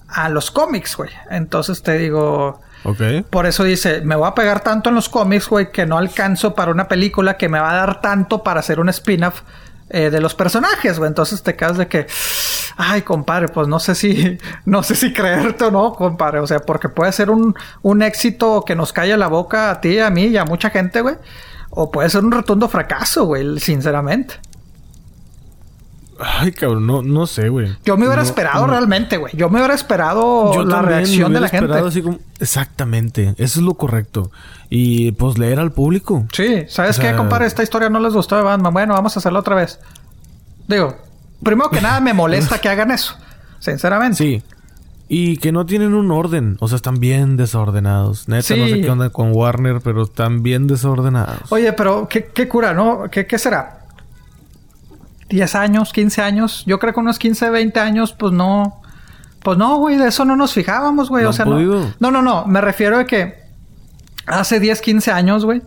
a 0.06 0.28
los 0.28 0.50
cómics, 0.50 0.96
güey. 0.96 1.10
Entonces 1.30 1.82
te 1.82 1.96
digo, 1.98 2.60
por 3.30 3.46
eso 3.46 3.64
dice, 3.64 4.02
me 4.02 4.14
voy 4.14 4.28
a 4.28 4.34
pegar 4.34 4.60
tanto 4.60 4.90
en 4.90 4.94
los 4.94 5.08
cómics, 5.08 5.48
güey, 5.48 5.72
que 5.72 5.86
no 5.86 5.96
alcanzo 5.96 6.54
para 6.54 6.70
una 6.70 6.86
película 6.86 7.38
que 7.38 7.48
me 7.48 7.58
va 7.58 7.72
a 7.72 7.76
dar 7.76 8.02
tanto 8.02 8.42
para 8.42 8.60
hacer 8.60 8.78
un 8.78 8.90
spin-off 8.90 9.40
eh, 9.88 10.10
de 10.10 10.20
los 10.20 10.34
personajes, 10.34 10.98
güey. 10.98 11.08
Entonces 11.08 11.42
te 11.42 11.56
quedas 11.56 11.78
de 11.78 11.88
que, 11.88 12.06
ay, 12.76 13.00
compadre, 13.02 13.48
pues 13.48 13.68
no 13.68 13.80
sé 13.80 13.94
si, 13.94 14.38
no 14.66 14.82
sé 14.82 14.96
si 14.96 15.14
creerte 15.14 15.64
o 15.64 15.70
no, 15.70 15.94
compadre. 15.94 16.40
O 16.40 16.46
sea, 16.46 16.60
porque 16.60 16.90
puede 16.90 17.10
ser 17.12 17.30
un, 17.30 17.54
un 17.80 18.02
éxito 18.02 18.64
que 18.66 18.76
nos 18.76 18.92
calle 18.92 19.16
la 19.16 19.28
boca 19.28 19.70
a 19.70 19.80
ti, 19.80 19.98
a 19.98 20.10
mí 20.10 20.26
y 20.26 20.36
a 20.36 20.44
mucha 20.44 20.68
gente, 20.68 21.00
güey. 21.00 21.16
O 21.76 21.90
puede 21.90 22.08
ser 22.10 22.24
un 22.24 22.30
rotundo 22.32 22.68
fracaso, 22.68 23.24
güey, 23.24 23.58
sinceramente. 23.58 24.34
Ay, 26.20 26.52
cabrón, 26.52 26.86
no, 26.86 27.02
no 27.02 27.26
sé, 27.26 27.48
güey. 27.48 27.76
Yo 27.84 27.96
me 27.96 28.06
hubiera 28.06 28.22
No, 28.22 28.28
esperado 28.28 28.66
no. 28.66 28.72
realmente, 28.72 29.16
güey. 29.16 29.36
Yo 29.36 29.50
me 29.50 29.58
hubiera 29.58 29.74
esperado 29.74 30.54
Yo 30.54 30.64
la 30.64 30.80
me 30.80 30.88
reacción 30.88 31.32
de 31.32 31.40
la 31.40 31.48
gente. 31.48 31.64
esperado 31.66 31.88
así 31.88 32.02
como- 32.02 32.20
Exactamente, 32.38 33.30
eso 33.36 33.58
es 33.60 33.64
lo 33.66 33.74
correcto. 33.74 34.30
Y 34.70 35.10
pues 35.12 35.38
leer 35.38 35.58
al 35.58 35.72
público. 35.72 36.24
Sí, 36.32 36.64
¿sabes 36.68 36.98
O 36.98 37.02
sea- 37.02 37.10
qué, 37.10 37.16
compadre? 37.16 37.46
Esta 37.46 37.64
historia 37.64 37.88
no 37.90 37.98
les 37.98 38.14
gustó 38.14 38.36
de 38.36 38.42
Batman. 38.42 38.72
Bueno, 38.72 38.94
vamos 38.94 39.16
a 39.16 39.18
hacerla 39.18 39.40
otra 39.40 39.56
vez. 39.56 39.80
Digo, 40.68 40.96
primero 41.42 41.68
que 41.70 41.80
nada 41.80 42.00
me 42.00 42.14
molesta 42.14 42.60
que 42.60 42.68
hagan 42.68 42.92
eso. 42.92 43.16
Sinceramente. 43.58 44.16
Sí. 44.16 44.42
Y 45.08 45.36
que 45.36 45.52
no 45.52 45.66
tienen 45.66 45.92
un 45.94 46.10
orden. 46.10 46.56
O 46.60 46.68
sea, 46.68 46.76
están 46.76 46.98
bien 46.98 47.36
desordenados. 47.36 48.28
Neta, 48.28 48.56
no 48.56 48.64
Sí. 48.66 48.72
sé 48.72 48.80
qué 48.80 48.90
onda 48.90 49.10
con 49.10 49.32
Warner, 49.34 49.80
pero 49.82 50.02
están 50.04 50.42
bien 50.42 50.66
desordenados. 50.66 51.50
Oye, 51.52 51.72
pero 51.74 52.08
qué, 52.08 52.26
qué 52.34 52.48
cura, 52.48 52.72
¿no? 52.72 53.04
¿Qué, 53.10 53.26
¿Qué 53.26 53.38
será? 53.38 53.80
¿10 55.28 55.54
años? 55.54 55.92
¿15 55.92 56.22
años? 56.22 56.64
Yo 56.66 56.78
creo 56.78 56.94
que 56.94 57.00
unos 57.00 57.18
15, 57.18 57.50
20 57.50 57.80
años, 57.80 58.12
pues 58.12 58.32
no. 58.32 58.80
Pues 59.42 59.58
no, 59.58 59.76
güey, 59.76 59.98
de 59.98 60.08
eso 60.08 60.24
no 60.24 60.36
nos 60.36 60.54
fijábamos, 60.54 61.10
güey. 61.10 61.24
¿No 61.24 61.30
o 61.30 61.32
sea, 61.34 61.44
no. 61.44 61.60
No, 62.00 62.10
no, 62.10 62.22
no. 62.22 62.46
Me 62.46 62.60
refiero 62.62 62.98
a 62.98 63.04
que 63.04 63.42
hace 64.26 64.58
10, 64.58 64.80
15 64.80 65.10
años, 65.10 65.44
güey. 65.44 65.60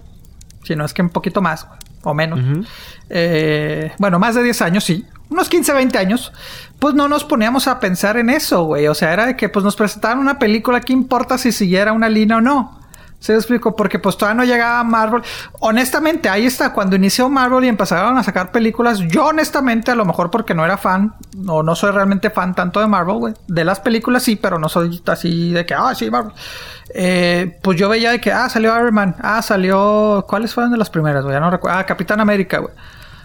Si 0.63 0.75
no 0.75 0.83
es 0.83 0.93
que 0.93 1.01
un 1.03 1.09
poquito 1.09 1.41
más, 1.41 1.65
güey, 1.67 1.79
o 2.03 2.13
menos. 2.15 2.39
Ujú. 2.39 2.63
Eh, 3.09 3.91
bueno, 3.99 4.17
más 4.19 4.33
de 4.35 4.41
10 4.43 4.61
años, 4.63 4.83
sí. 4.83 5.05
Unos 5.29 5.47
15, 5.49 5.73
20 5.73 5.97
años. 5.97 6.31
Pues 6.79 6.93
no 6.93 7.07
nos 7.07 7.23
poníamos 7.23 7.67
a 7.67 7.79
pensar 7.79 8.17
en 8.17 8.29
eso, 8.29 8.63
güey. 8.63 8.87
O 8.87 8.93
sea, 8.93 9.13
era 9.13 9.25
de 9.25 9.35
que 9.35 9.49
pues 9.49 9.65
nos 9.65 9.75
presentaban 9.75 10.19
una 10.19 10.37
película. 10.37 10.81
¿Qué 10.81 10.93
importa 10.93 11.37
si 11.37 11.51
siguiera 11.51 11.93
una 11.93 12.09
línea 12.09 12.37
o 12.37 12.41
no? 12.41 12.77
¿Se 13.19 13.31
me 13.31 13.39
explico? 13.39 13.75
Porque 13.75 13.97
pues 13.97 14.15
todavía 14.15 14.43
no 14.43 14.45
llegaba 14.45 14.83
Marvel. 14.83 15.23
Honestamente, 15.59 16.29
ahí 16.29 16.45
está. 16.45 16.71
Cuando 16.71 16.95
inició 16.95 17.29
Marvel 17.29 17.65
y 17.65 17.67
empezaron 17.67 18.15
a 18.17 18.23
sacar 18.23 18.51
películas, 18.51 18.99
yo 18.99 19.25
honestamente, 19.25 19.89
a 19.89 19.95
lo 19.95 20.05
mejor 20.05 20.29
porque 20.29 20.53
no 20.53 20.63
era 20.63 20.77
fan, 20.77 21.15
o 21.47 21.63
no 21.63 21.75
soy 21.75 21.91
realmente 21.91 22.29
fan 22.29 22.53
tanto 22.53 22.79
de 22.79 22.85
Marvel, 22.85 23.15
güey. 23.15 23.33
De 23.47 23.63
las 23.63 23.79
películas 23.79 24.21
sí, 24.21 24.35
pero 24.35 24.59
no 24.59 24.69
soy 24.69 25.01
así 25.07 25.51
de 25.51 25.65
que, 25.65 25.73
ah, 25.73 25.95
sí, 25.95 26.11
Marvel. 26.11 26.33
Eh, 26.93 27.57
pues 27.63 27.79
yo 27.79 27.89
veía 27.89 28.11
de 28.11 28.21
que, 28.21 28.31
ah, 28.31 28.49
salió 28.49 28.75
Iron 28.79 28.93
Man. 28.93 29.15
Ah, 29.19 29.41
salió... 29.41 30.23
¿Cuáles 30.27 30.53
fueron 30.53 30.71
de 30.71 30.77
las 30.77 30.91
primeras, 30.91 31.23
güey? 31.23 31.33
Ya 31.33 31.39
no 31.39 31.49
recuerdo. 31.49 31.79
Ah, 31.79 31.85
Capitán 31.85 32.19
América, 32.21 32.59
güey. 32.59 32.73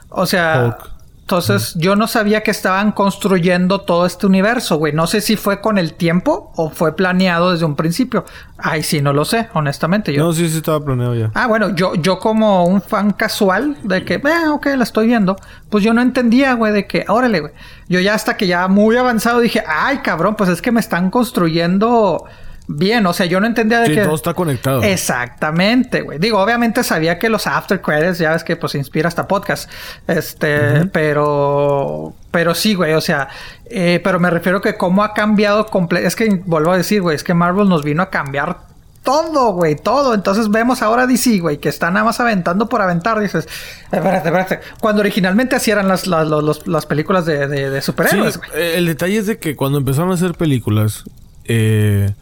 O 0.08 0.24
sea... 0.24 0.78
Entonces, 1.22 1.74
yo 1.76 1.96
no 1.96 2.08
sabía 2.08 2.42
que 2.42 2.50
estaban 2.50 2.92
construyendo 2.92 3.80
todo 3.80 4.04
este 4.04 4.26
universo, 4.26 4.76
güey. 4.76 4.92
No 4.92 5.06
sé 5.06 5.20
si 5.20 5.36
fue 5.36 5.60
con 5.60 5.78
el 5.78 5.94
tiempo 5.94 6.52
o 6.56 6.68
fue 6.68 6.94
planeado 6.94 7.52
desde 7.52 7.64
un 7.64 7.74
principio. 7.74 8.26
Ay, 8.58 8.82
sí, 8.82 9.00
no 9.00 9.12
lo 9.12 9.24
sé, 9.24 9.48
honestamente. 9.54 10.12
Yo... 10.12 10.24
No, 10.24 10.32
sí, 10.32 10.48
sí 10.48 10.58
estaba 10.58 10.84
planeado 10.84 11.14
ya. 11.14 11.30
Ah, 11.34 11.46
bueno, 11.46 11.74
yo, 11.74 11.94
yo 11.94 12.18
como 12.18 12.66
un 12.66 12.82
fan 12.82 13.12
casual 13.12 13.76
de 13.82 14.04
que, 14.04 14.14
eh, 14.14 14.48
ok, 14.52 14.66
la 14.76 14.82
estoy 14.84 15.06
viendo, 15.06 15.36
pues 15.70 15.82
yo 15.84 15.94
no 15.94 16.02
entendía, 16.02 16.52
güey, 16.54 16.72
de 16.72 16.86
que, 16.86 17.04
órale, 17.08 17.40
güey. 17.40 17.52
Yo 17.88 18.00
ya 18.00 18.14
hasta 18.14 18.36
que 18.36 18.46
ya 18.46 18.68
muy 18.68 18.96
avanzado 18.96 19.40
dije, 19.40 19.62
ay, 19.66 19.98
cabrón, 19.98 20.34
pues 20.34 20.50
es 20.50 20.60
que 20.60 20.72
me 20.72 20.80
están 20.80 21.10
construyendo 21.10 22.26
bien. 22.68 23.04
O 23.06 23.12
sea, 23.12 23.26
yo 23.26 23.40
no 23.40 23.46
entendía 23.46 23.80
de 23.80 23.86
Sí, 23.86 23.94
que... 23.94 24.02
todo 24.02 24.14
está 24.14 24.34
conectado. 24.34 24.82
Exactamente, 24.82 26.02
güey. 26.02 26.18
Digo, 26.18 26.38
obviamente 26.40 26.82
sabía 26.84 27.18
que 27.18 27.28
los 27.28 27.46
after 27.46 27.80
credits, 27.80 28.18
ya 28.18 28.32
ves 28.32 28.44
que 28.44 28.56
pues 28.56 28.74
inspira 28.74 29.08
hasta 29.08 29.26
podcast. 29.28 29.70
Este, 30.06 30.86
pero, 30.86 32.14
pero 32.30 32.54
sí, 32.54 32.74
güey, 32.74 32.94
o 32.94 33.00
sea, 33.00 33.28
eh, 33.66 34.00
pero 34.02 34.20
me 34.20 34.30
refiero 34.30 34.60
que 34.60 34.76
cómo 34.76 35.02
ha 35.04 35.14
cambiado 35.14 35.66
comple 35.66 36.06
Es 36.06 36.16
que 36.16 36.28
vuelvo 36.44 36.72
a 36.72 36.76
decir, 36.76 37.00
güey, 37.02 37.16
es 37.16 37.24
que 37.24 37.34
Marvel 37.34 37.68
nos 37.68 37.82
vino 37.84 38.02
a 38.02 38.10
cambiar 38.10 38.70
todo, 39.02 39.52
güey, 39.52 39.74
todo. 39.74 40.14
Entonces 40.14 40.48
vemos 40.50 40.80
ahora 40.80 41.06
DC, 41.08 41.40
güey, 41.40 41.58
que 41.58 41.68
está 41.68 41.90
nada 41.90 42.04
más 42.04 42.20
aventando 42.20 42.68
por 42.68 42.80
aventar. 42.82 43.18
Dices, 43.18 43.48
espérate, 43.90 44.28
espérate. 44.28 44.60
Cuando 44.80 45.00
originalmente 45.00 45.56
así 45.56 45.70
eran 45.72 45.88
las, 45.88 46.06
las, 46.06 46.28
los- 46.28 46.66
las 46.68 46.86
películas 46.86 47.26
de, 47.26 47.48
de, 47.48 47.70
de 47.70 47.80
Sí, 47.80 47.86
superhéroes, 47.86 48.38
güey. 48.38 48.50
eh, 48.54 48.74
el 48.76 48.86
detalle 48.86 49.18
es 49.18 49.26
de 49.26 49.38
que 49.38 49.56
cuando 49.56 49.78
empezaron 49.78 50.10
a 50.12 50.14
hacer 50.14 50.34
películas, 50.34 51.02
eh, 51.46 52.12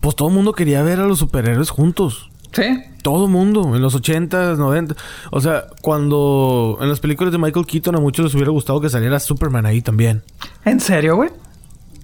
pues 0.00 0.16
todo 0.16 0.28
el 0.28 0.34
mundo 0.34 0.52
quería 0.52 0.82
ver 0.82 1.00
a 1.00 1.06
los 1.06 1.18
superhéroes 1.18 1.70
juntos. 1.70 2.30
Sí. 2.52 2.64
Todo 3.02 3.26
el 3.26 3.30
mundo, 3.30 3.76
en 3.76 3.80
los 3.82 3.94
80s, 3.94 4.56
90 4.58 4.96
O 5.30 5.40
sea, 5.40 5.66
cuando 5.82 6.78
en 6.80 6.88
las 6.88 6.98
películas 6.98 7.32
de 7.32 7.38
Michael 7.38 7.64
Keaton 7.64 7.94
a 7.94 8.00
muchos 8.00 8.24
les 8.24 8.34
hubiera 8.34 8.50
gustado 8.50 8.80
que 8.80 8.88
saliera 8.90 9.20
Superman 9.20 9.66
ahí 9.66 9.82
también. 9.82 10.22
¿En 10.64 10.80
serio, 10.80 11.14
güey? 11.16 11.30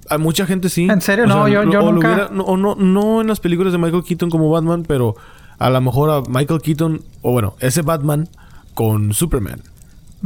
A 0.08 0.18
mucha 0.18 0.46
gente 0.46 0.68
sí. 0.68 0.86
¿En 0.88 1.00
serio? 1.00 1.24
O 1.24 1.28
No, 1.28 1.48
yo- 1.48 1.64
yo 1.70 1.82
o 1.84 1.90
nunca- 1.92 2.06
hubiera- 2.08 2.28
no, 2.30 2.44
o 2.44 2.56
no, 2.56 2.76
no 2.76 3.20
en 3.20 3.26
las 3.26 3.40
películas 3.40 3.72
de 3.72 3.78
Michael 3.78 4.04
Keaton 4.04 4.30
como 4.30 4.48
Batman, 4.48 4.84
pero 4.86 5.16
a 5.58 5.68
lo 5.68 5.80
mejor 5.80 6.10
a 6.10 6.20
Michael 6.30 6.60
Keaton, 6.62 7.02
o 7.22 7.32
bueno, 7.32 7.56
ese 7.58 7.82
Batman 7.82 8.28
con 8.74 9.12
Superman. 9.14 9.62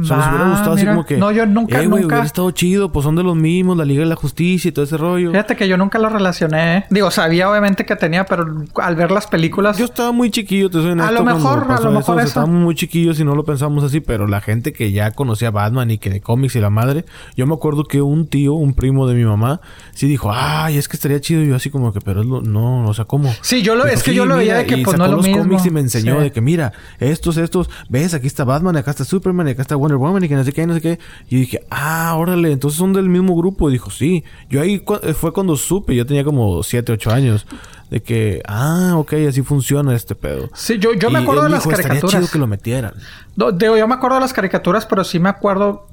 O 0.01 0.05
sea, 0.05 0.17
les 0.17 0.27
hubiera 0.27 0.49
gustado 0.49 0.73
así 0.73 0.81
mira. 0.83 0.91
como 0.93 1.05
que. 1.05 1.17
No, 1.17 1.31
yo 1.31 1.45
nunca, 1.45 1.81
eh, 1.81 1.87
güey, 1.87 2.01
nunca- 2.03 2.15
hubiera 2.15 2.25
estado 2.25 2.51
chido, 2.51 2.91
pues 2.91 3.03
son 3.03 3.15
de 3.15 3.23
los 3.23 3.35
mismos, 3.35 3.77
la 3.77 3.85
Liga 3.85 4.01
de 4.01 4.07
la 4.07 4.15
Justicia 4.15 4.69
y 4.69 4.71
todo 4.71 4.85
ese 4.85 4.97
rollo. 4.97 5.31
Fíjate 5.31 5.55
que 5.55 5.67
yo 5.67 5.77
nunca 5.77 5.99
lo 5.99 6.09
relacioné. 6.09 6.77
¿eh? 6.77 6.85
Digo, 6.89 7.11
sabía 7.11 7.49
obviamente 7.49 7.85
que 7.85 7.95
tenía, 7.95 8.25
pero 8.25 8.45
al 8.75 8.95
ver 8.95 9.11
las 9.11 9.27
películas. 9.27 9.77
Yo 9.77 9.85
estaba 9.85 10.11
muy 10.11 10.31
chiquillo, 10.31 10.69
te 10.69 10.79
soy 10.81 10.91
honesto. 10.91 11.11
lo 11.11 11.23
cuando 11.23 11.35
mejor, 11.39 11.63
a 11.63 11.67
lo 11.67 11.73
eso. 11.75 11.91
mejor 11.91 12.01
O 12.01 12.17
sea, 12.17 12.23
eso. 12.23 12.27
Estábamos 12.27 12.61
muy 12.61 12.75
chiquillos 12.75 13.19
y 13.19 13.23
no 13.23 13.35
lo 13.35 13.43
pensamos 13.43 13.83
así, 13.83 13.99
pero 14.01 14.27
la 14.27 14.41
gente 14.41 14.73
que 14.73 14.91
ya 14.91 15.11
conocía 15.11 15.49
a 15.49 15.51
Batman 15.51 15.91
y 15.91 15.97
que 15.97 16.09
de 16.09 16.21
cómics 16.21 16.55
y 16.55 16.59
la 16.59 16.69
madre, 16.69 17.05
yo 17.35 17.45
me 17.47 17.53
acuerdo 17.53 17.83
que 17.83 18.01
un 18.01 18.27
tío, 18.27 18.53
un 18.53 18.73
primo 18.73 19.07
de 19.07 19.15
mi 19.15 19.25
mamá, 19.25 19.61
sí 19.93 20.07
dijo, 20.07 20.31
ay, 20.33 20.77
es 20.77 20.87
que 20.87 20.97
estaría 20.97 21.19
chido. 21.21 21.41
Y 21.43 21.47
yo 21.49 21.55
así 21.55 21.69
como 21.69 21.93
que, 21.93 22.01
pero 22.01 22.21
es 22.21 22.27
lo, 22.27 22.41
no, 22.41 22.87
o 22.87 22.93
sea, 22.93 23.05
¿cómo? 23.05 23.31
Sí, 23.41 23.61
yo 23.61 23.75
lo- 23.75 23.83
Dijo, 23.83 23.95
es 23.95 24.03
que 24.03 24.11
"Sí, 24.11 24.17
yo 24.17 24.25
lo 24.25 24.37
veía 24.37 24.55
de 24.57 24.65
que, 24.65 24.77
pues, 24.77 24.85
sacó 24.95 24.97
no 24.97 25.05
es 25.05 25.11
lo 25.11 25.17
mismo". 25.23 25.43
cómics 25.43 25.65
y 25.65 25.69
me 25.71 25.79
enseñó 25.79 26.17
Sí. 26.17 26.23
de 26.23 26.31
que, 26.31 26.41
mira, 26.41 26.71
estos, 26.99 27.37
estos, 27.37 27.69
ves, 27.89 28.13
aquí 28.13 28.27
está 28.27 28.43
Batman, 28.43 28.77
acá 28.77 28.91
está 28.91 29.03
Superman, 29.03 29.47
y 29.47 29.51
acá 29.51 29.61
está 29.61 29.75
Wonder 29.75 29.90
Woman 29.97 30.23
y 30.23 30.29
que 30.29 30.35
no 30.35 30.43
sé 30.43 30.53
qué, 30.53 30.65
no 30.65 30.73
sé 30.73 30.81
qué. 30.81 30.99
Y 31.29 31.41
dije, 31.41 31.65
ah, 31.69 32.15
órale, 32.17 32.51
entonces 32.51 32.77
son 32.77 32.93
del 32.93 33.09
mismo 33.09 33.35
grupo. 33.35 33.69
Y 33.69 33.73
dijo, 33.73 33.89
sí. 33.89 34.23
Yo 34.49 34.61
ahí 34.61 34.83
eh, 35.03 35.13
fue 35.13 35.33
cuando 35.33 35.55
supe, 35.55 35.95
yo 35.95 36.05
tenía 36.05 36.23
como 36.23 36.63
7, 36.63 36.91
8 36.91 37.11
años, 37.11 37.45
de 37.89 38.01
que, 38.01 38.41
ah, 38.47 38.93
ok, 38.97 39.13
así 39.29 39.41
funciona 39.41 39.95
este 39.95 40.15
pedo. 40.15 40.49
Sí, 40.53 40.77
yo, 40.79 40.93
yo 40.93 41.09
me 41.09 41.19
acuerdo 41.19 41.43
de 41.43 41.49
las 41.49 41.65
caricaturas. 41.65 42.11
chido 42.11 42.27
que 42.31 42.39
lo 42.39 42.47
metieran. 42.47 42.93
yo 43.35 43.87
me 43.87 43.95
acuerdo 43.95 44.15
de 44.15 44.21
las 44.21 44.33
caricaturas, 44.33 44.85
pero 44.85 45.03
sí 45.03 45.19
me 45.19 45.29
acuerdo 45.29 45.87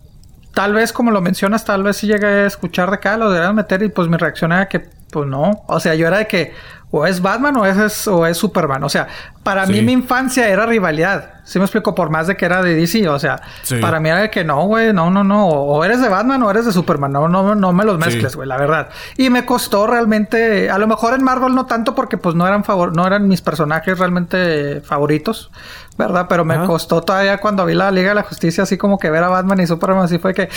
tal 0.55 0.75
vez 0.75 0.93
como 0.93 1.13
lo 1.13 1.21
mencionas, 1.21 1.65
tal 1.65 1.85
vez 1.85 1.99
sí 1.99 2.09
llegué 2.09 2.27
a 2.27 2.47
escuchar 2.47 2.91
de 2.91 2.97
acá, 2.97 3.17
lo 3.17 3.31
deberían 3.31 3.55
meter 3.55 3.81
y 3.83 3.91
pues 3.91 4.09
mi 4.09 4.17
reacción 4.17 4.51
era 4.51 4.69
que 4.69 4.81
pues 5.11 5.27
no, 5.29 5.63
o 5.69 5.81
sea, 5.81 5.95
yo 5.95 6.07
era 6.07 6.19
de 6.19 6.27
que 6.27 6.53
o 6.91 7.07
es 7.07 7.21
Batman 7.21 7.57
o 7.57 7.67
es, 7.67 8.09
o 8.09 8.27
es 8.27 8.37
Superman, 8.37 8.83
o 8.83 8.89
sea, 8.89 9.09
para 9.43 9.67
mí 9.67 9.83
mi 9.83 9.93
infancia 9.93 10.49
era 10.49 10.67
rivalidad, 10.67 11.35
¿sí 11.45 11.59
me 11.59 11.65
explico? 11.65 11.95
Por 11.95 12.11
más 12.11 12.27
de 12.27 12.37
que 12.37 12.45
era 12.45 12.63
de 12.63 12.75
DC, 12.75 13.09
o 13.09 13.19
sea, 13.19 13.41
para 13.81 14.01
mí 14.01 14.09
era 14.09 14.21
de 14.21 14.31
que 14.31 14.45
no, 14.45 14.67
güey, 14.67 14.93
no, 14.93 15.11
no, 15.11 15.25
no, 15.25 15.47
o 15.49 15.85
eres 15.85 16.01
de 16.01 16.09
Batman 16.09 16.43
o 16.43 16.51
eres 16.51 16.67
de 16.67 16.73
Superman, 16.73 17.13
no, 17.13 17.29
no, 17.29 17.55
no 17.55 17.73
me 17.73 17.85
los 17.85 17.99
mezcles, 17.99 18.37
güey, 18.37 18.49
la 18.49 18.57
verdad. 18.57 18.89
Y 19.17 19.31
me 19.31 19.45
costó 19.45 19.87
realmente, 19.87 20.71
a 20.71 20.79
lo 20.79 20.87
mejor 20.87 21.15
en 21.15 21.23
Marvel 21.23 21.55
no 21.55 21.67
tanto 21.67 21.95
porque 21.95 22.17
pues 22.17 22.35
no 22.35 22.47
eran 22.47 22.65
favor, 22.65 22.95
no 22.95 23.07
eran 23.07 23.29
mis 23.29 23.43
personajes 23.43 23.99
realmente 23.99 24.81
favoritos, 24.81 25.51
¿verdad? 25.99 26.27
Pero 26.29 26.45
me 26.45 26.65
costó 26.65 27.03
todavía 27.03 27.39
cuando 27.39 27.67
vi 27.67 27.75
la 27.75 27.91
Liga 27.91 28.11
de 28.11 28.15
la 28.15 28.23
Justicia, 28.23 28.63
así 28.63 28.79
como 28.79 28.99
que 28.99 29.11
ver 29.11 29.25
a 29.25 29.29
Batman 29.29 29.61
y 29.61 29.67
Superman, 29.67 30.05
así 30.05 30.19
fue 30.19 30.33
que, 30.33 30.49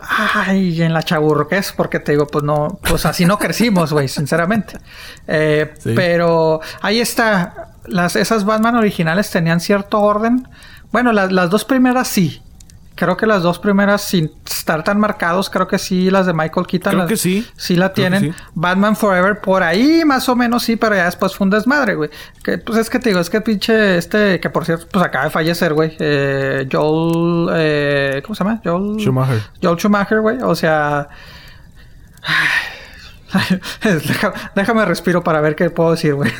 ay, 0.00 0.82
en 0.82 0.92
la 0.92 1.04
es 1.50 1.72
porque 1.72 2.00
te 2.00 2.12
digo, 2.12 2.26
pues 2.26 2.44
no, 2.44 2.80
pues 2.82 3.06
así 3.06 3.24
no 3.24 3.38
crecimos, 3.38 3.92
güey, 3.92 4.08
sinceramente. 4.08 4.78
Eh, 5.28 5.72
pero 5.94 6.60
ahí 6.80 7.00
está, 7.00 7.74
las, 7.86 8.16
esas 8.16 8.44
Batman 8.44 8.74
originales 8.74 9.30
tenían 9.30 9.60
cierto 9.60 10.00
orden. 10.00 10.48
Bueno, 10.90 11.12
las, 11.12 11.30
las 11.30 11.48
dos 11.48 11.64
primeras 11.64 12.08
sí, 12.08 12.42
Creo 12.94 13.16
que 13.16 13.26
las 13.26 13.42
dos 13.42 13.58
primeras, 13.58 14.02
sin 14.02 14.30
estar 14.44 14.84
tan 14.84 15.00
marcados, 15.00 15.48
creo 15.48 15.66
que 15.66 15.78
sí, 15.78 16.10
las 16.10 16.26
de 16.26 16.34
Michael 16.34 16.66
Keaton. 16.66 16.92
Creo 16.92 17.06
que 17.06 17.16
sí. 17.16 17.46
Sí 17.56 17.74
la 17.74 17.92
tienen. 17.92 18.34
Batman 18.54 18.96
Forever, 18.96 19.40
por 19.40 19.62
ahí 19.62 20.04
más 20.04 20.28
o 20.28 20.36
menos 20.36 20.62
sí, 20.62 20.76
pero 20.76 20.94
ya 20.94 21.06
después 21.06 21.34
fue 21.34 21.46
un 21.46 21.50
desmadre, 21.50 21.94
güey. 21.94 22.10
Que, 22.42 22.58
pues 22.58 22.78
es 22.78 22.90
que 22.90 22.98
te 22.98 23.08
digo, 23.08 23.20
es 23.20 23.30
que 23.30 23.40
pinche 23.40 23.96
este, 23.96 24.40
que 24.40 24.50
por 24.50 24.66
cierto, 24.66 24.86
pues 24.90 25.04
acaba 25.04 25.24
de 25.24 25.30
fallecer, 25.30 25.72
güey. 25.72 25.96
Eh, 25.98 26.68
Joel, 26.70 27.48
eh, 27.54 28.22
¿cómo 28.24 28.34
se 28.34 28.44
llama? 28.44 28.60
Joel 28.62 29.00
Schumacher. 29.00 29.40
Joel 29.62 29.78
Schumacher, 29.78 30.20
güey. 30.20 30.42
O 30.42 30.54
sea... 30.54 31.08
déjame, 34.54 34.84
respiro 34.84 35.24
para 35.24 35.40
ver 35.40 35.56
qué 35.56 35.70
puedo 35.70 35.92
decir, 35.92 36.14
güey. 36.14 36.30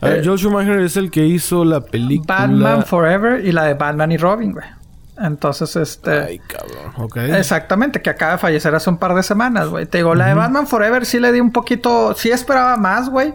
Joel 0.00 0.38
Schumacher 0.38 0.80
es 0.80 0.96
el 0.96 1.10
que 1.10 1.26
hizo 1.26 1.66
la 1.66 1.82
película... 1.82 2.38
Batman 2.38 2.86
Forever 2.86 3.44
y 3.44 3.52
la 3.52 3.64
de 3.64 3.74
Batman 3.74 4.12
y 4.12 4.16
Robin, 4.16 4.52
güey. 4.52 4.77
Entonces, 5.20 5.74
este. 5.76 6.10
Ay, 6.10 6.38
cabrón. 6.38 6.92
Ok. 6.96 7.16
Exactamente, 7.16 8.00
que 8.00 8.10
acaba 8.10 8.32
de 8.32 8.38
fallecer 8.38 8.74
hace 8.74 8.88
un 8.88 8.98
par 8.98 9.14
de 9.14 9.22
semanas, 9.22 9.68
güey. 9.68 9.86
Te 9.86 9.98
digo, 9.98 10.14
la 10.14 10.26
de 10.26 10.34
Batman 10.34 10.66
Forever 10.66 11.04
sí 11.04 11.18
le 11.18 11.32
di 11.32 11.40
un 11.40 11.52
poquito. 11.52 12.14
Sí 12.14 12.30
esperaba 12.30 12.76
más, 12.76 13.08
güey. 13.08 13.34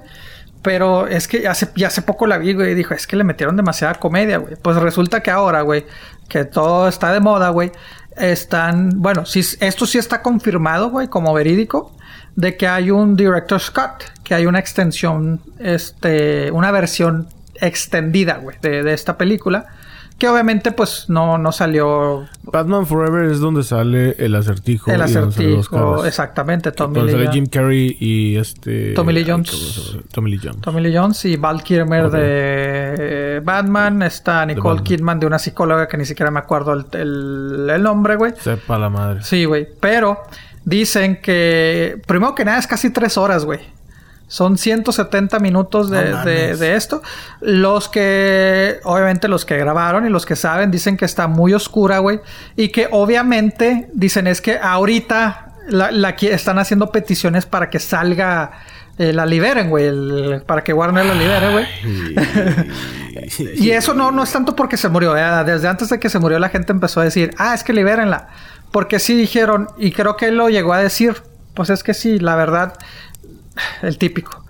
Pero 0.62 1.08
es 1.08 1.28
que 1.28 1.46
hace, 1.46 1.68
ya 1.76 1.88
hace 1.88 2.02
poco 2.02 2.26
la 2.26 2.38
vi, 2.38 2.54
güey, 2.54 2.72
y 2.72 2.74
dijo, 2.74 2.94
es 2.94 3.06
que 3.06 3.18
le 3.18 3.26
metieron 3.26 3.58
demasiada 3.58 3.96
comedia, 3.96 4.38
güey. 4.38 4.56
Pues 4.56 4.78
resulta 4.78 5.22
que 5.22 5.30
ahora, 5.30 5.62
güey, 5.62 5.86
que 6.30 6.46
todo 6.46 6.88
está 6.88 7.12
de 7.12 7.20
moda, 7.20 7.50
güey. 7.50 7.72
Están, 8.16 8.92
bueno, 9.02 9.26
sí, 9.26 9.42
esto 9.60 9.86
sí 9.86 9.98
está 9.98 10.22
confirmado, 10.22 10.90
güey, 10.90 11.10
como 11.10 11.34
verídico, 11.34 11.94
de 12.36 12.56
que 12.56 12.70
hay 12.70 12.92
un 12.92 13.18
Director 13.18 13.60
Scott, 13.60 14.06
que 14.24 14.36
hay 14.36 14.46
una 14.46 14.60
extensión, 14.60 15.42
este, 15.60 16.50
una 16.52 16.72
versión 16.72 17.28
extendida, 17.56 18.36
güey, 18.36 18.56
de, 18.62 18.84
de 18.84 18.94
esta 18.94 19.18
película 19.18 19.68
que 20.18 20.28
obviamente, 20.28 20.72
pues, 20.72 21.10
no, 21.10 21.38
no 21.38 21.52
salió. 21.52 22.26
Batman 22.44 22.86
Forever 22.86 23.32
es 23.32 23.40
donde 23.40 23.64
sale 23.64 24.16
el 24.20 24.36
acertijo. 24.36 24.92
El 24.92 25.02
acertijo, 25.02 26.06
exactamente. 26.06 26.72
Tommy 26.72 27.02
Lee 27.02 27.12
sale 27.12 27.32
Jim 27.32 27.46
Carrey 27.48 27.98
y 28.00 28.38
este. 28.38 28.94
Tommy 28.94 29.14
Lee 29.14 29.26
Jones. 29.28 29.98
Tommy 30.12 30.32
Lee 30.32 30.40
Jones. 30.42 30.62
Tommy 30.62 30.82
Lee 30.82 30.96
Jones 30.96 31.26
y 31.26 31.36
Val 31.36 31.64
Kilmer 31.64 32.10
de 32.10 33.42
Batman. 33.44 34.04
Está 34.04 34.46
Nicole 34.46 34.84
Kidman 34.84 35.20
de 35.20 35.28
una 35.28 35.40
psicóloga 35.40 35.88
que 35.88 35.98
ni 35.98 36.06
siquiera 36.06 36.32
me 36.32 36.40
acuerdo 36.40 36.74
el, 36.74 37.70
el, 37.70 37.84
nombre, 37.84 38.16
güey. 38.16 38.34
Sepa 38.40 38.78
la 38.78 38.90
madre. 38.90 39.24
Sí, 39.24 39.46
güey. 39.46 39.68
Pero 39.80 40.24
dicen 40.64 41.20
que. 41.22 42.02
Primero 42.06 42.36
que 42.36 42.46
nada 42.46 42.60
es 42.60 42.68
casi 42.68 42.92
tres 42.92 43.18
horas, 43.18 43.46
güey. 43.46 43.60
Son 44.34 44.58
170 44.58 45.38
minutos 45.38 45.92
de, 45.92 46.76
esto. 46.76 47.04
Los 47.40 47.88
que, 47.88 48.80
obviamente, 48.84 49.28
los 49.28 49.46
que 49.46 49.58
grabaron 49.58 50.08
y 50.08 50.10
los 50.10 50.26
que 50.26 50.36
saben 50.36 50.72
dicen 50.72 50.98
que 50.98 51.06
está 51.06 51.28
muy 51.28 51.54
oscura, 51.54 52.00
güey. 52.00 52.20
Y 52.56 52.70
que 52.70 52.88
obviamente 52.90 53.92
dicen 53.94 54.26
es 54.26 54.42
que 54.42 54.58
ahorita 54.58 55.54
la, 55.70 56.10
están 56.10 56.58
haciendo 56.58 56.92
peticiones 56.92 57.46
para 57.46 57.70
que 57.70 57.78
salga. 57.78 58.54
Eh, 58.98 59.14
la 59.14 59.28
liberen, 59.28 59.70
güey. 59.70 60.40
Para 60.48 60.64
que 60.64 60.74
Warner 60.74 61.06
la 61.06 61.14
libere, 61.14 61.52
güey. 61.52 61.68
y 63.60 63.70
eso 63.70 63.94
no, 63.94 64.10
no 64.10 64.24
es 64.24 64.32
tanto 64.32 64.56
porque 64.56 64.78
se 64.78 64.90
murió. 64.90 65.16
¿eh? 65.16 65.44
Desde 65.46 65.68
antes 65.68 65.90
de 65.90 66.00
que 66.00 66.10
se 66.10 66.18
murió 66.18 66.40
la 66.40 66.50
gente 66.50 66.72
empezó 66.72 67.02
a 67.02 67.04
decir, 67.04 67.36
ah, 67.38 67.54
es 67.54 67.64
que 67.64 67.72
libérenla. 67.72 68.30
Porque 68.72 68.98
sí 68.98 69.14
dijeron, 69.14 69.68
y 69.78 69.92
creo 69.92 70.18
que 70.18 70.30
él 70.30 70.38
lo 70.38 70.50
llegó 70.50 70.74
a 70.74 70.80
decir, 70.80 71.22
pues 71.54 71.70
es 71.70 71.84
que 71.84 71.94
sí, 71.94 72.18
la 72.18 72.36
verdad, 72.36 72.74
el 73.82 73.98
típico. 73.98 74.44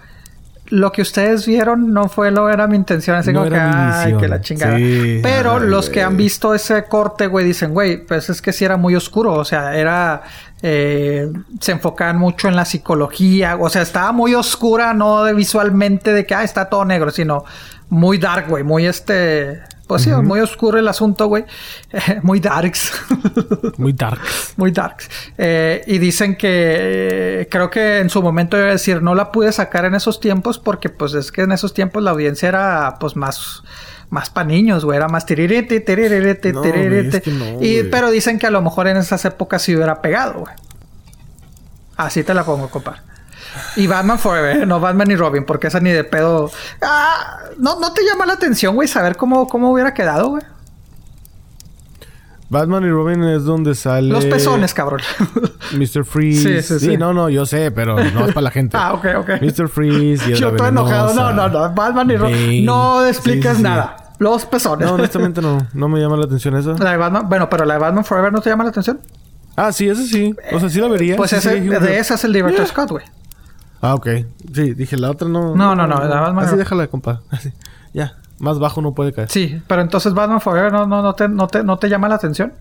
Lo 0.70 0.92
que 0.92 1.02
ustedes 1.04 1.46
vieron 1.46 1.94
no 1.94 2.10
fue 2.10 2.32
lo 2.32 2.50
era 2.50 2.68
mi 2.68 2.76
intención, 2.76 3.18
así 3.18 3.32
como 3.32 3.50
que, 3.50 3.60
ay, 3.60 4.18
que 4.18 4.28
la 4.28 4.42
chingada. 4.42 4.78
Pero 5.22 5.60
los 5.60 5.90
que 5.90 6.02
han 6.02 6.18
visto 6.18 6.56
ese 6.56 6.86
corte, 6.86 7.28
güey, 7.28 7.46
dicen, 7.46 7.74
güey, 7.74 8.04
pues 8.04 8.30
es 8.30 8.42
que 8.42 8.54
sí 8.54 8.66
era 8.66 8.78
muy 8.78 8.96
oscuro, 8.96 9.34
o 9.34 9.46
sea, 9.46 9.76
era 9.76 10.24
eh, 10.66 11.30
se 11.60 11.74
enfocaban 11.74 12.18
mucho 12.18 12.48
en 12.48 12.56
la 12.56 12.64
psicología, 12.64 13.58
o 13.60 13.70
sea, 13.70 13.82
estaba 13.82 14.14
muy 14.14 14.34
oscura, 14.34 14.94
no 14.94 15.26
de 15.26 15.34
visualmente 15.34 16.14
de 16.14 16.26
que 16.26 16.34
ah, 16.34 16.44
está 16.44 16.70
todo 16.70 16.86
negro, 16.86 17.12
sino 17.12 17.44
muy 17.90 18.18
dark, 18.18 18.48
güey, 18.48 18.64
muy 18.64 18.86
este 18.86 19.62
pues 19.88 20.04
sí, 20.04 20.10
muy 20.12 20.40
oscuro 20.40 20.80
el 20.80 20.88
asunto, 20.88 21.28
güey. 21.28 21.46
muy 22.24 22.40
darks. 22.40 22.94
muy 23.78 23.94
darks. 23.94 24.54
muy 24.56 24.72
darks. 24.72 25.10
Eh, 25.38 25.84
y 25.88 25.98
dicen 25.98 26.36
que 26.36 26.48
eh, 26.50 27.48
creo 27.50 27.70
que 27.70 28.00
en 28.00 28.10
su 28.10 28.22
momento 28.22 28.58
iba 28.58 28.68
a 28.68 28.72
decir, 28.72 29.02
no 29.02 29.14
la 29.14 29.32
pude 29.32 29.52
sacar 29.52 29.86
en 29.86 29.96
esos 29.96 30.20
tiempos 30.20 30.58
porque 30.58 30.90
pues 30.90 31.14
es 31.14 31.32
que 31.32 31.42
en 31.42 31.52
esos 31.52 31.74
tiempos 31.74 32.02
la 32.02 32.12
audiencia 32.12 32.50
era 32.50 32.98
pues 33.00 33.16
más 33.16 33.64
más 34.10 34.30
para 34.30 34.48
niños, 34.48 34.86
güey, 34.86 34.98
era 34.98 35.08
más 35.08 35.26
tirirete, 35.26 35.80
tirirete, 35.80 36.54
tirirete. 36.54 37.24
y 37.60 37.84
pero 37.84 38.12
dicen 38.12 38.38
que 38.38 38.46
a 38.46 38.52
lo 38.52 38.62
mejor 38.62 38.88
en 38.88 38.98
esas 38.98 39.26
épocas 39.26 39.64
sí 39.64 39.76
hubiera 39.76 40.02
pegado, 40.02 40.42
güey. 40.42 40.54
Así 41.98 42.24
te 42.24 42.34
la 42.34 42.44
pongo, 42.44 42.70
compadre. 42.70 43.02
Y 43.76 43.88
Batman 43.88 44.20
Forever, 44.20 44.68
no 44.68 44.80
Batman 44.80 45.12
y 45.12 45.16
Robin, 45.16 45.46
porque 45.46 45.68
esa 45.68 45.80
ni 45.80 45.92
de 45.92 46.04
pedo. 46.04 46.52
Ah, 46.82 47.40
no, 47.58 47.80
no 47.80 47.94
te 47.94 48.04
llama 48.04 48.26
la 48.26 48.34
atención, 48.34 48.76
güey, 48.76 48.88
saber 48.88 49.16
cómo, 49.16 49.48
cómo 49.48 49.72
hubiera 49.72 49.94
quedado, 49.94 50.30
güey. 50.30 50.44
Batman 52.54 52.84
y 52.84 52.90
Robin 52.90 53.24
es 53.24 53.46
donde 53.46 53.74
sale. 53.74 54.10
Los 54.10 54.26
pezones, 54.26 54.76
cabrón. 54.76 55.02
Mr. 55.74 56.06
Freeze. 56.06 56.62
Sí, 56.62 56.80
sí, 56.80 56.86
sí. 56.86 56.98
no, 56.98 57.12
no, 57.12 57.28
yo 57.30 57.48
sé, 57.48 57.72
pero 57.72 57.96
no 57.96 58.28
es 58.28 58.34
para 58.34 58.42
la 58.42 58.52
gente. 58.52 58.78
ah, 58.80 58.94
ok, 58.94 59.06
ok. 59.18 59.30
Mr. 59.42 59.68
Freeze 59.68 60.30
y 60.30 60.36
Yo 60.36 60.50
estoy 60.50 60.70
enojado. 60.70 61.16
No, 61.16 61.34
no, 61.34 61.50
no. 61.50 61.74
Batman 61.74 62.12
y 62.12 62.16
Robin. 62.16 62.64
No 62.64 63.06
expliques 63.08 63.60
nada. 63.60 64.14
Los 64.20 64.46
pezones. 64.46 64.88
No, 64.88 64.94
honestamente 64.94 65.42
no. 65.42 65.68
No 65.74 65.90
me 65.90 66.00
llama 66.00 66.16
la 66.16 66.26
atención 66.26 66.56
eso. 66.56 66.76
La 66.78 66.92
de 66.92 66.98
Batman. 66.98 67.28
Bueno, 67.28 67.50
pero 67.50 67.66
la 67.66 67.74
de 67.74 67.80
Batman 67.80 68.06
Forever 68.06 68.32
no 68.32 68.40
te 68.40 68.52
llama 68.52 68.64
la 68.64 68.70
atención. 68.70 69.00
Ah, 69.56 69.72
sí, 69.72 69.90
ese 69.90 70.06
sí. 70.06 70.36
O 70.52 70.60
sea, 70.60 70.70
sí 70.70 70.80
la 70.80 70.88
vería. 70.88 71.16
Pues 71.16 71.34
ese, 71.34 71.60
de 71.60 71.98
esa 71.98 72.16
es 72.16 72.24
el 72.24 72.34
Director 72.34 72.68
Scott, 72.68 72.92
güey. 72.92 73.06
Ah, 73.84 73.96
ok. 73.96 74.08
Sí, 74.54 74.74
dije, 74.74 74.96
la 74.96 75.12
otra 75.12 75.28
no. 75.28 75.56
No, 75.56 75.76
no, 75.76 75.86
no. 75.86 76.00
La 76.06 76.22
Batman 76.22 76.46
así 76.46 76.56
déjala, 76.56 76.88
compa. 76.88 77.22
Así. 77.30 77.52
Ya. 77.94 78.14
Más 78.40 78.58
bajo 78.58 78.82
no 78.82 78.94
puede 78.94 79.12
caer. 79.12 79.30
Sí, 79.30 79.62
pero 79.68 79.82
entonces 79.82 80.14
Batman 80.14 80.40
Forever 80.40 80.72
no, 80.72 80.88
no, 80.88 81.02
no, 81.02 81.14
te, 81.16 81.28
no, 81.28 81.48
te, 81.48 81.66
no 81.66 81.78
te 81.78 81.90
llama 81.90 82.08
la 82.08 82.16
atención. 82.16 82.54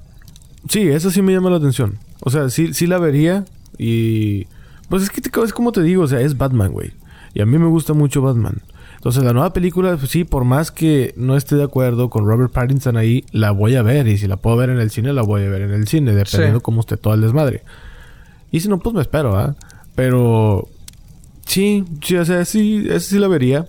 Sí, 0.68 0.89
eso 0.89 1.12
sí 1.12 1.23
me 1.23 1.33
llama 1.33 1.49
la 1.49 1.59
atención. 1.59 1.99
O 2.20 2.31
sea, 2.31 2.51
sí, 2.51 2.75
sí 2.75 2.89
la 2.89 2.99
vería 2.99 3.45
y... 3.79 4.49
Pues 4.89 5.05
es 5.05 5.11
que 5.11 5.23
es 5.45 5.53
como 5.53 5.70
te 5.70 5.83
digo, 5.83 6.03
o 6.03 6.07
sea, 6.09 6.20
es 6.20 6.37
Batman, 6.37 6.73
güey. 6.73 6.93
Y 7.35 7.41
a 7.41 7.47
mí 7.47 7.57
me 7.57 7.68
gusta 7.68 7.95
mucho 7.95 8.20
Batman. 8.20 8.61
Entonces, 8.97 9.23
la 9.23 9.33
nueva 9.33 9.53
película, 9.53 9.97
pues 9.97 10.11
sí, 10.11 10.25
por 10.25 10.45
más 10.45 10.73
que 10.73 11.14
no 11.16 11.37
esté 11.37 11.55
de 11.55 11.62
acuerdo 11.62 12.11
con 12.11 12.27
Robert 12.27 12.53
Pattinson 12.53 12.97
ahí, 12.97 13.25
la 13.31 13.53
voy 13.53 13.77
a 13.77 13.83
ver. 13.83 14.09
Y 14.09 14.18
si 14.18 14.27
la 14.27 14.37
puedo 14.37 14.57
ver 14.57 14.70
en 14.70 14.81
el 14.81 14.91
cine, 14.91 15.12
la 15.12 15.23
voy 15.23 15.45
a 15.45 15.49
ver 15.49 15.62
en 15.62 15.73
el 15.73 15.87
cine, 15.87 16.14
dependiendo 16.14 16.61
cómo 16.61 16.81
esté 16.81 16.97
todo 16.97 17.14
el 17.14 17.20
desmadre. 17.20 17.62
Y 18.51 18.61
si 18.61 18.68
no, 18.68 18.79
pues 18.81 18.95
me 18.95 19.01
espero, 19.01 19.37
¿ah? 19.37 19.55
Pero 19.95 20.68
Sí, 21.47 21.84
sí, 22.03 22.16
o 22.16 22.24
sea, 22.24 22.45
sí, 22.45 22.86
esa 22.88 23.01
sí 23.01 23.18
la 23.18 23.28
vería. 23.28 23.66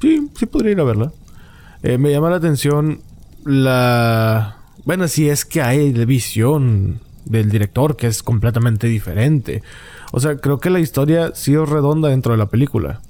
Sí, 0.00 0.28
sí 0.36 0.46
podría 0.46 0.72
ir 0.72 0.80
a 0.80 0.84
verla. 0.84 1.12
Eh, 1.82 1.98
me 1.98 2.10
llama 2.10 2.30
la 2.30 2.36
atención 2.36 3.00
la... 3.44 4.56
Bueno, 4.84 5.08
si 5.08 5.28
es 5.28 5.44
que 5.44 5.62
hay 5.62 5.92
de 5.92 6.06
visión 6.06 7.00
del 7.24 7.50
director 7.50 7.96
que 7.96 8.06
es 8.06 8.22
completamente 8.22 8.86
diferente. 8.86 9.62
O 10.12 10.20
sea, 10.20 10.36
creo 10.36 10.60
que 10.60 10.70
la 10.70 10.80
historia 10.80 11.32
sí 11.34 11.54
es 11.54 11.68
redonda 11.68 12.08
dentro 12.08 12.32
de 12.32 12.38
la 12.38 12.46
película. 12.46 13.00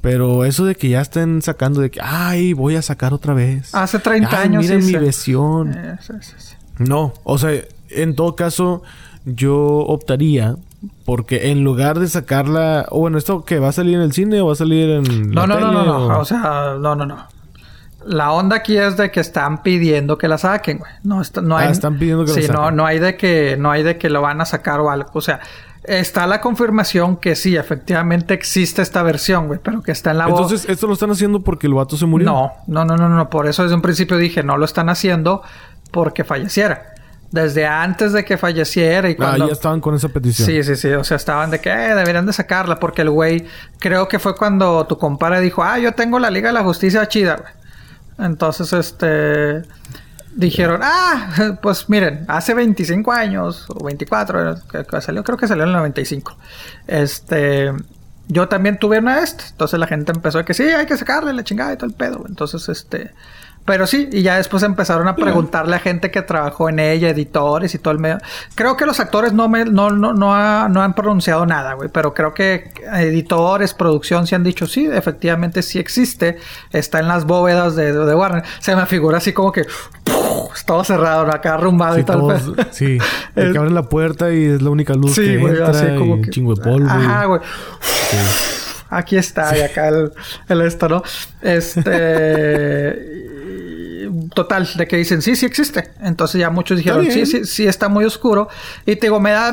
Pero 0.00 0.44
eso 0.44 0.66
de 0.66 0.74
que 0.74 0.90
ya 0.90 1.00
estén 1.00 1.40
sacando 1.40 1.80
de 1.80 1.90
que, 1.90 1.98
ay, 2.02 2.52
voy 2.52 2.76
a 2.76 2.82
sacar 2.82 3.14
otra 3.14 3.32
vez. 3.32 3.74
Hace 3.74 3.98
30 3.98 4.28
Ay, 4.30 4.48
años. 4.48 4.62
Miren 4.62 4.82
sí, 4.82 4.96
mi 4.98 5.12
sí. 5.12 5.32
Eh, 5.32 5.96
sí, 6.00 6.12
sí, 6.20 6.32
sí. 6.36 6.54
No, 6.78 7.14
o 7.24 7.38
sea, 7.38 7.58
en 7.88 8.14
todo 8.14 8.36
caso, 8.36 8.82
yo 9.24 9.56
optaría 9.56 10.56
porque 11.04 11.50
en 11.50 11.64
lugar 11.64 11.98
de 11.98 12.08
sacarla, 12.08 12.86
o 12.90 13.00
bueno, 13.00 13.18
esto 13.18 13.44
que 13.44 13.58
va 13.58 13.68
a 13.68 13.72
salir 13.72 13.96
en 13.96 14.02
el 14.02 14.12
cine 14.12 14.40
o 14.40 14.46
va 14.46 14.52
a 14.52 14.56
salir 14.56 14.88
en 14.90 15.30
No, 15.30 15.46
la 15.46 15.54
no, 15.54 15.60
no, 15.60 15.70
tele, 15.70 15.72
no, 15.72 15.84
no. 16.08 16.16
o- 16.16 16.20
O 16.20 16.24
sea, 16.24 16.74
no, 16.80 16.94
no, 16.94 17.06
no. 17.06 17.26
La 18.06 18.32
onda 18.32 18.56
aquí 18.56 18.76
es 18.76 18.96
de 18.98 19.10
que 19.10 19.20
están 19.20 19.62
pidiendo 19.62 20.18
que 20.18 20.28
la 20.28 20.36
saquen, 20.36 20.78
güey. 20.78 20.90
No, 21.04 21.22
está- 21.22 21.40
no 21.40 21.56
Ah, 21.56 21.60
hay. 21.62 21.72
están 21.72 21.98
pidiendo 21.98 22.24
que 22.26 22.32
la 22.32 22.34
sí, 22.42 22.48
no, 22.52 22.58
saquen. 22.58 22.76
no 22.76 22.84
hay 22.86 22.98
de 22.98 23.16
que, 23.16 23.56
no 23.58 23.70
hay 23.70 23.82
de 23.82 23.96
que 23.96 24.10
lo 24.10 24.20
van 24.20 24.40
a 24.42 24.44
sacar 24.44 24.80
o 24.80 24.90
algo. 24.90 25.08
O 25.14 25.20
sea, 25.22 25.40
está 25.84 26.26
la 26.26 26.40
confirmación 26.42 27.16
que 27.16 27.34
sí, 27.34 27.56
efectivamente 27.56 28.34
existe 28.34 28.82
esta 28.82 29.02
versión, 29.02 29.46
güey, 29.46 29.58
pero 29.62 29.80
que 29.82 29.92
está 29.92 30.10
en 30.10 30.18
la 30.18 30.26
voz. 30.26 30.40
Entonces, 30.42 30.68
esto 30.68 30.86
lo 30.86 30.92
están 30.92 31.10
haciendo 31.12 31.40
porque 31.40 31.66
el 31.66 31.72
vato 31.74 31.96
se 31.96 32.04
murió. 32.04 32.26
No, 32.26 32.52
no, 32.66 32.84
no, 32.84 32.96
no, 32.96 33.08
no. 33.08 33.30
Por 33.30 33.46
eso 33.46 33.62
desde 33.62 33.74
un 33.74 33.82
principio 33.82 34.18
dije, 34.18 34.42
no 34.42 34.58
lo 34.58 34.66
están 34.66 34.90
haciendo 34.90 35.42
porque 35.90 36.24
falleciera. 36.24 36.93
Desde 37.34 37.66
antes 37.66 38.12
de 38.12 38.24
que 38.24 38.38
falleciera 38.38 39.10
y 39.10 39.14
Ah, 39.14 39.16
cuando... 39.16 39.46
ya 39.48 39.52
estaban 39.52 39.80
con 39.80 39.96
esa 39.96 40.08
petición. 40.08 40.46
Sí, 40.46 40.62
sí, 40.62 40.76
sí. 40.76 40.88
O 40.92 41.02
sea, 41.02 41.16
estaban 41.16 41.50
de 41.50 41.60
que 41.60 41.68
eh, 41.68 41.94
deberían 41.96 42.26
de 42.26 42.32
sacarla 42.32 42.78
porque 42.78 43.02
el 43.02 43.10
güey... 43.10 43.44
Creo 43.80 44.06
que 44.06 44.20
fue 44.20 44.36
cuando 44.36 44.86
tu 44.86 44.96
compadre 44.98 45.40
dijo, 45.40 45.64
ah, 45.64 45.80
yo 45.80 45.92
tengo 45.94 46.20
la 46.20 46.30
Liga 46.30 46.50
de 46.50 46.52
la 46.52 46.62
Justicia 46.62 47.08
chida, 47.08 47.34
güey. 47.36 47.52
Entonces, 48.28 48.72
este... 48.72 49.62
Dijeron, 50.36 50.80
ah, 50.84 51.58
pues 51.62 51.88
miren, 51.88 52.24
hace 52.28 52.54
25 52.54 53.10
años 53.10 53.66
o 53.68 53.84
24, 53.84 54.54
que, 54.70 54.84
que 54.84 55.00
salió, 55.00 55.24
creo 55.24 55.36
que 55.36 55.48
salió 55.48 55.64
en 55.64 55.70
el 55.70 55.74
95. 55.76 56.36
Este, 56.86 57.72
yo 58.28 58.48
también 58.48 58.78
tuve 58.78 59.00
una 59.00 59.16
de 59.16 59.24
estas. 59.24 59.50
Entonces 59.50 59.80
la 59.80 59.88
gente 59.88 60.12
empezó 60.12 60.38
a 60.38 60.44
que 60.44 60.54
sí, 60.54 60.62
hay 60.62 60.86
que 60.86 60.96
sacarle 60.96 61.32
la 61.32 61.42
chingada 61.42 61.72
y 61.72 61.76
todo 61.76 61.86
el 61.86 61.96
pedo. 61.96 62.24
Entonces, 62.28 62.68
este, 62.68 63.12
pero 63.64 63.86
sí, 63.86 64.08
y 64.12 64.22
ya 64.22 64.36
después 64.36 64.62
empezaron 64.62 65.08
a 65.08 65.16
preguntarle 65.16 65.76
a 65.76 65.78
gente 65.78 66.10
que 66.10 66.20
trabajó 66.22 66.68
en 66.68 66.78
ella, 66.78 67.08
editores 67.08 67.74
y 67.74 67.78
todo 67.78 67.92
el 67.92 67.98
medio. 67.98 68.18
Creo 68.54 68.76
que 68.76 68.84
los 68.86 69.00
actores 69.00 69.32
no 69.32 69.48
me, 69.48 69.64
no, 69.64 69.90
no, 69.90 70.12
no, 70.12 70.34
ha- 70.34 70.68
no 70.68 70.82
han 70.82 70.94
pronunciado 70.94 71.46
nada, 71.46 71.72
güey, 71.74 71.88
pero 71.88 72.12
creo 72.12 72.34
que 72.34 72.70
editores, 72.92 73.72
producción 73.72 74.26
sí 74.26 74.34
han 74.34 74.42
dicho 74.44 74.66
sí, 74.66 74.86
efectivamente 74.92 75.62
sí 75.62 75.78
existe, 75.78 76.36
está 76.72 76.98
en 77.00 77.08
las 77.08 77.24
bóvedas 77.24 77.74
de, 77.76 77.92
de 77.92 78.14
Warner. 78.14 78.42
Se 78.60 78.76
me 78.76 78.84
figura 78.86 79.18
así 79.18 79.32
como 79.32 79.50
que 79.50 79.64
¡puf! 80.04 80.62
todo 80.66 80.84
cerrado, 80.84 81.22
acá 81.32 81.54
arrumbado 81.54 81.94
Sí, 81.94 82.00
y 82.02 82.04
todo 82.04 82.32
el 82.32 82.40
todos- 82.42 82.66
sí. 82.72 82.98
Es- 83.34 83.52
que 83.52 83.58
abren 83.58 83.74
la 83.74 83.84
puerta 83.84 84.30
y 84.32 84.44
es 84.44 84.62
la 84.62 84.70
única 84.70 84.94
luz 84.94 85.14
Sí, 85.14 85.22
que 85.22 85.36
güey, 85.38 85.52
entra 85.56 85.70
así 85.70 85.86
como 85.98 86.20
que. 86.20 86.30
chingo 86.30 86.54
de 86.54 86.62
polvo. 86.62 86.88
Ajá, 86.90 87.24
güey. 87.24 87.40
Aquí 88.90 89.16
está, 89.16 89.56
y 89.58 89.62
acá 89.62 89.88
el, 89.88 90.12
el 90.48 90.60
esto, 90.60 90.88
¿no? 90.88 91.02
Este. 91.40 93.24
Total, 94.34 94.68
de 94.76 94.86
que 94.86 94.96
dicen, 94.96 95.22
sí, 95.22 95.34
sí 95.36 95.44
existe. 95.46 95.90
Entonces 96.00 96.40
ya 96.40 96.50
muchos 96.50 96.78
dijeron, 96.78 97.04
sí, 97.10 97.26
sí, 97.26 97.44
sí 97.44 97.66
está 97.66 97.88
muy 97.88 98.04
oscuro. 98.04 98.48
Y 98.86 98.96
te 98.96 99.06
digo, 99.06 99.20
me 99.20 99.32
da 99.32 99.52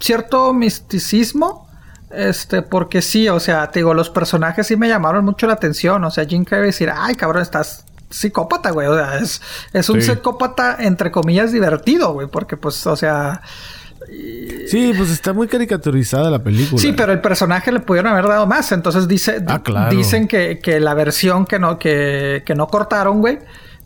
cierto 0.00 0.52
misticismo. 0.52 1.68
Este, 2.10 2.60
porque 2.60 3.00
sí, 3.00 3.28
o 3.30 3.40
sea, 3.40 3.70
te 3.70 3.78
digo, 3.80 3.94
los 3.94 4.10
personajes 4.10 4.66
sí 4.66 4.76
me 4.76 4.88
llamaron 4.88 5.24
mucho 5.24 5.46
la 5.46 5.54
atención. 5.54 6.04
O 6.04 6.10
sea, 6.10 6.26
Jim 6.26 6.44
Carrey 6.44 6.66
decir, 6.66 6.90
ay, 6.94 7.14
cabrón, 7.14 7.42
estás 7.42 7.84
psicópata, 8.10 8.70
güey. 8.70 8.86
O 8.88 8.94
sea, 8.94 9.16
es, 9.18 9.40
es 9.72 9.88
un 9.88 10.02
Sí. 10.02 10.10
psicópata, 10.10 10.76
entre 10.80 11.10
comillas, 11.10 11.52
divertido, 11.52 12.12
güey. 12.12 12.26
Porque, 12.28 12.56
pues, 12.58 12.86
o 12.86 12.96
sea, 12.96 13.40
Sí, 14.68 14.92
pues 14.96 15.10
está 15.10 15.32
muy 15.32 15.46
caricaturizada 15.48 16.28
la 16.30 16.42
película. 16.42 16.80
Sí, 16.80 16.92
pero 16.92 17.12
el 17.12 17.20
personaje 17.20 17.70
le 17.72 17.80
pudieron 17.80 18.12
haber 18.12 18.26
dado 18.26 18.46
más. 18.46 18.72
Entonces 18.72 19.08
dice, 19.08 19.42
Ah, 19.46 19.62
claro. 19.62 19.94
dicen 19.96 20.28
que, 20.28 20.58
que 20.58 20.80
la 20.80 20.92
versión 20.94 21.46
que 21.46 21.58
no, 21.58 21.78
que, 21.78 22.42
que 22.44 22.54
no 22.54 22.66
cortaron, 22.66 23.20
güey, 23.20 23.38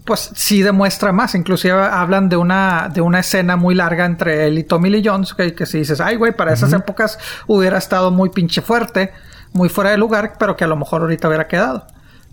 pues 0.06 0.30
sí 0.34 0.62
demuestra 0.62 1.12
más. 1.12 1.34
Inclusive 1.34 1.74
hablan 1.74 2.30
de 2.30 2.36
una, 2.38 2.88
de 2.92 3.02
una 3.02 3.18
escena 3.20 3.56
muy 3.56 3.74
larga 3.74 4.06
entre 4.06 4.46
él 4.46 4.58
y 4.58 4.64
Tommy 4.64 4.88
Lee 4.88 5.02
Jones, 5.04 5.34
que, 5.34 5.54
que 5.54 5.66
si 5.66 5.78
dices, 5.78 6.00
ay, 6.00 6.16
güey, 6.16 6.34
para 6.34 6.54
esas 6.54 6.72
épocas 6.72 7.18
hubiera 7.46 7.76
estado 7.76 8.10
muy 8.10 8.30
pinche 8.30 8.62
fuerte, 8.62 9.12
muy 9.52 9.68
fuera 9.68 9.90
de 9.90 9.98
lugar, 9.98 10.34
pero 10.38 10.56
que 10.56 10.64
a 10.64 10.68
lo 10.68 10.76
mejor 10.76 11.02
ahorita 11.02 11.28
hubiera 11.28 11.48
quedado. 11.48 11.86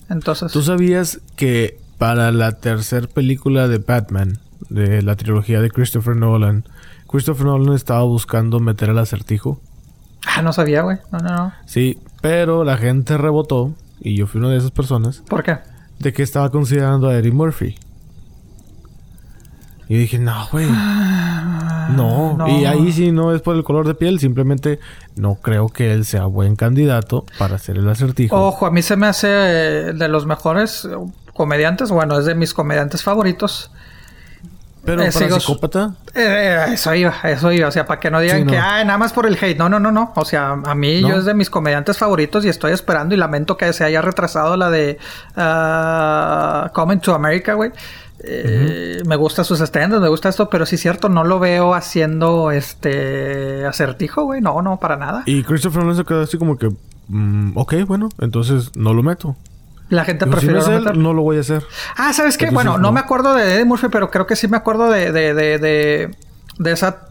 Entonces, 0.10 0.52
¿Tú 0.52 0.62
sabías 0.62 1.20
que 1.36 1.78
para 1.98 2.32
la 2.32 2.54
tercera 2.54 3.08
película 3.08 3.68
de 3.68 3.80
Batman, 3.80 4.40
de 4.70 5.02
la 5.02 5.16
trilogía 5.16 5.60
de 5.60 5.70
Christopher 5.70 6.16
Nolan, 6.16 6.66
Christopher 7.10 7.46
Nolan 7.46 7.74
estaba 7.76 8.04
buscando 8.04 8.60
meter 8.60 8.90
el 8.90 9.00
acertijo? 9.00 9.60
ah, 10.26 10.42
no 10.42 10.54
sabía, 10.54 10.82
güey. 10.84 10.98
No, 11.12 11.20
no, 11.20 11.36
no. 11.36 11.54
Sí, 11.66 12.00
pero 12.22 12.64
la 12.64 12.78
gente 12.78 13.18
rebotó, 13.18 13.74
y 14.00 14.16
yo 14.16 14.28
fui 14.28 14.40
una 14.40 14.50
de 14.50 14.58
esas 14.58 14.72
personas, 14.72 15.24
¿Por 15.28 15.44
qué? 15.44 15.58
De 16.00 16.14
que 16.14 16.24
estaba 16.24 16.50
considerando 16.50 17.10
a 17.10 17.16
Eddie 17.16 17.32
Murphy. 17.32 17.76
Y 19.88 19.98
dije, 19.98 20.18
no, 20.18 20.48
güey. 20.52 20.66
No. 20.66 20.74
Ah, 20.76 22.36
no. 22.38 22.48
Y 22.48 22.66
ahí 22.66 22.91
sí 22.91 23.12
no 23.12 23.34
es 23.34 23.41
por 23.41 23.56
el 23.56 23.64
color 23.64 23.86
de 23.86 23.94
piel, 23.94 24.20
simplemente 24.20 24.80
no 25.16 25.36
creo 25.36 25.70
que 25.70 25.94
él 25.94 26.06
sea 26.06 26.26
buen 26.26 26.56
candidato 26.56 27.26
para 27.38 27.56
hacer 27.56 27.78
el 27.78 27.88
acertijo. 27.89 28.36
Ojo, 28.36 28.66
a 28.66 28.72
mí 28.72 28.82
se 28.82 28.96
me 28.96 29.08
hace 29.08 29.28
eh, 29.30 29.94
de 29.94 30.08
los 30.08 30.26
mejores 30.26 30.86
eh, 30.86 30.96
comediantes. 31.34 31.91
Bueno, 31.91 32.18
es 32.18 32.26
de 32.26 32.36
mis 32.36 32.54
comediantes 32.54 33.04
favoritos. 33.04 33.72
Pero 34.86 35.02
eh, 35.04 35.12
para 35.14 35.26
sigo- 35.28 35.40
psicópata, 35.40 35.96
Eh, 36.14 36.66
eso 36.74 36.94
iba, 36.94 37.14
eso 37.24 37.52
iba. 37.52 37.68
O 37.68 37.72
sea, 37.72 37.86
para 37.86 38.00
que 38.00 38.12
no 38.12 38.20
digan 38.20 38.40
Sí, 38.40 38.44
no. 38.46 38.52
que, 38.52 38.58
ay, 38.58 38.86
nada 38.86 38.98
más 38.98 39.14
por 39.14 39.26
el 39.26 39.38
hate. 39.42 39.58
No, 39.58 39.70
no, 39.70 39.80
no, 39.80 39.92
no. 39.92 40.12
O 40.16 40.26
sea, 40.26 40.52
a 40.52 40.76
mí 40.76 41.02
No. 41.02 41.10
yo 41.10 41.18
es 41.18 41.26
de 41.26 41.34
mis 41.34 41.50
comediantes 41.50 41.98
favoritos 41.98 42.46
y 42.46 42.50
estoy 42.50 42.72
esperando 42.74 43.16
y 43.16 43.18
lamento 43.18 43.56
que 43.58 43.72
se 43.74 43.84
haya 43.84 44.02
retrasado 44.02 44.58
la 44.58 44.70
de 44.70 44.98
ah, 45.36 46.72
Coming 46.74 47.00
to 47.00 47.14
America, 47.14 47.54
güey. 47.54 47.72
Eh, 48.26 49.02
Me 49.06 49.16
gusta 49.18 49.44
sus 49.44 49.60
estendos, 49.60 50.02
me 50.02 50.08
gusta 50.08 50.30
esto, 50.30 50.50
pero 50.50 50.66
sí 50.66 50.76
es 50.76 50.82
cierto, 50.82 51.10
no 51.10 51.24
lo 51.26 51.40
veo 51.40 51.74
haciendo 51.74 52.52
este 52.52 53.66
acertijo, 53.66 54.24
güey. 54.24 54.40
No, 54.42 54.62
no, 54.62 54.80
para 54.80 54.96
nada. 54.96 55.24
Y 55.26 55.44
Christopher 55.44 55.82
Nolan 55.84 55.98
se 55.98 56.06
quedó 56.06 56.22
así 56.22 56.38
como 56.38 56.58
que, 56.58 56.70
mm, 57.10 57.58
ok, 57.58 57.74
bueno, 57.86 58.10
entonces 58.20 58.72
no 58.76 58.94
lo 58.94 59.04
meto. 59.04 59.36
La 59.90 60.06
gente 60.06 60.26
Digo, 60.26 60.40
si 60.40 60.46
prefiere 60.48 60.54
no 60.56 60.60
es 60.62 60.68
no 60.68 60.74
él, 60.74 60.80
meterlo. 60.84 61.02
no 61.04 61.14
lo 61.14 61.22
voy 61.24 61.38
a 61.38 61.42
hacer. 61.42 61.64
Ah, 61.98 62.14
¿sabes 62.14 62.38
qué? 62.38 62.46
Entonces, 62.46 62.54
Bueno, 62.66 62.78
no 62.78 62.88
no. 62.88 62.92
me 62.94 63.00
acuerdo 63.00 63.34
de 63.36 63.56
Eddie 63.56 63.66
Murphy, 63.66 63.88
pero 63.92 64.10
creo 64.10 64.26
que 64.28 64.36
sí 64.36 64.48
me 64.48 64.58
acuerdo 64.58 64.90
de, 64.90 65.12
de, 65.12 65.34
de, 65.34 65.58
de, 65.60 66.16
de 66.60 66.72
esa 66.72 67.08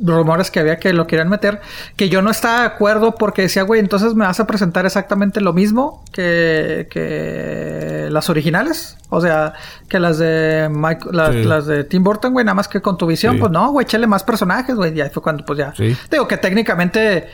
rumores 0.00 0.50
que 0.50 0.58
había 0.58 0.80
que 0.80 0.92
lo 0.92 1.06
querían 1.06 1.28
meter. 1.28 1.60
Que 1.94 2.08
yo 2.08 2.20
no 2.20 2.30
estaba 2.32 2.60
de 2.62 2.66
acuerdo 2.66 3.14
porque 3.14 3.42
decía, 3.42 3.62
güey, 3.62 3.78
entonces 3.78 4.14
me 4.14 4.24
vas 4.26 4.40
a 4.40 4.46
presentar 4.46 4.84
exactamente 4.86 5.40
lo 5.40 5.52
mismo 5.52 6.02
que, 6.12 6.88
que 6.90 8.08
las 8.10 8.28
originales. 8.28 8.96
O 9.10 9.20
sea, 9.20 9.52
que 9.88 10.00
las 10.00 10.18
de 10.18 10.68
Mike, 10.72 11.06
las, 11.12 11.30
Sí. 11.34 11.44
las 11.44 11.66
de 11.66 11.84
Tim 11.84 12.02
Burton, 12.02 12.32
güey, 12.32 12.44
nada 12.44 12.54
más 12.56 12.66
que 12.66 12.80
con 12.82 12.98
tu 12.98 13.06
visión. 13.06 13.34
Sí. 13.34 13.40
Pues 13.40 13.52
no, 13.52 13.70
güey, 13.70 13.84
échale 13.84 14.06
más 14.08 14.24
personajes, 14.24 14.74
güey. 14.74 14.96
Y 14.96 15.00
ahí 15.00 15.10
fue 15.10 15.22
cuando, 15.22 15.44
pues 15.44 15.58
ya. 15.60 15.72
Sí. 15.76 15.96
Digo 16.10 16.26
que 16.26 16.38
técnicamente. 16.38 17.28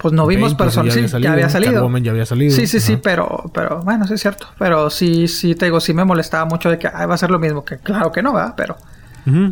Pues 0.00 0.14
no 0.14 0.26
vimos 0.26 0.54
personas. 0.54 0.94
ya 0.94 1.06
Sí, 1.08 1.14
había 1.16 1.28
ya 1.28 1.32
había 1.34 1.48
salido. 1.50 1.50
salido. 1.50 1.72
Catwoman 1.82 2.04
ya 2.04 2.10
había 2.12 2.26
salido. 2.26 2.56
Sí, 2.56 2.66
sí, 2.66 2.80
sí, 2.80 2.96
pero, 2.96 3.50
pero 3.52 3.80
bueno, 3.82 4.06
sí 4.06 4.14
es 4.14 4.20
cierto. 4.22 4.46
Pero 4.58 4.88
sí, 4.90 5.28
sí, 5.28 5.54
te 5.54 5.66
digo, 5.66 5.78
sí 5.80 5.92
me 5.92 6.04
molestaba 6.04 6.44
mucho 6.46 6.70
de 6.70 6.78
que 6.78 6.88
"Ay, 6.92 7.06
va 7.06 7.14
a 7.14 7.18
ser 7.18 7.30
lo 7.30 7.38
mismo. 7.38 7.64
Que 7.64 7.76
claro 7.78 8.10
que 8.10 8.22
no, 8.22 8.32
¿verdad? 8.32 8.54
Pero. 8.56 8.76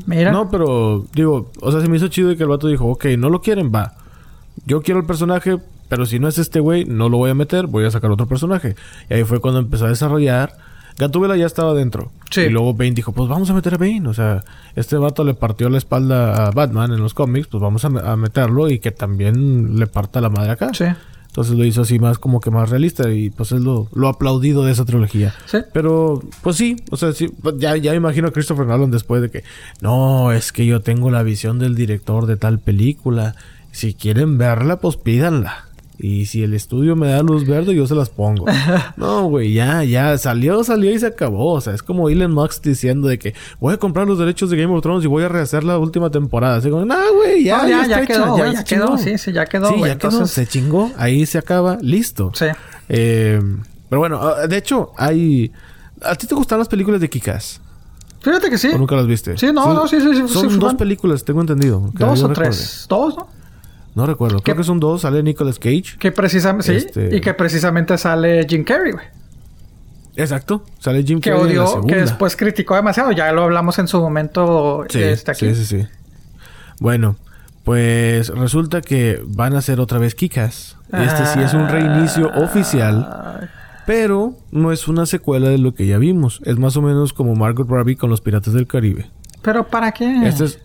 Mira. 0.06 0.32
No, 0.32 0.50
pero 0.50 1.04
digo, 1.14 1.50
o 1.60 1.70
sea, 1.70 1.80
se 1.80 1.88
me 1.88 1.96
hizo 1.98 2.08
chido 2.08 2.30
de 2.30 2.36
que 2.36 2.42
el 2.42 2.48
vato 2.48 2.66
dijo, 2.68 2.86
ok, 2.86 3.04
no 3.18 3.28
lo 3.30 3.40
quieren, 3.42 3.70
va. 3.74 3.92
Yo 4.64 4.80
quiero 4.82 4.98
el 5.00 5.06
personaje, 5.06 5.58
pero 5.88 6.06
si 6.06 6.18
no 6.18 6.26
es 6.28 6.38
este 6.38 6.58
güey, 6.60 6.84
no 6.86 7.08
lo 7.08 7.18
voy 7.18 7.30
a 7.30 7.34
meter, 7.34 7.66
voy 7.66 7.84
a 7.84 7.90
sacar 7.90 8.10
otro 8.10 8.26
personaje. 8.26 8.74
Y 9.10 9.14
ahí 9.14 9.24
fue 9.24 9.40
cuando 9.40 9.60
empezó 9.60 9.84
a 9.86 9.88
desarrollar. 9.90 10.56
Gatúbela 10.98 11.36
ya 11.36 11.46
estaba 11.46 11.74
dentro. 11.74 12.10
Sí. 12.30 12.42
Y 12.42 12.48
luego 12.50 12.74
Bane 12.74 12.90
dijo, 12.90 13.12
pues 13.12 13.28
vamos 13.28 13.48
a 13.50 13.54
meter 13.54 13.74
a 13.74 13.78
Bane. 13.78 14.08
O 14.08 14.14
sea, 14.14 14.42
este 14.74 14.96
vato 14.96 15.24
le 15.24 15.34
partió 15.34 15.68
la 15.70 15.78
espalda 15.78 16.46
a 16.46 16.50
Batman 16.50 16.92
en 16.92 17.00
los 17.00 17.14
cómics, 17.14 17.46
pues 17.46 17.60
vamos 17.62 17.84
a, 17.84 17.88
me- 17.88 18.00
a 18.00 18.16
meterlo 18.16 18.68
y 18.68 18.78
que 18.80 18.90
también 18.90 19.78
le 19.78 19.86
parta 19.86 20.20
la 20.20 20.28
madre 20.30 20.50
acá. 20.52 20.70
sí. 20.74 20.84
Entonces 21.28 21.56
lo 21.56 21.64
hizo 21.64 21.82
así 21.82 22.00
más 22.00 22.18
como 22.18 22.40
que 22.40 22.50
más 22.50 22.70
realista 22.70 23.10
y 23.12 23.30
pues 23.30 23.52
es 23.52 23.60
lo, 23.60 23.86
lo 23.94 24.08
aplaudido 24.08 24.64
de 24.64 24.72
esa 24.72 24.84
trilogía. 24.84 25.34
Sí. 25.46 25.58
Pero 25.72 26.20
pues 26.42 26.56
sí, 26.56 26.76
o 26.90 26.96
sea, 26.96 27.12
sí, 27.12 27.28
pues, 27.28 27.54
ya, 27.58 27.76
ya 27.76 27.94
imagino 27.94 28.26
a 28.28 28.32
Christopher 28.32 28.66
Nolan 28.66 28.90
después 28.90 29.22
de 29.22 29.30
que, 29.30 29.44
no, 29.80 30.32
es 30.32 30.50
que 30.52 30.66
yo 30.66 30.80
tengo 30.80 31.10
la 31.12 31.22
visión 31.22 31.60
del 31.60 31.76
director 31.76 32.26
de 32.26 32.36
tal 32.38 32.58
película. 32.58 33.36
Si 33.70 33.94
quieren 33.94 34.36
verla, 34.38 34.80
pues 34.80 34.96
pídanla. 34.96 35.67
Y 36.00 36.26
si 36.26 36.44
el 36.44 36.54
estudio 36.54 36.94
me 36.94 37.08
da 37.08 37.22
luz 37.22 37.44
verde, 37.44 37.74
yo 37.74 37.84
se 37.88 37.94
las 37.96 38.08
pongo. 38.08 38.46
no, 38.96 39.24
güey, 39.24 39.52
ya, 39.52 39.82
ya, 39.82 40.16
salió, 40.16 40.62
salió 40.62 40.92
y 40.92 40.98
se 40.98 41.06
acabó. 41.06 41.54
O 41.54 41.60
sea, 41.60 41.74
es 41.74 41.82
como 41.82 42.08
Elon 42.08 42.32
Musk 42.32 42.62
diciendo 42.62 43.08
de 43.08 43.18
que 43.18 43.34
voy 43.58 43.74
a 43.74 43.78
comprar 43.78 44.06
los 44.06 44.16
derechos 44.16 44.48
de 44.50 44.56
Game 44.56 44.72
of 44.72 44.80
Thrones 44.80 45.04
y 45.04 45.08
voy 45.08 45.24
a 45.24 45.28
rehacer 45.28 45.64
la 45.64 45.76
última 45.76 46.08
temporada. 46.10 46.56
Así 46.58 46.70
como, 46.70 46.84
no, 46.84 46.94
güey, 47.16 47.42
ya, 47.42 47.62
No, 47.62 47.68
ya, 47.68 47.86
ya 47.86 48.02
hecha, 48.02 48.06
quedó, 48.06 48.36
ya 48.38 48.64
quedó, 48.64 48.84
chingó". 48.86 48.98
sí, 48.98 49.18
sí, 49.18 49.32
ya 49.32 49.46
quedó, 49.46 49.70
Sí, 49.70 49.80
ya 49.80 49.98
quedó, 49.98 50.26
se 50.26 50.46
chingó, 50.46 50.92
ahí 50.96 51.26
se 51.26 51.38
acaba, 51.38 51.78
listo. 51.80 52.30
Sí. 52.32 52.46
Eh, 52.88 53.40
pero 53.88 53.98
bueno, 53.98 54.20
ah, 54.22 54.46
de 54.46 54.56
hecho, 54.56 54.92
hay. 54.96 55.50
¿A 56.02 56.14
ti 56.14 56.28
te 56.28 56.34
gustan 56.36 56.60
las 56.60 56.68
películas 56.68 57.00
de 57.00 57.10
Kikas? 57.10 57.60
Fíjate 58.20 58.50
que 58.50 58.58
sí. 58.58 58.68
¿O 58.72 58.78
nunca 58.78 58.94
las 58.94 59.06
viste? 59.06 59.36
Sí, 59.36 59.46
no, 59.52 59.74
no, 59.74 59.88
sí, 59.88 60.00
sí, 60.00 60.08
sí, 60.14 60.28
Son 60.28 60.50
sí, 60.50 60.56
dos 60.58 60.70
fan. 60.70 60.76
películas, 60.76 61.24
tengo 61.24 61.40
entendido. 61.40 61.90
Dos 61.94 62.22
o 62.22 62.28
tres. 62.28 62.86
Dos, 62.88 63.16
¿no? 63.16 63.28
No 63.94 64.06
recuerdo. 64.06 64.40
Creo 64.40 64.56
que 64.56 64.64
son 64.64 64.78
dos. 64.80 65.02
Sale 65.02 65.22
Nicolas 65.22 65.58
Cage. 65.58 65.96
Que 65.98 66.12
precisamente, 66.12 66.80
sí, 66.80 66.86
Este- 66.86 67.16
y 67.16 67.20
que 67.20 67.34
precisamente 67.34 67.96
sale 67.98 68.46
Jim 68.48 68.64
Carrey, 68.64 68.92
güey. 68.92 69.04
Exacto. 70.16 70.64
Sale 70.78 71.02
Jim 71.04 71.20
Que 71.20 71.30
Carrey 71.30 71.50
en 71.50 71.56
la 71.56 71.62
odió, 71.64 71.72
segunda. 71.74 71.94
que 71.94 72.00
después 72.00 72.36
criticó 72.36 72.74
demasiado. 72.76 73.12
Ya 73.12 73.30
lo 73.32 73.44
hablamos 73.44 73.78
en 73.78 73.88
su 73.88 74.00
momento 74.00 74.84
Sí, 74.88 75.02
este, 75.02 75.30
aquí. 75.32 75.54
sí, 75.54 75.64
sí, 75.64 75.80
sí. 75.82 75.86
Bueno, 76.80 77.16
pues 77.64 78.28
resulta 78.28 78.80
que 78.80 79.20
van 79.26 79.54
a 79.54 79.58
hacer 79.58 79.80
otra 79.80 79.98
vez 79.98 80.14
Kikas. 80.14 80.76
Este 80.92 81.26
sí 81.26 81.40
es 81.40 81.54
un 81.54 81.68
reinicio 81.68 82.30
oficial, 82.34 83.48
pero 83.86 84.34
no 84.50 84.72
es 84.72 84.88
una 84.88 85.06
secuela 85.06 85.48
de 85.50 85.58
lo 85.58 85.74
que 85.74 85.86
ya 85.86 85.98
vimos. 85.98 86.40
Es 86.44 86.58
más 86.58 86.76
o 86.76 86.82
menos 86.82 87.12
como 87.12 87.34
Margot 87.34 87.68
Robbie 87.68 87.96
con 87.96 88.10
los 88.10 88.20
Piratas 88.20 88.54
del 88.54 88.66
Caribe. 88.66 89.10
¿Pero 89.42 89.66
para 89.68 89.92
qué? 89.92 90.26
Este 90.26 90.44
es, 90.46 90.58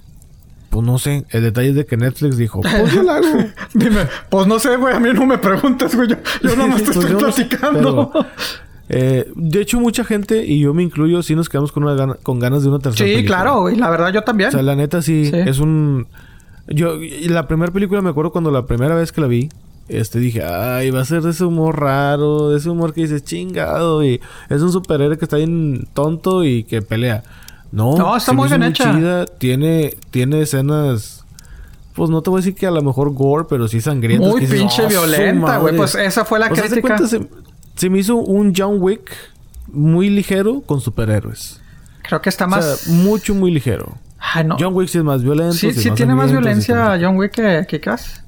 pues 0.74 0.86
no 0.86 0.98
sé, 0.98 1.26
el 1.30 1.44
detalle 1.44 1.70
es 1.70 1.76
de 1.76 1.86
que 1.86 1.96
Netflix 1.98 2.36
dijo, 2.36 2.62
pues 2.62 2.92
yo 2.94 3.04
la 3.04 3.18
hago. 3.18 3.28
Dime, 3.74 4.08
pues 4.30 4.48
no 4.48 4.58
sé, 4.60 4.76
güey. 4.76 4.96
A 4.96 5.00
mí 5.00 5.10
no 5.14 5.26
me 5.26 5.38
preguntes, 5.38 5.96
güey. 5.96 6.10
Yo, 6.10 6.16
yo 6.42 6.56
nomás 6.58 6.82
te 6.84 6.92
Pues 6.92 6.98
estoy 6.98 7.12
no 7.14 7.18
platicando. 7.20 8.12
eh, 8.90 9.32
de 9.36 9.62
hecho, 9.62 9.80
mucha 9.80 10.04
gente, 10.04 10.44
y 10.46 10.60
yo 10.60 10.74
me 10.74 10.84
incluyo, 10.84 11.22
sí 11.24 11.36
nos 11.36 11.48
quedamos 11.48 11.72
con, 11.72 11.84
una 11.84 11.94
gana- 11.94 12.18
con 12.24 12.40
ganas 12.40 12.64
de 12.64 12.70
una 12.70 12.80
tercera 12.80 13.08
Sí, 13.08 13.14
película. 13.16 13.38
claro, 13.44 13.62
güey. 13.62 13.76
La 13.76 13.90
verdad, 13.90 14.12
yo 14.12 14.24
también. 14.24 14.50
O 14.50 14.52
sea, 14.52 14.62
la 14.64 14.76
neta 14.76 15.02
sí, 15.02 15.26
Sí. 15.28 15.36
es 15.36 15.60
un... 15.60 16.08
Yo, 16.68 16.96
y 17.02 17.28
la 17.28 17.48
primera 17.48 17.72
película 17.72 18.02
me 18.02 18.10
acuerdo 18.10 18.32
cuando 18.32 18.50
la 18.50 18.66
primera 18.66 18.96
vez 18.96 19.12
que 19.12 19.22
la 19.22 19.28
vi, 19.28 19.50
este 19.90 20.18
dije, 20.20 20.44
ay, 20.46 20.92
va 20.92 21.02
a 21.02 21.06
ser 21.06 21.22
de 21.22 21.32
ese 21.32 21.44
humor 21.44 21.80
raro, 21.80 22.50
de 22.50 22.58
ese 22.58 22.70
humor 22.70 22.94
que 22.94 23.02
dices 23.02 23.24
chingado, 23.24 24.04
y 24.04 24.22
es 24.50 24.62
un 24.62 24.72
superhéroe 24.72 25.18
que 25.18 25.26
está 25.26 25.36
bien 25.38 25.88
tonto 25.94 26.44
y 26.46 26.64
que 26.64 26.82
pelea. 26.82 27.24
No, 27.74 27.98
No, 27.98 28.16
está 28.16 28.34
muy 28.34 28.48
bien 28.50 28.62
hecha. 28.64 28.94
chida, 28.96 29.26
tiene, 29.26 29.98
tiene 30.12 30.42
escenas, 30.42 31.26
pues 31.96 32.10
no 32.12 32.22
te 32.22 32.30
voy 32.30 32.38
a 32.38 32.42
decir 32.42 32.54
que 32.54 32.68
a 32.68 32.72
lo 32.72 32.82
mejor 32.84 33.12
gore, 33.14 33.46
pero 33.50 33.68
sí 33.68 33.82
sangrientas. 33.82 34.30
Muy 34.32 34.42
dices, 34.42 34.60
pinche 34.60 34.86
"Oh, 34.86 34.88
violenta, 34.90 35.58
güey. 35.58 35.74
madre". 35.74 35.78
Pues 35.78 35.96
esa 35.96 36.24
fue 36.24 36.38
la 36.38 36.48
O 36.52 36.56
sea, 36.56 36.66
crítica. 36.66 36.82
cuenta, 36.96 37.08
se, 37.08 37.28
se 37.76 37.90
me 37.90 37.98
hizo 38.00 38.16
un 38.18 38.54
John 38.56 38.78
Wick 38.80 39.10
muy 39.70 40.10
ligero 40.12 40.62
con 40.62 40.82
superhéroes. 40.82 41.60
Creo 42.04 42.22
que 42.22 42.30
está 42.30 42.46
O 42.46 42.50
más. 42.50 42.64
sea, 42.82 42.94
mucho, 42.94 43.34
muy 43.34 43.50
ligero. 43.52 43.98
Ay, 44.20 44.44
no. 44.44 44.56
John 44.60 44.76
Wick 44.76 44.88
sí 44.90 45.00
es 45.00 45.04
más 45.04 45.24
violento. 45.24 45.54
Sí, 45.54 45.74
sí 45.74 45.90
tiene 45.92 46.14
más 46.16 46.30
sangriento, 46.30 46.62
sí 46.62 46.68
violencia 46.72 46.90
tiene- 47.00 47.06
John 47.08 47.18
Wick 47.18 47.32
que, 47.32 47.66
que 47.68 47.80
Cass. 47.80 48.23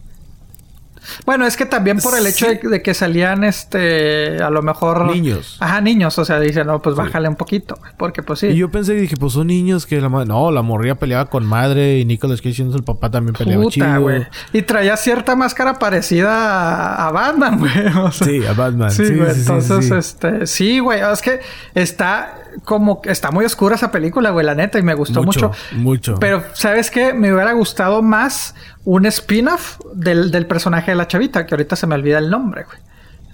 Bueno, 1.26 1.45
es 1.45 1.57
que 1.57 1.65
también 1.65 1.99
por 1.99 2.18
el 2.18 2.26
hecho 2.27 2.45
Sí. 2.48 2.60
de, 2.61 2.69
de 2.69 2.82
que 2.82 2.94
salían, 2.94 3.44
este, 3.44 4.41
a 4.41 4.49
lo 4.49 4.61
mejor... 4.61 5.06
Niños. 5.06 5.57
Ajá, 5.60 5.82
niños. 5.82 6.18
O 6.19 6.26
sea, 6.26 6.40
dicen, 6.40 6.68
no, 6.68 6.82
pues 6.82 6.95
bájale 6.95 7.27
un 7.30 7.36
poquito. 7.36 7.76
güey, 7.80 7.91
Porque 7.98 8.23
pues 8.23 8.40
sí. 8.40 8.48
Y 8.48 8.56
yo 8.56 8.69
pensé 8.72 8.94
y 8.95 9.02
dije, 9.02 9.15
pues 9.18 9.34
son 9.34 9.48
niños 9.48 9.86
que 9.86 9.99
la 10.02 10.10
madre... 10.10 10.27
No, 10.27 10.52
la 10.52 10.61
morría 10.61 10.95
peleaba 10.95 11.30
con 11.30 11.45
madre 11.45 11.99
y 11.99 12.06
Nicolas 12.06 12.41
Cage 12.41 12.56
siendo 12.56 12.76
el 12.77 12.84
papá 12.84 13.11
también 13.11 13.34
peleaba 13.36 13.64
Puta, 13.64 13.73
chido. 13.73 14.26
Y 14.53 14.61
traía 14.64 14.98
cierta 14.98 15.36
máscara 15.36 15.80
parecida 15.80 16.34
a, 16.34 17.07
a 17.07 17.11
Batman, 17.11 17.60
güey. 17.60 17.88
O 17.98 18.11
sea, 18.11 18.27
Sí, 18.27 18.45
a 18.45 18.53
Batman. 18.53 18.91
Sí, 18.91 19.14
güey. 19.15 19.34
sí, 19.34 19.40
Entonces, 19.41 19.91
este... 19.91 20.48
Sí, 20.48 20.80
güey. 20.80 20.99
Es 21.02 21.22
que 21.22 21.40
está 21.73 22.36
como... 22.64 23.02
Está 23.06 23.32
muy 23.32 23.45
oscura 23.45 23.76
esa 23.76 23.91
película, 23.91 24.30
güey, 24.32 24.45
la 24.45 24.56
neta. 24.56 24.80
Y 24.80 24.84
me 24.84 24.94
gustó 24.94 25.23
mucho. 25.23 25.49
Mucho, 25.49 25.76
mucho. 25.76 26.15
Pero, 26.19 26.44
¿sabes 26.53 26.90
qué? 26.91 27.14
Me 27.14 27.34
hubiera 27.34 27.52
gustado 27.53 28.02
más 28.02 28.56
un 28.84 29.06
spin-off 29.06 29.80
del, 29.94 30.32
del 30.32 30.45
personaje 30.48 30.91
de 30.91 30.95
la 30.95 31.07
chavita, 31.07 31.45
que 31.45 31.56
ahorita 31.56 31.76
se 31.76 31.88
me 31.88 31.95
olvida 31.95 32.18
el 32.19 32.30
nombre, 32.30 32.64
güey. 32.64 32.77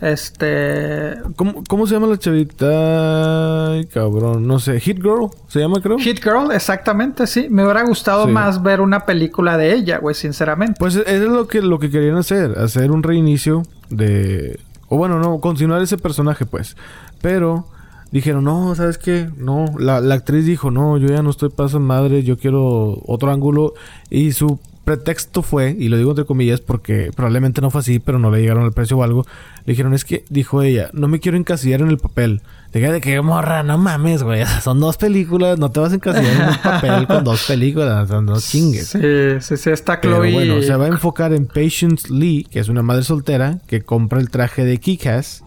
Este. 0.01 1.17
¿Cómo, 1.35 1.63
¿Cómo 1.67 1.85
se 1.85 1.93
llama 1.93 2.07
la 2.07 2.17
chavita? 2.17 3.71
Ay, 3.73 3.85
cabrón. 3.85 4.47
No 4.47 4.57
sé. 4.59 4.79
Hit 4.79 4.97
Girl. 4.97 5.29
¿Se 5.47 5.59
llama, 5.59 5.79
creo? 5.79 5.99
Hit 5.99 6.23
Girl, 6.23 6.51
exactamente, 6.51 7.27
sí. 7.27 7.47
Me 7.51 7.63
hubiera 7.63 7.83
gustado 7.83 8.25
Sí. 8.25 8.31
más 8.31 8.63
ver 8.63 8.81
una 8.81 9.05
película 9.05 9.57
de 9.57 9.73
ella, 9.73 9.99
güey, 9.99 10.15
sinceramente. 10.15 10.73
Pues 10.79 10.95
eso 10.95 11.07
es 11.07 11.19
lo 11.21 11.47
que, 11.47 11.61
lo 11.61 11.77
que 11.77 11.91
querían 11.91 12.15
hacer. 12.17 12.57
Hacer 12.57 12.91
un 12.91 13.03
reinicio 13.03 13.61
de... 13.89 14.59
O 14.87 14.97
bueno, 14.97 15.19
no. 15.19 15.39
Continuar 15.39 15.81
ese 15.83 15.97
personaje, 15.97 16.45
pues. 16.45 16.75
Pero... 17.21 17.67
Dijeron, 18.11 18.43
no, 18.43 18.75
¿sabes 18.75 18.97
qué? 18.97 19.29
No, 19.37 19.65
la, 19.79 20.01
la 20.01 20.15
actriz 20.15 20.45
dijo, 20.45 20.69
no, 20.69 20.97
yo 20.97 21.07
ya 21.07 21.23
no 21.23 21.29
estoy 21.29 21.49
paso 21.49 21.79
madre, 21.79 22.23
yo 22.23 22.37
quiero 22.37 23.01
otro 23.05 23.31
ángulo. 23.31 23.73
Y 24.09 24.33
su 24.33 24.59
pretexto 24.83 25.43
fue, 25.43 25.75
y 25.77 25.87
lo 25.89 25.97
digo 25.97 26.09
entre 26.09 26.25
comillas 26.25 26.59
porque 26.59 27.11
probablemente 27.15 27.61
no 27.61 27.69
fue 27.69 27.81
así, 27.81 27.99
pero 27.99 28.19
no 28.19 28.31
le 28.31 28.41
llegaron 28.41 28.63
al 28.63 28.73
precio 28.73 28.97
o 28.97 29.03
algo. 29.03 29.25
Le 29.65 29.73
dijeron, 29.73 29.93
es 29.93 30.03
que, 30.03 30.25
dijo 30.29 30.61
ella, 30.61 30.89
no 30.91 31.07
me 31.07 31.19
quiero 31.19 31.37
encasillar 31.37 31.81
en 31.81 31.87
el 31.87 31.97
papel. 31.99 32.41
Dije, 32.73 32.91
de 32.91 32.99
que 32.99 33.21
morra, 33.21 33.63
no 33.63 33.77
mames, 33.77 34.23
güey. 34.23 34.43
Son 34.61 34.79
dos 34.79 34.97
películas, 34.97 35.59
no 35.59 35.71
te 35.71 35.79
vas 35.79 35.91
a 35.91 35.95
encasillar 35.95 36.33
en 36.33 36.49
un 36.49 36.57
papel 36.57 37.07
con 37.07 37.23
dos 37.23 37.45
películas, 37.45 38.09
no, 38.09 38.21
no 38.21 38.39
chingues. 38.39 38.87
Sí, 38.87 38.99
sí, 39.39 39.57
sí, 39.57 39.69
está 39.69 40.01
Pero 40.01 40.15
Chloe. 40.17 40.33
bueno, 40.33 40.61
se 40.61 40.75
va 40.75 40.85
a 40.85 40.89
enfocar 40.89 41.31
en 41.31 41.45
Patience 41.45 42.11
Lee, 42.11 42.45
que 42.49 42.59
es 42.59 42.67
una 42.67 42.81
madre 42.81 43.03
soltera 43.03 43.59
que 43.67 43.81
compra 43.83 44.19
el 44.19 44.29
traje 44.29 44.65
de 44.65 44.79
Kikas 44.79 45.43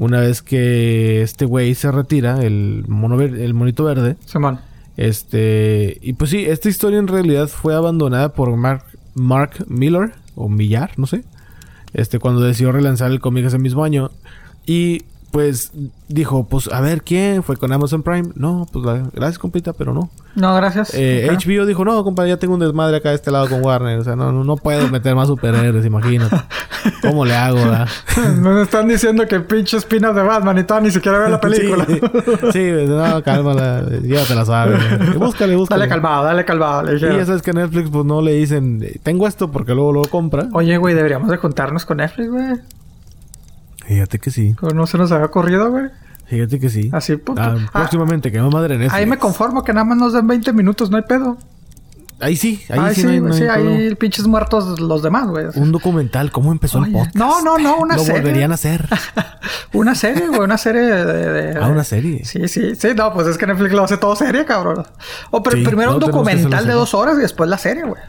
una 0.00 0.20
vez 0.20 0.40
que 0.42 1.20
este 1.22 1.44
güey 1.44 1.74
se 1.74 1.92
retira, 1.92 2.42
el 2.42 2.84
mono 2.88 3.16
ver- 3.18 3.38
el 3.38 3.52
monito 3.54 3.84
verde. 3.84 4.16
Simón. 4.24 4.58
Este, 4.96 5.98
y 6.00 6.14
pues 6.14 6.30
sí, 6.30 6.44
esta 6.44 6.68
historia 6.68 6.98
en 6.98 7.06
realidad 7.06 7.48
fue 7.48 7.74
abandonada 7.74 8.32
por 8.32 8.54
Mark, 8.56 8.84
Mark 9.14 9.64
Miller 9.68 10.12
o 10.34 10.48
Millar, 10.48 10.92
no 10.96 11.06
sé. 11.06 11.22
Este, 11.92 12.18
cuando 12.18 12.40
decidió 12.40 12.72
relanzar 12.72 13.10
el 13.10 13.20
cómic 13.20 13.44
ese 13.46 13.58
mismo 13.58 13.84
año 13.84 14.10
y 14.66 15.02
pues 15.30 15.70
dijo, 16.08 16.44
pues 16.48 16.68
a 16.72 16.80
ver 16.80 17.02
quién 17.02 17.42
fue 17.42 17.56
con 17.56 17.72
Amazon 17.72 18.02
Prime. 18.02 18.30
No, 18.34 18.66
pues 18.72 18.84
la- 18.84 19.08
gracias 19.12 19.38
compita, 19.38 19.72
pero 19.72 19.94
no. 19.94 20.10
No, 20.34 20.54
gracias. 20.54 20.92
Eh. 20.94 21.28
HBO 21.30 21.66
dijo, 21.66 21.84
no, 21.84 22.02
compadre, 22.04 22.30
ya 22.30 22.36
tengo 22.36 22.54
un 22.54 22.60
desmadre 22.60 22.96
acá 22.96 23.10
de 23.10 23.16
este 23.16 23.30
lado 23.30 23.48
con 23.48 23.64
Warner. 23.64 23.98
O 23.98 24.04
sea, 24.04 24.16
no, 24.16 24.32
no, 24.32 24.44
no 24.44 24.56
puedo 24.56 24.88
meter 24.88 25.14
más 25.14 25.28
superhéroes, 25.28 25.84
imagínate. 25.84 26.36
¿Cómo 27.02 27.24
le 27.24 27.34
hago, 27.34 27.56
verdad? 27.56 27.88
Me 28.40 28.62
están 28.62 28.88
diciendo 28.88 29.26
que 29.28 29.40
pinche 29.40 29.76
espinas 29.76 30.14
de 30.14 30.22
Batman 30.22 30.58
y 30.58 30.64
todo, 30.64 30.80
ni 30.80 30.90
siquiera 30.90 31.18
veo 31.18 31.28
la 31.28 31.40
película. 31.40 31.84
Sí, 31.86 32.00
sí, 32.52 32.70
no, 32.86 33.22
cálmala, 33.22 33.82
llévatela 34.02 34.44
suave. 34.44 34.78
Búscale, 35.16 35.56
búscale. 35.56 35.80
dale 35.80 35.88
calmado, 35.90 36.24
dale 36.24 36.44
calmado. 36.44 36.82
Le 36.84 36.96
Y 36.96 37.00
ya 37.00 37.26
sabes 37.26 37.42
que 37.42 37.52
Netflix, 37.52 37.90
pues 37.90 38.04
no 38.04 38.22
le 38.22 38.32
dicen, 38.32 38.84
tengo 39.02 39.26
esto 39.26 39.50
porque 39.50 39.74
luego 39.74 39.92
lo 39.92 40.02
compra. 40.02 40.48
Oye, 40.52 40.76
güey, 40.78 40.94
deberíamos 40.94 41.28
de 41.30 41.36
juntarnos 41.36 41.84
con 41.84 41.98
Netflix, 41.98 42.30
güey. 42.30 42.58
Fíjate 43.90 44.18
que 44.20 44.30
sí, 44.30 44.54
Pero 44.60 44.72
No 44.74 44.86
se 44.86 44.96
nos 44.98 45.10
había 45.12 45.26
ocurrido, 45.26 45.70
güey. 45.70 45.86
fíjate 46.26 46.60
que 46.60 46.68
sí. 46.70 46.90
Así, 46.92 47.16
punto. 47.16 47.42
Ah, 47.42 47.56
Ah, 47.58 47.70
próximamente, 47.72 48.30
que 48.30 48.38
no 48.38 48.48
madre 48.50 48.78
Netflix. 48.78 48.94
Ahí 48.94 49.04
me 49.06 49.18
conformo 49.18 49.64
que 49.64 49.72
nada 49.72 49.84
más 49.84 49.98
nos 49.98 50.12
den 50.12 50.26
20 50.28 50.52
minutos, 50.52 50.90
no 50.90 50.96
hay 50.96 51.02
pedo. 51.02 51.36
Ahí 52.22 52.36
sí, 52.36 52.62
ahí 52.68 52.78
Ay, 52.80 52.94
sí, 52.94 53.00
sí, 53.00 53.06
no 53.06 53.12
hay- 53.12 53.18
güey, 53.20 53.30
no 53.32 53.36
sí, 53.36 53.42
hay 53.44 53.66
ahí 53.66 53.94
pinches 53.94 54.26
muertos 54.26 54.78
los 54.78 55.02
demás, 55.02 55.26
güey. 55.26 55.46
Un 55.54 55.72
documental, 55.72 56.30
¿cómo 56.30 56.52
empezó 56.52 56.84
el 56.84 56.92
podcast? 56.92 57.16
no, 57.16 57.40
no, 57.42 57.56
no, 57.58 57.78
una 57.78 57.96
Lo 57.96 58.02
serie. 58.04 58.20
volverían 58.20 58.50
a 58.52 58.54
hacer. 58.54 58.86
Una 59.72 59.94
serie, 59.94 60.26
güey, 60.28 60.40
una 60.40 60.58
serie 60.58 60.82
de, 60.82 61.04
de- 61.04 61.58
Ah, 61.58 61.68
una 61.68 61.82
serie. 61.84 62.24
Sí, 62.24 62.46
sí, 62.48 62.74
sí, 62.76 62.88
no, 62.96 63.12
pues 63.14 63.26
es 63.28 63.38
que 63.38 63.46
Netflix 63.46 63.72
lo 63.72 63.84
hace 63.84 63.96
todo 63.96 64.14
serie, 64.16 64.44
cabrón. 64.44 64.84
O 65.30 65.42
pero 65.42 65.56
Sí, 65.56 65.64
primero 65.64 65.90
no, 65.92 65.96
un 65.96 66.00
que 66.02 66.06
documental 66.10 66.66
de 66.66 66.72
dos 66.74 66.92
horas 66.92 67.16
y 67.18 67.22
después 67.22 67.48
la 67.48 67.56
serie, 67.56 67.84
güey. 67.84 68.02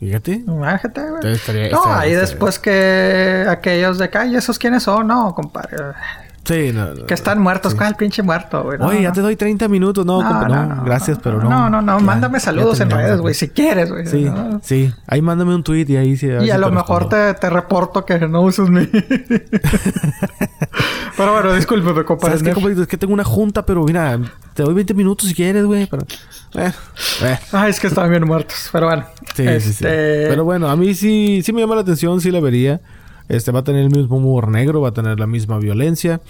Fíjate. 0.00 0.32
Imagínate, 0.46 1.00
güey. 1.10 1.32
Estaría- 1.34 1.70
no, 1.70 1.76
estaría- 1.78 1.98
ahí 2.00 2.10
estaría- 2.12 2.20
después 2.20 2.58
que 2.58 3.44
aquellos 3.48 3.98
de 3.98 4.06
acá, 4.06 4.24
¿y 4.26 4.34
esos 4.34 4.58
quiénes 4.58 4.82
son? 4.82 5.06
No, 5.06 5.34
compadre. 5.34 5.76
Sí, 6.50 6.72
no, 6.72 6.94
no, 6.94 7.06
Que 7.06 7.14
están 7.14 7.40
muertos, 7.40 7.76
¿cuál 7.76 7.94
pinche 7.94 8.24
muerto, 8.24 8.64
güey? 8.64 8.76
No, 8.76 8.86
Oye, 8.86 9.02
ya 9.02 9.12
te 9.12 9.20
doy 9.20 9.36
30 9.36 9.68
minutos. 9.68 10.04
No, 10.04 10.20
no, 10.20 10.84
gracias, 10.84 11.20
pero 11.22 11.40
no. 11.40 11.48
No, 11.48 11.70
no, 11.70 11.80
no, 11.80 12.00
Ya, 12.00 12.04
mándame 12.04 12.40
saludos 12.40 12.80
en 12.80 12.90
redes, 12.90 13.20
güey, 13.20 13.34
si 13.34 13.50
quieres, 13.50 13.92
güey. 13.92 14.04
Sí, 14.08 14.28
sí. 14.62 14.92
Ahí 15.06 15.22
mándame 15.22 15.54
un 15.54 15.62
tweet 15.62 15.86
y 15.88 15.96
ahí 15.96 16.16
sí. 16.16 16.26
Y 16.26 16.50
a 16.50 16.58
lo 16.58 16.70
te 16.70 16.74
mejor 16.74 17.08
te, 17.08 17.34
te 17.34 17.50
reporto 17.50 18.04
que 18.04 18.18
no 18.18 18.42
uses 18.42 18.68
mi. 18.68 18.84
pero 21.16 21.34
bueno, 21.34 21.54
discúlpeme, 21.54 22.04
compadre. 22.04 22.38
¿Sabes 22.38 22.56
qué? 22.56 22.82
Es 22.82 22.88
que 22.88 22.96
tengo 22.96 23.14
una 23.14 23.22
junta, 23.22 23.64
pero 23.64 23.84
mira, 23.84 24.18
te 24.54 24.64
doy 24.64 24.74
20 24.74 24.92
minutos 24.94 25.28
si 25.28 25.34
quieres, 25.34 25.64
güey. 25.64 25.86
Pero... 25.86 26.02
Eh, 26.54 26.72
eh. 27.22 27.38
Ay, 27.52 27.70
es 27.70 27.78
que 27.78 27.86
estaban 27.86 28.10
bien 28.10 28.26
muertos. 28.26 28.70
Pero 28.72 28.86
bueno. 28.86 29.04
Sí, 29.36 29.46
sí, 29.46 29.60
sí. 29.60 29.70
Este, 29.70 30.26
Pero 30.28 30.44
bueno, 30.44 30.68
a 30.68 30.74
mí 30.74 30.94
sí, 30.94 31.42
sí 31.44 31.52
me 31.52 31.60
llama 31.60 31.76
la 31.76 31.82
atención, 31.82 32.20
sí 32.20 32.32
la 32.32 32.40
vería. 32.40 32.80
Este 33.30 33.50
va 33.52 33.60
a 33.60 33.64
tener 33.64 33.82
el 33.82 33.90
mismo 33.90 34.16
humor 34.18 34.48
negro, 34.48 34.80
va 34.82 34.90
a 34.90 34.92
tener 34.92 35.18
la 35.18 35.26
misma 35.26 35.58
violencia. 35.58 36.20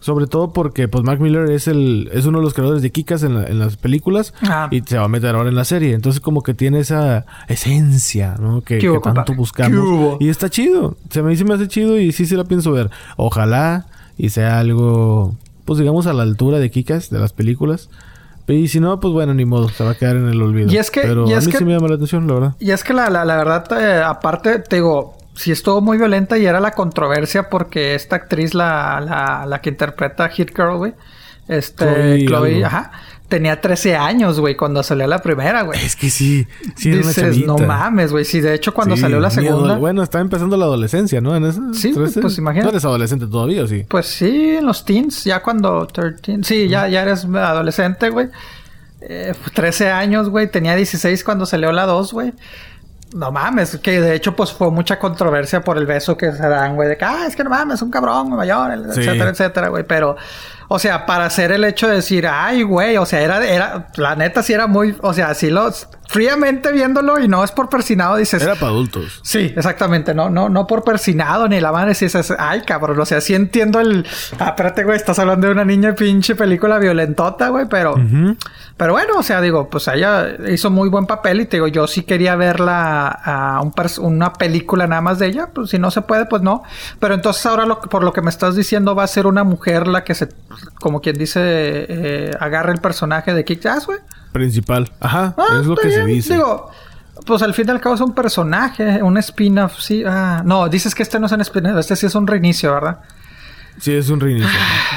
Sobre 0.00 0.28
todo 0.28 0.52
porque, 0.52 0.86
pues, 0.86 1.02
Mark 1.02 1.20
Miller 1.20 1.50
es 1.50 1.66
el 1.66 2.08
es 2.12 2.24
uno 2.24 2.38
de 2.38 2.44
los 2.44 2.54
creadores 2.54 2.82
de 2.82 2.92
Kikas 2.92 3.24
en, 3.24 3.34
la- 3.34 3.46
en 3.48 3.58
las 3.58 3.76
películas 3.76 4.32
Ah. 4.42 4.68
y 4.70 4.80
se 4.82 4.96
va 4.96 5.06
a 5.06 5.08
meter 5.08 5.34
ahora 5.34 5.48
en 5.48 5.56
la 5.56 5.64
serie. 5.64 5.92
Entonces, 5.92 6.20
como 6.20 6.42
que 6.42 6.54
tiene 6.54 6.78
esa 6.78 7.26
esencia, 7.48 8.36
¿no? 8.40 8.60
Que, 8.60 8.76
¿Qué 8.76 8.82
que 8.82 8.90
hubo, 8.90 9.00
tanto 9.00 9.34
buscamos. 9.34 10.16
Y 10.20 10.28
está 10.28 10.48
chido. 10.48 10.96
Se 11.10 11.20
me, 11.22 11.34
sí 11.36 11.44
me 11.44 11.54
hace 11.54 11.66
chido 11.66 11.98
y 11.98 12.12
sí 12.12 12.26
se 12.26 12.36
la 12.36 12.44
pienso 12.44 12.70
ver. 12.70 12.90
Ojalá 13.16 13.86
y 14.16 14.30
sea 14.30 14.60
algo, 14.60 15.34
pues, 15.64 15.80
digamos, 15.80 16.06
a 16.06 16.12
la 16.12 16.22
altura 16.22 16.58
de 16.60 16.70
Kikas, 16.70 17.10
de 17.10 17.18
las 17.18 17.32
películas. 17.32 17.90
Y 18.46 18.68
si 18.68 18.80
no, 18.80 18.98
pues 19.00 19.12
bueno, 19.12 19.34
ni 19.34 19.44
modo, 19.44 19.68
se 19.68 19.84
va 19.84 19.90
a 19.90 19.94
quedar 19.94 20.16
en 20.16 20.28
el 20.28 20.40
olvido. 20.40 20.72
Y 20.72 20.76
es 20.78 20.90
que- 20.90 21.02
Pero 21.02 21.28
y 21.28 21.34
a 21.34 21.40
mí 21.40 21.46
que- 21.50 21.58
sí 21.58 21.64
me 21.64 21.72
llama 21.72 21.88
la 21.88 21.96
atención, 21.96 22.26
la 22.28 22.34
verdad. 22.34 22.54
Y 22.60 22.70
es 22.70 22.82
que 22.84 22.94
la, 22.94 23.10
la, 23.10 23.24
la 23.24 23.36
verdad, 23.36 23.66
eh, 23.82 24.02
aparte, 24.02 24.60
te 24.60 24.76
digo, 24.76 25.17
sí 25.38 25.52
estuvo 25.52 25.80
muy 25.80 25.98
violenta 25.98 26.36
y 26.36 26.46
era 26.46 26.58
la 26.58 26.72
controversia 26.72 27.48
porque 27.48 27.94
esta 27.94 28.16
actriz, 28.16 28.54
la, 28.54 29.00
la, 29.00 29.46
la 29.46 29.60
que 29.60 29.70
interpreta 29.70 30.24
a 30.24 30.28
Hit 30.30 30.50
Girl, 30.54 30.76
güey, 30.76 30.94
Este, 31.46 32.24
Chloe 32.26 32.64
ajá. 32.64 32.90
Tenía 33.28 33.60
13 33.60 33.94
años, 33.94 34.40
güey, 34.40 34.56
cuando 34.56 34.82
salió 34.82 35.06
la 35.06 35.18
primera, 35.20 35.60
güey. 35.62 35.78
Es 35.84 35.96
que 35.96 36.08
sí, 36.08 36.46
sí, 36.76 36.88
era 36.90 37.06
Dices, 37.06 37.44
no 37.44 37.58
mames, 37.58 38.10
güey. 38.10 38.24
Sí, 38.24 38.40
de 38.40 38.54
hecho, 38.54 38.72
cuando 38.72 38.96
Sí, 38.96 39.02
salió 39.02 39.20
la 39.20 39.30
segunda. 39.30 39.76
Bueno, 39.76 40.02
estaba 40.02 40.22
empezando 40.22 40.56
la 40.56 40.64
adolescencia, 40.64 41.20
¿no? 41.20 41.36
En 41.36 41.44
ese, 41.44 41.60
Sí, 41.74 41.92
pues, 41.92 42.38
imagínate. 42.38 42.64
No 42.64 42.70
eres 42.70 42.86
adolescente 42.86 43.26
todavía, 43.26 43.64
¿o 43.64 43.66
sí? 43.66 43.84
Pues 43.86 44.06
sí, 44.06 44.56
en 44.56 44.64
los 44.64 44.82
teens, 44.86 45.24
ya 45.24 45.42
cuando 45.42 45.86
13, 45.86 46.38
sí, 46.42 46.68
ya, 46.68 46.88
ya 46.88 47.02
eres 47.02 47.26
adolescente, 47.26 48.08
güey. 48.08 48.28
Eh, 49.02 49.34
13 49.52 49.90
años, 49.90 50.30
güey, 50.30 50.50
tenía 50.50 50.74
16 50.74 51.22
cuando 51.22 51.44
salió 51.44 51.70
la 51.70 51.84
2, 51.84 52.12
güey. 52.14 52.32
No 53.14 53.32
mames, 53.32 53.78
que 53.78 54.00
de 54.00 54.14
hecho 54.14 54.36
pues 54.36 54.52
fue 54.52 54.70
mucha 54.70 54.98
controversia 54.98 55.62
por 55.62 55.78
el 55.78 55.86
beso 55.86 56.16
que 56.16 56.30
se 56.32 56.46
dan, 56.46 56.76
güey, 56.76 56.90
de 56.90 56.96
que, 56.98 57.04
ah, 57.06 57.24
es 57.26 57.34
que 57.34 57.42
no 57.42 57.48
mames, 57.50 57.76
es 57.76 57.82
un 57.82 57.90
cabrón 57.90 58.30
mayor, 58.36 58.70
Sí. 58.92 59.00
etcétera, 59.00 59.30
etcétera, 59.30 59.68
güey, 59.68 59.84
pero, 59.84 60.16
o 60.68 60.78
sea, 60.78 61.06
para 61.06 61.24
hacer 61.24 61.50
el 61.52 61.64
hecho 61.64 61.88
de 61.88 61.94
decir, 61.96 62.26
ay, 62.26 62.62
güey, 62.62 62.98
o 62.98 63.06
sea, 63.06 63.20
era, 63.22 63.42
era, 63.46 63.86
la 63.96 64.14
neta 64.14 64.42
sí 64.42 64.52
era 64.52 64.66
muy, 64.66 64.94
o 65.00 65.14
sea, 65.14 65.30
así 65.30 65.48
lo, 65.48 65.70
fríamente 66.08 66.72
viéndolo 66.72 67.20
y 67.20 67.28
no 67.28 67.44
es 67.44 67.52
por 67.52 67.68
persinado, 67.68 68.16
dices, 68.16 68.42
Era 68.42 68.54
para 68.54 68.68
adultos. 68.72 69.20
Sí, 69.22 69.52
exactamente. 69.56 70.14
No, 70.14 70.30
no, 70.30 70.48
no 70.48 70.66
por 70.66 70.82
persinado 70.82 71.46
ni 71.48 71.60
la 71.60 71.70
madre 71.70 71.94
si 71.94 72.06
es, 72.06 72.34
ay, 72.38 72.62
cabrón. 72.62 72.98
O 72.98 73.06
sea, 73.06 73.20
sí 73.20 73.34
entiendo 73.34 73.78
el. 73.78 74.06
Ah, 74.40 74.48
espérate, 74.48 74.84
güey, 74.84 74.96
estás 74.96 75.18
hablando 75.18 75.46
de 75.46 75.52
una 75.52 75.64
niña 75.64 75.94
pinche 75.94 76.34
película 76.34 76.78
violentota, 76.78 77.48
güey, 77.50 77.66
pero. 77.68 77.94
Pero 78.76 78.92
bueno, 78.92 79.14
o 79.18 79.22
sea, 79.22 79.40
digo, 79.40 79.68
pues 79.68 79.88
ella 79.88 80.36
hizo 80.48 80.70
muy 80.70 80.88
buen 80.88 81.06
papel 81.06 81.40
y 81.40 81.46
te 81.46 81.56
digo, 81.56 81.66
yo 81.66 81.86
sí 81.88 82.02
quería 82.04 82.36
verla 82.36 83.08
a 83.08 83.60
un 83.60 83.72
una 83.98 84.32
película 84.32 84.86
nada 84.86 85.00
más 85.02 85.18
de 85.18 85.26
ella. 85.26 85.48
Pues 85.52 85.70
si 85.70 85.78
no 85.78 85.90
se 85.90 86.02
puede, 86.02 86.26
pues 86.26 86.42
no. 86.42 86.62
Pero 87.00 87.14
entonces 87.14 87.44
ahora 87.46 87.66
lo, 87.66 87.80
que- 87.80 87.88
por 87.88 88.02
lo 88.04 88.12
que 88.12 88.22
me 88.22 88.30
estás 88.30 88.54
diciendo 88.56 88.94
va 88.94 89.02
a 89.04 89.06
ser 89.08 89.26
una 89.26 89.44
mujer 89.44 89.88
la 89.88 90.04
que 90.04 90.14
se, 90.14 90.28
como 90.80 91.00
quien 91.00 91.16
dice, 91.18 91.40
eh, 91.42 92.30
agarra 92.40 92.72
el 92.72 92.80
personaje 92.80 93.34
de 93.34 93.44
Kick 93.44 93.66
Ass, 93.66 93.86
güey. 93.86 93.98
Principal. 94.32 94.90
Ajá, 95.00 95.34
Ah, 95.36 95.58
es 95.60 95.66
lo 95.66 95.76
que 95.76 95.90
se 95.90 96.04
dice. 96.04 96.34
Digo, 96.34 96.70
pues 97.26 97.42
al 97.42 97.54
fin 97.54 97.66
y 97.68 97.70
al 97.70 97.80
cabo 97.80 97.94
es 97.94 98.00
un 98.00 98.14
personaje, 98.14 99.02
un 99.02 99.16
spin-off, 99.18 99.78
sí. 99.80 100.02
Ah, 100.06 100.42
no, 100.44 100.68
dices 100.68 100.94
que 100.94 101.02
este 101.02 101.18
no 101.18 101.26
es 101.26 101.32
un 101.32 101.40
spin-off, 101.40 101.78
este 101.78 101.96
sí 101.96 102.06
es 102.06 102.14
un 102.14 102.26
reinicio, 102.26 102.72
¿verdad? 102.74 102.98
Sí, 103.80 103.94
es 103.94 104.08
un 104.10 104.18
reinicio. 104.20 104.48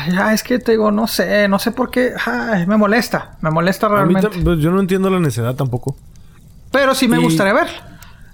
Ay, 0.07 0.15
ah, 0.19 0.33
es 0.33 0.41
que 0.43 0.57
te 0.59 0.71
digo, 0.71 0.91
no 0.91 1.07
sé, 1.07 1.47
no 1.47 1.59
sé 1.59 1.71
por 1.71 1.91
qué. 1.91 2.13
Ay, 2.25 2.65
me 2.65 2.77
molesta, 2.77 3.37
me 3.41 3.51
molesta 3.51 3.85
A 3.87 3.89
mí 3.89 3.95
realmente. 4.13 4.29
pues, 4.43 4.59
yo 4.59 4.71
no 4.71 4.79
entiendo 4.79 5.09
la 5.09 5.19
necesidad 5.19 5.53
tampoco. 5.55 5.95
Pero 6.71 6.95
sí 6.95 7.07
me 7.07 7.17
Y- 7.19 7.23
gustaría 7.23 7.53
ver. 7.53 7.67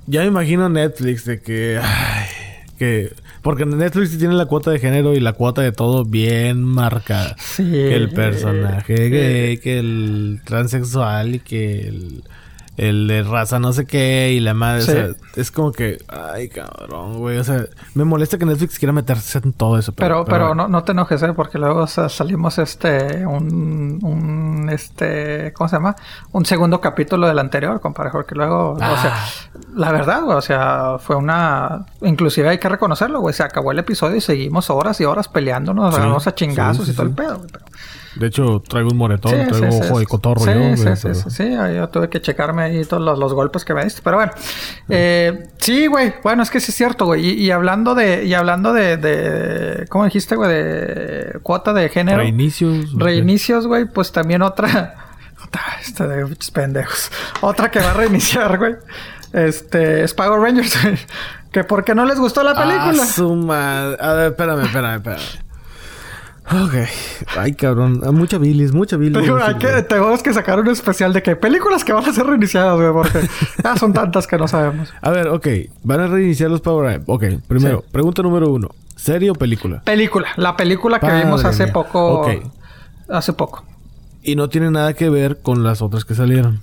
Ya 0.05 0.21
me 0.21 0.27
imagino 0.27 0.69
Netflix 0.69 1.25
de 1.25 1.41
que... 1.41 1.81
ay, 1.83 2.25
que... 2.77 3.13
Porque 3.47 3.65
Netflix 3.65 4.17
tiene 4.17 4.33
la 4.33 4.45
cuota 4.45 4.71
de 4.71 4.79
género 4.79 5.13
y 5.13 5.21
la 5.21 5.31
cuota 5.31 5.61
de 5.61 5.71
todo 5.71 6.03
bien 6.03 6.61
marcada. 6.65 7.37
Sí. 7.39 7.63
Que 7.63 7.95
el 7.95 8.09
personaje 8.09 9.09
gay, 9.09 9.57
que 9.59 9.79
el 9.79 10.41
transexual 10.43 11.35
y 11.35 11.39
que 11.39 11.87
el... 11.87 12.23
El 12.77 13.07
de 13.07 13.23
raza 13.23 13.57
no 13.59 13.73
sé 13.73 13.85
qué 13.87 14.31
y 14.33 14.39
la 14.39 14.53
madre. 14.53 14.83
Sí. 14.83 14.91
O 14.91 14.93
sea, 14.93 15.07
es 15.35 15.49
como 15.51 15.71
que... 15.71 15.97
Ay, 16.07 16.47
cabrón, 16.47 17.17
güey. 17.17 17.39
O 17.39 17.43
sea, 17.43 17.65
me 17.95 18.03
molesta 18.03 18.37
que 18.37 18.45
Netflix 18.45 18.77
quiera 18.77 18.93
meterse 18.93 19.39
en 19.43 19.51
todo 19.51 19.79
eso. 19.79 19.93
Pero, 19.93 20.23
pero 20.25 20.53
no, 20.53 20.67
no 20.67 20.83
te 20.83 20.91
enojes, 20.91 21.23
¿eh? 21.23 21.33
Porque 21.33 21.57
luego 21.57 21.81
o 21.81 21.87
sea, 21.87 22.07
salimos 22.07 22.59
este, 22.59 23.25
un, 23.25 23.99
un, 24.03 24.69
este, 24.69 25.51
¿cómo 25.53 25.67
se 25.67 25.75
llama? 25.77 25.95
Un 26.33 26.45
segundo 26.45 26.79
capítulo 26.79 27.27
del 27.27 27.39
anterior, 27.39 27.81
compadre, 27.81 28.11
porque 28.11 28.35
luego, 28.35 28.73
o 28.73 28.77
sea, 28.79 29.13
Ah. 29.15 29.27
la 29.75 29.91
verdad, 29.91 30.21
güey, 30.21 30.37
o 30.37 30.41
sea, 30.41 30.97
fue 30.99 31.15
una, 31.15 31.85
inclusive 32.01 32.47
hay 32.49 32.59
que 32.59 32.69
reconocerlo, 32.69 33.21
güey, 33.21 33.33
se 33.33 33.41
acabó 33.41 33.71
el 33.71 33.79
episodio 33.79 34.17
y 34.17 34.21
seguimos 34.21 34.69
horas 34.69 35.01
y 35.01 35.05
horas 35.05 35.27
peleándonos, 35.27 35.93
Sí, 35.93 35.97
agarramos 35.99 36.27
a 36.27 36.35
chingazos 36.35 36.85
sí, 36.85 36.91
y 36.91 36.93
sí, 36.93 36.97
todo 36.97 37.07
el 37.07 37.13
pedo, 37.15 37.37
güey. 37.37 37.49
pero- 37.51 37.65
De 38.19 38.27
hecho, 38.27 38.61
traigo 38.67 38.89
un 38.89 38.97
moretón, 38.97 39.31
Sí, 39.31 39.47
traigo 39.47 39.71
sí, 39.71 39.77
sí, 39.81 39.87
ojo 39.87 39.99
de 39.99 40.05
cotorro 40.05 40.41
sí, 40.41 40.51
yo. 40.53 40.77
sí, 40.77 40.95
sí, 40.95 41.13
sí, 41.13 41.29
sí, 41.29 41.43
ahí 41.43 41.75
yo 41.75 41.87
tuve 41.89 42.09
que 42.09 42.21
checarme 42.21 42.63
ahí 42.63 42.85
todos 42.85 43.03
los, 43.03 43.17
los 43.19 43.33
golpes 43.33 43.63
que 43.65 43.73
me 43.73 43.83
diste. 43.83 44.01
Pero 44.03 44.17
bueno, 44.17 44.31
eh, 44.89 45.49
sí, 45.57 45.87
güey. 45.87 46.13
Bueno, 46.23 46.43
es 46.43 46.49
que 46.49 46.59
sí 46.59 46.71
es 46.71 46.75
cierto, 46.75 47.05
güey. 47.05 47.25
Y, 47.25 47.33
y 47.45 47.51
hablando 47.51 47.95
de, 47.95 48.25
y 48.25 48.33
hablando 48.33 48.73
de, 48.73 48.97
de, 48.97 49.87
¿cómo 49.89 50.05
dijiste, 50.05 50.35
güey? 50.35 50.49
De 50.49 51.39
cuota 51.43 51.73
de 51.73 51.89
género. 51.89 52.17
Reinicios. 52.17 52.93
Reinicios, 52.93 53.67
güey. 53.67 53.85
Pues 53.85 54.11
también 54.11 54.41
otra, 54.41 54.95
otra, 55.45 55.61
esta 55.81 56.07
de 56.07 56.25
pendejos. 56.53 57.11
Otra 57.41 57.71
que 57.71 57.79
va 57.79 57.91
a 57.91 57.93
reiniciar, 57.93 58.57
güey. 58.57 58.75
Este, 59.33 60.03
es 60.03 60.13
Power 60.13 60.39
Rangers, 60.39 60.81
güey. 60.81 60.97
Que 61.51 61.63
porque 61.63 61.95
no 61.95 62.03
les 62.05 62.19
gustó 62.19 62.43
la 62.43 62.53
película. 62.53 63.03
Ah, 63.03 63.05
su 63.05 63.33
madre. 63.33 63.97
A 64.01 64.13
ver, 64.13 64.31
espérame, 64.31 64.65
espérame, 64.65 64.95
espérame. 64.97 65.46
Ok. 66.49 66.73
Ay, 67.37 67.53
cabrón. 67.55 68.01
Ah, 68.05 68.11
Mucha 68.11 68.37
bilis, 68.37 68.71
mucha 68.73 68.95
bilis. 68.95 69.21
Digo, 69.21 69.37
hay 69.37 69.55
que, 69.55 69.67
tenemos 69.83 70.23
que 70.23 70.33
sacar 70.33 70.59
un 70.59 70.69
especial 70.69 71.11
de 71.11 71.21
que 71.21 71.35
películas 71.35 71.83
que 71.83 71.91
van 71.91 72.05
a 72.05 72.13
ser 72.13 72.25
reiniciadas, 72.25 72.77
güey, 72.79 72.91
porque 72.93 73.27
son 73.79 73.91
tantas 73.93 74.27
que 74.27 74.37
no 74.37 74.47
sabemos. 74.47 74.93
A 75.01 75.09
ver, 75.11 75.27
ok. 75.27 75.47
Van 75.83 75.99
a 75.99 76.07
reiniciar 76.07 76.49
los 76.49 76.61
Power 76.61 76.99
Up. 76.99 77.03
Ok, 77.07 77.23
primero, 77.47 77.81
Sí. 77.81 77.89
pregunta 77.91 78.21
número 78.21 78.49
uno. 78.49 78.69
¿Serie 78.95 79.29
o 79.29 79.35
película? 79.35 79.81
Película, 79.83 80.29
la 80.37 80.55
película 80.55 80.99
que 80.99 81.11
vimos 81.11 81.43
hace 81.45 81.65
mía. 81.65 81.73
poco. 81.73 82.21
Ok. 82.21 82.29
Hace 83.09 83.33
poco. 83.33 83.63
Y 84.23 84.35
no 84.35 84.49
tiene 84.49 84.71
nada 84.71 84.93
que 84.93 85.09
ver 85.09 85.39
con 85.41 85.63
las 85.63 85.81
otras 85.81 86.03
que 86.05 86.15
salieron. 86.15 86.59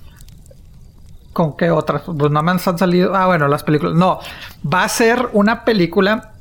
¿Con 1.33 1.57
qué 1.57 1.71
otras? 1.71 2.03
Pues 2.17 2.31
no 2.31 2.43
me 2.43 2.51
han 2.53 2.59
salido. 2.59 3.15
Ah, 3.15 3.27
bueno, 3.27 3.49
las 3.49 3.65
películas. 3.65 3.95
No, 3.97 4.21
va 4.73 4.85
a 4.85 4.89
ser 4.89 5.29
una 5.33 5.65
película. 5.65 6.34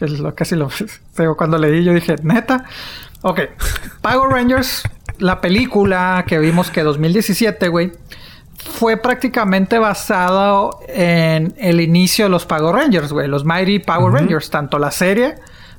Es 0.00 0.12
que 0.12 0.18
lo 0.22 0.34
casi 0.34 0.54
lo. 0.56 0.68
Cuando 1.36 1.58
leí, 1.58 1.84
yo 1.84 1.92
dije, 1.92 2.16
neta. 2.22 2.64
Ok. 3.22 3.40
Power 4.00 4.30
Rangers, 4.30 4.82
la 5.18 5.40
película 5.40 6.24
que 6.26 6.38
vimos 6.38 6.70
que 6.70 6.82
2017, 6.82 7.68
güey, 7.68 7.92
fue 8.58 8.96
prácticamente 8.96 9.78
basado 9.78 10.80
en 10.88 11.54
el 11.58 11.80
inicio 11.80 12.26
de 12.26 12.28
los 12.30 12.46
Power 12.46 12.74
Rangers, 12.74 13.12
güey. 13.12 13.26
Los 13.28 13.44
Mighty 13.44 13.80
Power 13.80 14.12
Rangers, 14.12 14.50
tanto 14.50 14.78
la 14.78 14.90
serie 14.90 15.34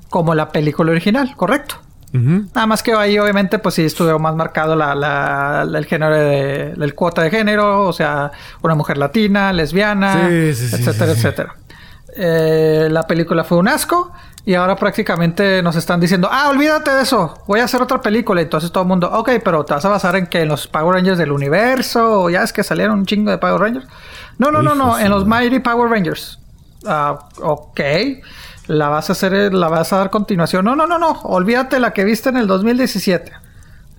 como 0.09 0.33
la 0.35 0.49
película 0.49 0.91
original, 0.91 1.33
¿correcto? 1.35 1.75
Nada 2.11 2.65
más 2.65 2.81
que 2.81 2.91
ahí, 2.93 3.19
obviamente, 3.19 3.59
pues 3.59 3.75
sí 3.75 3.83
estuvo 3.85 4.17
más 4.17 4.35
marcado 4.35 4.75
la, 4.75 4.95
la- 4.95 5.63
la- 5.63 5.77
el 5.77 5.85
género 5.85 6.15
de, 6.15 6.71
el 6.71 6.95
cuota 6.95 7.21
de 7.21 7.29
género, 7.29 7.83
o 7.87 7.93
sea, 7.93 8.31
una 8.63 8.73
mujer 8.73 8.97
latina, 8.97 9.53
lesbiana, 9.53 10.27
Sí, 10.27 10.53
sí, 10.55 10.67
sí, 10.69 10.75
etcétera, 10.77 11.13
sí. 11.13 11.19
etcétera. 11.19 11.55
Eh, 12.15 12.87
la 12.89 13.05
película 13.07 13.43
fue 13.43 13.57
un 13.57 13.67
asco 13.67 14.11
y 14.45 14.55
ahora 14.55 14.75
prácticamente 14.75 15.61
nos 15.61 15.75
están 15.75 15.99
diciendo, 15.99 16.27
ah, 16.31 16.49
olvídate 16.49 16.91
de 16.91 17.03
eso, 17.03 17.43
voy 17.45 17.59
a 17.59 17.65
hacer 17.65 17.81
otra 17.81 18.01
película. 18.01 18.41
Entonces 18.41 18.71
todo 18.71 18.83
el 18.83 18.87
mundo, 18.87 19.09
ok, 19.11 19.31
pero 19.43 19.63
te 19.63 19.73
vas 19.73 19.85
a 19.85 19.89
basar 19.89 20.15
en 20.15 20.27
que 20.27 20.41
en 20.41 20.47
los 20.47 20.67
Power 20.67 20.95
Rangers 20.95 21.17
del 21.17 21.31
universo, 21.31 22.23
o 22.23 22.29
ya 22.29 22.43
es 22.43 22.53
que 22.53 22.63
salieron 22.63 22.99
un 22.99 23.05
chingo 23.05 23.31
de 23.31 23.37
Power 23.37 23.59
Rangers. 23.59 23.87
No, 24.37 24.51
no, 24.51 24.61
no, 24.61 24.73
no, 24.75 24.97
en 24.97 25.09
los 25.09 25.25
Mighty 25.25 25.59
Power 25.59 25.89
Rangers. 25.89 26.39
Ah, 26.85 27.27
ok. 27.41 27.79
La 28.67 28.87
vas 28.89 29.09
a 29.09 29.13
hacer, 29.13 29.53
la 29.53 29.67
vas 29.67 29.91
a 29.93 29.97
dar 29.97 30.09
continuación. 30.09 30.63
No, 30.63 30.75
no, 30.75 30.87
no, 30.87 30.97
no. 30.97 31.21
Olvídate 31.23 31.79
la 31.79 31.91
que 31.91 32.03
viste 32.03 32.29
en 32.29 32.37
el 32.37 32.47
2017. 32.47 33.31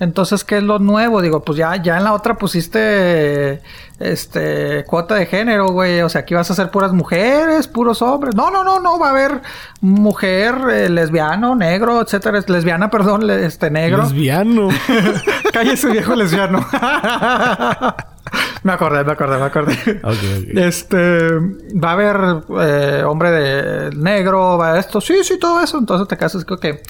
Entonces, 0.01 0.45
¿qué 0.45 0.57
es 0.57 0.63
lo 0.63 0.79
nuevo? 0.79 1.21
Digo, 1.23 1.43
pues 1.45 1.59
ya, 1.59 1.77
ya 1.77 1.99
en 1.99 2.05
la 2.05 2.15
otra 2.15 2.35
pusiste 2.37 3.61
este 3.99 4.85
cuota 4.87 5.15
de 5.15 5.27
género, 5.27 5.69
güey. 5.73 6.01
O 6.01 6.09
sea, 6.09 6.23
aquí 6.23 6.35
vas 6.35 6.49
a 6.49 6.55
hacer 6.55 6.71
puras 6.71 6.93
mujeres, 6.93 7.69
puros 7.69 8.01
hombres. 8.01 8.35
No, 8.35 8.51
no, 8.51 8.65
no, 8.65 8.81
no. 8.81 8.99
Va 8.99 9.09
a 9.09 9.11
haber 9.11 9.43
mujer, 9.83 10.55
eh, 10.73 10.89
lesbiano, 10.89 11.55
negro, 11.55 12.01
etcétera. 12.01 12.39
Es 12.39 12.49
Lesbiana, 12.49 12.89
perdón, 12.91 13.27
le- 13.27 13.45
este 13.45 13.71
negro. 13.71 14.03
Lesbiano. 14.05 14.69
Cállese, 15.53 15.89
viejo 15.93 16.15
lesbiano. 16.17 16.67
me 18.63 18.73
acordé, 18.73 19.05
me 19.05 19.13
acordé, 19.13 19.39
me 19.39 19.45
acordé. 19.45 19.75
Ok, 20.03 20.13
ok. 20.13 20.57
Este, 20.57 21.29
va 21.77 21.91
a 21.91 21.93
haber 21.93 22.17
eh, 22.63 23.03
hombre 23.05 23.31
de 23.31 23.91
negro, 23.97 24.57
va 24.57 24.73
a 24.73 24.79
esto, 24.79 25.01
sí, 25.01 25.23
sí, 25.25 25.39
todo 25.39 25.61
eso. 25.61 25.79
Entonces 25.79 26.09
te 26.09 26.17
casas, 26.17 26.45
que. 26.45 26.81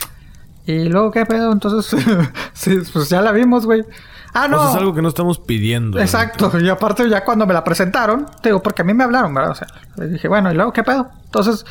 Y 0.66 0.84
luego, 0.84 1.10
¿qué 1.10 1.26
pedo? 1.26 1.52
Entonces, 1.52 2.00
sí, 2.52 2.78
pues 2.92 3.08
ya 3.08 3.22
la 3.22 3.32
vimos, 3.32 3.66
güey. 3.66 3.84
Ah, 4.32 4.46
no. 4.48 4.58
O 4.58 4.60
sea, 4.60 4.70
es 4.70 4.76
algo 4.76 4.94
que 4.94 5.02
no 5.02 5.08
estamos 5.08 5.38
pidiendo. 5.38 5.98
Exacto, 5.98 6.52
y 6.60 6.68
aparte 6.68 7.08
ya 7.08 7.24
cuando 7.24 7.46
me 7.46 7.54
la 7.54 7.64
presentaron, 7.64 8.26
te 8.42 8.50
digo, 8.50 8.62
porque 8.62 8.82
a 8.82 8.84
mí 8.84 8.94
me 8.94 9.04
hablaron, 9.04 9.34
¿verdad? 9.34 9.50
O 9.50 9.54
sea, 9.54 9.66
les 9.96 10.12
dije, 10.12 10.28
bueno, 10.28 10.52
¿y 10.52 10.54
luego 10.54 10.72
qué 10.72 10.84
pedo? 10.84 11.10
Entonces, 11.24 11.64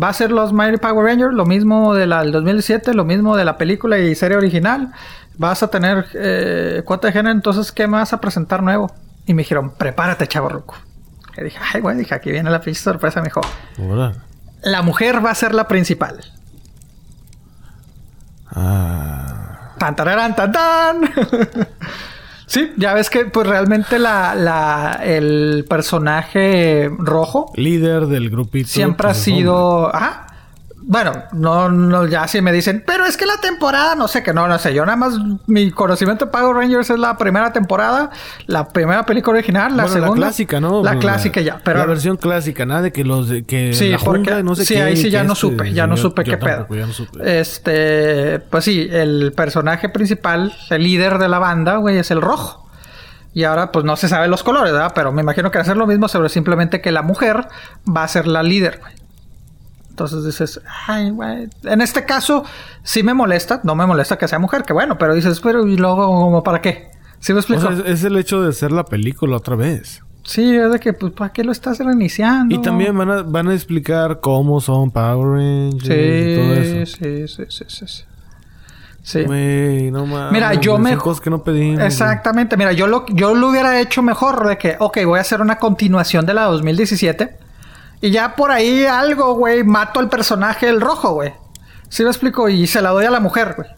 va 0.00 0.08
a 0.08 0.12
ser 0.12 0.32
los 0.32 0.52
Mighty 0.52 0.78
Power 0.78 1.04
Rangers, 1.04 1.32
lo 1.32 1.46
mismo 1.46 1.94
de 1.94 2.06
la 2.06 2.22
del 2.22 2.32
2017, 2.32 2.94
lo 2.94 3.04
mismo 3.04 3.36
de 3.36 3.44
la 3.44 3.56
película 3.56 3.98
y 3.98 4.14
serie 4.14 4.36
original. 4.36 4.92
Vas 5.38 5.62
a 5.62 5.68
tener 5.68 6.06
eh, 6.14 6.82
cuota 6.84 7.06
de 7.08 7.12
género, 7.12 7.34
entonces, 7.34 7.72
¿qué 7.72 7.86
me 7.86 7.98
vas 7.98 8.12
a 8.12 8.20
presentar 8.20 8.62
nuevo? 8.62 8.92
Y 9.26 9.34
me 9.34 9.42
dijeron, 9.42 9.72
prepárate, 9.76 10.26
chavo 10.26 10.48
ruco. 10.48 10.74
Y 11.36 11.44
dije, 11.44 11.58
ay, 11.72 11.80
güey, 11.80 11.96
dije, 11.96 12.14
aquí 12.14 12.30
viene 12.30 12.50
la 12.50 12.60
pinche 12.60 12.80
sorpresa, 12.80 13.20
me 13.20 13.28
dijo. 13.28 13.40
La 14.62 14.82
mujer 14.82 15.24
va 15.24 15.30
a 15.30 15.34
ser 15.34 15.54
la 15.54 15.68
principal. 15.68 16.20
Ah. 18.54 19.74
Tan, 19.78 19.96
tararán, 19.96 20.36
tan, 20.36 20.52
tan. 20.52 21.00
sí, 22.46 22.72
ya 22.76 22.94
ves 22.94 23.10
que 23.10 23.24
pues 23.26 23.46
realmente 23.46 23.98
la, 23.98 24.34
la, 24.34 25.00
el 25.02 25.64
personaje 25.68 26.90
rojo 26.98 27.52
Líder 27.56 28.06
del 28.06 28.30
grupito. 28.30 28.68
siempre 28.68 29.08
ha 29.08 29.12
pues, 29.12 29.22
sido... 29.22 29.94
Ajá. 29.94 30.26
Bueno, 30.84 31.12
no, 31.32 31.68
no, 31.70 32.06
ya 32.06 32.26
si 32.28 32.40
me 32.42 32.52
dicen, 32.52 32.82
pero 32.86 33.06
es 33.06 33.16
que 33.16 33.24
la 33.24 33.36
temporada, 33.40 33.94
no 33.94 34.08
sé 34.08 34.22
que 34.22 34.32
no, 34.32 34.48
no 34.48 34.58
sé. 34.58 34.74
Yo 34.74 34.84
nada 34.84 34.96
más, 34.96 35.14
mi 35.46 35.70
conocimiento 35.70 36.24
de 36.26 36.30
Power 36.32 36.56
Rangers 36.56 36.90
es 36.90 36.98
la 36.98 37.16
primera 37.16 37.52
temporada, 37.52 38.10
la 38.46 38.68
primera 38.68 39.04
película 39.06 39.38
original, 39.38 39.76
la 39.76 39.84
Bueno, 39.84 39.88
segunda. 40.00 40.20
La 40.20 40.26
clásica, 40.26 40.60
¿no? 40.60 40.82
La 40.82 40.98
clásica 40.98 41.40
ya, 41.40 41.60
pero. 41.64 41.78
La 41.78 41.86
versión 41.86 42.16
clásica, 42.16 42.66
nada 42.66 42.82
de 42.82 42.92
que 42.92 43.04
los... 43.04 43.28
de- 43.28 43.44
Que 43.44 43.72
Sí, 43.74 43.90
la 43.90 43.98
porque 43.98 44.30
jungla, 44.30 44.42
no 44.42 44.54
sé 44.54 44.64
sí, 44.64 44.74
qué, 44.74 44.82
ahí 44.82 44.96
sí 44.96 45.10
ya 45.10 45.24
no 45.24 45.34
supe, 45.34 45.72
ya 45.72 45.86
no 45.86 45.96
supe 45.96 46.24
yo 46.24 46.32
qué 46.32 46.36
pedo. 46.38 46.50
tampoco, 46.56 46.74
ya 46.76 46.86
no 46.86 46.92
supe. 46.92 47.40
Este, 47.40 48.40
pues 48.50 48.64
sí, 48.64 48.88
el 48.90 49.32
personaje 49.36 49.88
principal, 49.88 50.52
el 50.70 50.82
líder 50.82 51.18
de 51.18 51.28
la 51.28 51.38
banda, 51.38 51.76
güey, 51.76 51.98
es 51.98 52.10
el 52.10 52.20
rojo. 52.20 52.68
Y 53.34 53.44
ahora, 53.44 53.72
pues 53.72 53.84
no 53.84 53.96
se 53.96 54.08
sabe 54.08 54.28
los 54.28 54.42
colores, 54.42 54.72
¿verdad? 54.72 54.92
Pero 54.94 55.10
me 55.12 55.22
imagino 55.22 55.50
que 55.50 55.58
va 55.58 55.62
a 55.62 55.64
ser 55.64 55.76
lo 55.78 55.86
mismo, 55.86 56.06
pero 56.12 56.28
simplemente 56.28 56.80
que 56.82 56.92
la 56.92 57.02
mujer 57.02 57.46
va 57.88 58.04
a 58.04 58.08
ser 58.08 58.26
la 58.26 58.42
líder, 58.42 58.78
güey. 58.80 58.92
Entonces 59.92 60.24
dices, 60.24 60.58
ay, 60.86 61.10
güey. 61.10 61.50
En 61.64 61.82
este 61.82 62.06
caso, 62.06 62.44
sí 62.82 63.02
me 63.02 63.12
molesta, 63.12 63.60
no 63.62 63.74
me 63.74 63.84
molesta 63.84 64.16
que 64.16 64.26
sea 64.26 64.38
mujer, 64.38 64.62
que 64.62 64.72
bueno, 64.72 64.96
pero 64.96 65.14
dices, 65.14 65.38
pero 65.40 65.66
¿y 65.66 65.76
luego 65.76 66.06
como 66.06 66.42
para 66.42 66.62
qué? 66.62 66.90
¿Sí 67.20 67.32
me 67.34 67.36
O 67.36 67.40
explico? 67.40 67.60
sea, 67.60 67.72
es, 67.86 68.02
el 68.04 68.16
hecho 68.16 68.40
de 68.42 68.48
hacer 68.48 68.72
la 68.72 68.84
película 68.84 69.36
otra 69.36 69.54
vez. 69.54 70.02
sí, 70.24 70.56
es 70.56 70.72
de 70.72 70.80
que, 70.80 70.94
pues, 70.94 71.12
¿para 71.12 71.30
qué 71.30 71.44
lo 71.44 71.52
estás 71.52 71.78
reiniciando? 71.78 72.54
Y 72.54 72.62
también 72.62 72.96
van 72.96 73.10
a, 73.10 73.22
van 73.22 73.48
a 73.48 73.54
explicar 73.54 74.20
cómo 74.20 74.62
son 74.62 74.90
Power 74.90 75.28
Rangers 75.38 75.84
y 75.84 76.36
todo 76.36 76.54
Sí, 76.54 76.78
eso. 76.78 76.96
sí, 76.96 77.28
sí, 77.28 77.44
sí, 77.46 77.64
sí, 77.68 77.86
sí. 77.86 78.04
Sí. 79.02 79.24
Güey, 79.24 79.90
no 79.90 80.06
mames. 80.06 80.32
Mira, 80.32 80.54
yo 80.54 80.78
me- 80.78 80.96
cosas 80.96 81.20
que 81.20 81.28
no 81.28 81.42
pedimos. 81.42 81.82
Exactamente. 81.82 82.56
Mira, 82.56 82.72
yo 82.72 82.86
lo, 82.86 83.04
yo 83.08 83.34
lo 83.34 83.50
hubiera 83.50 83.78
hecho 83.80 84.00
mejor 84.02 84.46
de 84.46 84.56
que, 84.56 84.76
ok, 84.78 84.98
voy 85.04 85.18
a 85.18 85.20
hacer 85.22 85.40
una 85.42 85.56
continuación 85.58 86.24
de 86.24 86.32
la 86.34 86.44
2017. 86.44 87.36
Y 88.02 88.10
ya 88.10 88.36
por 88.36 88.50
ahí 88.50 88.84
algo, 88.84 89.34
güey, 89.34 89.64
mato 89.64 89.98
al 90.00 90.10
personaje 90.10 90.68
el 90.68 90.80
rojo, 90.80 91.14
güey. 91.14 91.32
¿Sí 91.88 92.02
me 92.02 92.10
explico? 92.10 92.48
Y 92.50 92.66
se 92.66 92.82
la 92.82 92.90
doy 92.90 93.06
a 93.06 93.10
la 93.10 93.20
mujer, 93.20 93.54
güey. 93.56 93.68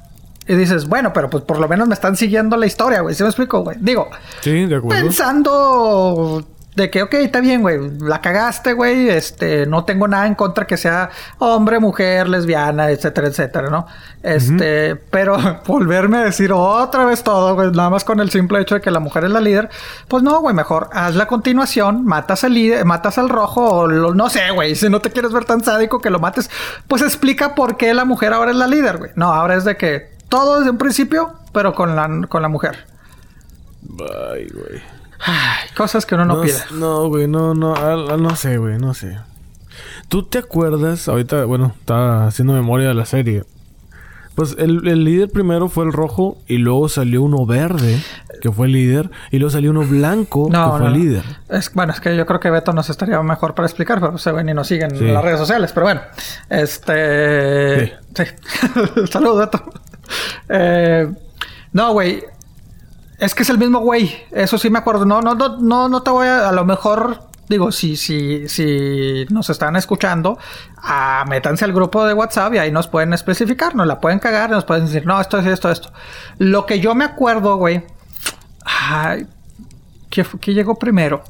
Y 0.47 0.55
dices, 0.57 0.89
bueno, 0.89 1.13
pero 1.13 1.31
pues 1.31 1.45
por 1.45 1.59
lo 1.59 1.69
menos 1.69 1.87
me 1.89 1.95
están 1.95 2.17
siguiendo 2.17 2.57
la 2.57 2.67
historia, 2.67 3.01
güey. 3.03 3.15
¿Sí 3.15 3.23
me 3.23 3.29
explico, 3.29 3.61
güey? 3.63 3.77
Digo, 3.81 4.09
Sí, 4.41 4.67
de 4.67 4.77
acuerdo. 4.77 5.03
pensando 5.03 6.45
de 6.77 6.91
que, 6.91 7.03
ok, 7.05 7.15
está 7.15 7.41
bien, 7.41 7.63
güey, 7.63 7.79
la 8.01 8.21
cagaste, 8.21 8.73
güey, 8.73 9.09
este, 9.09 9.65
no 9.67 9.85
tengo 9.85 10.09
nada 10.09 10.27
en 10.27 10.35
contra 10.35 10.67
que 10.67 10.77
sea 10.77 11.09
hombre, 11.39 11.79
mujer, 11.79 12.29
lesbiana, 12.29 12.91
etcétera, 12.91 13.29
etcétera, 13.29 13.71
¿no? 13.71 13.87
Este, 14.25 14.97
pero 14.97 15.37
volverme 15.67 16.17
a 16.19 16.25
decir 16.25 16.53
otra 16.53 17.05
vez 17.05 17.23
todo, 17.23 17.55
güey, 17.55 17.71
nada 17.71 17.91
más 17.91 18.03
con 18.05 18.19
el 18.19 18.31
simple 18.31 18.61
hecho 18.61 18.75
de 18.75 18.81
que 18.81 18.91
la 18.91 18.99
mujer 18.99 19.25
es 19.25 19.31
la 19.31 19.41
líder, 19.41 19.69
pues 20.09 20.23
no, 20.25 20.41
güey, 20.41 20.55
mejor 20.55 20.89
haz 20.93 21.15
la 21.15 21.27
continuación, 21.27 22.05
matas 22.05 22.43
al 22.43 22.55
líder, 22.55 22.85
matas 22.85 23.19
al 23.19 23.29
rojo, 23.29 23.63
o 23.71 23.87
lo- 23.87 24.15
no 24.15 24.29
sé, 24.29 24.51
güey, 24.53 24.75
si 24.75 24.89
no 24.91 25.01
te 25.01 25.11
quieres 25.11 25.33
ver 25.33 25.45
tan 25.45 25.63
sádico 25.63 26.01
que 26.01 26.11
lo 26.11 26.19
mates, 26.19 26.51
pues 26.89 27.03
explica 27.03 27.55
por 27.55 27.77
qué 27.77 27.95
la 27.95 28.05
mujer 28.05 28.33
ahora 28.33 28.51
es 28.51 28.57
la 28.57 28.67
líder, 28.67 28.99
güey. 28.99 29.11
No, 29.15 29.33
ahora 29.33 29.55
es 29.55 29.65
de 29.65 29.77
que 29.77 30.09
todo 30.29 30.59
desde 30.59 30.71
un 30.71 30.79
principio, 30.79 31.35
pero 31.53 31.73
con 31.73 31.95
la, 31.95 32.27
con 32.29 32.43
la 32.43 32.49
mujer. 32.49 32.85
Ay, 34.33 34.49
güey. 34.53 34.94
Ay, 35.21 35.69
cosas 35.77 36.07
que 36.07 36.15
uno 36.15 36.25
no, 36.25 36.37
No, 36.37 36.43
pide. 36.43 36.55
no, 36.73 37.09
güey, 37.09 37.27
no, 37.29 37.55
no, 37.55 37.75
ah, 37.75 38.17
no 38.19 38.37
sé, 38.37 38.59
güey, 38.59 38.79
no 38.79 38.95
sé. 38.95 39.19
¿Tú 40.09 40.23
te 40.25 40.39
acuerdas? 40.39 41.09
Ahorita, 41.09 41.45
bueno, 41.45 41.75
estaba 41.79 42.27
haciendo 42.27 42.53
memoria 42.55 42.89
de 42.89 42.95
la 42.95 43.07
serie. 43.07 43.45
Pues 44.35 44.57
el, 44.59 44.87
el 44.89 45.05
líder 45.05 45.31
primero 45.31 45.69
fue 45.69 45.85
el 45.85 45.93
rojo 45.93 46.39
y 46.49 46.59
luego 46.59 46.89
salió 46.89 47.23
uno 47.23 47.47
verde, 47.47 48.03
que 48.43 48.51
fue 48.51 48.67
el 48.67 48.73
líder, 48.73 49.11
y 49.31 49.39
luego 49.39 49.51
salió 49.51 49.71
uno 49.71 49.83
blanco, 49.85 50.49
No, 50.51 50.65
que 50.65 50.71
fue 50.71 50.81
no, 50.81 50.87
el 50.89 50.93
no. 50.93 50.99
líder. 50.99 51.25
Es, 51.49 51.73
bueno, 51.73 51.93
es 51.93 52.01
que 52.01 52.17
yo 52.17 52.27
creo 52.27 52.41
que 52.41 52.51
Beto 52.51 52.73
nos 52.73 52.91
estaría 52.91 53.23
mejor 53.23 53.55
para 53.55 53.67
explicar, 53.67 54.01
pero 54.01 54.19
se 54.19 54.33
ven 54.33 54.49
y 54.49 54.55
nos 54.55 54.67
siguen 54.67 54.91
Sí. 54.91 55.05
en 55.05 55.15
las 55.15 55.23
redes 55.23 55.39
sociales. 55.39 55.71
Pero 55.73 55.87
bueno, 55.87 56.01
este. 56.51 57.97
Sí. 58.15 58.25
Saludos, 59.11 59.39
Beto. 59.51 59.73
Eh, 60.49 61.13
no, 61.73 61.93
güey. 61.93 62.23
Es 63.19 63.35
que 63.35 63.43
es 63.43 63.51
el 63.51 63.59
mismo 63.59 63.81
güey. 63.81 64.15
Eso 64.33 64.59
sí 64.59 64.71
me 64.71 64.79
acuerdo. 64.79 65.05
No, 65.05 65.21
no, 65.21 65.35
no, 65.35 65.59
no, 65.59 65.89
no 65.89 66.03
te 66.03 66.11
voy 66.11 66.27
a. 66.27 66.49
A 66.49 66.53
lo 66.53 66.65
mejor. 66.65 67.21
Digo, 67.47 67.73
si, 67.73 67.97
si, 67.97 68.49
si 68.49 69.27
nos 69.29 69.51
están 69.51 69.77
escuchando, 69.77 70.39
ah, 70.79 71.27
métanse 71.29 71.67
al 71.67 71.75
grupo 71.75 72.07
de 72.07 72.15
WhatsApp 72.15 72.55
y 72.55 72.59
ahí 72.59 72.73
nos 72.73 72.89
pueden 72.89 73.13
especificar, 73.13 73.75
nos 73.75 73.87
la 73.87 74.01
pueden 74.01 74.19
cagar, 74.19 74.49
nos 74.49 74.65
pueden 74.65 74.87
decir, 74.87 75.05
no, 75.05 75.21
esto 75.21 75.39
es 75.39 75.47
esto, 75.47 75.71
esto. 75.71 75.93
Lo 76.39 76.65
que 76.65 76.81
yo 76.81 76.95
me 76.95 77.05
acuerdo, 77.05 77.57
güey. 77.57 77.85
¿qué, 80.09 80.25
qué 80.41 80.55
llegó 80.55 80.79
primero? 80.79 81.23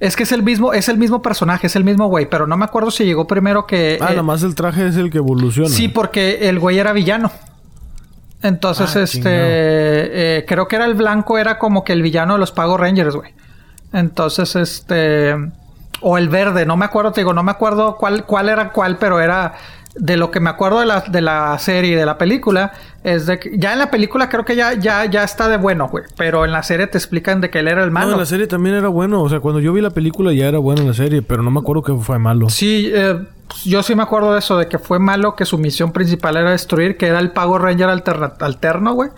Es 0.00 0.16
que 0.16 0.22
es 0.22 0.32
el 0.32 0.42
mismo, 0.42 0.72
es 0.72 0.88
el 0.88 0.96
mismo 0.96 1.20
personaje, 1.20 1.66
es 1.66 1.76
el 1.76 1.84
mismo 1.84 2.08
güey, 2.08 2.28
pero 2.28 2.46
no 2.46 2.56
me 2.56 2.64
acuerdo 2.64 2.90
si 2.90 3.04
llegó 3.04 3.26
primero 3.26 3.66
que. 3.66 3.98
Ah, 4.00 4.06
eh, 4.06 4.10
nada 4.10 4.22
más 4.22 4.42
el 4.42 4.54
traje 4.54 4.88
es 4.88 4.96
el 4.96 5.10
que 5.10 5.18
evoluciona. 5.18 5.68
Sí, 5.68 5.88
porque 5.88 6.48
el 6.48 6.58
güey 6.58 6.78
era 6.78 6.92
villano. 6.92 7.30
Entonces, 8.42 8.96
Ah, 8.96 9.02
este, 9.02 9.28
eh, 9.28 10.44
creo 10.46 10.66
que 10.66 10.76
era 10.76 10.86
el 10.86 10.94
blanco, 10.94 11.38
era 11.38 11.58
como 11.58 11.84
que 11.84 11.92
el 11.92 12.02
villano 12.02 12.34
de 12.34 12.40
los 12.40 12.52
Pago 12.52 12.76
Rangers, 12.76 13.14
güey. 13.14 13.34
Entonces, 13.92 14.56
este, 14.56 15.34
o 16.00 16.16
el 16.16 16.28
verde, 16.28 16.64
no 16.64 16.76
me 16.76 16.86
acuerdo, 16.86 17.12
te 17.12 17.20
digo, 17.20 17.34
no 17.34 17.42
me 17.42 17.50
acuerdo 17.50 17.96
cuál, 17.96 18.24
cuál 18.24 18.48
era 18.48 18.70
cuál, 18.70 18.96
pero 18.96 19.20
era 19.20 19.54
de 19.94 20.16
lo 20.16 20.30
que 20.30 20.38
me 20.40 20.50
acuerdo 20.50 20.78
de 20.80 20.86
la, 20.86 21.00
de 21.00 21.20
la 21.20 21.58
serie, 21.58 21.96
de 21.96 22.06
la 22.06 22.16
película, 22.16 22.72
es 23.02 23.26
de 23.26 23.38
que 23.40 23.58
ya 23.58 23.72
en 23.72 23.78
la 23.80 23.90
película 23.90 24.28
creo 24.28 24.44
que 24.44 24.54
ya, 24.54 24.74
ya, 24.74 25.04
ya 25.06 25.24
está 25.24 25.48
de 25.48 25.56
bueno, 25.56 25.88
güey. 25.88 26.04
Pero 26.16 26.44
en 26.44 26.52
la 26.52 26.62
serie 26.62 26.86
te 26.86 26.96
explican 26.98 27.40
de 27.40 27.50
que 27.50 27.58
él 27.58 27.68
era 27.68 27.82
el 27.82 27.88
No, 27.92 27.94
malo. 28.00 28.16
la 28.16 28.24
serie 28.26 28.46
también 28.46 28.76
era 28.76 28.88
bueno. 28.88 29.20
O 29.22 29.28
sea, 29.28 29.40
cuando 29.40 29.60
yo 29.60 29.72
vi 29.72 29.80
la 29.80 29.90
película 29.90 30.32
ya 30.32 30.46
era 30.46 30.58
buena 30.58 30.82
la 30.82 30.94
serie, 30.94 31.22
pero 31.22 31.42
no 31.42 31.50
me 31.50 31.60
acuerdo 31.60 31.82
que 31.82 31.94
fue 31.94 32.18
malo. 32.18 32.48
Sí, 32.50 32.90
eh, 32.94 33.18
yo 33.64 33.82
sí 33.82 33.94
me 33.96 34.02
acuerdo 34.04 34.32
de 34.32 34.38
eso, 34.38 34.56
de 34.58 34.68
que 34.68 34.78
fue 34.78 34.98
malo, 35.00 35.34
que 35.34 35.44
su 35.44 35.58
misión 35.58 35.90
principal 35.92 36.36
era 36.36 36.52
destruir, 36.52 36.96
que 36.96 37.08
era 37.08 37.18
el 37.18 37.32
Pago 37.32 37.58
Ranger 37.58 37.88
alterna- 37.88 38.34
alterno, 38.40 38.94
güey. 38.94 39.10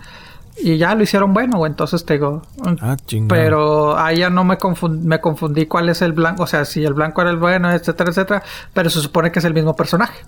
Y 0.57 0.77
ya 0.77 0.93
lo 0.95 1.03
hicieron 1.03 1.33
bueno, 1.33 1.57
güey. 1.57 1.71
Entonces 1.71 2.03
te 2.05 2.13
digo. 2.13 2.41
mm, 2.57 2.75
Ah. 2.81 2.95
Pero 3.27 3.97
ahí 3.97 4.17
ya 4.17 4.29
no 4.29 4.43
me, 4.43 4.57
me 5.01 5.19
confundí 5.19 5.65
cuál 5.65 5.89
es 5.89 6.01
el 6.01 6.13
blanco. 6.13 6.43
O 6.43 6.47
sea, 6.47 6.65
si 6.65 6.83
el 6.83 6.93
blanco 6.93 7.21
era 7.21 7.31
el 7.31 7.37
bueno, 7.37 7.71
etcétera, 7.71 8.09
etcétera. 8.11 8.43
Pero 8.73 8.89
se 8.89 9.01
supone 9.01 9.31
que 9.31 9.39
es 9.39 9.45
el 9.45 9.53
mismo 9.53 9.75
personaje. 9.75 10.23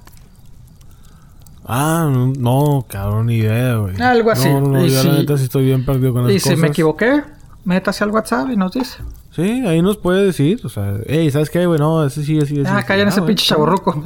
Ah, 1.67 2.09
no, 2.37 2.85
cabrón, 2.89 3.25
ni 3.27 3.37
idea, 3.37 3.75
güey. 3.77 3.99
Algo 4.01 4.31
así. 4.31 4.47
No, 4.49 4.61
no, 4.61 4.85
Y 4.85 4.89
yo 4.91 5.01
si- 5.01 5.07
la 5.07 5.13
neta 5.15 5.37
sí 5.37 5.45
estoy 5.45 5.65
bien 5.65 5.83
perdido 5.85 6.13
con 6.13 6.29
Y 6.29 6.35
esas 6.35 6.43
si 6.43 6.49
cosas. 6.49 6.59
me 6.61 6.67
equivoqué, 6.67 7.23
métase 7.63 8.03
al 8.03 8.11
WhatsApp 8.11 8.49
y 8.51 8.55
nos 8.57 8.71
dice. 8.73 8.97
Sí, 9.31 9.65
ahí 9.67 9.81
nos 9.81 9.97
puede 9.97 10.25
decir, 10.25 10.61
o 10.63 10.69
sea, 10.69 10.93
hey, 11.07 11.29
¿sabes 11.31 11.49
qué, 11.49 11.65
güey? 11.65 11.77
No, 11.79 12.05
ese 12.05 12.23
sí, 12.23 12.37
ese 12.37 12.55
sí. 12.55 12.63
Ah, 12.65 12.83
callan 12.83 13.07
sí. 13.11 13.15
ese 13.15 13.21
Ah, 13.21 13.25
pinche 13.25 13.43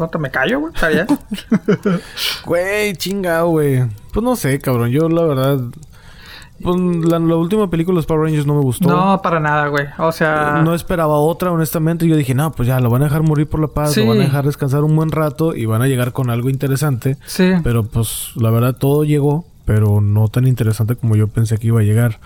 te 0.07 0.17
me 0.17 0.31
callo, 0.31 0.59
güey. 0.61 0.73
Está 0.73 0.87
bien. 0.87 1.05
Güey, 2.45 2.95
chingado, 2.95 3.49
güey. 3.49 3.83
Pues 4.13 4.23
no 4.23 4.35
sé, 4.35 4.59
cabrón. 4.59 4.89
Yo, 4.89 5.07
la 5.09 5.23
verdad... 5.23 5.59
Pues 6.61 6.75
la, 6.77 7.19
la 7.19 7.35
última 7.35 7.69
película 7.69 7.93
de 7.93 7.97
los 7.99 8.05
Power 8.05 8.23
Rangers 8.23 8.45
no 8.45 8.55
me 8.55 8.61
gustó. 8.61 8.89
no, 8.89 9.21
para 9.21 9.39
nada, 9.39 9.67
güey. 9.67 9.85
O 9.97 10.11
sea. 10.11 10.61
No 10.63 10.73
esperaba 10.73 11.15
otra, 11.17 11.51
honestamente. 11.51 12.07
Yo 12.07 12.15
dije, 12.15 12.33
no, 12.35 12.51
pues 12.51 12.67
ya, 12.67 12.79
lo 12.79 12.89
van 12.89 13.01
a 13.01 13.05
dejar 13.05 13.23
morir 13.23 13.47
por 13.47 13.59
la 13.61 13.67
paz. 13.67 13.93
Sí. 13.93 14.01
Lo 14.01 14.07
van 14.09 14.19
a 14.19 14.23
dejar 14.23 14.45
descansar 14.45 14.83
un 14.83 14.95
buen 14.95 15.11
rato 15.11 15.55
y 15.55 15.65
van 15.65 15.81
a 15.81 15.87
llegar 15.87 16.11
con 16.11 16.29
algo 16.29 16.49
interesante. 16.49 17.17
Sí. 17.25 17.51
Pero 17.63 17.83
pues, 17.85 18.31
la 18.35 18.49
verdad, 18.49 18.75
todo 18.75 19.03
llegó. 19.03 19.45
Pero 19.65 20.01
no 20.01 20.27
tan 20.29 20.47
interesante 20.47 20.95
como 20.95 21.15
yo 21.15 21.27
pensé 21.27 21.57
que 21.59 21.67
iba 21.67 21.79
a 21.79 21.83
llegar. 21.83 22.19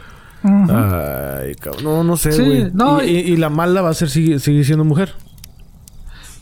Ay, 0.43 1.55
cabrón. 1.55 1.84
No, 1.84 2.03
no 2.03 2.18
sé, 2.18 2.31
Sí, 2.31 2.43
güey. 2.45 2.72
no, 2.73 3.01
y, 3.03 3.07
y- 3.07 3.18
y- 3.19 3.34
y 3.34 3.38
la 3.38 3.49
mala 3.49 3.81
va 3.81 3.89
a 3.89 3.93
ser 3.93 4.10
sigue, 4.10 4.39
sigue 4.39 4.64
siendo 4.64 4.84
mujer. 4.84 5.14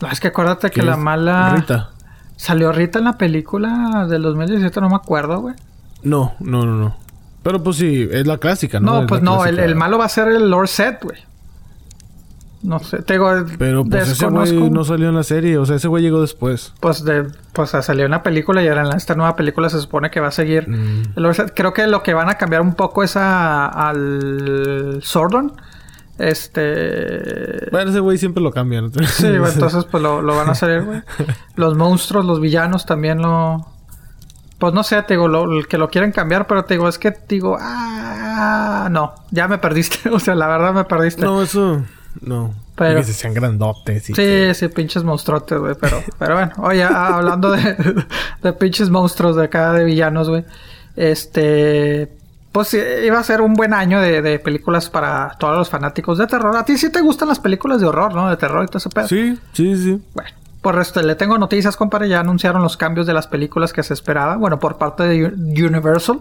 No, 0.00 0.08
es 0.08 0.20
que 0.20 0.28
acuérdate 0.28 0.70
que 0.70 0.82
la 0.82 0.96
mala. 0.96 1.54
Rita. 1.54 1.90
Salió 2.36 2.72
Rita 2.72 2.98
en 2.98 3.04
la 3.04 3.18
película 3.18 4.06
del 4.08 4.22
2017, 4.22 4.80
no 4.80 4.88
me 4.88 4.96
acuerdo, 4.96 5.40
güey. 5.40 5.54
No, 6.02 6.32
no, 6.40 6.66
no, 6.66 6.76
no. 6.76 6.96
Pero 7.42 7.62
pues 7.62 7.76
sí, 7.76 8.08
es 8.10 8.26
la 8.26 8.38
clásica, 8.38 8.80
¿no? 8.80 8.92
No, 8.92 9.00
Es 9.00 9.06
pues 9.08 9.22
no, 9.22 9.44
el, 9.44 9.74
malo 9.74 9.98
va 9.98 10.04
a 10.04 10.08
ser 10.08 10.28
el 10.28 10.50
Lord 10.50 10.68
Set, 10.68 11.02
güey. 11.02 11.18
No 12.62 12.78
sé, 12.78 13.02
te 13.02 13.14
digo, 13.14 13.28
Pero 13.58 13.84
pues 13.84 14.08
ese 14.08 14.26
güey 14.26 14.70
no 14.70 14.84
salió 14.84 15.08
en 15.08 15.16
la 15.16 15.24
serie. 15.24 15.58
O 15.58 15.66
sea, 15.66 15.76
ese 15.76 15.88
güey 15.88 16.04
llegó 16.04 16.20
después. 16.20 16.72
Pues 16.78 17.04
de, 17.04 17.26
pues 17.52 17.70
salió 17.70 18.04
en 18.04 18.12
la 18.12 18.22
película 18.22 18.62
y 18.62 18.68
ahora 18.68 18.88
en 18.88 18.96
esta 18.96 19.16
nueva 19.16 19.34
película 19.34 19.68
se 19.68 19.80
supone 19.80 20.12
que 20.12 20.20
va 20.20 20.28
a 20.28 20.32
seguir. 20.32 20.68
Mm. 20.68 21.02
el 21.16 21.22
Lord 21.22 21.34
Set. 21.34 21.52
Creo 21.56 21.72
que 21.72 21.88
lo 21.88 22.04
que 22.04 22.14
van 22.14 22.28
a 22.28 22.34
cambiar 22.34 22.62
un 22.62 22.74
poco 22.74 23.02
es 23.02 23.16
a, 23.16 23.66
al 23.66 25.00
Sordon. 25.02 25.54
Este. 26.18 27.68
Bueno, 27.72 27.90
ese 27.90 27.98
güey 27.98 28.16
siempre 28.16 28.40
lo 28.40 28.52
cambian. 28.52 28.92
Sí, 28.92 29.26
entonces 29.52 29.84
pues 29.86 30.00
lo, 30.00 30.22
lo 30.22 30.36
van 30.36 30.48
a 30.48 30.52
hacer, 30.52 30.84
güey. 30.84 31.02
Los 31.56 31.76
monstruos, 31.76 32.24
los 32.24 32.40
villanos 32.40 32.86
también 32.86 33.20
lo... 33.20 33.71
Pues 34.62 34.74
no 34.74 34.84
sé, 34.84 35.02
te 35.02 35.14
digo, 35.14 35.26
lo, 35.26 35.58
el 35.58 35.66
que 35.66 35.76
lo 35.76 35.90
quieren 35.90 36.12
cambiar, 36.12 36.46
pero 36.46 36.64
te 36.64 36.74
digo, 36.74 36.88
es 36.88 36.96
que 36.96 37.10
te 37.10 37.34
digo, 37.34 37.58
ah, 37.60 38.86
no, 38.92 39.12
ya 39.32 39.48
me 39.48 39.58
perdiste. 39.58 40.08
o 40.12 40.20
sea, 40.20 40.36
la 40.36 40.46
verdad 40.46 40.72
me 40.72 40.84
perdiste. 40.84 41.22
No, 41.24 41.42
eso... 41.42 41.82
No. 42.20 42.54
Pero- 42.76 43.00
que 43.00 43.02
se 43.06 43.12
sean 43.12 43.34
grandotes 43.34 44.04
y 44.04 44.06
sí, 44.06 44.12
que- 44.12 44.54
sí, 44.54 44.68
pinches 44.68 45.02
monstruotes, 45.02 45.58
güey, 45.58 45.74
pero, 45.80 46.00
pero 46.18 46.34
bueno, 46.36 46.52
oye, 46.58 46.84
ah, 46.84 47.16
hablando 47.16 47.50
de, 47.50 48.04
de 48.42 48.52
pinches 48.52 48.88
monstruos 48.88 49.34
de 49.34 49.46
acá, 49.46 49.72
de 49.72 49.82
villanos, 49.82 50.28
güey, 50.28 50.44
este... 50.94 52.16
Pues 52.52 52.68
sí, 52.68 52.78
iba 53.04 53.18
a 53.18 53.24
ser 53.24 53.40
un 53.40 53.54
buen 53.54 53.74
año 53.74 54.00
de, 54.00 54.22
de 54.22 54.38
películas 54.38 54.88
para 54.88 55.34
todos 55.40 55.58
los 55.58 55.70
fanáticos 55.70 56.18
de 56.18 56.28
terror. 56.28 56.56
A 56.56 56.64
ti 56.64 56.76
sí 56.78 56.92
te 56.92 57.00
gustan 57.00 57.26
las 57.26 57.40
películas 57.40 57.80
de 57.80 57.86
horror, 57.88 58.14
¿no? 58.14 58.30
De 58.30 58.36
terror 58.36 58.62
y 58.62 58.66
todo 58.68 58.78
ese 58.78 58.90
pedo. 58.90 59.08
Sí, 59.08 59.36
sí, 59.54 59.76
sí. 59.76 60.00
Bueno, 60.14 60.30
Por 60.62 60.76
resto, 60.76 61.02
le 61.02 61.14
tengo 61.16 61.36
noticias, 61.36 61.76
compadre. 61.76 62.08
Ya 62.08 62.20
anunciaron 62.20 62.62
los 62.62 62.76
cambios 62.76 63.06
de 63.06 63.12
las 63.12 63.26
películas 63.26 63.72
que 63.72 63.82
se 63.82 63.92
esperaban. 63.92 64.40
Bueno, 64.40 64.58
por 64.58 64.78
parte 64.78 65.02
de 65.02 65.26
Universal. 65.26 66.20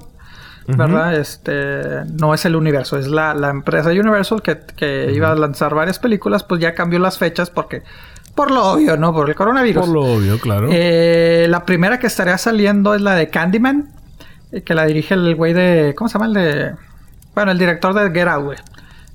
¿Verdad? 0.68 1.16
Este 1.16 2.06
no 2.14 2.34
es 2.34 2.46
el 2.46 2.56
universo, 2.56 2.98
es 2.98 3.08
la, 3.08 3.34
la 3.34 3.50
empresa 3.50 3.90
Universal 3.90 4.42
que, 4.42 4.60
que 4.78 5.12
iba 5.12 5.32
a 5.32 5.36
lanzar 5.36 5.74
varias 5.74 6.00
películas, 6.00 6.44
pues 6.44 6.62
ya 6.62 6.76
cambió 6.76 7.00
las 7.00 7.18
fechas 7.18 7.50
porque 7.50 7.82
por 8.36 8.52
lo 8.52 8.66
obvio, 8.74 8.98
¿no? 8.98 9.14
Por 9.14 9.30
el 9.30 9.36
coronavirus. 9.36 9.86
Por 9.86 9.94
lo 9.94 10.02
obvio, 10.02 10.40
claro. 10.40 10.70
Eh, 10.72 11.48
la 11.50 11.66
primera 11.66 12.00
que 12.00 12.08
estaría 12.08 12.38
saliendo 12.38 12.96
es 12.96 13.02
la 13.02 13.16
de 13.16 13.30
Candyman, 13.30 13.90
eh, 14.52 14.62
que 14.62 14.74
la 14.74 14.86
dirige 14.86 15.16
el 15.16 15.36
güey 15.36 15.54
de. 15.54 15.94
¿Cómo 15.98 16.08
se 16.08 16.14
llama? 16.14 16.28
El 16.28 16.34
de. 16.34 16.76
Bueno, 17.36 17.52
el 17.52 17.58
director 17.58 17.94
de 17.94 18.10
Get 18.12 18.28
Out, 18.28 18.46
güey. 18.46 18.58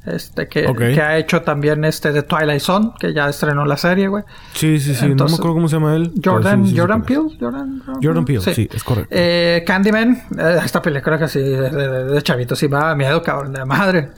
Este, 0.06 0.46
que, 0.46 0.64
que 0.72 1.00
ha 1.02 1.18
hecho 1.18 1.42
también 1.42 1.84
este 1.84 2.12
de 2.12 2.22
Twilight 2.22 2.60
Zone, 2.62 2.92
que 3.00 3.12
ya 3.12 3.28
estrenó 3.28 3.64
la 3.64 3.76
serie, 3.76 4.06
güey. 4.06 4.22
Sí, 4.54 4.78
sí, 4.78 4.94
sí. 4.94 5.08
no 5.08 5.26
me 5.26 5.34
acuerdo 5.34 5.54
cómo 5.54 5.68
se 5.68 5.76
llama 5.76 5.96
él. 5.96 6.12
Jordan, 6.24 6.62
sí, 6.64 6.70
sí 6.70 6.74
sé 6.76 6.80
Jordan. 6.80 7.02
Peele, 7.02 7.36
Jordan, 7.40 7.82
Jordan 8.02 8.24
Peele, 8.24 8.40
sí, 8.54 8.68
es 8.72 8.84
correcto. 8.84 9.08
Eh, 9.10 9.64
Candyman, 9.66 10.22
eh, 10.38 10.60
esta 10.64 10.80
película 10.80 11.18
que 11.18 11.26
sí, 11.26 11.40
de, 11.40 11.70
de- 11.70 12.04
de 12.04 12.22
chavito, 12.22 12.54
sí 12.54 12.68
me 12.68 12.76
daba 12.76 12.94
miedo, 12.94 13.20
cabrón, 13.22 13.52
de 13.52 13.64
madre. 13.64 14.10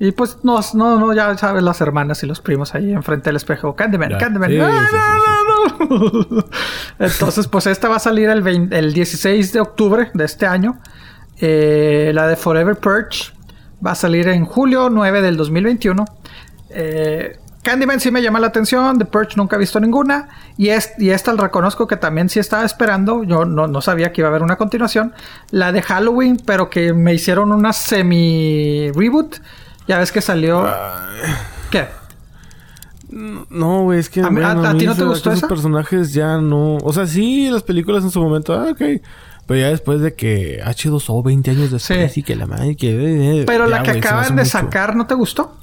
Y 0.00 0.12
pues, 0.12 0.38
no, 0.44 0.60
no, 0.74 0.98
no, 0.98 1.12
ya 1.14 1.36
sabes, 1.38 1.62
las 1.62 1.80
hermanas 1.80 2.22
y 2.22 2.26
los 2.26 2.40
primos 2.40 2.74
ahí 2.74 2.92
enfrente 2.92 3.28
del 3.30 3.36
espejo. 3.36 3.74
Candyman, 3.76 4.10
Ya. 4.10 4.18
Candyman. 4.18 4.50
Sí, 4.50 4.58
¡Ah, 4.60 4.86
sí, 4.90 4.96
sí, 4.96 5.88
no, 5.88 5.88
no, 5.88 6.26
no! 6.30 6.44
Entonces, 6.98 7.46
pues 7.48 7.66
esta 7.66 7.88
va 7.88 7.96
a 7.96 8.00
salir 8.00 8.28
el, 8.28 8.42
20 8.42 8.76
el 8.78 8.92
16 8.92 9.52
de 9.52 9.60
octubre 9.60 10.10
de 10.14 10.24
este 10.24 10.46
año. 10.46 10.78
Eh, 11.40 12.10
la 12.14 12.26
de 12.26 12.34
Forever 12.36 12.76
Purge 12.76 13.32
va 13.84 13.92
a 13.92 13.94
salir 13.94 14.28
en 14.28 14.44
julio 14.44 14.90
9 14.90 15.22
del 15.22 15.36
2021. 15.36 16.04
Eh, 16.70 17.38
Candyman 17.62 18.00
sí 18.00 18.10
me 18.10 18.22
llama 18.22 18.38
la 18.40 18.46
atención, 18.46 18.98
The 18.98 19.04
Purge 19.04 19.36
nunca 19.36 19.56
he 19.56 19.58
visto 19.58 19.78
ninguna. 19.80 20.28
Y, 20.56 20.68
es, 20.68 20.92
y 20.98 21.10
esta 21.10 21.32
reconozco 21.32 21.86
que 21.86 21.96
también 21.96 22.28
sí 22.30 22.38
estaba 22.38 22.64
esperando. 22.64 23.24
Yo 23.24 23.44
no, 23.44 23.66
no 23.66 23.80
sabía 23.80 24.12
que 24.12 24.20
iba 24.22 24.28
a 24.28 24.30
haber 24.30 24.42
una 24.42 24.56
continuación. 24.56 25.12
La 25.50 25.70
de 25.72 25.82
Halloween, 25.82 26.40
pero 26.44 26.70
que 26.70 26.92
me 26.94 27.12
hicieron 27.14 27.52
una 27.52 27.72
semi-reboot. 27.72 29.36
Ya 29.86 29.98
ves 29.98 30.12
que 30.12 30.20
salió. 30.20 30.66
¿Qué? 31.70 31.86
No, 33.10 33.84
güey, 33.84 33.98
es 34.00 34.10
que. 34.10 34.20
¿A 34.20 34.30
mí- 34.30 34.42
a- 34.42 34.50
a 34.70 34.76
ti 34.76 34.86
no 34.86 34.94
te 34.94 35.04
gustó 35.04 35.32
esa? 35.32 35.48
personajes 35.48 36.12
ya 36.12 36.38
no. 36.38 36.76
O 36.76 36.92
sea, 36.92 37.06
sí, 37.06 37.48
las 37.50 37.62
películas 37.62 38.04
en 38.04 38.10
su 38.10 38.20
momento, 38.20 38.52
ah, 38.54 38.68
ok. 38.70 38.82
Pero 39.48 39.60
ya 39.60 39.68
después 39.70 40.00
de 40.00 40.14
que 40.14 40.60
H2O 40.62 41.24
20 41.24 41.50
años 41.50 41.70
después 41.72 42.12
Sí. 42.12 42.20
y 42.20 42.22
que 42.22 42.36
la 42.36 42.46
madre 42.46 42.76
que. 42.76 43.40
eh, 43.40 43.44
Pero 43.46 43.64
ya, 43.68 43.78
la 43.78 43.82
que 43.82 43.90
acaban 43.98 44.26
de 44.36 44.42
mucho. 44.42 44.50
sacar, 44.50 44.94
¿no 44.94 45.06
te 45.08 45.14
gustó? 45.14 45.56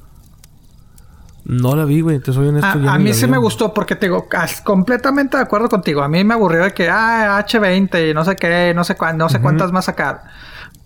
No 1.44 1.76
la 1.76 1.84
vi, 1.84 2.00
güey, 2.00 2.18
te 2.18 2.32
soy 2.32 2.48
honesto. 2.48 2.66
A, 2.66 2.76
ya 2.76 2.92
a 2.94 2.98
ni 2.98 3.04
mí 3.04 3.14
sí 3.14 3.26
vi. 3.26 3.30
me 3.30 3.38
gustó 3.38 3.72
porque 3.72 3.94
te 3.94 4.06
digo, 4.06 4.26
completamente 4.64 5.36
de 5.36 5.44
acuerdo 5.44 5.68
contigo. 5.68 6.02
A 6.02 6.08
mí 6.08 6.24
me 6.24 6.34
aburrió 6.34 6.64
de 6.64 6.74
que, 6.74 6.88
ah, 6.90 7.38
H20 7.46 8.10
y 8.10 8.14
no 8.14 8.24
sé 8.24 8.34
qué, 8.34 8.72
no 8.74 8.82
sé 8.82 8.96
cuán- 8.96 9.16
no 9.16 9.28
sé 9.28 9.40
cuántas 9.40 9.70
más 9.70 9.84
sacar. 9.84 10.22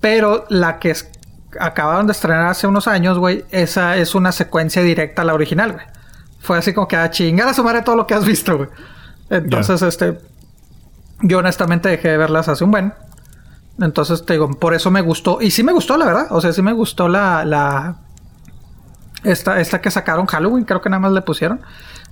Pero 0.00 0.44
la 0.50 0.78
que 0.78 0.90
es- 0.90 1.08
acabaron 1.58 2.06
de 2.06 2.12
estrenar 2.12 2.46
hace 2.48 2.66
unos 2.66 2.86
años, 2.86 3.18
güey, 3.18 3.44
esa 3.50 3.96
es 3.96 4.14
una 4.14 4.32
secuencia 4.32 4.82
directa 4.82 5.22
a 5.22 5.24
la 5.24 5.32
original, 5.34 5.72
güey. 5.72 5.86
Fue 6.40 6.58
así 6.58 6.74
como 6.74 6.86
que 6.86 6.96
a 6.96 7.10
chingar 7.10 7.48
a 7.48 7.54
su 7.54 7.64
madre 7.64 7.80
todo 7.82 7.96
lo 7.96 8.06
que 8.06 8.12
has 8.14 8.26
visto, 8.26 8.58
güey. 8.58 8.68
Entonces, 9.30 9.80
este, 9.80 10.18
yo 11.22 11.38
honestamente 11.38 11.88
dejé 11.88 12.08
de 12.08 12.16
verlas 12.16 12.48
hace 12.48 12.64
un 12.64 12.70
buen. 12.70 12.94
Entonces, 13.80 14.24
te 14.26 14.34
digo, 14.34 14.50
por 14.50 14.74
eso 14.74 14.90
me 14.90 15.00
gustó. 15.00 15.40
Y 15.40 15.50
sí 15.50 15.62
me 15.62 15.72
gustó, 15.72 15.96
la 15.96 16.04
verdad. 16.04 16.26
O 16.30 16.40
sea, 16.40 16.52
sí 16.52 16.62
me 16.62 16.72
gustó 16.72 17.08
la, 17.08 17.44
la, 17.44 17.96
esta, 19.24 19.60
esta 19.60 19.80
que 19.80 19.90
sacaron 19.90 20.26
Halloween, 20.26 20.64
creo 20.64 20.80
que 20.80 20.90
nada 20.90 21.00
más 21.00 21.12
le 21.12 21.22
pusieron. 21.22 21.60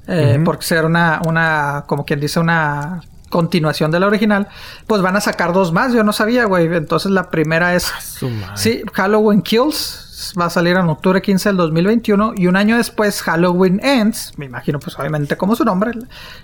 Eh, 0.07 0.41
Porque 0.45 0.65
ser 0.65 0.85
una, 0.85 1.21
una, 1.27 1.85
como 1.87 2.05
quien 2.07 2.21
dice, 2.21 2.41
una 2.41 3.03
continuación 3.29 3.91
de 3.91 4.01
la 4.01 4.07
original. 4.07 4.49
Pues 4.87 5.03
van 5.03 5.17
a 5.17 5.21
sacar 5.21 5.53
dos 5.53 5.73
más, 5.73 5.93
yo 5.93 6.03
no 6.03 6.13
sabía, 6.13 6.47
güey. 6.47 6.75
Entonces 6.75 7.11
la 7.11 7.31
primera 7.31 7.75
es... 7.75 7.93
Sí, 8.55 8.83
Halloween 8.95 9.43
Kills. 9.43 10.07
Va 10.39 10.47
a 10.47 10.51
salir 10.51 10.77
en 10.77 10.89
octubre 10.89 11.23
15 11.23 11.51
del 11.51 11.57
2021. 11.59 12.33
Y 12.37 12.47
un 12.47 12.57
año 12.57 12.77
después, 12.77 13.23
Halloween 13.23 13.81
Ends. 13.85 14.33
Me 14.37 14.47
imagino, 14.47 14.81
pues 14.81 14.99
obviamente 14.99 15.37
como 15.37 15.55
su 15.55 15.65
nombre. 15.65 15.93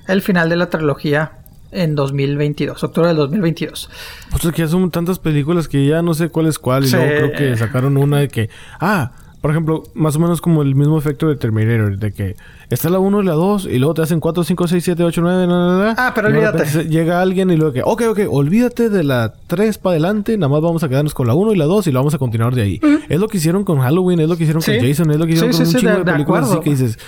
El 0.07 0.23
final 0.23 0.49
de 0.49 0.57
la 0.57 0.71
trilogía 0.71 1.33
en 1.73 1.95
2022. 1.95 2.83
Octubre 2.85 3.09
del 3.09 3.17
2022. 3.17 3.91
Pues 4.31 4.45
es 4.45 4.53
que 4.53 4.63
ya 4.63 4.69
son 4.69 4.91
tantas 4.91 5.19
películas 5.19 5.69
que 5.69 5.87
ya 5.87 6.03
no 6.03 6.15
sé 6.15 6.29
cuál 6.29 6.47
es 6.47 6.59
cuál. 6.59 6.85
Y 6.85 6.89
Sí. 6.89 6.97
luego 6.97 7.11
creo 7.17 7.33
que 7.33 7.57
sacaron 7.57 7.97
una 7.97 8.19
de 8.19 8.29
que. 8.29 8.51
Ah, 8.81 9.13
por 9.41 9.51
ejemplo, 9.51 9.83
más 9.93 10.17
o 10.17 10.21
menos 10.21 10.41
como 10.41 10.63
el 10.63 10.75
mismo 10.75 10.97
efecto 10.97 11.29
de 11.29 11.37
Terminator. 11.37 11.99
De 11.99 12.13
que 12.13 12.35
está 12.71 12.89
la 12.89 12.99
1 12.99 13.21
y 13.21 13.27
la 13.27 13.35
2. 13.35 13.67
Y 13.67 13.79
luego 13.79 13.93
te 13.93 14.01
hacen 14.01 14.19
4, 14.19 14.43
5, 14.43 14.69
6, 14.69 14.83
7, 14.83 15.05
8, 15.05 15.21
9. 15.21 15.47
Na, 15.47 15.69
na, 15.77 15.85
na, 15.85 15.95
Ah, 15.99 16.13
pero 16.15 16.29
olvídate. 16.29 16.85
Llega 16.89 17.21
alguien 17.21 17.51
y 17.51 17.57
luego 17.57 17.75
que. 17.75 17.83
Ok, 17.85 18.03
ok, 18.09 18.21
olvídate 18.31 18.89
de 18.89 19.05
la 19.05 19.35
3 19.47 19.77
para 19.77 19.93
adelante. 19.93 20.39
Nada 20.39 20.49
más 20.49 20.63
vamos 20.63 20.83
a 20.83 20.89
quedarnos 20.89 21.13
con 21.13 21.27
la 21.27 21.35
1 21.35 21.53
y 21.53 21.57
la 21.57 21.67
2 21.67 21.87
y 21.89 21.93
la 21.93 21.99
vamos 22.01 22.15
a 22.15 22.19
continuar 22.19 22.55
de 22.55 22.63
ahí. 22.63 22.81
Es 23.11 23.21
lo 23.21 23.29
que 23.29 23.37
hicieron 23.37 23.65
con 23.65 23.81
Halloween. 23.81 24.21
Es 24.21 24.29
lo 24.31 24.37
que 24.39 24.45
hicieron 24.45 24.63
Sí. 24.63 24.79
con 24.79 24.87
Jason. 24.89 25.11
Es 25.11 25.19
lo 25.19 25.27
que 25.27 25.33
hicieron 25.33 25.53
Sí, 25.53 25.59
con 25.59 25.67
sí, 25.67 25.75
un 25.75 25.81
sí, 25.81 25.87
chingo 25.87 25.99
de, 25.99 26.05
de 26.05 26.13
películas 26.13 26.45
acuerdo. 26.45 26.61
así 26.61 26.65
que 26.65 26.71
dices. 26.71 26.99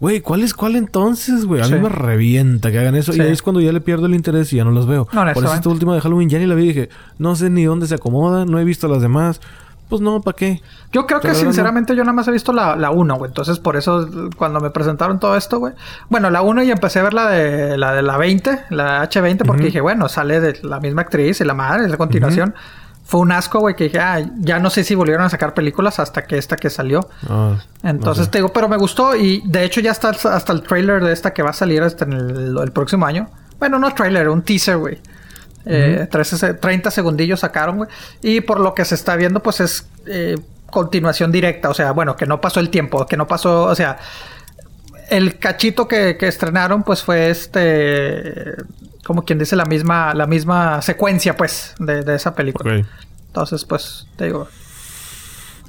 Güey, 0.00 0.20
¿cuál 0.20 0.42
es 0.42 0.52
cuál 0.52 0.76
entonces, 0.76 1.46
güey? 1.46 1.62
A 1.62 1.64
Sí. 1.64 1.74
mí 1.74 1.80
me 1.80 1.88
revienta 1.88 2.70
que 2.70 2.78
hagan 2.78 2.96
eso. 2.96 3.12
Sí. 3.12 3.18
Y 3.18 3.22
ahí 3.22 3.32
es 3.32 3.40
cuando 3.42 3.60
ya 3.60 3.72
le 3.72 3.80
pierdo 3.80 4.06
el 4.06 4.14
interés 4.14 4.52
y 4.52 4.56
ya 4.56 4.64
no 4.64 4.70
las 4.70 4.86
veo. 4.86 5.08
No, 5.12 5.20
Por 5.32 5.44
eso 5.44 5.54
esta 5.54 5.68
última 5.70 5.94
de 5.94 6.00
Halloween 6.02 6.28
ya 6.28 6.38
ni 6.38 6.46
la 6.46 6.54
vi 6.54 6.64
y 6.64 6.68
dije, 6.68 6.88
no 7.18 7.34
sé 7.34 7.48
ni 7.48 7.64
dónde 7.64 7.86
se 7.86 7.94
acomoda, 7.94 8.44
no 8.44 8.58
he 8.58 8.64
visto 8.64 8.88
las 8.88 9.00
demás. 9.00 9.40
Pues 9.88 10.02
no, 10.02 10.20
¿para 10.20 10.36
qué? 10.36 10.60
Yo 10.92 11.06
creo 11.06 11.20
que 11.20 11.28
la 11.28 11.34
sinceramente 11.34 11.94
yo 11.94 12.02
nada 12.02 12.12
más 12.12 12.26
he 12.26 12.32
visto 12.32 12.52
la, 12.52 12.74
la 12.74 12.90
1, 12.90 13.14
güey. 13.18 13.28
Entonces 13.30 13.60
por 13.60 13.76
eso 13.76 14.08
cuando 14.36 14.60
me 14.60 14.70
presentaron 14.70 15.20
todo 15.20 15.36
esto, 15.36 15.60
güey. 15.60 15.74
Bueno, 16.10 16.28
la 16.28 16.42
1 16.42 16.64
y 16.64 16.72
empecé 16.72 16.98
a 16.98 17.02
ver 17.04 17.14
la 17.14 17.30
de 17.30 17.78
la 17.78 17.92
de 17.94 18.02
la 18.02 18.16
20, 18.16 18.64
la 18.70 19.08
H20, 19.08 19.46
porque 19.46 19.66
dije, 19.66 19.80
bueno, 19.80 20.08
sale 20.08 20.40
de 20.40 20.58
la 20.62 20.80
misma 20.80 21.02
actriz 21.02 21.40
y 21.40 21.44
la 21.44 21.54
madre, 21.54 21.84
es 21.84 21.90
la 21.90 21.96
continuación. 21.98 22.52
Fue 23.06 23.20
un 23.20 23.30
asco, 23.30 23.60
güey, 23.60 23.76
que 23.76 23.84
dije, 23.84 24.00
ah, 24.00 24.20
ya 24.38 24.58
no 24.58 24.68
sé 24.68 24.82
si 24.82 24.96
volvieron 24.96 25.24
a 25.24 25.30
sacar 25.30 25.54
películas 25.54 26.00
hasta 26.00 26.22
que 26.22 26.38
esta 26.38 26.56
que 26.56 26.70
salió. 26.70 27.08
Ah, 27.28 27.56
Entonces 27.84 28.28
te 28.30 28.38
digo, 28.38 28.52
pero 28.52 28.68
me 28.68 28.76
gustó 28.76 29.14
y 29.14 29.42
de 29.46 29.64
hecho 29.64 29.80
ya 29.80 29.92
está 29.92 30.08
hasta 30.08 30.52
el 30.52 30.62
trailer 30.62 31.04
de 31.04 31.12
esta 31.12 31.32
que 31.32 31.40
va 31.40 31.50
a 31.50 31.52
salir 31.52 31.84
hasta 31.84 32.04
en 32.04 32.14
el, 32.14 32.58
el 32.58 32.72
próximo 32.72 33.06
año. 33.06 33.30
Bueno, 33.60 33.78
no 33.78 33.94
trailer, 33.94 34.28
un 34.28 34.42
teaser, 34.42 34.76
güey. 34.76 34.98
Eh, 35.68 36.06
13 36.10 36.54
30 36.54 36.90
segundillos 36.90 37.40
sacaron, 37.40 37.76
güey. 37.76 37.88
Y 38.22 38.40
por 38.40 38.58
lo 38.58 38.74
que 38.74 38.84
se 38.84 38.96
está 38.96 39.14
viendo, 39.14 39.40
pues 39.40 39.60
es 39.60 39.86
eh, 40.06 40.36
continuación 40.70 41.30
directa. 41.30 41.68
O 41.70 41.74
sea, 41.74 41.92
bueno, 41.92 42.16
que 42.16 42.26
no 42.26 42.40
pasó 42.40 42.60
el 42.60 42.70
tiempo, 42.70 43.06
que 43.06 43.16
no 43.16 43.26
pasó, 43.26 43.64
o 43.64 43.74
sea, 43.74 43.98
el 45.10 45.38
cachito 45.38 45.86
que, 45.86 46.16
que 46.16 46.28
estrenaron, 46.28 46.82
pues 46.82 47.02
fue 47.02 47.30
este, 47.30 48.54
como 49.06 49.24
quien 49.24 49.38
dice, 49.38 49.54
la 49.54 49.64
misma, 49.64 50.14
la 50.14 50.26
misma 50.26 50.82
secuencia, 50.82 51.36
pues, 51.36 51.74
de, 51.78 52.02
de 52.02 52.16
esa 52.16 52.34
película. 52.34 52.84
Entonces, 53.28 53.64
pues, 53.64 54.08
te 54.16 54.26
digo, 54.26 54.48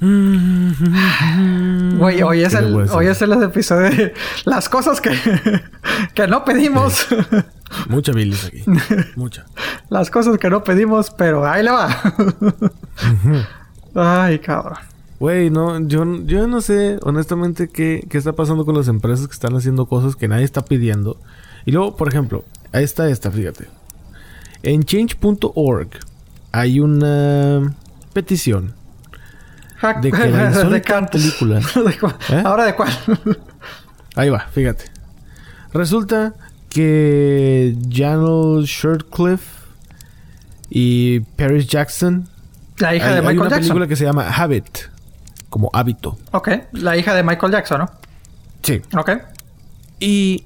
Güey, 0.00 2.22
hoy 2.22 2.42
es 2.42 2.54
¿Qué 2.54 2.62
le 2.62 2.68
el, 2.68 2.90
hoy 2.90 3.06
es 3.06 3.20
el 3.20 3.42
episodio 3.42 3.90
de 3.90 4.14
las 4.44 4.68
cosas 4.68 5.00
que, 5.00 5.10
que 6.14 6.28
no 6.28 6.44
pedimos. 6.44 7.08
Mucha 7.88 8.12
bilis 8.12 8.44
aquí. 8.44 8.62
Mucha. 9.16 9.46
las 9.90 10.08
cosas 10.10 10.38
que 10.38 10.50
no 10.50 10.62
pedimos, 10.62 11.10
pero 11.10 11.44
ahí 11.46 11.64
le 11.64 11.70
va. 11.70 11.88
Ay, 13.94 14.38
cabrón. 14.38 14.78
Güey, 15.18 15.50
no, 15.50 15.80
yo, 15.80 16.04
yo 16.24 16.46
no 16.46 16.60
sé 16.60 17.00
honestamente 17.02 17.68
qué, 17.68 18.06
qué 18.08 18.18
está 18.18 18.34
pasando 18.34 18.64
con 18.64 18.76
las 18.76 18.86
empresas 18.86 19.26
que 19.26 19.34
están 19.34 19.56
haciendo 19.56 19.86
cosas 19.86 20.14
que 20.14 20.28
nadie 20.28 20.44
está 20.44 20.64
pidiendo. 20.64 21.18
Y 21.68 21.70
luego, 21.70 21.94
por 21.96 22.08
ejemplo, 22.08 22.46
ahí 22.72 22.82
está 22.82 23.10
esta, 23.10 23.30
fíjate. 23.30 23.66
En 24.62 24.84
change.org 24.84 25.88
hay 26.50 26.80
una 26.80 27.74
petición 28.14 28.72
Hack- 29.78 30.00
De 30.00 30.10
que 30.10 30.16
la 30.30 30.44
de 30.44 30.46
insólita 30.48 31.06
película. 31.10 31.60
¿Eh? 32.30 32.42
Ahora 32.42 32.64
de 32.64 32.74
cuál. 32.74 32.90
Ahí 34.16 34.30
va, 34.30 34.46
fíjate. 34.50 34.86
Resulta 35.74 36.32
que 36.70 37.76
Janel 37.92 38.64
Shirtcliffe 38.64 39.66
y 40.70 41.20
Paris 41.20 41.66
Jackson. 41.68 42.30
La 42.78 42.94
hija 42.96 43.08
hay, 43.08 43.12
de 43.12 43.18
hay 43.18 43.22
Michael 43.26 43.40
una 43.40 43.48
Jackson. 43.50 43.60
película 43.60 43.86
que 43.88 43.96
se 43.96 44.04
llama 44.06 44.30
Habit, 44.30 44.78
como 45.50 45.68
hábito. 45.74 46.16
Ok, 46.32 46.48
la 46.72 46.96
hija 46.96 47.14
de 47.14 47.22
Michael 47.22 47.52
Jackson, 47.52 47.80
¿no? 47.80 47.90
Sí. 48.62 48.80
Ok. 48.96 49.10
Y 50.00 50.44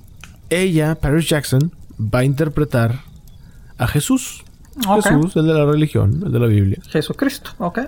ella, 0.60 0.94
Paris 0.96 1.28
Jackson, 1.28 1.72
va 1.98 2.20
a 2.20 2.24
interpretar 2.24 3.00
a 3.78 3.86
Jesús. 3.86 4.44
Jesús, 5.02 5.36
el 5.36 5.46
de 5.46 5.54
la 5.54 5.66
religión, 5.66 6.22
el 6.24 6.32
de 6.32 6.38
la 6.38 6.46
Biblia. 6.46 6.78
Jesucristo, 6.88 7.50
ok. 7.58 7.80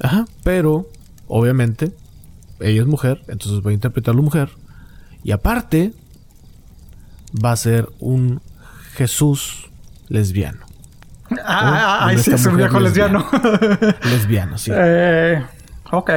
Ajá. 0.00 0.26
Pero, 0.44 0.86
obviamente, 1.28 1.92
ella 2.60 2.82
es 2.82 2.86
mujer, 2.86 3.22
entonces 3.28 3.64
va 3.64 3.70
a 3.70 3.74
interpretar 3.74 4.12
a 4.12 4.16
la 4.16 4.22
mujer. 4.22 4.50
Y 5.24 5.32
aparte, 5.32 5.92
va 7.32 7.52
a 7.52 7.56
ser 7.56 7.88
un 8.00 8.40
Jesús 8.94 9.70
lesbiano. 10.08 10.66
Ah, 11.30 11.36
ah, 11.44 11.98
Con 12.00 12.08
ay, 12.10 12.18
sí, 12.18 12.30
es 12.32 12.46
un 12.46 12.56
viejo 12.56 12.78
lesbiano. 12.78 13.26
Lesbiano, 14.04 14.58
sí. 14.58 14.70
eh, 14.74 15.44
ok. 15.90 16.10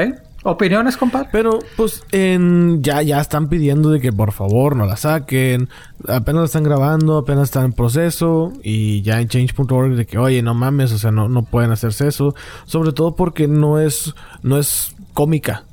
¿Opiniones, 0.43 0.95
compadre? 0.95 1.29
Pero, 1.31 1.59
pues, 1.75 2.03
en, 2.11 2.81
ya, 2.81 3.01
ya 3.01 3.19
están 3.19 3.49
pidiendo 3.49 3.89
de 3.89 3.99
que 3.99 4.13
por 4.13 4.31
favor 4.31 4.75
no 4.75 4.85
la 4.85 4.95
saquen. 4.95 5.67
Apenas 6.07 6.39
la 6.41 6.45
están 6.45 6.63
grabando, 6.63 7.17
apenas 7.17 7.43
está 7.45 7.63
en 7.65 7.73
proceso. 7.73 8.53
Y 8.63 9.01
ya 9.01 9.19
en 9.19 9.27
change.org 9.27 9.95
de 9.95 10.05
que, 10.05 10.17
oye, 10.17 10.41
no 10.41 10.53
mames, 10.53 10.93
o 10.93 10.97
sea, 10.97 11.11
no, 11.11 11.27
no 11.27 11.43
pueden 11.43 11.71
hacerse 11.71 12.07
eso. 12.07 12.35
Sobre 12.65 12.93
todo 12.93 13.15
porque 13.15 13.47
no 13.47 13.79
es, 13.79 14.13
no 14.41 14.57
es 14.57 14.95
cómica. 15.13 15.65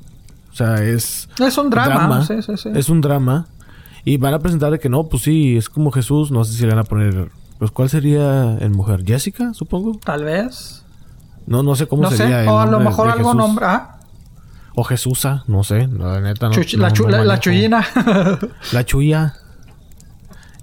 O 0.51 0.55
sea, 0.55 0.83
es... 0.83 1.29
Es 1.39 1.57
un 1.57 1.69
drama. 1.69 2.25
Sí, 2.25 2.41
sí, 2.41 2.57
sí. 2.57 2.69
Es 2.73 2.89
un 2.89 2.99
drama. 2.99 3.47
Y 4.03 4.17
van 4.17 4.33
a 4.33 4.39
presentar 4.39 4.71
de 4.71 4.79
que 4.79 4.89
no, 4.89 5.05
pues 5.05 5.23
sí, 5.23 5.55
es 5.55 5.69
como 5.69 5.91
Jesús. 5.91 6.31
No 6.31 6.43
sé 6.43 6.53
si 6.53 6.63
le 6.63 6.69
van 6.69 6.79
a 6.79 6.83
poner... 6.83 7.29
Pues, 7.57 7.71
¿cuál 7.71 7.89
sería 7.89 8.57
en 8.59 8.71
mujer? 8.73 9.03
¿Jessica, 9.05 9.53
supongo? 9.53 9.99
Tal 10.03 10.23
vez. 10.25 10.83
No, 11.45 11.63
no 11.63 11.75
sé 11.75 11.87
cómo 11.87 12.03
No 12.03 12.11
sería 12.11 12.37
sé. 12.39 12.43
el 12.43 12.49
O 12.49 12.59
a 12.59 12.65
lo 12.65 12.79
mejor 12.79 13.09
algo 13.09 13.33
nombre. 13.33 13.65
Ah, 13.65 13.96
O 14.79 14.83
Jesusa, 14.83 15.43
no 15.47 15.63
sé. 15.63 15.87
La 15.87 16.21
neta 16.21 16.49
no. 16.49 16.53
chuch- 16.53 16.75
no- 16.77 16.83
la, 16.83 16.91
chu- 16.93 17.03
no 17.05 17.09
la- 17.09 17.17
la 17.17 17.23
manejo. 17.23 17.41
chullina. 17.41 17.87
La 18.73 18.85
chuya. 18.85 19.33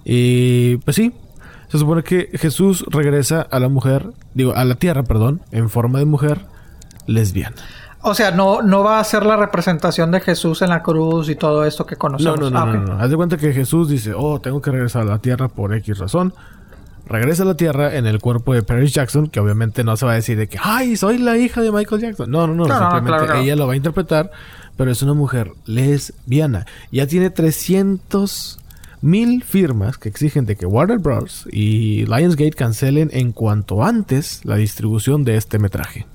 Y 0.03 0.77
pues 0.77 0.95
sí, 0.95 1.13
se 1.67 1.77
supone 1.79 2.03
que 2.03 2.29
Jesús 2.35 2.85
regresa 2.89 3.41
a 3.41 3.59
la 3.59 3.69
mujer, 3.69 4.11
digo, 4.33 4.53
a 4.55 4.63
la 4.63 4.75
tierra, 4.75 5.03
perdón, 5.03 5.41
en 5.51 5.69
forma 5.69 5.99
de 5.99 6.05
mujer 6.05 6.45
lesbiana. 7.07 7.55
o 8.01 8.13
sea, 8.13 8.31
no, 8.31 8.61
no 8.61 8.83
va 8.83 8.99
a 8.99 9.03
ser 9.03 9.25
la 9.25 9.35
representación 9.35 10.11
de 10.11 10.19
Jesús 10.21 10.61
en 10.61 10.69
la 10.69 10.83
cruz 10.83 11.27
y 11.29 11.35
todo 11.35 11.65
esto 11.65 11.85
que 11.85 11.95
No, 11.95 11.99
conocemos. 11.99 12.39
no, 12.39 12.49
no, 12.51 12.59
Ah, 12.59 12.65
no, 12.67 12.73
no, 12.73 12.93
no. 12.95 12.99
Haz 13.03 13.09
de 13.09 13.15
cuenta 13.15 13.37
que 13.37 13.51
Jesús 13.51 13.89
dice, 13.89 14.13
oh, 14.15 14.39
tengo 14.39 14.61
que 14.61 14.71
regresar 14.71 15.01
a 15.01 15.05
la 15.05 15.19
tierra 15.19 15.47
por 15.47 15.73
X 15.73 15.97
razón. 15.97 16.33
Regresa 17.07 17.43
a 17.43 17.45
la 17.45 17.55
tierra 17.55 17.95
en 17.95 18.07
el 18.07 18.19
cuerpo 18.19 18.53
de 18.53 18.63
Paris 18.63 18.93
Jackson, 18.93 19.27
que 19.27 19.39
obviamente 19.39 19.83
no 19.83 19.95
se 19.95 20.05
va 20.05 20.13
a 20.13 20.15
decir 20.15 20.37
de 20.37 20.47
que, 20.47 20.57
ay, 20.61 20.95
soy 20.97 21.17
la 21.19 21.37
hija 21.37 21.61
de 21.61 21.71
Michael 21.71 22.01
Jackson. 22.01 22.29
No, 22.31 22.47
no, 22.47 22.55
no, 22.55 22.65
simplemente 22.65 23.25
claro, 23.25 23.39
ella 23.41 23.55
lo 23.55 23.67
va 23.67 23.73
a 23.73 23.75
interpretar, 23.75 24.31
pero 24.75 24.91
es 24.91 25.01
una 25.03 25.13
mujer 25.13 25.51
lesbiana. 25.65 26.65
Ya 26.91 27.05
tiene 27.05 27.29
300 27.29 28.59
mil 29.01 29.43
firmas 29.43 29.99
que 29.99 30.09
exigen 30.09 30.45
de 30.47 30.55
que 30.55 30.65
Warner 30.65 30.97
Bros. 30.97 31.47
y 31.51 32.05
Lionsgate 32.07 32.51
cancelen 32.53 33.11
en 33.13 33.33
cuanto 33.33 33.83
antes 33.83 34.43
la 34.43 34.55
distribución 34.55 35.23
de 35.23 35.37
este 35.37 35.59
metraje. 35.59 36.07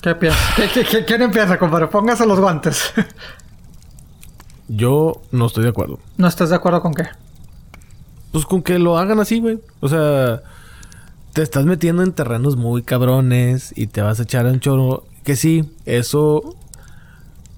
¿Qué 0.00 0.14
piensas? 0.14 0.54
¿Qué, 0.54 0.68
qué, 0.72 0.84
qué- 0.84 1.04
quién 1.04 1.22
empieza, 1.22 1.58
compadre? 1.58 1.88
Póngase 1.88 2.26
los 2.26 2.38
guantes. 2.38 2.92
Yo 4.68 5.20
no 5.32 5.46
estoy 5.46 5.64
de 5.64 5.70
acuerdo. 5.70 5.98
¿No 6.16 6.28
estás 6.28 6.50
de 6.50 6.56
acuerdo 6.56 6.80
con 6.80 6.94
qué? 6.94 7.04
Pues 8.32 8.46
con 8.46 8.62
que 8.62 8.78
lo 8.78 8.98
hagan 8.98 9.20
así, 9.20 9.40
güey. 9.40 9.60
O 9.80 9.88
sea, 9.88 10.42
te 11.32 11.42
estás 11.42 11.64
metiendo 11.64 12.02
en 12.02 12.12
terrenos 12.12 12.56
muy 12.56 12.82
cabrones 12.82 13.72
y 13.76 13.86
te 13.86 14.02
vas 14.02 14.18
a 14.20 14.24
echar 14.24 14.46
un 14.46 14.60
choro. 14.60 15.04
Que 15.22 15.36
sí, 15.36 15.70
eso 15.84 16.56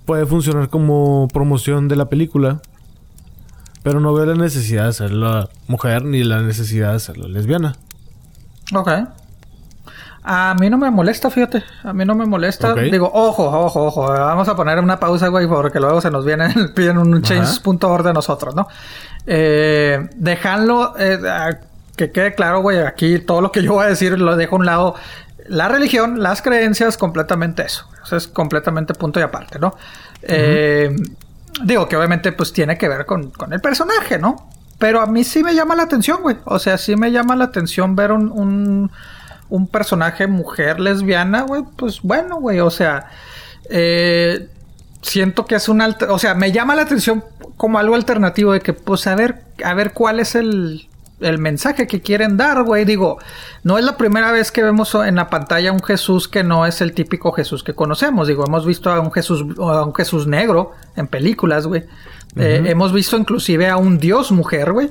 puede 0.04 0.26
funcionar 0.26 0.68
como 0.68 1.28
promoción 1.32 1.88
de 1.88 1.96
la 1.96 2.08
película. 2.08 2.60
Pero 3.82 4.00
no 4.00 4.12
veo 4.12 4.26
la 4.26 4.34
necesidad 4.34 4.84
de 4.84 4.88
hacerla 4.88 5.48
mujer 5.68 6.04
ni 6.04 6.24
la 6.24 6.42
necesidad 6.42 6.90
de 6.90 6.96
hacerla 6.96 7.28
lesbiana. 7.28 7.76
Ok. 8.74 8.88
A 10.26 10.54
mí 10.58 10.70
no 10.70 10.78
me 10.78 10.90
molesta, 10.90 11.28
fíjate. 11.28 11.62
A 11.82 11.92
mí 11.92 12.06
no 12.06 12.14
me 12.14 12.24
molesta. 12.24 12.72
Digo, 12.74 13.10
ojo, 13.12 13.44
ojo, 13.44 13.84
ojo. 13.84 14.06
Vamos 14.06 14.48
a 14.48 14.56
poner 14.56 14.78
una 14.78 14.98
pausa, 14.98 15.28
güey, 15.28 15.46
porque 15.46 15.78
luego 15.78 16.00
se 16.00 16.10
nos 16.10 16.24
viene, 16.24 16.48
piden 16.74 16.96
un 16.96 17.20
change.org 17.20 18.02
de 18.02 18.14
nosotros, 18.14 18.54
¿no? 18.54 18.66
Eh, 19.26 20.08
dejarlo, 20.16 20.94
eh, 20.98 21.18
que 21.96 22.10
quede 22.10 22.34
claro, 22.34 22.60
güey, 22.60 22.78
aquí 22.78 23.18
todo 23.18 23.40
lo 23.40 23.52
que 23.52 23.62
yo 23.62 23.74
voy 23.74 23.86
a 23.86 23.88
decir 23.88 24.18
lo 24.18 24.36
dejo 24.36 24.56
a 24.56 24.58
un 24.58 24.66
lado. 24.66 24.94
La 25.46 25.68
religión, 25.68 26.22
las 26.22 26.42
creencias, 26.42 26.96
completamente 26.96 27.62
eso. 27.64 27.88
Eso 28.04 28.16
es 28.16 28.28
completamente 28.28 28.94
punto 28.94 29.20
y 29.20 29.22
aparte, 29.22 29.58
¿no? 29.58 29.76
Eh, 30.22 30.94
digo 31.62 31.88
que 31.88 31.96
obviamente 31.96 32.32
pues 32.32 32.52
tiene 32.52 32.78
que 32.78 32.88
ver 32.88 33.06
con, 33.06 33.30
con 33.30 33.52
el 33.52 33.60
personaje, 33.60 34.18
¿no? 34.18 34.48
Pero 34.78 35.00
a 35.00 35.06
mí 35.06 35.24
sí 35.24 35.42
me 35.42 35.54
llama 35.54 35.74
la 35.74 35.84
atención, 35.84 36.22
güey. 36.22 36.36
O 36.44 36.58
sea, 36.58 36.78
sí 36.78 36.96
me 36.96 37.12
llama 37.12 37.36
la 37.36 37.44
atención 37.44 37.94
ver 37.94 38.12
un, 38.12 38.30
un, 38.30 38.90
un 39.48 39.68
personaje 39.68 40.26
mujer 40.26 40.80
lesbiana, 40.80 41.42
güey. 41.42 41.62
Pues 41.76 42.02
bueno, 42.02 42.36
güey. 42.36 42.60
O 42.60 42.70
sea, 42.70 43.08
eh, 43.70 44.48
siento 45.04 45.46
que 45.46 45.54
es 45.54 45.68
un 45.68 45.80
alter... 45.80 46.10
O 46.10 46.18
sea, 46.18 46.34
me 46.34 46.52
llama 46.52 46.74
la 46.74 46.82
atención 46.82 47.24
como 47.56 47.78
algo 47.78 47.94
alternativo 47.94 48.52
de 48.52 48.60
que, 48.60 48.72
pues, 48.72 49.06
a 49.06 49.14
ver, 49.14 49.42
a 49.64 49.74
ver 49.74 49.92
cuál 49.92 50.18
es 50.18 50.34
el, 50.34 50.88
el 51.20 51.38
mensaje 51.38 51.86
que 51.86 52.00
quieren 52.00 52.36
dar, 52.36 52.62
güey. 52.64 52.84
Digo, 52.84 53.18
no 53.62 53.78
es 53.78 53.84
la 53.84 53.96
primera 53.96 54.32
vez 54.32 54.50
que 54.50 54.62
vemos 54.62 54.94
en 54.94 55.16
la 55.16 55.30
pantalla 55.30 55.72
un 55.72 55.82
Jesús 55.82 56.28
que 56.28 56.42
no 56.42 56.66
es 56.66 56.80
el 56.80 56.92
típico 56.92 57.32
Jesús 57.32 57.62
que 57.62 57.74
conocemos. 57.74 58.28
Digo, 58.28 58.44
hemos 58.46 58.66
visto 58.66 58.90
a 58.90 59.00
un 59.00 59.12
Jesús, 59.12 59.44
a 59.58 59.84
un 59.84 59.94
Jesús 59.94 60.26
negro 60.26 60.72
en 60.96 61.06
películas, 61.06 61.66
güey. 61.66 61.84
Eh, 62.36 62.62
hemos 62.66 62.92
visto 62.92 63.16
inclusive 63.16 63.68
a 63.68 63.76
un 63.76 63.98
Dios 63.98 64.32
mujer, 64.32 64.72
güey. 64.72 64.90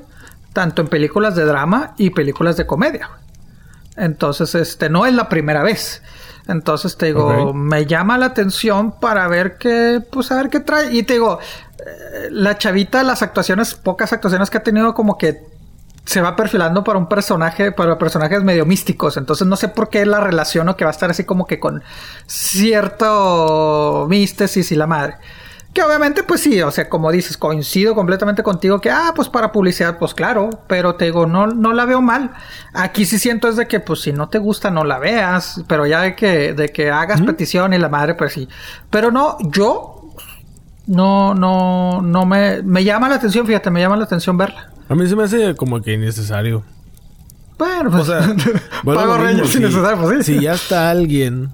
Tanto 0.54 0.82
en 0.82 0.88
películas 0.88 1.36
de 1.36 1.46
drama 1.46 1.94
y 1.98 2.12
películas 2.12 2.58
de 2.58 2.66
comedia, 2.66 3.08
güey. 3.08 3.24
Entonces, 3.96 4.56
este, 4.56 4.90
no 4.90 5.06
es 5.06 5.14
la 5.14 5.30
primera 5.30 5.62
vez. 5.62 6.02
Entonces, 6.48 6.98
te 6.98 7.08
digo, 7.08 7.54
me 7.54 7.86
llama 7.86 8.18
la 8.18 8.28
atención 8.28 9.00
para 9.00 9.28
ver 9.28 9.58
qué, 9.58 10.02
pues 10.12 10.32
a 10.32 10.36
ver 10.36 10.50
qué 10.50 10.60
trae. 10.60 10.94
Y 10.94 11.04
te 11.04 11.14
digo, 11.14 11.40
eh, 11.40 12.28
la 12.32 12.58
chavita, 12.58 13.04
las 13.04 13.22
actuaciones, 13.22 13.76
pocas 13.76 14.12
actuaciones 14.12 14.50
que 14.50 14.58
ha 14.58 14.64
tenido, 14.64 14.94
como 14.94 15.18
que 15.18 15.42
se 16.06 16.22
va 16.22 16.36
perfilando 16.36 16.84
para 16.84 17.00
un 17.00 17.08
personaje, 17.08 17.72
para 17.72 17.98
personajes 17.98 18.44
medio 18.44 18.66
místicos. 18.66 19.16
Entonces, 19.18 19.48
no 19.48 19.56
sé 19.56 19.70
por 19.70 19.90
qué 19.90 20.06
la 20.06 20.20
relaciono 20.20 20.76
que 20.76 20.84
va 20.84 20.92
a 20.92 20.94
estar 20.94 21.10
así 21.10 21.24
como 21.24 21.46
que 21.46 21.60
con 21.60 21.82
cierto 22.28 24.06
místesis 24.10 24.72
y 24.72 24.76
la 24.76 24.88
madre. 24.88 25.16
Que 25.74 25.82
obviamente, 25.82 26.22
pues 26.22 26.42
sí, 26.42 26.62
o 26.62 26.70
sea, 26.70 26.88
como 26.88 27.12
dices, 27.12 27.36
coincido 27.36 27.96
completamente 27.96 28.44
contigo 28.44 28.80
que, 28.80 28.92
ah, 28.92 29.12
pues 29.16 29.28
para 29.28 29.52
publicidad, 29.52 29.98
pues 29.98 30.14
claro, 30.14 30.52
pero 30.68 30.94
te 30.96 31.06
digo, 31.06 31.26
no, 31.26 31.48
no 31.48 31.74
la 31.74 31.86
veo 31.86 32.00
mal. 32.00 32.30
Aquí 32.74 33.06
sí 33.06 33.18
siento 33.18 33.48
es 33.50 33.56
de 33.56 33.68
que, 33.68 33.80
pues 33.80 34.02
si 34.02 34.14
no 34.14 34.30
te 34.30 34.38
gusta, 34.38 34.70
no 34.70 34.84
la 34.84 35.00
veas, 35.00 35.64
pero 35.68 35.88
ya 35.88 36.02
de 36.02 36.16
que, 36.16 36.54
de 36.54 36.70
que 36.70 36.92
hagas 36.92 37.22
petición 37.22 37.74
y 37.74 37.80
la 37.80 37.90
madre, 37.90 38.14
pues 38.14 38.34
sí. 38.34 38.48
Pero 38.92 39.10
no, 39.10 39.38
yo 39.50 40.10
no, 40.86 41.34
no, 41.34 42.02
no 42.04 42.26
me, 42.28 42.62
me 42.62 42.84
llama 42.84 43.10
la 43.10 43.16
atención, 43.16 43.48
fíjate, 43.48 43.72
me 43.72 43.80
llama 43.82 43.98
la 43.98 44.04
atención 44.04 44.38
verla. 44.38 44.70
A 44.90 44.94
mí 44.94 45.08
se 45.08 45.16
me 45.16 45.24
hace 45.24 45.56
como 45.56 45.82
que 45.82 45.94
innecesario. 45.94 46.64
Bueno, 47.58 47.90
pues, 47.90 48.04
O 48.04 48.06
sea, 48.06 48.20
a 48.82 48.84
Pago 48.84 49.18
mismo, 49.18 49.46
si- 49.46 49.58
innecesario, 49.58 50.00
pues 50.04 50.24
sí. 50.26 50.36
Si 50.36 50.42
ya 50.44 50.54
está 50.54 50.92
alguien 50.92 51.50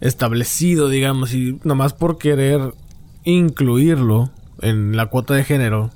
establecido, 0.00 0.88
digamos, 0.88 1.32
y 1.32 1.58
nomás 1.64 1.94
por 1.94 2.18
querer 2.18 2.74
incluirlo 3.24 4.30
en 4.60 4.96
la 4.96 5.06
cuota 5.06 5.34
de 5.34 5.44
género, 5.44 5.90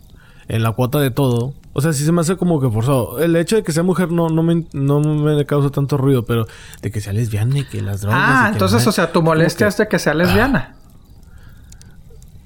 en 0.48 0.62
la 0.62 0.72
cuota 0.72 0.98
de 0.98 1.10
todo, 1.10 1.55
o 1.72 1.80
sea, 1.80 1.92
sí 1.92 2.05
se 2.05 2.10
me 2.10 2.22
hace 2.22 2.36
como 2.36 2.60
que 2.60 2.68
forzado. 2.68 3.20
El 3.20 3.36
hecho 3.36 3.56
de 3.56 3.62
que 3.62 3.72
sea 3.72 3.82
mujer 3.82 4.10
no, 4.10 4.28
no, 4.28 4.42
me, 4.42 4.66
no 4.72 5.00
me 5.00 5.44
causa 5.46 5.70
tanto 5.70 5.96
ruido, 5.96 6.24
pero 6.24 6.46
de 6.82 6.90
que 6.90 7.00
sea 7.00 7.12
lesbiana 7.12 7.60
y 7.60 7.64
que 7.64 7.82
las 7.82 8.00
drogas. 8.00 8.20
Ah, 8.20 8.50
entonces, 8.52 8.86
o 8.86 8.92
sea, 8.92 9.12
tu 9.12 9.22
molestia 9.22 9.68
es 9.68 9.76
de 9.76 9.86
que 9.86 9.98
sea 9.98 10.14
lesbiana. 10.14 10.74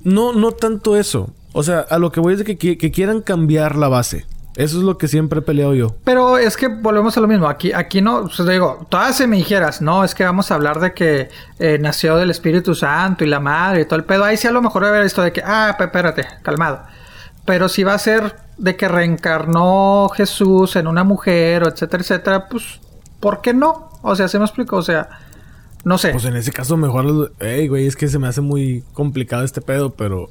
No, 0.04 0.32
no 0.32 0.52
tanto 0.52 0.96
eso. 0.96 1.30
O 1.52 1.62
sea, 1.62 1.80
a 1.80 1.98
lo 1.98 2.12
que 2.12 2.20
voy 2.20 2.34
es 2.34 2.44
de 2.44 2.56
que 2.58 2.90
quieran 2.90 3.22
cambiar 3.22 3.76
la 3.76 3.88
base. 3.88 4.26
Eso 4.54 4.78
es 4.78 4.84
lo 4.84 4.98
que 4.98 5.08
siempre 5.08 5.38
he 5.38 5.42
peleado 5.42 5.74
yo. 5.74 5.96
Pero 6.04 6.36
es 6.36 6.56
que 6.56 6.68
volvemos 6.68 7.16
a 7.16 7.20
lo 7.20 7.28
mismo. 7.28 7.48
Aquí, 7.48 7.72
aquí 7.72 8.02
no, 8.02 8.24
pues, 8.24 8.46
digo, 8.46 8.86
todas 8.90 9.16
se 9.16 9.26
me 9.26 9.36
dijeras, 9.36 9.80
no, 9.80 10.04
es 10.04 10.14
que 10.14 10.24
vamos 10.24 10.50
a 10.50 10.56
hablar 10.56 10.78
de 10.78 10.92
que 10.92 11.30
eh, 11.58 11.78
nació 11.80 12.16
del 12.16 12.30
Espíritu 12.30 12.74
Santo 12.74 13.24
y 13.24 13.28
la 13.28 13.40
madre 13.40 13.82
y 13.82 13.84
todo 13.86 13.96
el 13.96 14.04
pedo. 14.04 14.24
Ahí 14.24 14.36
sí 14.36 14.46
a 14.46 14.52
lo 14.52 14.60
mejor 14.60 14.84
haber 14.84 15.04
visto 15.04 15.22
de 15.22 15.32
que, 15.32 15.42
ah, 15.42 15.74
espérate, 15.78 16.26
calmado. 16.42 16.82
Pero 17.46 17.68
si 17.68 17.82
va 17.82 17.94
a 17.94 17.98
ser 17.98 18.36
de 18.58 18.76
que 18.76 18.88
reencarnó 18.88 20.10
Jesús 20.14 20.76
en 20.76 20.86
una 20.86 21.02
mujer, 21.02 21.64
o 21.64 21.68
etcétera, 21.68 22.02
etcétera, 22.02 22.48
pues, 22.48 22.80
¿por 23.20 23.40
qué 23.40 23.54
no? 23.54 23.90
O 24.02 24.14
sea, 24.14 24.28
se 24.28 24.38
me 24.38 24.44
explico, 24.44 24.76
o 24.76 24.82
sea, 24.82 25.08
no 25.84 25.96
sé. 25.96 26.10
Pues 26.10 26.26
en 26.26 26.36
ese 26.36 26.52
caso 26.52 26.76
mejor... 26.76 27.32
Ey, 27.40 27.68
güey, 27.68 27.86
es 27.86 27.96
que 27.96 28.08
se 28.08 28.18
me 28.18 28.28
hace 28.28 28.42
muy 28.42 28.84
complicado 28.92 29.44
este 29.44 29.62
pedo, 29.62 29.90
pero... 29.90 30.28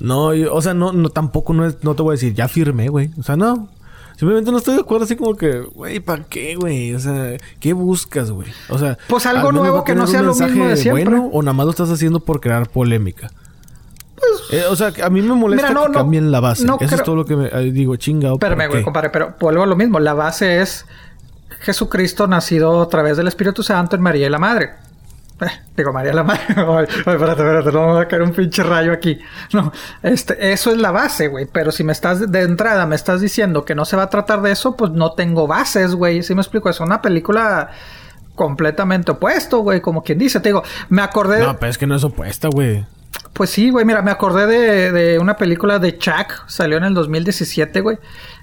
No, 0.00 0.34
yo- 0.34 0.52
o 0.54 0.62
sea, 0.62 0.74
no, 0.74 0.92
no, 0.92 1.10
tampoco 1.10 1.52
no, 1.52 1.66
es, 1.66 1.82
no 1.84 1.94
te 1.94 2.02
voy 2.02 2.12
a 2.12 2.14
decir, 2.16 2.34
ya 2.34 2.48
firmé, 2.48 2.88
güey. 2.88 3.10
O 3.18 3.22
sea, 3.22 3.36
no. 3.36 3.68
Simplemente 4.16 4.50
no 4.50 4.58
estoy 4.58 4.74
de 4.74 4.80
acuerdo 4.80 5.04
así 5.04 5.16
como 5.16 5.34
que, 5.34 5.60
güey, 5.60 6.00
¿para 6.00 6.24
qué, 6.24 6.54
güey? 6.54 6.94
O 6.94 6.98
sea, 7.00 7.38
¿qué 7.58 7.72
buscas, 7.72 8.30
güey? 8.30 8.48
O 8.68 8.78
sea... 8.78 8.98
Pues 9.08 9.24
algo 9.24 9.50
nuevo 9.50 9.82
que 9.84 9.94
no 9.94 10.06
sea 10.06 10.20
lo 10.22 10.34
mismo 10.34 10.66
de 10.66 10.76
siempre. 10.76 11.04
bueno 11.04 11.30
o 11.32 11.42
nada 11.42 11.54
más 11.54 11.64
lo 11.64 11.70
estás 11.70 11.90
haciendo 11.90 12.20
por 12.20 12.40
crear 12.40 12.68
polémica. 12.68 13.30
Eh, 14.52 14.64
o 14.68 14.76
sea, 14.76 14.92
a 15.02 15.08
mí 15.10 15.22
me 15.22 15.34
molesta 15.34 15.68
Mira, 15.68 15.80
no, 15.80 15.86
que 15.86 15.92
no, 15.92 15.98
cambien 16.00 16.30
la 16.30 16.40
base. 16.40 16.64
no 16.66 16.74
Eso 16.74 16.86
creo- 16.86 16.98
es 16.98 17.02
todo 17.04 17.16
lo 17.16 17.24
que 17.24 17.36
me 17.36 17.46
eh, 17.46 17.72
digo, 17.72 17.96
chingado. 17.96 18.38
¿por 18.38 18.50
Espérame, 18.50 18.70
güey, 18.70 18.82
compadre, 18.84 19.08
pero 19.10 19.34
vuelvo 19.40 19.62
a 19.62 19.66
lo 19.66 19.76
mismo. 19.76 19.98
La 20.00 20.12
base 20.12 20.60
es 20.60 20.84
Jesucristo 21.60 22.26
nacido 22.26 22.82
a 22.82 22.88
través 22.88 23.16
del 23.16 23.28
Espíritu 23.28 23.62
Santo 23.62 23.96
en 23.96 24.02
María 24.02 24.26
y 24.26 24.30
la 24.30 24.38
Madre. 24.38 24.70
Eh, 25.40 25.46
digo, 25.76 25.92
María 25.92 26.12
la 26.12 26.22
Madre. 26.22 26.42
Ay, 26.56 26.84
espérate, 26.84 27.42
espérate, 27.42 27.72
no 27.72 27.86
me 27.86 27.92
va 27.94 28.00
a 28.02 28.08
caer 28.08 28.22
un 28.22 28.32
pinche 28.32 28.62
rayo 28.62 28.92
aquí. 28.92 29.18
No, 29.52 29.72
este, 30.02 30.52
eso 30.52 30.70
es 30.70 30.78
la 30.78 30.90
base, 30.90 31.28
güey. 31.28 31.46
Pero 31.50 31.72
si 31.72 31.84
me 31.84 31.92
estás 31.92 32.30
de 32.30 32.42
entrada, 32.42 32.86
me 32.86 32.96
estás 32.96 33.20
diciendo 33.20 33.64
que 33.64 33.74
no 33.74 33.84
se 33.84 33.96
va 33.96 34.04
a 34.04 34.10
tratar 34.10 34.42
de 34.42 34.52
eso, 34.52 34.76
pues 34.76 34.90
no 34.92 35.12
tengo 35.12 35.46
bases, 35.46 35.94
güey. 35.94 36.22
Si 36.22 36.34
me 36.34 36.42
explico, 36.42 36.68
es 36.68 36.80
una 36.80 37.00
película 37.00 37.70
completamente 38.34 39.12
opuesto, 39.12 39.58
güey, 39.58 39.80
como 39.80 40.02
quien 40.02 40.18
dice. 40.18 40.40
Te 40.40 40.50
digo, 40.50 40.62
me 40.88 41.02
acordé... 41.02 41.40
No, 41.40 41.58
pero 41.58 41.70
es 41.70 41.78
que 41.78 41.86
no 41.86 41.94
es 41.94 42.04
opuesta, 42.04 42.48
güey. 42.48 42.86
Pues 43.32 43.50
sí, 43.50 43.70
güey, 43.70 43.84
mira, 43.84 44.02
me 44.02 44.10
acordé 44.10 44.46
de, 44.46 44.92
de 44.92 45.18
una 45.18 45.36
película 45.36 45.78
de 45.78 45.96
Chuck, 45.96 46.46
salió 46.46 46.76
en 46.76 46.84
el 46.84 46.94
2017, 46.94 47.80
güey, 47.80 47.98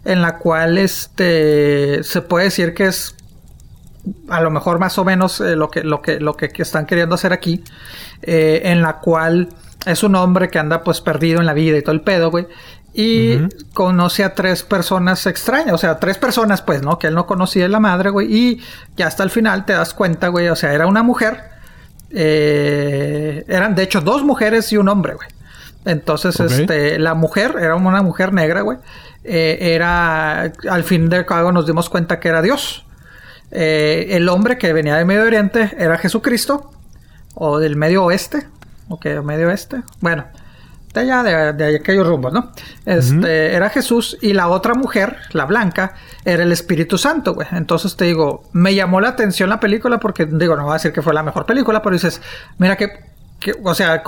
en 0.06 0.22
la 0.22 0.38
cual 0.38 0.78
este 0.78 2.03
se 2.03 2.22
puede 2.22 2.45
decir 2.45 2.74
que 2.74 2.86
es 2.86 3.16
a 4.30 4.42
lo 4.42 4.52
mejor 4.52 4.80
más 4.80 4.98
o 4.98 5.06
menos 5.06 5.42
eh, 5.42 5.56
lo 5.56 5.70
que 5.70 5.84
lo 5.84 6.02
que 6.02 6.20
lo 6.20 6.36
que, 6.36 6.52
están 6.58 6.86
queriendo 6.86 7.16
hacer 7.16 7.34
aquí, 7.34 7.64
eh, 8.22 8.62
en 8.66 8.82
la 8.82 9.00
cual 9.00 9.50
es 9.86 10.04
un 10.04 10.16
hombre 10.16 10.50
que 10.50 10.60
anda 10.60 10.84
pues 10.84 11.02
perdido 11.02 11.40
en 11.40 11.46
la 11.46 11.54
vida 11.54 11.78
y 11.78 11.82
todo 11.82 11.94
el 11.94 12.02
pedo, 12.02 12.32
güey. 12.32 12.48
Y 12.94 13.38
conoce 13.74 14.24
a 14.24 14.34
tres 14.34 14.64
personas 14.64 15.28
extrañas, 15.28 15.74
o 15.74 15.78
sea, 15.78 16.00
tres 16.00 16.18
personas, 16.18 16.64
pues, 16.64 16.82
¿no? 16.82 16.98
Que 16.98 17.08
él 17.08 17.14
no 17.14 17.28
conocía 17.28 17.64
de 17.64 17.70
la 17.70 17.80
madre, 17.80 18.10
güey. 18.10 18.34
Y 18.36 18.62
ya 18.96 19.06
hasta 19.06 19.24
el 19.24 19.30
final 19.30 19.66
te 19.66 19.74
das 19.74 19.94
cuenta, 19.94 20.30
güey. 20.30 20.48
O 20.48 20.56
sea, 20.56 20.74
era 20.74 20.88
una 20.88 21.04
mujer. 21.04 21.44
Eh, 22.10 23.46
eran, 23.48 23.76
de 23.76 23.84
hecho, 23.84 24.02
dos 24.02 24.24
mujeres 24.24 24.72
y 24.72 24.78
un 24.78 24.90
hombre, 24.90 25.14
güey. 25.14 25.28
Entonces, 25.86 26.40
este, 26.40 26.98
la 26.98 27.14
mujer 27.14 27.56
era 27.60 27.76
una 27.76 28.02
mujer 28.02 28.34
negra, 28.34 28.62
güey. 28.62 28.80
Eh, 29.24 29.74
era, 29.76 30.52
al 30.70 30.84
fin 30.84 31.08
de 31.10 31.24
cabo 31.26 31.52
nos 31.52 31.68
dimos 31.68 31.90
cuenta 31.90 32.20
que 32.20 32.30
era 32.30 32.42
Dios. 32.42 32.86
Eh, 33.52 34.07
el 34.11 34.28
hombre 34.30 34.57
que 34.57 34.74
venía 34.74 34.95
del 34.95 35.06
Medio 35.06 35.24
Oriente 35.24 35.76
era 35.78 35.98
Jesucristo. 35.98 36.72
O 37.36 37.60
del 37.60 37.76
Medio 37.76 38.06
Oeste. 38.06 38.48
Ok, 38.90 39.06
Medio 39.24 39.48
Oeste. 39.48 39.84
Bueno, 40.02 40.26
de 40.94 41.02
allá, 41.02 41.53
de, 41.53 41.76
aquellos 41.76 42.07
rumbos, 42.07 42.34
¿no? 42.34 42.52
Este, 42.86 43.53
era 43.53 43.69
Jesús 43.69 44.18
y 44.22 44.34
la 44.34 44.48
otra 44.48 44.74
mujer, 44.74 45.18
la 45.34 45.45
blanca, 45.45 45.94
era 46.26 46.44
el 46.44 46.52
Espíritu 46.52 46.98
Santo, 46.98 47.34
güey. 47.34 47.48
Entonces 47.52 47.95
te 47.95 48.06
digo, 48.06 48.44
me 48.53 48.74
llamó 48.74 49.02
la 49.02 49.10
atención 49.10 49.49
la 49.49 49.60
película 49.60 49.99
porque, 49.99 50.26
digo, 50.26 50.56
no 50.56 50.64
voy 50.64 50.72
a 50.72 50.74
decir 50.76 50.94
que 50.94 51.02
fue 51.02 51.14
la 51.14 51.24
mejor 51.24 51.45
película, 51.45 51.82
pero 51.82 51.94
dices, 51.94 52.22
mira 52.57 52.76
que, 52.76 52.91
o 53.64 53.76
sea, 53.76 54.02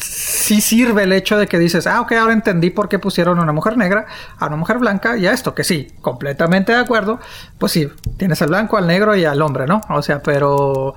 sí 0.00 0.60
sirve 0.60 1.04
el 1.04 1.12
hecho 1.12 1.38
de 1.38 1.46
que 1.46 1.58
dices, 1.58 1.86
ah, 1.86 2.00
ok, 2.00 2.12
ahora 2.12 2.32
entendí 2.32 2.70
por 2.70 2.88
qué 2.88 2.98
pusieron 2.98 3.38
a 3.38 3.42
una 3.42 3.52
mujer 3.52 3.76
negra, 3.76 4.06
a 4.38 4.46
una 4.46 4.56
mujer 4.56 4.78
blanca 4.78 5.16
y 5.16 5.26
a 5.26 5.32
esto, 5.32 5.54
que 5.54 5.64
sí, 5.64 5.88
completamente 6.00 6.72
de 6.72 6.78
acuerdo, 6.78 7.20
pues 7.58 7.72
sí, 7.72 7.88
tienes 8.16 8.40
al 8.42 8.48
blanco, 8.48 8.76
al 8.76 8.86
negro 8.86 9.16
y 9.16 9.24
al 9.24 9.40
hombre, 9.42 9.66
¿no? 9.66 9.80
O 9.88 10.02
sea, 10.02 10.22
pero 10.22 10.94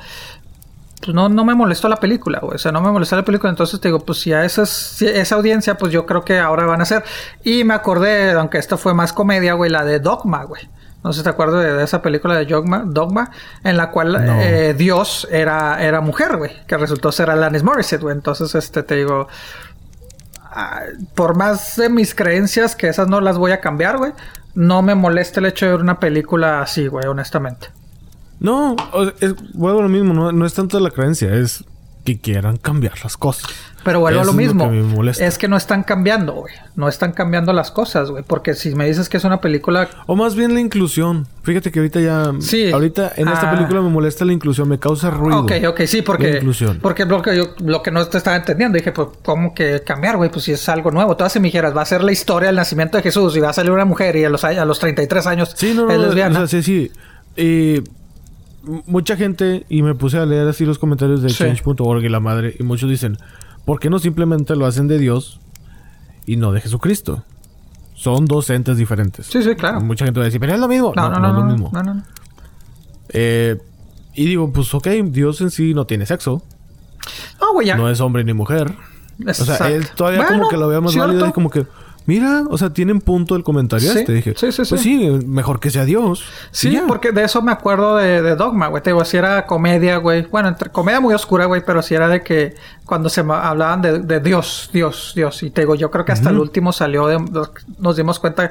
pues 1.02 1.16
no, 1.16 1.30
no 1.30 1.46
me 1.46 1.56
molestó 1.56 1.88
la 1.88 1.96
película, 1.96 2.40
güey. 2.40 2.56
O 2.56 2.58
sea, 2.58 2.72
no 2.72 2.82
me 2.82 2.92
molestó 2.92 3.16
la 3.16 3.24
película. 3.24 3.50
Entonces 3.50 3.80
te 3.80 3.88
digo, 3.88 4.00
pues 4.00 4.20
si 4.20 4.34
a 4.34 4.44
esas, 4.44 5.02
esa 5.02 5.36
audiencia, 5.36 5.78
pues 5.78 5.94
yo 5.94 6.06
creo 6.06 6.26
que 6.26 6.40
ahora 6.40 6.66
van 6.66 6.82
a 6.82 6.86
ser. 6.86 7.04
Y 7.44 7.64
me 7.64 7.74
acordé, 7.74 8.32
aunque 8.32 8.58
esto 8.58 8.78
fue 8.78 8.94
más 8.94 9.14
comedia, 9.14 9.54
güey, 9.54 9.72
la 9.72 9.86
de 9.86 10.00
Dogma, 10.00 10.44
güey. 10.44 10.70
No 11.04 11.14
sé 11.14 11.20
si 11.20 11.24
te 11.24 11.30
acuerdas 11.30 11.64
de, 11.64 11.84
esa 11.84 12.02
película 12.02 12.36
de 12.36 12.46
Dogma, 12.46 12.84
Dogma 12.86 13.32
en 13.64 13.78
la 13.78 13.90
cual 13.90 14.18
eh, 14.42 14.76
Dios 14.78 15.28
era, 15.32 15.82
era 15.82 16.02
mujer, 16.02 16.38
güey. 16.38 16.52
Que 16.68 16.78
resultó 16.78 17.12
ser 17.12 17.30
Alanis 17.30 17.64
Morissette, 17.64 18.02
güey. 18.02 18.16
Entonces, 18.16 18.54
este, 18.56 18.84
te 18.84 18.96
digo... 18.96 19.28
Ah, 20.52 20.82
por 21.14 21.36
más 21.36 21.76
de 21.76 21.90
mis 21.90 22.16
creencias, 22.16 22.76
que 22.76 22.88
esas 22.88 23.08
no 23.08 23.22
las 23.22 23.38
voy 23.38 23.52
a 23.52 23.62
cambiar, 23.62 23.98
güey. 23.98 24.14
No 24.56 24.82
me 24.82 24.96
molesta 24.96 25.40
el 25.40 25.46
hecho 25.46 25.68
de 25.68 25.72
ver 25.74 25.82
una 25.82 26.00
película 26.00 26.62
así, 26.62 26.88
güey, 26.88 27.06
honestamente. 27.06 27.68
No, 28.40 28.76
es, 29.20 29.36
vuelvo 29.54 29.80
a 29.80 29.84
lo 29.84 29.90
mismo, 29.90 30.32
no, 30.32 30.46
es 30.46 30.54
tanto 30.54 30.80
la 30.80 30.92
creencia, 30.92 31.34
es 31.34 31.66
que 32.06 32.20
quieran 32.20 32.58
cambiar 32.58 32.94
las 33.04 33.18
cosas. 33.18 33.52
Pero 33.84 34.00
vuelvo 34.00 34.22
a 34.22 34.24
lo 34.26 34.34
mismo. 34.34 34.70
Es, 35.20 35.38
que 35.38 35.48
no 35.48 35.58
están 35.58 35.84
cambiando, 35.84 36.34
güey. 36.34 36.54
No 36.76 36.88
están 36.88 37.12
cambiando 37.14 37.54
las 37.54 37.72
cosas, 37.72 38.12
güey. 38.12 38.24
Porque 38.24 38.54
si 38.54 38.76
me 38.76 38.86
dices 38.86 39.10
que 39.10 39.18
es 39.18 39.24
una 39.24 39.40
película. 39.42 39.90
O 40.06 40.16
más 40.16 40.36
bien 40.36 40.54
la 40.54 40.60
inclusión. 40.60 41.28
Fíjate 41.44 41.72
que 41.72 41.80
ahorita 41.80 42.00
ya. 42.00 42.32
Sí. 42.40 42.72
Ahorita 42.72 43.14
en 43.16 43.28
esta 43.28 43.52
ah. 43.52 43.56
película 43.56 43.82
me 43.82 43.90
molesta 43.90 44.26
la 44.26 44.34
inclusión, 44.34 44.68
me 44.68 44.80
causa 44.80 45.10
ruido. 45.10 45.40
Ok, 45.40 45.52
ok, 45.68 45.82
sí, 45.86 46.02
porque. 46.02 46.32
La 46.32 46.38
inclusión. 46.38 46.80
Porque 46.82 47.06
lo 47.06 47.22
que, 47.22 47.36
yo, 47.36 47.56
lo 47.66 47.82
que 47.82 47.92
no 47.92 48.06
te 48.06 48.18
estaba 48.18 48.38
entendiendo, 48.38 48.78
dije, 48.78 48.92
pues, 48.92 49.08
¿cómo 49.24 49.54
que 49.54 49.82
cambiar, 49.86 50.18
güey? 50.18 50.30
Pues 50.30 50.46
si 50.46 50.52
es 50.52 50.70
algo 50.70 50.92
nuevo. 50.92 51.16
Todas 51.16 51.34
si 51.34 51.40
me 51.40 51.48
dijeras, 51.48 51.76
va 51.76 51.82
a 51.82 51.86
ser 51.86 52.04
la 52.04 52.12
historia 52.12 52.48
del 52.48 52.56
nacimiento 52.56 52.98
de 52.98 53.04
Jesús 53.04 53.36
y 53.36 53.40
va 53.40 53.50
a 53.50 53.54
salir 53.54 53.72
una 53.72 53.86
mujer 53.86 54.16
y 54.16 54.26
a 54.26 54.30
los, 54.30 54.44
a 54.44 54.66
los 54.66 54.80
33 54.80 55.28
años 55.28 55.54
sí, 55.56 55.74
no, 55.76 55.86
no, 55.86 55.92
es 55.92 56.00
lesbiana. 56.00 56.42
O 56.42 56.48
sea, 56.48 56.62
sí, 56.62 56.64
sí. 56.64 56.92
Y 57.42 57.84
mucha 58.86 59.16
gente, 59.16 59.66
y 59.70 59.82
me 59.82 59.96
puse 59.96 60.18
a 60.18 60.26
leer 60.26 60.48
así 60.48 60.66
los 60.66 60.80
comentarios 60.80 61.22
de 61.22 61.30
change.org 61.30 62.04
y 62.04 62.10
la 62.10 62.20
madre, 62.20 62.56
y 62.60 62.64
muchos 62.64 62.90
dicen, 62.90 63.18
¿por 63.70 63.80
qué 63.80 63.92
no 63.92 64.00
simplemente 64.00 64.56
lo 64.56 64.66
hacen 64.66 64.88
de 64.88 64.98
Dios 64.98 65.40
y 66.26 66.38
no 66.38 66.52
de 66.52 66.60
Jesucristo? 66.60 67.24
Son 67.94 68.26
dos 68.26 68.50
entes 68.50 68.78
diferentes. 68.78 69.28
Sí, 69.28 69.44
sí, 69.44 69.54
claro. 69.54 69.80
Mucha 69.80 70.06
gente 70.06 70.20
va 70.20 70.24
a 70.24 70.26
decir, 70.26 70.40
pero 70.40 70.56
es 70.56 70.60
lo 70.60 70.68
mismo. 70.68 70.92
No, 70.96 71.08
no, 71.08 71.20
no, 71.20 71.20
no, 71.20 71.28
es 71.28 71.36
lo 71.36 71.44
mismo. 71.44 71.70
No, 71.72 71.84
no, 71.84 72.04
eh, 73.10 73.62
y 74.16 74.26
digo, 74.26 74.52
pues 74.52 74.74
ok, 74.74 74.88
Dios 75.12 75.42
en 75.42 75.52
sí 75.52 75.76
no 75.76 75.86
tiene 75.86 76.08
sexo. 76.08 76.42
No, 77.40 77.54
güey, 77.54 77.68
ya. 77.68 77.76
No 77.76 77.88
es 77.88 78.02
hombre 78.02 78.24
ni 78.24 78.34
mujer. 78.34 78.74
O 79.24 79.34
sea, 79.36 79.70
él 79.70 79.88
todavía 79.96 80.26
como 80.26 80.50
que 80.50 80.58
lo 80.58 80.68
veo 80.68 80.82
más 80.82 80.96
válido 80.96 81.28
y 81.28 81.32
como 81.32 81.52
que 81.52 81.68
mira, 82.10 82.44
o 82.50 82.58
sea, 82.58 82.72
tienen 82.72 83.02
punto 83.02 83.36
el 83.36 83.44
comentario 83.44 83.92
este. 83.94 84.12
Dije, 84.12 84.34
sí, 84.36 84.52
sí, 84.52 84.64
pues 84.68 84.82
sí. 84.82 85.20
mejor 85.28 85.60
que 85.60 85.70
sea 85.70 85.86
Dios. 85.86 86.24
Sí, 86.50 86.76
porque 86.88 87.12
de 87.12 87.24
eso 87.24 87.44
me 87.44 87.52
acuerdo 87.52 87.98
de, 87.98 88.36
Dogma, 88.36 88.66
güey. 88.68 88.82
Te 88.82 88.90
digo, 88.90 89.06
si 89.06 89.18
era 89.18 89.46
comedia, 89.46 89.98
güey. 89.98 90.26
Bueno, 90.26 90.48
entre 90.48 90.72
comedia 90.72 91.00
muy 91.00 91.14
oscura, 91.14 91.46
güey, 91.46 91.62
pero 91.64 91.84
si 91.84 91.94
era 91.94 92.08
de 92.08 92.24
que 92.24 92.56
cuando 92.84 93.10
se 93.10 93.22
hablaban 93.22 93.84
de, 93.84 94.20
Dios, 94.22 94.72
Dios, 94.74 95.14
Dios. 95.16 95.44
Y 95.44 95.52
te 95.52 95.62
digo, 95.62 95.76
yo 95.76 95.92
creo 95.92 96.04
que 96.04 96.12
hasta 96.12 96.32
el 96.32 96.40
último 96.40 96.74
salió, 96.74 97.06
de, 97.06 97.24
nos 97.78 97.96
dimos 97.96 98.18
cuenta, 98.18 98.50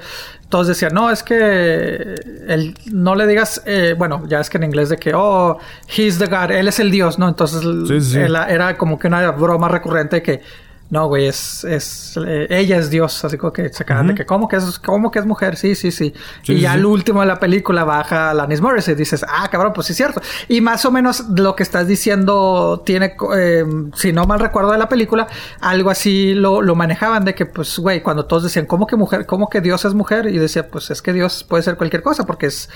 todos 0.48 0.68
decían, 0.68 0.94
no, 0.94 1.10
es 1.10 1.24
que 1.24 2.14
el, 2.46 2.78
no 2.92 3.16
le 3.16 3.26
digas, 3.26 3.60
eh, 3.66 3.96
bueno, 3.98 4.22
ya 4.28 4.38
es 4.38 4.48
que 4.48 4.58
en 4.58 4.64
inglés 4.64 4.88
de 4.88 4.98
que, 4.98 5.14
oh, 5.16 5.58
he's 5.96 6.20
the 6.20 6.26
God, 6.26 6.52
él 6.52 6.68
es 6.68 6.78
el 6.78 6.92
Dios, 6.92 7.18
¿no? 7.18 7.28
Entonces 7.28 8.14
era 8.14 8.78
como 8.78 9.00
que 9.00 9.08
una 9.08 9.28
broma 9.32 9.68
recurrente 9.68 10.22
que 10.22 10.67
no, 10.90 11.06
güey, 11.06 11.26
es, 11.26 11.64
es 11.64 12.18
eh, 12.26 12.46
ella 12.48 12.78
es 12.78 12.88
Dios, 12.88 13.22
así 13.22 13.36
como 13.36 13.52
que 13.52 13.70
se 13.70 13.84
quedan 13.84 14.06
de 14.06 14.14
que 14.14 14.24
¿cómo 14.24 14.48
que 14.48 14.56
es 14.56 14.78
cómo 14.78 15.10
que 15.10 15.18
es 15.18 15.26
mujer? 15.26 15.56
Sí, 15.56 15.74
sí, 15.74 15.90
sí. 15.90 16.14
y 16.44 16.60
ya 16.60 16.72
al 16.72 16.86
último 16.86 17.20
de 17.20 17.26
la 17.26 17.38
película 17.38 17.84
baja 17.84 18.30
Alanis 18.30 18.62
Morris 18.62 18.88
y 18.88 18.94
dices, 18.94 19.22
"Ah, 19.28 19.48
cabrón, 19.50 19.74
pues 19.74 19.88
sí 19.88 19.92
es 19.92 19.98
cierto." 19.98 20.22
Y 20.48 20.62
más 20.62 20.86
o 20.86 20.90
menos 20.90 21.28
lo 21.28 21.54
que 21.54 21.62
estás 21.62 21.86
diciendo 21.86 22.82
tiene 22.86 23.16
eh, 23.36 23.64
si 23.96 24.14
no 24.14 24.24
mal 24.24 24.40
recuerdo 24.40 24.72
de 24.72 24.78
la 24.78 24.88
película, 24.88 25.26
algo 25.60 25.90
así 25.90 26.32
lo, 26.32 26.62
lo 26.62 26.74
manejaban 26.74 27.26
de 27.26 27.34
que 27.34 27.44
pues 27.44 27.78
güey, 27.78 28.02
cuando 28.02 28.24
todos 28.24 28.44
decían, 28.44 28.64
"¿Cómo 28.64 28.86
que 28.86 28.96
mujer? 28.96 29.26
¿Cómo 29.26 29.50
que 29.50 29.60
Dios 29.60 29.84
es 29.84 29.92
mujer?" 29.92 30.26
y 30.26 30.38
decía, 30.38 30.68
"Pues 30.68 30.90
es 30.90 31.02
que 31.02 31.12
Dios 31.12 31.44
puede 31.44 31.62
ser 31.62 31.76
cualquier 31.76 32.02
cosa 32.02 32.24
porque 32.24 32.46
es 32.46 32.70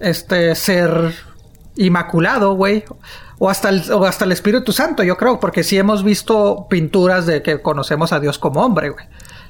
este 0.00 0.56
ser 0.56 1.14
inmaculado, 1.76 2.54
güey 2.54 2.84
o 3.44 3.50
hasta 3.50 3.68
el, 3.68 3.92
o 3.92 4.06
hasta 4.06 4.24
el 4.24 4.32
Espíritu 4.32 4.72
Santo, 4.72 5.02
yo 5.02 5.18
creo, 5.18 5.38
porque 5.38 5.64
sí 5.64 5.76
hemos 5.76 6.02
visto 6.02 6.66
pinturas 6.70 7.26
de 7.26 7.42
que 7.42 7.60
conocemos 7.60 8.10
a 8.14 8.18
Dios 8.18 8.38
como 8.38 8.64
hombre, 8.64 8.88
güey. 8.88 9.04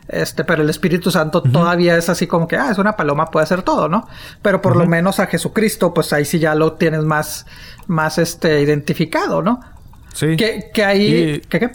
Este, 0.08 0.42
pero 0.42 0.64
el 0.64 0.68
Espíritu 0.68 1.12
Santo 1.12 1.40
todavía 1.42 1.96
es 1.96 2.08
así 2.08 2.26
como 2.26 2.48
que, 2.48 2.56
ah, 2.56 2.72
es 2.72 2.78
una 2.78 2.96
paloma, 2.96 3.30
puede 3.30 3.44
hacer 3.44 3.62
todo, 3.62 3.88
¿no? 3.88 4.08
Pero 4.42 4.60
por 4.60 4.74
lo 4.74 4.84
menos 4.84 5.20
a 5.20 5.28
Jesucristo, 5.28 5.94
pues 5.94 6.12
ahí 6.12 6.24
sí 6.24 6.40
ya 6.40 6.56
lo 6.56 6.72
tienes 6.72 7.04
más, 7.04 7.46
más, 7.86 8.18
este, 8.18 8.60
identificado, 8.62 9.42
¿no? 9.42 9.60
Sí. 10.12 10.34
Que, 10.36 10.72
que 10.74 10.84
ahí, 10.84 11.40
¿qué, 11.48 11.60
qué? 11.60 11.70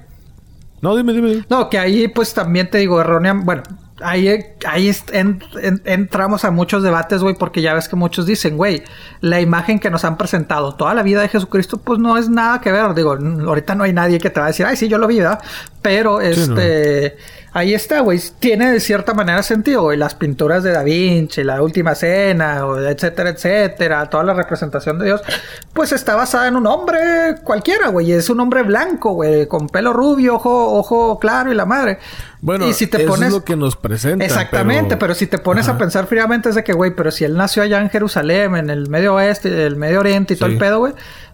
No, 0.82 0.98
dime, 0.98 1.14
dime. 1.14 1.46
No, 1.50 1.70
que 1.70 1.80
ahí, 1.80 2.10
pues 2.10 2.34
también 2.34 2.70
te 2.70 2.80
digo, 2.80 3.00
errónea, 3.00 3.32
bueno, 3.32 3.64
ahí, 4.02 4.46
ahí 4.66 4.96
entramos 5.86 6.46
a 6.46 6.52
muchos 6.52 6.84
debates, 6.84 7.22
güey, 7.22 7.36
porque 7.36 7.62
ya 7.62 7.74
ves 7.74 7.88
que 7.88 7.96
muchos 7.96 8.26
dicen, 8.26 8.58
güey, 8.58 8.84
la 9.22 9.42
imagen 9.42 9.80
que 9.80 9.90
nos 9.90 10.06
han 10.06 10.18
presentado 10.18 10.76
toda 10.76 10.94
la 10.94 11.04
vida 11.04 11.22
de 11.22 11.30
Jesucristo, 11.30 11.78
pues 11.78 12.00
no 12.00 12.18
es 12.18 12.30
nada 12.30 12.62
que 12.62 12.72
ver. 12.72 12.94
Digo, 12.94 13.18
ahorita 13.48 13.76
no 13.76 13.84
hay 13.84 13.94
nadie 13.94 14.20
que 14.20 14.30
te 14.30 14.40
va 14.40 14.48
a 14.48 14.50
decir, 14.50 14.66
ay, 14.66 14.76
sí, 14.76 14.88
yo 14.88 14.98
lo 14.98 15.08
vi, 15.08 15.20
¿verdad? 15.20 15.40
Pero, 15.82 16.22
este, 16.22 17.18
ahí 17.54 17.74
está, 17.74 18.02
güey. 18.02 18.20
Tiene 18.40 18.72
de 18.72 18.80
cierta 18.80 19.14
manera 19.14 19.44
sentido, 19.44 19.84
güey. 19.84 19.98
Las 19.98 20.16
pinturas 20.16 20.64
de 20.64 20.72
Da 20.72 20.84
Vinci, 20.84 21.44
la 21.44 21.62
última 21.62 21.96
cena, 21.96 22.62
etcétera, 22.88 23.30
etcétera. 23.30 24.10
Toda 24.10 24.24
la 24.24 24.34
representación 24.34 25.00
de 25.00 25.06
Dios, 25.06 25.22
pues 25.74 25.92
está 25.92 26.16
basada 26.16 26.48
en 26.48 26.56
un 26.56 26.68
hombre 26.68 27.36
cualquiera, 27.44 27.90
güey. 27.90 28.12
Es 28.12 28.30
un 28.30 28.40
hombre 28.40 28.64
blanco, 28.64 29.14
güey, 29.14 29.48
con 29.48 29.68
pelo 29.68 29.94
rubio, 29.94 30.36
ojo, 30.36 30.78
ojo 30.78 31.20
claro 31.20 31.52
y 31.52 31.56
la 31.56 31.66
madre. 31.66 32.00
Bueno, 32.42 32.68
y 32.68 32.74
si 32.74 32.88
te 32.88 33.04
eso 33.04 33.22
es 33.22 33.32
lo 33.32 33.44
que 33.44 33.58
nos 33.58 33.76
presenta. 33.76 34.24
Exactamente, 34.24 34.96
pero, 34.96 35.14
si 35.14 35.28
te 35.28 35.40
pones 35.40 35.68
a 35.68 35.78
pensar 35.78 36.08
fríamente 36.08 36.50
es 36.50 36.56
de 36.56 36.64
que, 36.64 36.72
güey, 36.72 36.92
pero 36.96 37.12
si 37.12 37.26
él 37.26 37.36
nació 37.36 37.64
allá 37.64 37.82
en 37.82 37.90
Jerusalén, 37.90 38.56
en 38.56 38.70
el 38.70 38.90
Medio 38.90 39.16
Oeste, 39.16 39.66
el 39.66 39.76
Medio 39.76 40.00
Oriente 40.00 40.36
y 40.36 40.38
todo 40.38 40.50
el 40.50 40.58
pedo, 40.58 40.80
güey 40.80 40.94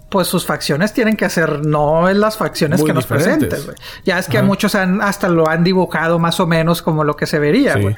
pues 0.09 0.27
sus 0.27 0.45
facciones 0.45 0.93
tienen 0.93 1.17
que 1.17 1.29
ser 1.29 1.65
no 1.65 2.07
en 2.09 2.19
las 2.19 2.37
facciones 2.37 2.83
que 2.83 2.93
nos 2.93 3.05
presentes, 3.05 3.65
güey. 3.65 3.77
Ya 4.05 4.19
es 4.19 4.27
que 4.27 4.41
muchos 4.41 4.75
han, 4.75 5.01
hasta 5.01 5.29
lo 5.29 5.49
han 5.49 5.63
dibujado 5.63 6.19
más 6.19 6.39
o 6.39 6.47
menos 6.47 6.81
como 6.81 7.03
lo 7.03 7.15
que 7.15 7.25
se 7.25 7.39
vería, 7.39 7.77
güey. 7.77 7.95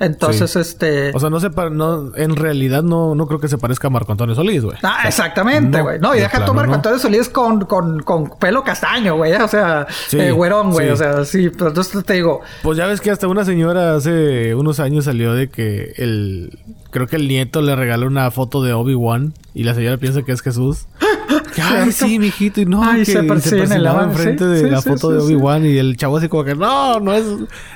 Entonces, 0.00 0.56
este... 0.56 1.12
O 1.14 1.20
sea, 1.20 1.28
no 1.28 1.40
se 1.40 1.50
no, 1.50 2.16
en 2.16 2.34
realidad 2.34 2.82
no, 2.82 3.14
no 3.14 3.26
creo 3.26 3.38
que 3.38 3.48
se 3.48 3.58
parezca 3.58 3.88
a 3.88 3.90
Marco 3.90 4.10
Antonio 4.10 4.34
Solís, 4.34 4.64
güey. 4.64 4.78
Ah, 4.82 5.02
exactamente, 5.06 5.82
güey. 5.82 5.98
No, 5.98 6.14
y 6.14 6.20
deja 6.20 6.44
tu 6.46 6.54
Marco 6.54 6.72
Antonio 6.72 6.98
Solís 6.98 7.28
con, 7.28 7.66
con, 7.66 8.00
con 8.02 8.30
pelo 8.38 8.64
castaño, 8.64 9.16
güey. 9.16 9.34
O 9.34 9.48
sea, 9.48 9.86
eh, 10.12 10.30
güerón, 10.30 10.72
güey. 10.72 10.88
O 10.88 10.96
sea, 10.96 11.26
sí, 11.26 11.44
entonces 11.44 12.02
te 12.04 12.14
digo... 12.14 12.40
Pues 12.62 12.78
ya 12.78 12.86
ves 12.86 13.02
que 13.02 13.10
hasta 13.10 13.28
una 13.28 13.44
señora 13.44 13.94
hace 13.94 14.54
unos 14.54 14.80
años 14.80 15.04
salió 15.04 15.34
de 15.34 15.50
que 15.50 15.92
el 15.98 16.58
creo 16.90 17.06
que 17.06 17.16
el 17.16 17.28
nieto 17.28 17.62
le 17.62 17.76
regaló 17.76 18.06
una 18.06 18.30
foto 18.30 18.62
de 18.62 18.72
Obi-Wan 18.72 19.34
y 19.54 19.64
la 19.64 19.74
señora 19.74 19.98
piensa 19.98 20.22
que 20.22 20.32
es 20.32 20.40
Jesús. 20.40 20.86
Ay, 21.62 21.92
sí, 21.92 22.18
mijito. 22.18 22.60
Y 22.60 22.66
no, 22.66 22.82
Ay, 22.82 23.00
que 23.00 23.04
se 23.06 23.12
se 23.12 23.22
persiguen 23.24 23.72
en 23.72 23.82
van- 23.84 24.10
enfrente 24.10 24.44
sí, 24.44 24.50
de 24.50 24.60
sí, 24.60 24.70
la 24.70 24.80
sí, 24.82 24.88
foto 24.88 25.10
de. 25.10 25.18
Obi-Wan. 25.18 25.64
Y 25.66 25.78
el 25.78 25.96
chavo 25.96 26.16
así 26.18 26.28
como 26.28 26.44
que, 26.44 26.54
no, 26.54 27.00
no 27.00 27.12
es, 27.14 27.24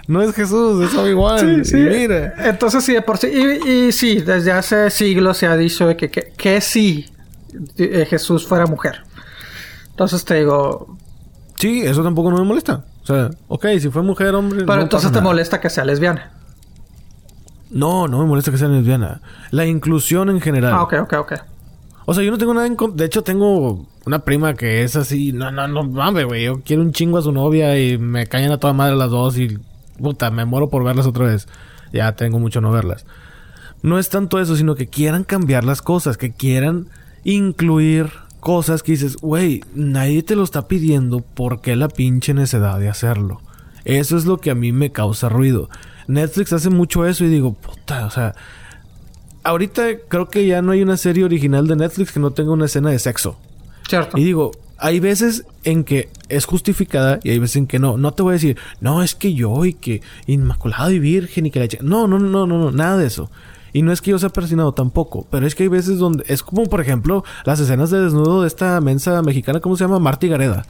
no 0.07 0.23
es 0.23 0.35
Jesús, 0.35 0.85
es 0.89 0.97
Obi-Wan. 0.97 1.65
Sí, 1.65 1.71
sí. 1.73 1.77
Y 1.79 1.83
mira. 1.85 2.35
Entonces 2.39 2.85
sí, 2.85 2.93
de 2.93 3.03
por 3.03 3.19
sí. 3.19 3.29
Y, 3.29 3.69
y 3.89 3.93
sí, 3.93 4.21
desde 4.21 4.53
hace 4.53 4.91
siglos 4.91 5.39
se 5.39 5.47
ha 5.47 5.57
dicho 5.57 5.87
que, 5.97 6.11
que, 6.11 6.33
que 6.37 6.61
sí 6.61 7.07
eh, 7.77 8.07
Jesús 8.09 8.47
fuera 8.47 8.67
mujer. 8.67 9.03
Entonces 9.91 10.25
te 10.25 10.35
digo, 10.35 10.97
Sí, 11.57 11.83
eso 11.83 12.03
tampoco 12.03 12.31
no 12.31 12.39
me 12.39 12.45
molesta. 12.45 12.85
O 13.03 13.07
sea, 13.07 13.31
ok, 13.49 13.67
si 13.81 13.89
fue 13.91 14.03
mujer, 14.03 14.35
hombre. 14.35 14.65
pero 14.65 14.77
no 14.77 14.83
entonces 14.83 15.11
te 15.11 15.17
nada. 15.19 15.25
molesta 15.25 15.61
que 15.61 15.71
sea 15.71 15.85
lesbiana. 15.85 16.33
No, 17.71 18.07
no 18.09 18.19
me 18.19 18.27
molesta 18.27 18.51
que 18.51 18.59
sea 18.59 18.69
lesbiana. 18.69 19.21
La 19.51 19.67
inclusión 19.67 20.31
en 20.31 20.41
general. 20.41 20.73
Ah, 20.75 20.83
ok, 20.83 20.95
ok, 21.03 21.13
ok. 21.19 21.33
O 22.07 22.15
sea, 22.15 22.23
yo 22.23 22.31
no 22.31 22.39
tengo 22.39 22.55
nada 22.55 22.67
en 22.67 22.77
contra. 22.77 22.99
De 22.99 23.07
hecho, 23.07 23.23
tengo 23.23 23.87
una 24.05 24.21
prima 24.21 24.55
que 24.55 24.83
es 24.83 24.97
así. 24.97 25.33
No, 25.33 25.51
no, 25.51 25.67
no 25.69 25.85
mames, 25.85 26.27
güey. 26.27 26.45
Yo 26.45 26.61
quiero 26.63 26.83
un 26.83 26.93
chingo 26.93 27.19
a 27.19 27.23
su 27.23 27.33
novia 27.33 27.79
y 27.79 27.99
me 27.99 28.27
caen 28.27 28.53
a 28.53 28.59
toda 28.59 28.73
madre 28.73 28.97
las 28.97 29.11
dos 29.11 29.39
y. 29.39 29.59
Puta, 29.99 30.31
me 30.31 30.45
muero 30.45 30.69
por 30.69 30.85
verlas 30.85 31.07
otra 31.07 31.27
vez. 31.27 31.47
Ya 31.93 32.13
tengo 32.17 32.39
mucho 32.39 32.61
no 32.61 32.73
verlas. 32.73 33.07
No 33.83 33.99
es 33.99 34.09
tanto 34.09 34.41
eso, 34.41 34.57
sino 34.57 34.75
que 34.75 34.89
quieran 34.89 35.25
cambiar 35.25 35.65
las 35.65 35.83
cosas, 35.83 36.17
que 36.17 36.33
quieran 36.33 36.89
incluir 37.23 38.11
cosas 38.45 38.83
que 38.83 38.93
dices, 38.93 39.17
güey, 39.17 39.63
nadie 39.75 40.23
te 40.23 40.37
lo 40.37 40.45
está 40.45 40.69
pidiendo, 40.69 41.21
¿por 41.21 41.63
qué 41.63 41.77
la 41.77 41.89
pinche 41.89 42.35
necedad 42.35 42.79
de 42.79 42.91
hacerlo? 42.91 43.41
Eso 43.85 44.17
es 44.17 44.27
lo 44.27 44.39
que 44.39 44.51
a 44.51 44.55
mí 44.55 44.71
me 44.71 44.93
causa 44.93 45.29
ruido. 45.29 45.71
Netflix 46.09 46.53
hace 46.53 46.69
mucho 46.69 47.07
eso 47.07 47.25
y 47.25 47.29
digo, 47.29 47.55
puta, 47.55 48.05
o 48.07 48.11
sea, 48.11 48.35
ahorita 49.45 49.99
creo 50.09 50.29
que 50.29 50.47
ya 50.47 50.63
no 50.63 50.73
hay 50.73 50.83
una 50.83 50.97
serie 50.97 51.25
original 51.25 51.67
de 51.67 51.77
Netflix 51.77 52.13
que 52.13 52.21
no 52.21 52.33
tenga 52.33 52.53
una 52.53 52.65
escena 52.65 52.91
de 52.91 52.99
sexo. 52.99 53.37
Cierto. 53.89 54.19
Y 54.19 54.25
digo, 54.25 54.53
hay 54.79 54.99
veces 54.99 55.45
en 55.63 55.85
que 55.85 56.09
es 56.29 56.47
justificada 56.47 57.21
y 57.23 57.31
hay 57.31 57.39
veces 57.39 57.57
en 57.57 57.67
que 57.67 57.79
no. 57.79 57.97
No 57.97 58.13
te 58.13 58.23
voy 58.23 58.33
a 58.33 58.35
decir, 58.35 58.59
no, 58.81 59.03
es 59.03 59.15
que 59.15 59.35
yo 59.35 59.65
y 59.65 59.75
que 59.75 60.03
inmaculado 60.27 60.91
y 60.91 60.99
virgen 60.99 61.47
y 61.47 61.51
que 61.51 61.61
la 61.61 61.69
chica. 61.69 61.85
No, 61.85 62.09
no, 62.09 62.19
no, 62.19 62.47
no, 62.47 62.59
no, 62.59 62.71
nada 62.71 62.97
de 62.97 63.07
eso. 63.07 63.31
Y 63.73 63.83
no 63.83 63.93
es 63.93 64.01
que 64.01 64.13
yo 64.13 64.19
sea 64.19 64.29
persinado 64.29 64.73
tampoco, 64.73 65.27
pero 65.31 65.47
es 65.47 65.57
que 65.57 65.65
hay 65.65 65.69
veces 65.69 65.99
donde 65.99 66.25
es 66.29 66.45
como, 66.45 66.65
por 66.67 66.81
ejemplo, 66.81 67.25
las 67.45 67.59
escenas 67.59 67.91
de 67.91 68.01
desnudo 68.01 68.43
de 68.43 68.47
esta 68.47 68.81
mensa 68.81 69.21
mexicana, 69.23 69.59
¿cómo 69.59 69.77
se 69.77 69.83
llama? 69.85 69.99
Marty 69.99 70.29
Gareda. 70.29 70.65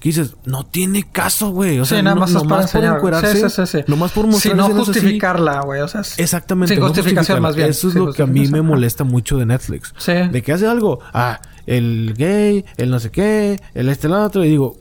Que 0.00 0.08
dices, 0.08 0.34
no 0.46 0.64
tiene 0.64 1.04
caso, 1.10 1.50
güey. 1.50 1.78
O 1.78 1.84
sea, 1.84 1.98
sí, 1.98 2.02
nada 2.02 2.14
no- 2.14 2.20
más 2.22 2.32
para 2.32 2.44
nomás 2.44 2.72
por 2.72 2.84
encuerarse, 2.84 3.50
Sí, 3.50 3.66
sí, 3.66 3.78
nomás 3.86 4.12
por 4.12 4.26
mostrar 4.26 4.52
Sin 4.52 4.56
no 4.56 4.84
justificarla, 4.84 5.60
güey. 5.60 5.82
O 5.82 5.88
sea, 5.88 6.00
es- 6.00 6.18
Exactamente. 6.18 6.74
Sin 6.74 6.80
no 6.80 6.88
justificación, 6.88 7.42
más 7.42 7.54
bien. 7.54 7.68
Eso 7.68 7.88
es 7.88 7.94
lo 7.94 8.12
que 8.12 8.22
a 8.22 8.26
mí 8.26 8.48
me 8.48 8.62
molesta 8.62 9.04
mucho 9.04 9.36
de 9.36 9.44
Netflix. 9.44 9.94
Sí. 9.98 10.14
De 10.32 10.42
que 10.42 10.52
hace 10.54 10.66
algo. 10.66 11.00
Ah, 11.12 11.40
el 11.66 12.14
gay, 12.16 12.64
el 12.78 12.90
no 12.90 12.98
sé 12.98 13.10
qué, 13.10 13.60
el 13.74 13.90
este, 13.90 14.06
el 14.06 14.14
otro. 14.14 14.42
Y 14.42 14.48
digo, 14.48 14.78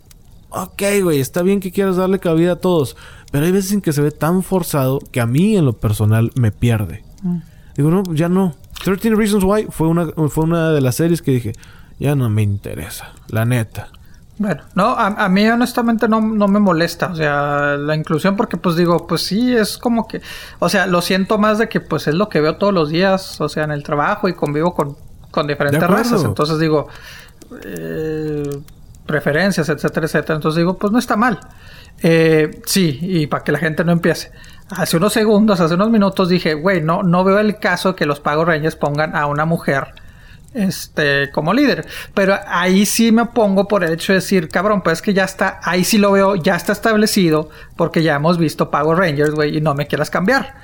ok, 0.51 0.81
güey, 1.03 1.19
está 1.19 1.41
bien 1.41 1.59
que 1.59 1.71
quieras 1.73 1.97
darle 1.97 2.19
cabida 2.19 2.53
a 2.53 2.55
todos. 2.55 2.95
Pero 3.31 3.45
hay 3.45 3.51
veces 3.51 3.73
en 3.73 3.81
que 3.81 3.91
se 3.91 4.01
ve 4.01 4.11
tan 4.11 4.41
forzado 4.41 4.99
que 5.11 5.19
a 5.19 5.25
mí, 5.25 5.57
en 5.57 5.65
lo 5.65 5.73
personal, 5.73 6.31
me 6.35 6.51
pierde. 6.53 7.03
Mm. 7.23 7.37
Digo, 7.75 7.91
no, 7.91 8.03
ya 8.13 8.29
no. 8.29 8.55
13 8.85 9.13
Reasons 9.15 9.43
Why 9.43 9.67
fue 9.69 9.87
una, 9.89 10.07
fue 10.29 10.45
una 10.45 10.71
de 10.71 10.79
las 10.79 10.95
series 10.95 11.21
que 11.21 11.31
dije, 11.31 11.51
ya 11.99 12.15
no 12.15 12.29
me 12.29 12.41
interesa. 12.41 13.11
La 13.27 13.43
neta. 13.43 13.89
Bueno, 14.39 14.63
no, 14.73 14.91
a, 14.91 15.07
a 15.07 15.27
mí 15.27 15.45
honestamente 15.49 16.07
no, 16.07 16.21
no 16.21 16.47
me 16.47 16.59
molesta, 16.59 17.07
o 17.11 17.15
sea, 17.15 17.75
la 17.77 17.93
inclusión 17.93 18.37
porque 18.37 18.55
pues 18.55 18.77
digo, 18.77 19.05
pues 19.05 19.21
sí, 19.23 19.53
es 19.53 19.77
como 19.77 20.07
que, 20.07 20.21
o 20.59 20.69
sea, 20.69 20.87
lo 20.87 21.01
siento 21.01 21.37
más 21.37 21.57
de 21.57 21.67
que 21.67 21.81
pues 21.81 22.07
es 22.07 22.15
lo 22.15 22.29
que 22.29 22.39
veo 22.39 22.55
todos 22.55 22.73
los 22.73 22.89
días, 22.89 23.41
o 23.41 23.49
sea, 23.49 23.65
en 23.65 23.71
el 23.71 23.83
trabajo 23.83 24.29
y 24.29 24.33
convivo 24.33 24.73
con, 24.73 24.95
con 25.29 25.45
diferentes 25.45 25.85
razas, 25.85 26.23
entonces 26.23 26.57
digo, 26.57 26.87
eh, 27.65 28.61
preferencias, 29.05 29.67
etcétera, 29.67 30.05
etcétera, 30.05 30.35
entonces 30.35 30.57
digo, 30.57 30.77
pues 30.77 30.93
no 30.93 30.99
está 30.99 31.17
mal. 31.17 31.41
Eh, 32.01 32.61
sí, 32.65 32.97
y 33.01 33.27
para 33.27 33.43
que 33.43 33.51
la 33.51 33.59
gente 33.59 33.83
no 33.83 33.91
empiece. 33.91 34.31
Hace 34.69 34.95
unos 34.95 35.11
segundos, 35.11 35.59
hace 35.59 35.73
unos 35.73 35.89
minutos 35.89 36.29
dije, 36.29 36.53
güey, 36.53 36.81
no, 36.81 37.03
no 37.03 37.25
veo 37.25 37.39
el 37.39 37.57
caso 37.57 37.93
que 37.93 38.05
los 38.05 38.21
Pagos 38.21 38.47
Reyes 38.47 38.77
pongan 38.77 39.17
a 39.17 39.25
una 39.25 39.43
mujer 39.43 39.87
este 40.53 41.31
como 41.31 41.53
líder. 41.53 41.85
Pero 42.13 42.37
ahí 42.47 42.85
sí 42.85 43.11
me 43.11 43.25
pongo 43.25 43.67
por 43.67 43.83
el 43.83 43.93
hecho 43.93 44.13
de 44.13 44.19
decir, 44.19 44.49
cabrón, 44.49 44.81
pues 44.81 44.99
es 44.99 45.01
que 45.01 45.13
ya 45.13 45.23
está, 45.23 45.59
ahí 45.63 45.83
sí 45.83 45.97
lo 45.97 46.11
veo, 46.11 46.35
ya 46.35 46.55
está 46.55 46.71
establecido, 46.71 47.49
porque 47.75 48.03
ya 48.03 48.15
hemos 48.15 48.37
visto 48.37 48.71
Power 48.71 48.97
Rangers, 48.97 49.31
güey, 49.31 49.57
y 49.57 49.61
no 49.61 49.75
me 49.75 49.87
quieras 49.87 50.09
cambiar. 50.09 50.55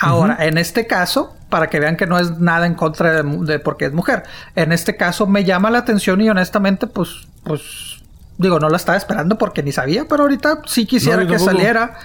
Ahora, 0.00 0.38
en 0.40 0.56
este 0.58 0.86
caso, 0.86 1.36
para 1.48 1.68
que 1.68 1.78
vean 1.78 1.96
que 1.96 2.06
no 2.06 2.18
es 2.18 2.38
nada 2.38 2.66
en 2.66 2.74
contra 2.74 3.22
de, 3.22 3.58
porque 3.58 3.84
es 3.84 3.92
mujer, 3.92 4.22
en 4.56 4.72
este 4.72 4.96
caso 4.96 5.26
me 5.26 5.44
llama 5.44 5.70
la 5.70 5.78
atención 5.78 6.20
y 6.20 6.30
honestamente, 6.30 6.86
pues, 6.86 7.28
pues, 7.44 8.02
digo, 8.38 8.58
no 8.58 8.68
la 8.70 8.78
estaba 8.78 8.96
esperando 8.96 9.36
porque 9.36 9.62
ni 9.62 9.70
sabía, 9.70 10.06
pero 10.08 10.22
ahorita 10.22 10.62
sí 10.66 10.86
quisiera 10.86 11.22
No, 11.22 11.30
que 11.30 11.38
saliera 11.38 11.98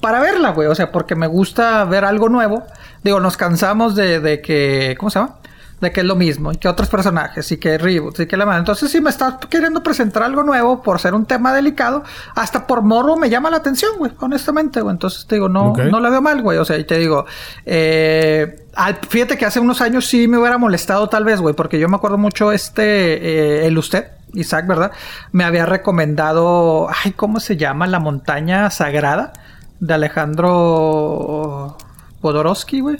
para 0.00 0.20
verla, 0.20 0.50
güey. 0.50 0.68
O 0.68 0.74
sea, 0.74 0.90
porque 0.90 1.16
me 1.16 1.26
gusta 1.26 1.84
ver 1.84 2.04
algo 2.04 2.28
nuevo. 2.28 2.64
Digo, 3.02 3.20
nos 3.20 3.36
cansamos 3.36 3.94
de, 3.94 4.20
de 4.20 4.40
que. 4.40 4.96
¿Cómo 4.98 5.10
se 5.10 5.18
llama? 5.18 5.36
De 5.84 5.92
que 5.92 6.00
es 6.00 6.06
lo 6.06 6.16
mismo. 6.16 6.50
Y 6.52 6.56
que 6.56 6.66
otros 6.68 6.88
personajes. 6.88 7.52
Y 7.52 7.58
que 7.58 7.76
reboots. 7.78 8.20
Y 8.20 8.26
que 8.26 8.36
la 8.36 8.46
madre. 8.46 8.60
Entonces, 8.60 8.90
si 8.90 9.00
me 9.00 9.10
estás 9.10 9.34
queriendo 9.50 9.82
presentar 9.82 10.22
algo 10.22 10.42
nuevo 10.42 10.82
por 10.82 10.98
ser 10.98 11.14
un 11.14 11.26
tema 11.26 11.52
delicado, 11.52 12.02
hasta 12.34 12.66
por 12.66 12.82
morro 12.82 13.16
me 13.16 13.28
llama 13.30 13.50
la 13.50 13.58
atención, 13.58 13.92
güey. 13.98 14.12
Honestamente, 14.20 14.80
güey. 14.80 14.92
Entonces, 14.94 15.26
te 15.26 15.34
digo, 15.36 15.48
no, 15.48 15.70
Ok. 15.72 15.78
no 15.90 16.00
la 16.00 16.10
veo 16.10 16.22
mal, 16.22 16.40
güey. 16.42 16.58
O 16.58 16.64
sea, 16.64 16.78
y 16.78 16.84
te 16.84 16.98
digo, 16.98 17.26
eh, 17.66 18.64
al- 18.74 18.96
fíjate 19.08 19.36
que 19.38 19.46
hace 19.46 19.60
unos 19.60 19.80
años 19.80 20.06
sí 20.06 20.26
me 20.28 20.38
hubiera 20.38 20.58
molestado, 20.58 21.08
tal 21.08 21.24
vez, 21.24 21.40
güey. 21.40 21.54
Porque 21.54 21.78
yo 21.78 21.88
me 21.88 21.96
acuerdo 21.96 22.18
mucho 22.18 22.50
este, 22.52 22.82
eh, 23.62 23.66
el 23.66 23.76
usted. 23.78 24.06
Isaac, 24.32 24.66
¿verdad? 24.66 24.90
Me 25.30 25.44
había 25.44 25.64
recomendado, 25.66 26.88
ay, 27.04 27.12
¿cómo 27.12 27.38
se 27.38 27.56
llama? 27.56 27.86
La 27.86 28.00
montaña 28.00 28.68
sagrada 28.70 29.32
de 29.78 29.94
Alejandro 29.94 31.76
Podorowski, 32.20 32.80
güey. 32.80 32.96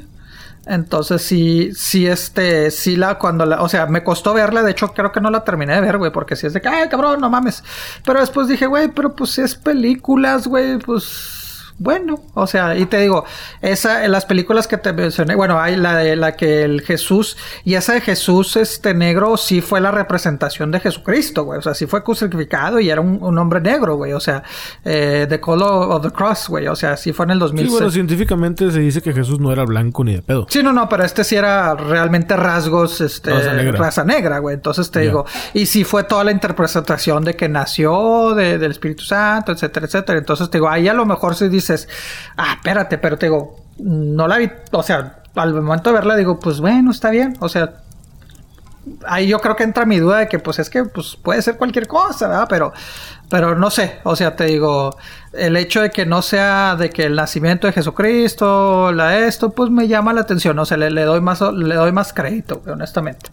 Entonces 0.66 1.22
sí, 1.22 1.72
sí, 1.74 2.06
este, 2.06 2.70
sí 2.70 2.96
la, 2.96 3.18
cuando 3.18 3.44
la, 3.44 3.62
o 3.62 3.68
sea, 3.68 3.86
me 3.86 4.02
costó 4.02 4.32
verla, 4.32 4.62
de 4.62 4.70
hecho 4.70 4.88
creo 4.94 5.12
que 5.12 5.20
no 5.20 5.30
la 5.30 5.44
terminé 5.44 5.74
de 5.74 5.80
ver, 5.80 5.98
güey, 5.98 6.10
porque 6.10 6.36
sí 6.36 6.46
es 6.46 6.52
de 6.54 6.60
que, 6.60 6.68
ay, 6.68 6.88
cabrón, 6.88 7.20
no 7.20 7.28
mames. 7.28 7.62
Pero 8.04 8.20
después 8.20 8.48
dije, 8.48 8.66
güey, 8.66 8.88
pero 8.88 9.14
pues 9.14 9.38
es 9.38 9.54
películas, 9.54 10.46
güey, 10.46 10.78
pues 10.78 11.43
bueno, 11.78 12.20
o 12.34 12.46
sea, 12.46 12.76
y 12.76 12.86
te 12.86 12.98
digo, 13.00 13.24
esa, 13.60 14.04
en 14.04 14.12
las 14.12 14.24
películas 14.26 14.66
que 14.68 14.78
te 14.78 14.92
mencioné, 14.92 15.34
bueno, 15.34 15.58
hay 15.60 15.76
la 15.76 15.96
de 15.96 16.14
la 16.16 16.32
que 16.36 16.62
el 16.62 16.82
Jesús, 16.82 17.36
y 17.64 17.74
esa 17.74 17.94
de 17.94 18.00
Jesús, 18.00 18.56
este 18.56 18.94
negro, 18.94 19.36
sí 19.36 19.60
fue 19.60 19.80
la 19.80 19.90
representación 19.90 20.70
de 20.70 20.80
Jesucristo, 20.80 21.44
güey, 21.44 21.58
o 21.58 21.62
sea, 21.62 21.74
sí 21.74 21.86
fue 21.86 22.02
crucificado 22.04 22.78
y 22.80 22.90
era 22.90 23.00
un, 23.00 23.18
un 23.22 23.38
hombre 23.38 23.60
negro, 23.60 23.96
güey, 23.96 24.12
o 24.12 24.20
sea, 24.20 24.42
eh, 24.84 25.26
The 25.28 25.40
Color 25.40 25.90
of 25.92 26.02
the 26.02 26.10
Cross, 26.10 26.48
güey, 26.48 26.68
o 26.68 26.76
sea, 26.76 26.96
sí 26.96 27.12
fue 27.12 27.24
en 27.26 27.30
el 27.32 27.38
Sí, 27.38 27.40
2006. 27.40 27.72
bueno, 27.72 27.90
científicamente 27.90 28.70
se 28.70 28.78
dice 28.78 29.02
que 29.02 29.12
Jesús 29.12 29.40
no 29.40 29.52
era 29.52 29.64
blanco 29.64 30.04
ni 30.04 30.14
de 30.14 30.22
pedo. 30.22 30.46
Sí, 30.48 30.62
no, 30.62 30.72
no, 30.72 30.88
pero 30.88 31.04
este 31.04 31.24
sí 31.24 31.34
era 31.36 31.74
realmente 31.74 32.36
rasgos, 32.36 33.00
este, 33.00 33.30
Raza 33.30 33.52
negra. 33.52 33.78
raza 33.78 34.04
negra, 34.04 34.38
güey. 34.38 34.54
Entonces 34.54 34.90
te 34.90 35.00
digo, 35.00 35.24
y 35.52 35.66
sí 35.66 35.84
fue 35.84 36.04
toda 36.04 36.24
la 36.24 36.30
interpretación 36.30 37.24
de 37.24 37.34
que 37.34 37.48
nació 37.48 38.34
de- 38.34 38.58
del 38.58 38.70
Espíritu 38.70 39.04
Santo, 39.04 39.52
etcétera, 39.52 39.86
etcétera. 39.86 40.18
Entonces 40.18 40.48
te 40.50 40.58
digo, 40.58 40.68
ahí 40.68 40.88
a 40.88 40.94
lo 40.94 41.04
mejor 41.06 41.34
si 41.34 41.48
dices, 41.68 41.88
ah, 42.36 42.54
espérate, 42.56 42.98
pero 42.98 43.16
te 43.18 43.26
digo, 43.26 43.56
no 43.78 44.28
la 44.28 44.38
vi, 44.38 44.50
o 44.72 44.82
sea, 44.82 45.22
al 45.34 45.52
momento 45.54 45.90
de 45.90 45.94
verla 45.94 46.16
digo, 46.16 46.38
pues 46.38 46.60
bueno, 46.60 46.90
está 46.90 47.10
bien, 47.10 47.36
o 47.40 47.48
sea, 47.48 47.74
ahí 49.06 49.26
yo 49.26 49.38
creo 49.40 49.56
que 49.56 49.64
entra 49.64 49.86
mi 49.86 49.98
duda 49.98 50.18
de 50.18 50.28
que 50.28 50.38
pues 50.38 50.58
es 50.58 50.68
que 50.68 50.84
pues 50.84 51.16
puede 51.16 51.40
ser 51.42 51.56
cualquier 51.56 51.86
cosa, 51.86 52.28
¿verdad? 52.28 52.46
Pero 52.48 52.72
pero 53.30 53.56
no 53.56 53.70
sé, 53.70 53.98
o 54.04 54.14
sea, 54.14 54.36
te 54.36 54.44
digo, 54.44 54.96
el 55.32 55.56
hecho 55.56 55.80
de 55.80 55.90
que 55.90 56.04
no 56.06 56.20
sea 56.22 56.76
de 56.76 56.90
que 56.90 57.04
el 57.06 57.16
nacimiento 57.16 57.66
de 57.66 57.72
Jesucristo, 57.72 58.92
la 58.92 59.18
esto, 59.26 59.50
pues 59.50 59.70
me 59.70 59.88
llama 59.88 60.12
la 60.12 60.20
atención, 60.20 60.56
o 60.58 60.66
sea, 60.66 60.76
le, 60.76 60.90
le 60.90 61.02
doy 61.04 61.20
más 61.22 61.40
le 61.40 61.74
doy 61.74 61.90
más 61.90 62.12
crédito, 62.12 62.62
honestamente. 62.70 63.30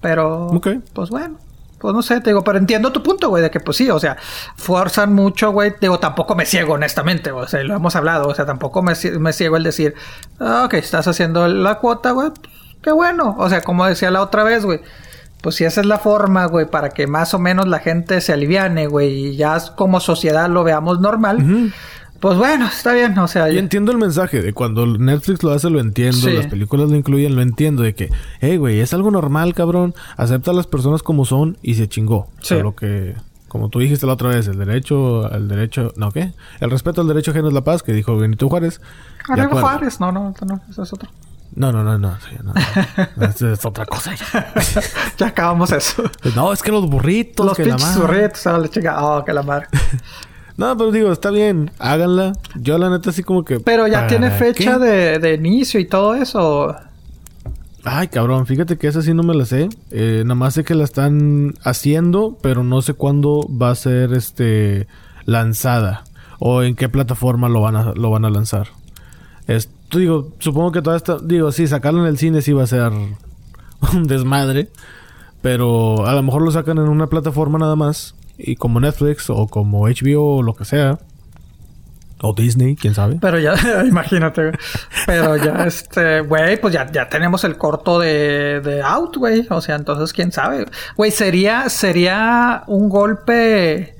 Pero 0.00 0.46
Ok. 0.46 0.68
pues 0.94 1.10
bueno, 1.10 1.36
pues 1.80 1.94
no 1.94 2.02
sé, 2.02 2.20
te 2.20 2.30
digo, 2.30 2.44
pero 2.44 2.58
entiendo 2.58 2.92
tu 2.92 3.02
punto, 3.02 3.28
güey, 3.30 3.42
de 3.42 3.50
que 3.50 3.58
pues 3.60 3.76
sí, 3.78 3.88
o 3.90 3.98
sea, 3.98 4.16
forzan 4.56 5.12
mucho, 5.14 5.50
güey, 5.52 5.74
digo, 5.80 5.98
tampoco 5.98 6.34
me 6.34 6.44
ciego, 6.46 6.74
honestamente, 6.74 7.30
o 7.32 7.46
sea, 7.48 7.62
lo 7.64 7.74
hemos 7.74 7.96
hablado, 7.96 8.28
o 8.28 8.34
sea, 8.34 8.46
tampoco 8.46 8.82
me, 8.82 8.92
cie- 8.92 9.18
me 9.18 9.32
ciego 9.32 9.56
el 9.56 9.62
decir, 9.64 9.94
ah, 10.38 10.64
ok, 10.66 10.74
estás 10.74 11.08
haciendo 11.08 11.48
la 11.48 11.76
cuota, 11.76 12.10
güey, 12.12 12.30
pues, 12.30 12.50
qué 12.82 12.92
bueno, 12.92 13.34
o 13.38 13.48
sea, 13.48 13.62
como 13.62 13.86
decía 13.86 14.10
la 14.10 14.20
otra 14.22 14.44
vez, 14.44 14.64
güey, 14.64 14.80
pues 15.42 15.54
si 15.56 15.64
esa 15.64 15.80
es 15.80 15.86
la 15.86 15.98
forma, 15.98 16.44
güey, 16.46 16.66
para 16.66 16.90
que 16.90 17.06
más 17.06 17.32
o 17.32 17.38
menos 17.38 17.66
la 17.66 17.78
gente 17.78 18.20
se 18.20 18.34
aliviane, 18.34 18.86
güey, 18.86 19.08
y 19.28 19.36
ya 19.36 19.56
como 19.74 20.00
sociedad 20.00 20.50
lo 20.50 20.64
veamos 20.64 21.00
normal, 21.00 21.38
Ujú. 21.42 21.70
Pues 22.20 22.36
bueno, 22.36 22.66
está 22.66 22.92
bien, 22.92 23.18
o 23.18 23.26
sea, 23.26 23.50
Yo 23.50 23.58
entiendo 23.58 23.92
el 23.92 23.98
mensaje 23.98 24.42
de 24.42 24.52
cuando 24.52 24.86
Netflix 24.86 25.42
lo 25.42 25.52
hace, 25.52 25.70
lo 25.70 25.80
entiendo. 25.80 26.18
Sí. 26.18 26.32
Las 26.32 26.46
películas 26.46 26.90
lo 26.90 26.96
incluyen, 26.96 27.34
lo 27.34 27.42
entiendo. 27.42 27.82
De 27.82 27.94
que, 27.94 28.10
hey, 28.40 28.58
güey, 28.58 28.80
es 28.80 28.92
algo 28.92 29.10
normal, 29.10 29.54
cabrón. 29.54 29.94
Acepta 30.16 30.50
a 30.50 30.54
las 30.54 30.66
personas 30.66 31.02
como 31.02 31.24
son 31.24 31.56
y 31.62 31.74
se 31.74 31.88
chingó. 31.88 32.28
Sí. 32.40 32.56
Solo 32.56 32.76
que, 32.76 33.14
como 33.48 33.70
tú 33.70 33.78
dijiste 33.78 34.06
la 34.06 34.12
otra 34.12 34.28
vez, 34.28 34.46
el 34.48 34.58
derecho 34.58 35.24
al 35.32 35.48
derecho. 35.48 35.92
¿No 35.96 36.12
qué? 36.12 36.32
El 36.60 36.70
respeto 36.70 37.00
al 37.00 37.08
derecho 37.08 37.30
ajeno 37.30 37.48
es 37.48 37.54
la 37.54 37.64
paz, 37.64 37.82
que 37.82 37.92
dijo 37.92 38.16
Benito 38.16 38.48
Juárez. 38.48 38.82
Juárez, 39.26 39.98
no, 39.98 40.12
no, 40.12 40.34
no, 40.46 40.60
eso 40.68 40.82
es 40.82 40.92
otro. 40.92 41.08
No, 41.54 41.72
no, 41.72 41.82
no, 41.82 41.98
no. 41.98 42.16
no, 42.44 42.52
no. 42.54 43.26
Es, 43.26 43.42
es 43.42 43.64
otra 43.64 43.84
cosa 43.86 44.14
ya. 44.14 44.52
ya 45.18 45.26
acabamos 45.26 45.72
eso. 45.72 46.04
No, 46.36 46.52
es 46.52 46.62
que 46.62 46.70
los 46.70 46.88
burritos. 46.88 47.44
Los 47.44 47.56
que 47.56 47.64
la 47.64 47.76
pinches 47.76 47.98
burritos, 47.98 48.46
ah, 48.46 48.62
chica. 48.68 49.04
Oh, 49.04 49.24
que 49.24 49.32
la 49.32 49.42
madre. 49.42 49.66
No, 50.56 50.76
pero 50.76 50.90
digo, 50.90 51.12
está 51.12 51.30
bien. 51.30 51.70
Háganla. 51.78 52.32
Yo 52.56 52.78
la 52.78 52.90
neta 52.90 53.10
así 53.10 53.22
como 53.22 53.44
que... 53.44 53.60
Pero 53.60 53.86
ya 53.86 53.98
¿para 53.98 54.08
tiene 54.08 54.30
fecha 54.30 54.78
de, 54.78 55.18
de 55.18 55.34
inicio 55.34 55.80
y 55.80 55.86
todo 55.86 56.14
eso. 56.14 56.74
Ay, 57.84 58.08
cabrón. 58.08 58.46
Fíjate 58.46 58.76
que 58.76 58.86
esa 58.86 59.02
sí 59.02 59.14
no 59.14 59.22
me 59.22 59.34
la 59.34 59.44
sé. 59.44 59.68
Eh, 59.90 60.22
nada 60.24 60.34
más 60.34 60.54
sé 60.54 60.64
que 60.64 60.74
la 60.74 60.84
están 60.84 61.54
haciendo, 61.62 62.36
pero 62.42 62.62
no 62.62 62.82
sé 62.82 62.94
cuándo 62.94 63.48
va 63.50 63.70
a 63.70 63.74
ser 63.74 64.12
este 64.12 64.86
lanzada. 65.24 66.04
O 66.38 66.62
en 66.62 66.74
qué 66.74 66.88
plataforma 66.88 67.48
lo 67.48 67.60
van 67.60 67.76
a, 67.76 67.92
lo 67.94 68.10
van 68.10 68.24
a 68.24 68.30
lanzar. 68.30 68.68
Esto, 69.46 69.98
digo, 69.98 70.32
supongo 70.38 70.72
que 70.72 70.82
toda 70.82 70.96
esta... 70.96 71.18
Digo, 71.18 71.52
sí, 71.52 71.66
sacarlo 71.66 72.00
en 72.00 72.06
el 72.06 72.18
cine 72.18 72.42
sí 72.42 72.52
va 72.52 72.64
a 72.64 72.66
ser 72.66 72.92
un 73.94 74.04
desmadre. 74.06 74.68
Pero 75.42 76.06
a 76.06 76.14
lo 76.14 76.22
mejor 76.22 76.42
lo 76.42 76.50
sacan 76.50 76.78
en 76.78 76.88
una 76.88 77.06
plataforma 77.06 77.58
nada 77.58 77.76
más. 77.76 78.14
Y 78.44 78.56
como 78.56 78.80
Netflix 78.80 79.30
o 79.30 79.46
como 79.46 79.86
HBO 79.88 80.36
o 80.38 80.42
lo 80.42 80.54
que 80.54 80.64
sea. 80.64 80.98
O 82.22 82.34
Disney, 82.34 82.76
quién 82.76 82.94
sabe. 82.94 83.16
Pero 83.20 83.38
ya, 83.38 83.54
imagínate. 83.86 84.52
Pero 85.06 85.36
ya, 85.36 85.64
este, 85.66 86.20
güey, 86.20 86.60
pues 86.60 86.74
ya, 86.74 86.90
ya 86.92 87.08
tenemos 87.08 87.44
el 87.44 87.56
corto 87.56 87.98
de, 87.98 88.60
de 88.60 88.82
Out, 88.82 89.16
güey. 89.16 89.46
O 89.48 89.60
sea, 89.62 89.76
entonces, 89.76 90.12
quién 90.12 90.30
sabe. 90.30 90.66
Güey, 90.96 91.10
sería, 91.10 91.68
sería 91.70 92.64
un 92.66 92.88
golpe 92.90 93.96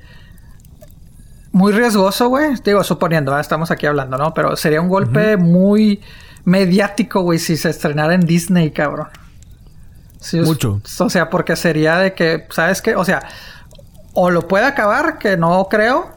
muy 1.51 1.73
riesgoso, 1.73 2.29
güey. 2.29 2.53
Digo, 2.63 2.83
suponiendo, 2.83 3.31
¿verdad? 3.31 3.41
estamos 3.41 3.71
aquí 3.71 3.85
hablando, 3.87 4.17
¿no? 4.17 4.33
Pero 4.33 4.55
sería 4.55 4.81
un 4.81 4.87
golpe 4.89 5.35
muy 5.37 6.01
mediático, 6.45 7.21
güey, 7.21 7.39
si 7.39 7.57
se 7.57 7.69
estrenara 7.69 8.13
en 8.13 8.21
Disney, 8.21 8.71
cabrón. 8.71 9.07
Es- 10.21 10.33
Mucho. 10.35 10.79
O 10.99 11.09
sea, 11.09 11.29
porque 11.29 11.55
sería 11.55 11.97
de 11.97 12.13
que, 12.13 12.45
¿sabes 12.51 12.81
qué? 12.81 12.95
O 12.95 13.03
sea, 13.03 13.23
o 14.13 14.29
lo 14.29 14.47
puede 14.47 14.65
acabar, 14.65 15.17
que 15.17 15.37
no 15.37 15.67
creo, 15.69 16.09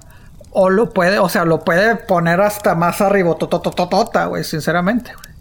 o 0.51 0.71
lo 0.71 0.91
puede, 0.91 1.19
o 1.19 1.29
sea, 1.29 1.45
lo 1.45 1.61
puede 1.65 1.97
poner 1.97 2.41
hasta 2.41 2.75
más 2.75 3.01
arriba, 3.01 3.35
totototota, 3.37 4.27
güey, 4.27 4.45
sinceramente, 4.45 5.13
güey. 5.15 5.35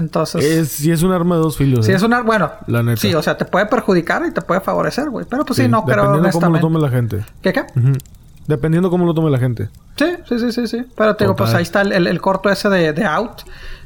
Entonces, 0.00 0.42
Es, 0.44 0.68
sí 0.70 0.90
es 0.90 1.02
un 1.02 1.12
arma 1.12 1.34
de 1.36 1.42
dos 1.42 1.56
filos. 1.58 1.84
si 1.84 1.92
¿eh? 1.92 1.96
es 1.96 2.02
una, 2.02 2.22
bueno, 2.22 2.50
La 2.66 2.82
neta. 2.82 2.98
sí, 3.00 3.14
o 3.14 3.20
sea, 3.22 3.36
te 3.36 3.44
puede 3.44 3.66
perjudicar 3.66 4.22
y 4.26 4.30
te 4.30 4.40
puede 4.40 4.62
favorecer, 4.62 5.10
güey. 5.10 5.26
Pero 5.28 5.44
pues 5.44 5.58
sí, 5.58 5.68
no 5.68 5.84
creo 5.84 5.96
Dependiendo 6.04 6.30
cómo 6.30 6.46
lo 6.46 6.52
honestamente. 6.58 6.60
tome 6.60 6.80
la 6.80 6.88
gente. 6.88 7.26
¿Qué 7.42 7.52
qué? 7.52 7.66
Dependiendo 8.46 8.88
cómo 8.90 9.04
lo 9.04 9.12
tome 9.12 9.30
la 9.30 9.38
gente. 9.38 9.68
Sí, 9.96 10.06
sí, 10.28 10.38
sí, 10.38 10.52
sí, 10.52 10.66
sí. 10.66 10.86
Pero 10.96 11.14
te 11.14 11.24
digo, 11.24 11.36
pues 11.36 11.52
ahí 11.54 11.62
está 11.62 11.82
el, 11.82 11.92
el- 11.92 12.06
el 12.06 12.20
corto 12.22 12.48
ese 12.50 12.68
de, 12.70 12.92
de 12.94 13.04
Out 13.04 13.42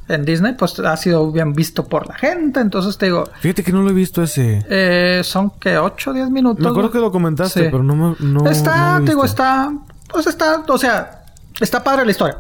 en 0.09 0.25
Disney, 0.25 0.53
pues 0.55 0.79
ha 0.81 0.97
sido 0.97 1.31
bien 1.33 1.53
visto 1.53 1.87
por 1.87 2.07
la 2.07 2.15
gente. 2.15 2.61
Entonces 2.61 2.97
te 2.99 3.07
digo, 3.07 3.29
Fíjate 3.41 3.63
que 3.65 3.73
no 3.73 3.83
lo 3.83 3.91
he 3.91 3.93
visto 3.93 4.23
ese. 4.23 4.65
eh, 4.69 5.23
son 5.25 5.51
que 5.59 5.79
8 5.79 6.11
o 6.11 6.13
10 6.15 6.31
minutos. 6.31 6.63
Me 6.63 6.71
acuerdo 6.71 6.91
que 6.91 6.99
lo 6.99 7.11
comentaste, 7.11 7.65
Sí. 7.65 7.69
pero 7.71 7.83
no 7.83 7.95
me. 7.97 8.17
No, 8.21 8.49
está, 8.51 8.93
no 8.93 8.99
lo 8.99 9.03
he 9.03 9.07
te 9.07 9.11
digo, 9.13 9.25
está, 9.25 9.73
pues 10.13 10.27
está, 10.27 10.63
o 10.69 10.79
sea, 10.79 11.25
está 11.61 11.83
padre 11.83 12.05
la 12.05 12.11
historia. 12.13 12.39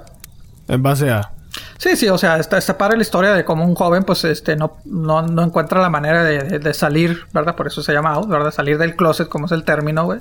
En 0.69 0.83
base 0.83 1.11
a. 1.11 1.31
Sí, 1.79 1.97
sí, 1.97 2.09
o 2.09 2.17
sea, 2.19 2.39
está, 2.39 2.57
está 2.59 2.79
padre 2.79 2.97
la 2.97 3.03
historia 3.03 3.33
de 3.35 3.45
cómo 3.45 3.65
un 3.65 3.75
joven, 3.75 4.03
pues, 4.05 4.25
este, 4.25 4.57
no, 4.57 4.79
no, 4.85 5.23
no 5.23 5.43
encuentra 5.43 5.81
la 5.81 5.91
manera 5.91 6.25
de, 6.25 6.39
de- 6.39 6.59
de 6.59 6.75
salir, 6.75 7.27
¿verdad? 7.33 7.55
Por 7.55 7.67
eso 7.67 7.83
se 7.83 7.93
llama 7.93 8.13
out, 8.15 8.29
¿verdad? 8.29 8.51
Salir 8.51 8.79
del 8.79 8.97
closet, 8.97 9.29
como 9.29 9.47
es 9.47 9.53
el 9.53 9.63
término, 9.65 10.05
güey, 10.05 10.21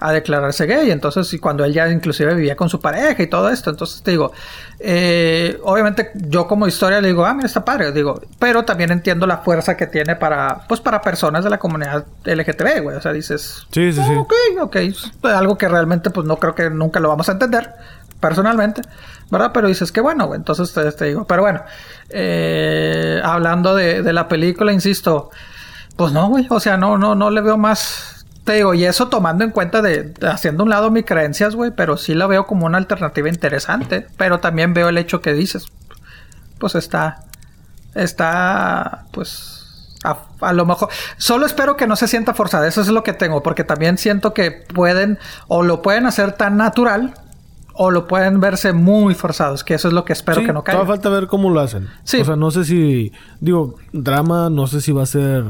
a 0.00 0.12
declararse 0.12 0.66
gay. 0.66 0.90
Entonces, 0.90 1.32
y 1.34 1.38
cuando 1.38 1.64
él 1.64 1.72
ya 1.74 1.88
inclusive 1.90 2.34
vivía 2.34 2.56
con 2.56 2.68
su 2.70 2.80
pareja 2.80 3.22
y 3.22 3.26
todo 3.26 3.50
esto, 3.50 3.70
entonces 3.70 4.02
te 4.02 4.12
digo, 4.12 4.32
eh, 4.80 5.58
obviamente 5.64 6.10
yo 6.14 6.46
como 6.46 6.66
historia 6.66 7.00
le 7.00 7.08
digo, 7.08 7.24
ah, 7.26 7.34
mira, 7.34 7.46
está 7.46 7.64
padre, 7.64 7.92
digo, 7.92 8.20
pero 8.38 8.64
también 8.64 8.90
entiendo 8.90 9.26
la 9.26 9.38
fuerza 9.38 9.76
que 9.76 9.86
tiene 9.86 10.16
para, 10.16 10.62
pues, 10.68 10.80
para 10.80 11.00
personas 11.00 11.44
de 11.44 11.50
la 11.50 11.58
comunidad 11.58 12.06
LGTB, 12.24 12.80
güey, 12.82 12.96
o 12.96 13.00
sea, 13.00 13.12
dices, 13.12 13.66
Sí, 13.70 13.92
sí, 13.92 14.00
"Ah, 14.02 14.06
sí. 14.08 14.14
ok, 14.16 14.34
ok, 14.62 14.76
algo 15.34 15.56
que 15.58 15.68
realmente, 15.68 16.10
pues, 16.10 16.26
no 16.26 16.36
creo 16.38 16.54
que 16.54 16.70
nunca 16.70 16.98
lo 17.00 17.08
vamos 17.08 17.28
a 17.28 17.32
entender, 17.32 17.72
personalmente, 18.20 18.82
¿verdad? 19.30 19.50
Pero 19.52 19.68
dices 19.68 19.92
que 19.92 20.00
bueno, 20.00 20.26
güey, 20.26 20.38
entonces 20.38 20.72
te, 20.72 20.90
te 20.92 21.04
digo, 21.06 21.26
pero 21.26 21.42
bueno, 21.42 21.62
eh, 22.10 23.20
hablando 23.22 23.74
de, 23.74 24.02
de 24.02 24.12
la 24.12 24.28
película, 24.28 24.72
insisto, 24.72 25.30
pues 25.96 26.12
no, 26.12 26.28
güey, 26.28 26.46
o 26.50 26.60
sea, 26.60 26.76
no, 26.76 26.98
no, 26.98 27.14
no 27.14 27.30
le 27.30 27.40
veo 27.40 27.56
más, 27.56 28.26
te 28.44 28.54
digo, 28.54 28.74
y 28.74 28.84
eso 28.84 29.08
tomando 29.08 29.44
en 29.44 29.50
cuenta 29.50 29.82
de, 29.82 30.12
haciendo 30.22 30.64
un 30.64 30.70
lado 30.70 30.90
mis 30.90 31.04
creencias, 31.04 31.54
güey, 31.54 31.70
pero 31.70 31.96
sí 31.96 32.14
la 32.14 32.26
veo 32.26 32.46
como 32.46 32.66
una 32.66 32.78
alternativa 32.78 33.28
interesante, 33.28 34.06
pero 34.16 34.40
también 34.40 34.74
veo 34.74 34.88
el 34.88 34.98
hecho 34.98 35.20
que 35.20 35.32
dices, 35.34 35.66
pues 36.58 36.74
está, 36.74 37.24
está, 37.94 39.04
pues, 39.12 39.64
a 40.40 40.52
lo 40.52 40.66
mejor, 40.66 40.90
solo 41.16 41.46
espero 41.46 41.76
que 41.76 41.86
no 41.86 41.96
se 41.96 42.08
sienta 42.08 42.34
forzada, 42.34 42.66
eso 42.66 42.82
es 42.82 42.88
lo 42.88 43.02
que 43.02 43.14
tengo, 43.14 43.42
porque 43.42 43.64
también 43.64 43.96
siento 43.96 44.34
que 44.34 44.50
pueden, 44.50 45.18
o 45.48 45.62
lo 45.62 45.80
pueden 45.80 46.06
hacer 46.06 46.32
tan 46.32 46.56
natural, 46.58 47.14
o 47.74 47.90
lo 47.90 48.06
pueden 48.06 48.40
verse 48.40 48.72
muy 48.72 49.14
forzados, 49.14 49.64
que 49.64 49.74
eso 49.74 49.88
es 49.88 49.94
lo 49.94 50.04
que 50.04 50.12
espero 50.12 50.40
Sí, 50.40 50.46
que 50.46 50.52
no 50.52 50.62
caiga. 50.62 50.80
todavía 50.80 50.94
falta 50.94 51.08
ver 51.10 51.26
cómo 51.26 51.50
lo 51.50 51.60
hacen. 51.60 51.88
Sí. 52.04 52.20
O 52.20 52.24
sea, 52.24 52.36
no 52.36 52.50
sé 52.50 52.64
si. 52.64 53.12
Digo, 53.40 53.76
drama, 53.92 54.48
no 54.50 54.66
sé 54.66 54.80
si 54.80 54.92
va 54.92 55.02
a 55.02 55.06
ser. 55.06 55.44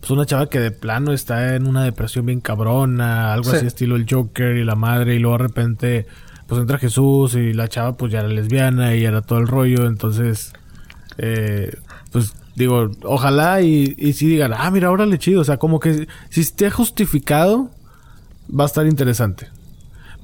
Pues 0.00 0.10
una 0.10 0.24
chava 0.26 0.48
que 0.48 0.60
de 0.60 0.70
plano 0.70 1.12
está 1.12 1.56
en 1.56 1.66
una 1.66 1.82
depresión 1.82 2.26
bien 2.26 2.40
cabrona, 2.40 3.32
algo 3.32 3.50
Sí. 3.50 3.56
así 3.56 3.66
estilo 3.66 3.96
el 3.96 4.06
Joker 4.08 4.56
y 4.56 4.64
la 4.64 4.76
madre, 4.76 5.16
y 5.16 5.18
luego 5.18 5.38
de 5.38 5.42
repente, 5.42 6.06
pues 6.46 6.60
entra 6.60 6.78
Jesús 6.78 7.34
y 7.34 7.52
la 7.52 7.66
chava, 7.66 7.96
pues 7.96 8.12
ya 8.12 8.20
era 8.20 8.28
lesbiana 8.28 8.94
y 8.94 9.04
era 9.04 9.20
todo 9.22 9.40
el 9.40 9.48
rollo, 9.48 9.86
entonces. 9.86 10.52
Eh, 11.18 11.74
pues 12.12 12.34
digo, 12.54 12.90
ojalá 13.02 13.60
y, 13.62 13.94
y 13.98 14.12
si 14.12 14.28
digan, 14.28 14.52
ah, 14.56 14.70
mira, 14.70 14.90
órale 14.92 15.18
chido, 15.18 15.40
o 15.40 15.44
sea, 15.44 15.56
como 15.56 15.80
que 15.80 16.06
si 16.30 16.40
esté 16.40 16.70
justificado, 16.70 17.70
va 18.48 18.62
a 18.64 18.66
estar 18.66 18.86
interesante. 18.86 19.48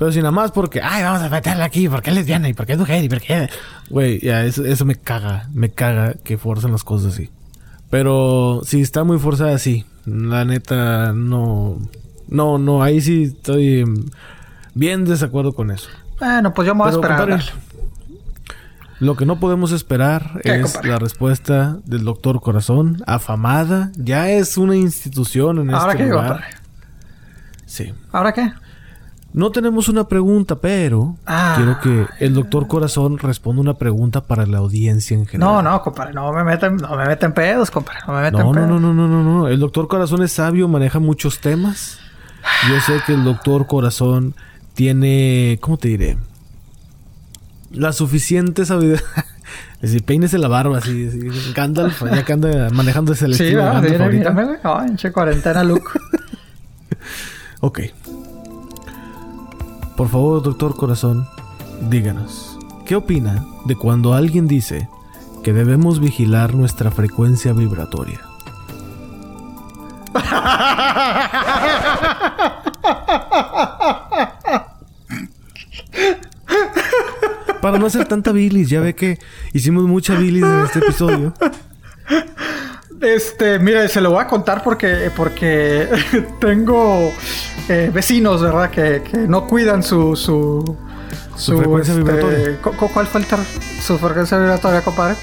Pero 0.02 0.10
si 0.10 0.18
nada 0.18 0.32
más 0.32 0.50
porque, 0.50 0.80
ay, 0.82 1.04
vamos 1.04 1.22
a 1.22 1.28
meterla 1.28 1.64
aquí, 1.64 1.88
porque 1.88 2.10
es 2.10 2.16
lesbiana 2.16 2.48
y 2.48 2.54
porque 2.54 2.72
es 2.72 2.78
mujer 2.80 3.04
y 3.04 3.08
porque... 3.08 3.48
Güey, 3.88 4.18
ya, 4.18 4.44
eso, 4.44 4.64
eso 4.64 4.84
me 4.84 4.96
caga, 4.96 5.48
me 5.52 5.70
caga 5.70 6.14
que 6.24 6.38
forcen 6.38 6.72
las 6.72 6.82
cosas 6.82 7.12
así. 7.12 7.30
Pero 7.88 8.62
si 8.64 8.80
está 8.80 9.04
muy 9.04 9.20
forzada, 9.20 9.56
sí. 9.58 9.86
La 10.04 10.44
neta, 10.44 11.12
no... 11.12 11.78
No, 12.26 12.58
no, 12.58 12.82
ahí 12.82 13.00
sí 13.00 13.22
estoy 13.32 13.84
bien 14.74 15.04
desacuerdo 15.04 15.52
con 15.52 15.70
eso. 15.70 15.88
Bueno, 16.18 16.52
pues 16.52 16.66
yo 16.66 16.74
me 16.74 16.80
voy 16.80 16.88
a 16.88 16.94
esperar. 16.94 17.18
compadre, 17.20 17.44
lo 18.98 19.14
que 19.14 19.24
no 19.24 19.38
podemos 19.38 19.70
esperar 19.70 20.40
¿Qué, 20.42 20.56
es 20.56 20.62
compadre? 20.64 20.88
la 20.88 20.98
respuesta 20.98 21.78
del 21.84 22.02
doctor 22.02 22.40
Corazón, 22.40 23.04
afamada. 23.06 23.92
Ya 23.94 24.28
es 24.30 24.58
una 24.58 24.74
institución 24.74 25.60
en 25.60 25.72
¿Ahora 25.72 25.92
este 25.92 26.02
qué, 26.02 26.10
lugar. 26.10 26.26
compadre? 26.28 26.46
Sí. 27.66 27.94
¿Ahora 28.10 28.32
qué? 28.32 28.52
No 29.34 29.50
tenemos 29.50 29.88
una 29.88 30.08
pregunta, 30.08 30.56
pero 30.56 31.16
Ah. 31.24 31.54
quiero 31.56 31.80
que 31.80 32.06
el 32.24 32.34
doctor 32.34 32.66
Corazón 32.66 33.18
responda 33.18 33.62
una 33.62 33.74
pregunta 33.74 34.22
para 34.24 34.44
la 34.46 34.58
audiencia 34.58 35.16
en 35.16 35.24
general. 35.26 35.54
No, 35.54 35.62
no, 35.62 35.82
compadre, 35.82 36.12
no 36.12 36.30
me 36.32 36.44
meten, 36.44 36.76
no 36.76 36.96
me 36.96 37.06
meten 37.06 37.32
pedos, 37.32 37.70
compadre, 37.70 38.00
no 38.06 38.12
me 38.14 38.20
meten 38.22 38.40
No, 38.40 38.46
no, 38.46 38.52
pedos. 38.52 38.68
no, 38.68 38.78
no, 38.80 38.92
no, 38.92 39.08
no, 39.08 39.22
no. 39.22 39.48
El 39.48 39.58
doctor 39.58 39.88
Corazón 39.88 40.22
es 40.22 40.32
sabio, 40.32 40.68
maneja 40.68 40.98
muchos 40.98 41.40
temas. 41.40 41.98
Yo 42.68 42.78
sé 42.80 43.00
que 43.06 43.14
el 43.14 43.24
doctor 43.24 43.66
Corazón 43.66 44.34
tiene, 44.74 45.58
¿cómo 45.62 45.78
te 45.78 45.88
diré? 45.88 46.18
La 47.70 47.92
suficiente 47.92 48.66
sabiduría. 48.66 49.02
Es 49.82 49.90
decir, 49.90 50.04
peínese 50.04 50.38
la 50.38 50.46
barba 50.46 50.78
así, 50.78 51.08
así 51.08 51.52
Gandalf, 51.54 52.02
ya 52.04 52.24
que 52.24 52.32
anda 52.32 52.70
manejando 52.70 53.12
ese 53.14 53.26
Sí, 53.34 53.52
ahorita. 53.56 54.08
mírame. 54.08 54.58
Ay, 54.62 54.86
pinche 54.86 55.10
cuarentena, 55.10 55.64
look. 55.64 55.82
Ok. 57.60 57.80
Por 60.02 60.10
favor, 60.10 60.42
doctor 60.42 60.74
Corazón, 60.74 61.28
díganos, 61.88 62.58
¿qué 62.84 62.96
opina 62.96 63.46
de 63.66 63.76
cuando 63.76 64.14
alguien 64.14 64.48
dice 64.48 64.88
que 65.44 65.52
debemos 65.52 66.00
vigilar 66.00 66.56
nuestra 66.56 66.90
frecuencia 66.90 67.52
vibratoria? 67.52 68.18
Para 77.62 77.78
no 77.78 77.86
hacer 77.86 78.08
tanta 78.08 78.32
bilis, 78.32 78.70
ya 78.70 78.80
ve 78.80 78.96
que 78.96 79.20
hicimos 79.52 79.84
mucha 79.84 80.16
bilis 80.16 80.42
en 80.42 80.64
este 80.64 80.80
episodio. 80.80 81.32
Este, 83.02 83.58
mira, 83.58 83.86
se 83.88 84.00
lo 84.00 84.12
voy 84.12 84.22
a 84.22 84.26
contar 84.28 84.62
porque, 84.62 85.10
porque 85.16 85.88
tengo 86.40 87.12
eh, 87.68 87.90
vecinos, 87.92 88.40
¿verdad? 88.40 88.70
Que, 88.70 89.02
que 89.02 89.18
no 89.18 89.46
cuidan 89.46 89.82
su... 89.82 90.14
Su, 90.16 90.76
Su 91.36 91.58
frecuencia 91.58 91.94
vibratoria. 91.94 92.58
cu- 92.62 92.72
cu- 92.76 92.88
¿Cuál 92.92 93.06
fue 93.06 93.20
el 93.22 93.26
Su 93.80 93.98
frecuencia 93.98 94.38
vibratoria, 94.38 94.82
compadre. 94.82 95.16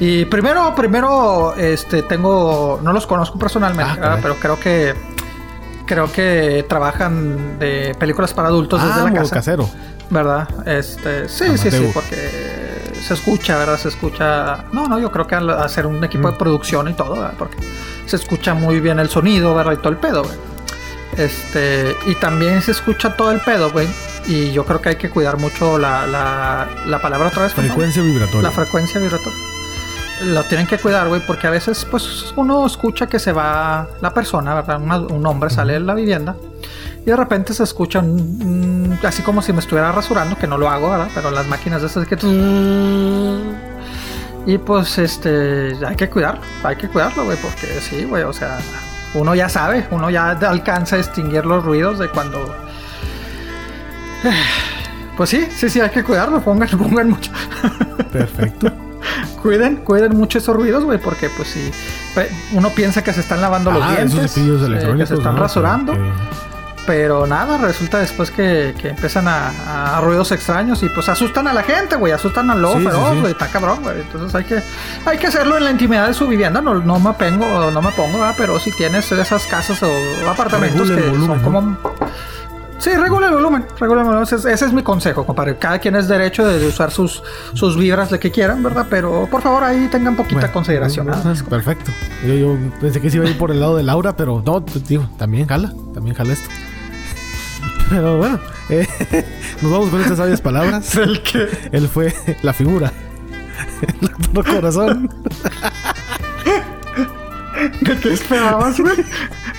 Y 0.00 0.24
primero, 0.26 0.74
primero, 0.74 1.54
este, 1.56 2.02
tengo... 2.02 2.80
No 2.82 2.92
los 2.92 3.06
conozco 3.06 3.38
personalmente, 3.38 4.00
Ah. 4.02 4.18
Pero 4.20 4.36
creo 4.36 4.58
que... 4.60 4.94
Creo 5.86 6.10
que 6.12 6.64
trabajan 6.68 7.58
de 7.58 7.94
películas 7.98 8.32
para 8.34 8.48
adultos 8.48 8.82
desde 8.82 9.00
Ah, 9.00 9.04
la 9.04 9.12
casa. 9.12 9.34
casero. 9.36 9.68
¿Verdad? 10.10 10.48
Este, 10.66 11.28
sí, 11.28 11.56
sí, 11.58 11.70
sí, 11.70 11.90
porque 11.94 12.71
se 13.02 13.14
escucha, 13.14 13.58
¿verdad? 13.58 13.78
Se 13.78 13.88
escucha. 13.88 14.64
No, 14.72 14.86
no, 14.86 14.98
yo 14.98 15.10
creo 15.10 15.26
que 15.26 15.34
al 15.34 15.50
hacer 15.50 15.86
un 15.86 16.02
equipo 16.04 16.30
de 16.30 16.38
producción 16.38 16.88
y 16.88 16.94
todo, 16.94 17.14
¿verdad? 17.14 17.34
Porque 17.38 17.56
se 18.06 18.16
escucha 18.16 18.54
muy 18.54 18.80
bien 18.80 18.98
el 18.98 19.08
sonido, 19.08 19.54
¿verdad? 19.54 19.72
Y 19.72 19.76
todo 19.76 19.90
el 19.90 19.98
pedo, 19.98 20.22
güey. 20.22 20.36
Este, 21.16 21.94
y 22.06 22.14
también 22.14 22.62
se 22.62 22.70
escucha 22.70 23.16
todo 23.16 23.32
el 23.32 23.40
pedo, 23.40 23.70
güey. 23.70 23.88
Y 24.26 24.52
yo 24.52 24.64
creo 24.64 24.80
que 24.80 24.90
hay 24.90 24.96
que 24.96 25.10
cuidar 25.10 25.36
mucho 25.36 25.78
la, 25.78 26.06
la, 26.06 26.68
la 26.86 27.02
palabra 27.02 27.28
otra 27.28 27.42
vez. 27.42 27.56
¿no? 27.56 27.62
Frecuencia 27.62 28.02
vibratoria. 28.02 28.42
La 28.42 28.50
frecuencia 28.50 29.00
vibratoria. 29.00 29.38
Lo 30.20 30.44
tienen 30.44 30.66
que 30.68 30.78
cuidar, 30.78 31.08
güey, 31.08 31.20
porque 31.26 31.46
a 31.48 31.50
veces, 31.50 31.84
pues, 31.90 32.32
uno 32.36 32.64
escucha 32.66 33.06
que 33.08 33.18
se 33.18 33.32
va 33.32 33.88
la 34.00 34.14
persona, 34.14 34.54
¿verdad? 34.54 34.80
Una- 34.80 34.98
un 34.98 35.26
hombre 35.26 35.50
sale 35.50 35.72
de 35.74 35.80
la 35.80 35.94
vivienda 35.94 36.36
y 37.00 37.06
de 37.06 37.16
repente 37.16 37.52
se 37.54 37.64
escucha 37.64 37.98
un- 37.98 38.98
así 39.02 39.22
como 39.22 39.42
si 39.42 39.52
me 39.52 39.58
estuviera 39.58 39.90
rasurando, 39.90 40.36
que 40.36 40.46
no 40.46 40.58
lo 40.58 40.68
hago, 40.70 40.90
¿verdad? 40.90 41.08
Pero 41.14 41.30
las 41.32 41.48
máquinas 41.48 41.80
de 41.80 41.88
esas 41.88 42.06
que... 42.06 42.16
Y 44.46 44.58
pues, 44.58 44.98
este, 44.98 45.76
hay 45.86 45.96
que 45.96 46.08
cuidarlo, 46.08 46.40
hay 46.62 46.76
que 46.76 46.88
cuidarlo, 46.88 47.24
güey, 47.24 47.38
porque 47.38 47.80
sí, 47.80 48.04
güey, 48.04 48.22
o 48.24 48.32
sea, 48.32 48.58
uno 49.14 49.34
ya 49.34 49.48
sabe, 49.48 49.86
uno 49.90 50.08
ya 50.10 50.30
alcanza 50.30 50.96
a 50.96 50.98
distinguir 50.98 51.44
los 51.46 51.64
ruidos 51.64 51.98
de 51.98 52.08
cuando... 52.08 52.38
Pues 55.16 55.28
sí, 55.28 55.46
sí, 55.54 55.68
sí, 55.68 55.78
hay 55.78 55.90
que 55.90 56.02
cuidarlo, 56.02 56.40
pongan, 56.40 56.68
pongan 56.78 57.10
mucho. 57.10 57.30
Perfecto. 58.10 58.72
Cuiden, 59.42 59.76
cuiden 59.76 60.16
mucho 60.16 60.38
esos 60.38 60.54
ruidos, 60.54 60.84
güey, 60.84 60.98
porque 60.98 61.28
pues 61.36 61.48
si 61.48 61.70
uno 62.52 62.70
piensa 62.70 63.02
que 63.02 63.12
se 63.12 63.20
están 63.20 63.40
lavando 63.40 63.70
los 63.72 63.82
Ah, 63.82 63.90
dientes, 63.96 64.36
esos 64.36 64.68
eh, 64.70 64.94
que 64.96 65.06
se 65.06 65.14
están 65.14 65.34
¿no? 65.34 65.40
rasurando, 65.42 65.94
pero 66.86 67.26
nada, 67.26 67.58
resulta 67.58 67.98
después 67.98 68.30
que, 68.30 68.74
que 68.80 68.88
empiezan 68.90 69.26
a, 69.28 69.96
a 69.96 70.00
ruidos 70.00 70.32
extraños 70.32 70.82
y 70.82 70.88
pues 70.88 71.08
asustan 71.08 71.46
a 71.48 71.52
la 71.52 71.62
gente, 71.62 71.96
güey, 71.96 72.12
asustan 72.12 72.50
al 72.50 72.60
lobo 72.62 72.78
Sí, 72.78 72.86
está 73.30 73.46
cabrón, 73.48 73.78
güey. 73.82 74.00
Entonces 74.00 74.34
hay 74.34 74.44
que, 74.44 74.62
hay 75.04 75.18
que 75.18 75.26
hacerlo 75.28 75.56
en 75.56 75.64
la 75.64 75.70
intimidad 75.70 76.06
de 76.08 76.14
su 76.14 76.26
vivienda, 76.26 76.60
no, 76.60 76.74
no 76.74 76.98
me 77.00 77.12
pongo, 77.12 77.70
no 77.70 77.82
me 77.82 77.90
pongo, 77.92 78.18
¿verdad? 78.18 78.34
pero 78.36 78.58
si 78.58 78.70
tienes 78.72 79.10
esas 79.12 79.44
casas 79.46 79.82
o 79.82 79.90
apartamentos 80.28 80.88
Regula 80.88 81.02
que 81.02 81.10
volumen, 81.10 81.42
son 81.42 81.52
¿no? 81.52 81.80
Sí, 82.82 82.90
regula 82.96 83.28
el 83.28 83.34
volumen, 83.34 83.64
regula 83.78 84.00
el 84.00 84.06
volumen. 84.08 84.24
Ese, 84.24 84.52
ese 84.52 84.64
es 84.66 84.72
mi 84.72 84.82
consejo, 84.82 85.24
compadre. 85.24 85.56
Cada 85.56 85.78
quien 85.78 85.94
es 85.94 86.08
derecho 86.08 86.44
de, 86.44 86.66
usar 86.66 86.90
sus, 86.90 87.22
sus 87.54 87.76
vibras 87.76 88.10
de 88.10 88.18
que 88.18 88.32
quieran, 88.32 88.60
¿verdad? 88.60 88.88
Pero 88.90 89.28
por 89.30 89.40
favor 89.40 89.62
ahí 89.62 89.86
tengan 89.88 90.16
poquita 90.16 90.40
Bueno, 90.40 90.52
consideración. 90.52 91.06
bueno, 91.06 91.22
más. 91.22 91.44
Perfecto. 91.44 91.92
Yo, 92.26 92.34
yo 92.34 92.56
pensé 92.80 93.00
que 93.00 93.08
se 93.08 93.18
iba 93.18 93.26
a 93.26 93.30
ir 93.30 93.38
por 93.38 93.52
el 93.52 93.60
lado 93.60 93.76
de 93.76 93.84
Laura, 93.84 94.16
pero 94.16 94.42
no, 94.44 94.64
digo, 94.88 95.08
también 95.16 95.46
jala, 95.46 95.72
también 95.94 96.16
jala 96.16 96.32
esto. 96.32 96.48
Pero 97.88 98.16
bueno, 98.16 98.40
eh, 98.68 98.88
nos 99.62 99.70
vamos 99.70 99.90
con 99.90 100.00
estas 100.00 100.16
sabias 100.16 100.40
palabras. 100.40 100.96
¿El 100.96 101.22
qué? 101.22 101.46
Él 101.70 101.86
fue 101.86 102.12
la 102.42 102.52
figura. 102.52 102.90
El 104.34 104.44
corazón. 104.44 105.08
¿De 107.80 107.96
qué 108.00 108.12
esperabas, 108.12 108.80
güey? 108.80 109.04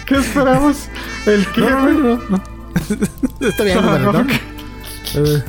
¿Qué 0.06 0.16
esperabas? 0.16 0.90
¿El 1.26 1.48
qué, 1.54 1.62
no, 1.62 2.18
no. 2.30 2.53
Está 3.40 3.64
bien, 3.64 3.82
¿no? 3.82 4.26
Eh, 5.16 5.44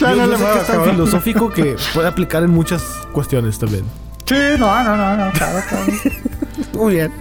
Ya 0.00 0.10
yo- 0.10 0.16
no 0.16 0.24
yo 0.24 0.26
le 0.26 0.36
sé 0.36 0.42
muevas, 0.42 0.52
que 0.56 0.60
es 0.62 0.66
tan 0.66 0.90
filosófico 0.90 1.50
que 1.50 1.76
puede 1.94 2.08
aplicar 2.08 2.42
en 2.42 2.50
muchas 2.50 2.82
cuestiones 3.12 3.58
también. 3.58 3.84
Sí, 4.26 4.34
no, 4.58 4.82
no, 4.84 4.96
no, 4.96 5.16
no, 5.16 5.32
claro, 5.32 5.60
claro. 5.68 5.92
Muy 6.74 6.94
bien. 6.94 7.12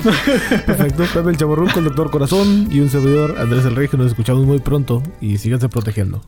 Perfecto. 0.66 1.04
Pepe 1.14 1.30
el 1.30 1.38
Chaborruco, 1.38 1.80
el 1.80 1.86
Doctor 1.86 2.10
Corazón 2.12 2.68
y 2.72 2.80
un 2.80 2.90
servidor, 2.90 3.36
Andrés 3.40 3.66
el 3.66 3.76
Rey, 3.76 3.88
que 3.88 3.98
nos 3.98 4.08
escuchamos 4.08 4.46
muy 4.46 4.60
pronto 4.60 5.04
y 5.22 5.38
síganse 5.38 5.70
protegiendo. 5.70 6.22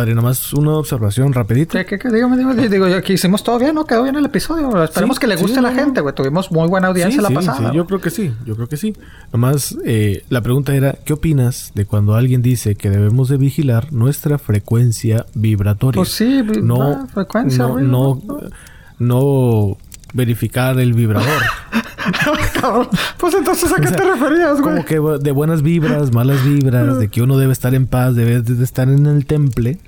Compadre, 0.00 0.14
nomás 0.14 0.52
una 0.54 0.72
observación 0.76 1.32
rapidito. 1.32 1.76
¿Qué, 1.76 1.84
qué, 1.84 1.98
qué? 1.98 2.08
Dígame, 2.10 2.36
dígame. 2.36 2.68
Digo, 2.68 2.86
que 3.02 3.12
hicimos 3.12 3.42
todo 3.44 3.58
bien, 3.58 3.74
¿no? 3.74 3.84
Quedó 3.84 4.02
bien 4.02 4.16
el 4.16 4.24
episodio. 4.24 4.82
Esperemos 4.82 5.16
Sí, 5.16 5.20
que 5.20 5.26
le 5.26 5.36
guste 5.36 5.52
sí, 5.54 5.58
a 5.58 5.62
la 5.62 5.70
no, 5.70 5.76
gente, 5.76 6.00
güey. 6.00 6.14
Tuvimos 6.14 6.50
muy 6.50 6.68
buena 6.68 6.88
audiencia 6.88 7.20
Sí, 7.20 7.28
la 7.34 7.40
pasada. 7.40 7.72
yo 7.72 7.86
creo 7.86 8.00
que 8.00 8.10
sí, 8.10 8.32
yo 8.46 8.56
creo 8.56 8.68
que 8.68 8.76
sí. 8.76 8.94
Nomás 9.32 9.76
eh, 9.84 10.24
la 10.30 10.40
pregunta 10.40 10.74
era, 10.74 10.92
¿qué 11.04 11.12
opinas 11.12 11.72
de 11.74 11.84
cuando 11.84 12.14
alguien 12.14 12.40
dice 12.42 12.74
que 12.76 12.88
debemos 12.90 13.28
de 13.28 13.36
vigilar 13.36 13.92
nuestra 13.92 14.38
frecuencia 14.38 15.26
vibratoria? 15.34 15.98
Pues 15.98 16.10
sí, 16.12 16.42
vi- 16.42 16.62
no, 16.62 16.82
ah, 16.82 17.06
frecuencia, 17.12 17.66
no, 17.66 17.78
no, 17.80 18.20
no 18.98 19.76
verificar 20.14 20.78
el 20.80 20.94
vibrador. 20.94 21.28
Cabrón. 22.60 22.88
Pues 23.18 23.34
entonces, 23.34 23.72
¿a 23.72 23.76
qué 23.76 23.86
O 23.86 23.88
sea, 23.88 23.96
te 23.98 24.04
referías, 24.04 24.60
güey? 24.60 24.84
Como 24.84 24.84
que 24.84 25.18
de 25.22 25.32
buenas 25.32 25.62
vibras, 25.62 26.12
malas 26.12 26.44
vibras, 26.44 26.98
de 26.98 27.08
que 27.08 27.22
uno 27.22 27.38
debe 27.38 27.52
estar 27.52 27.74
en 27.74 27.86
paz, 27.86 28.14
debe 28.14 28.40
de 28.42 28.64
estar 28.64 28.88
en 28.88 29.06
el 29.06 29.26
temple. 29.26 29.78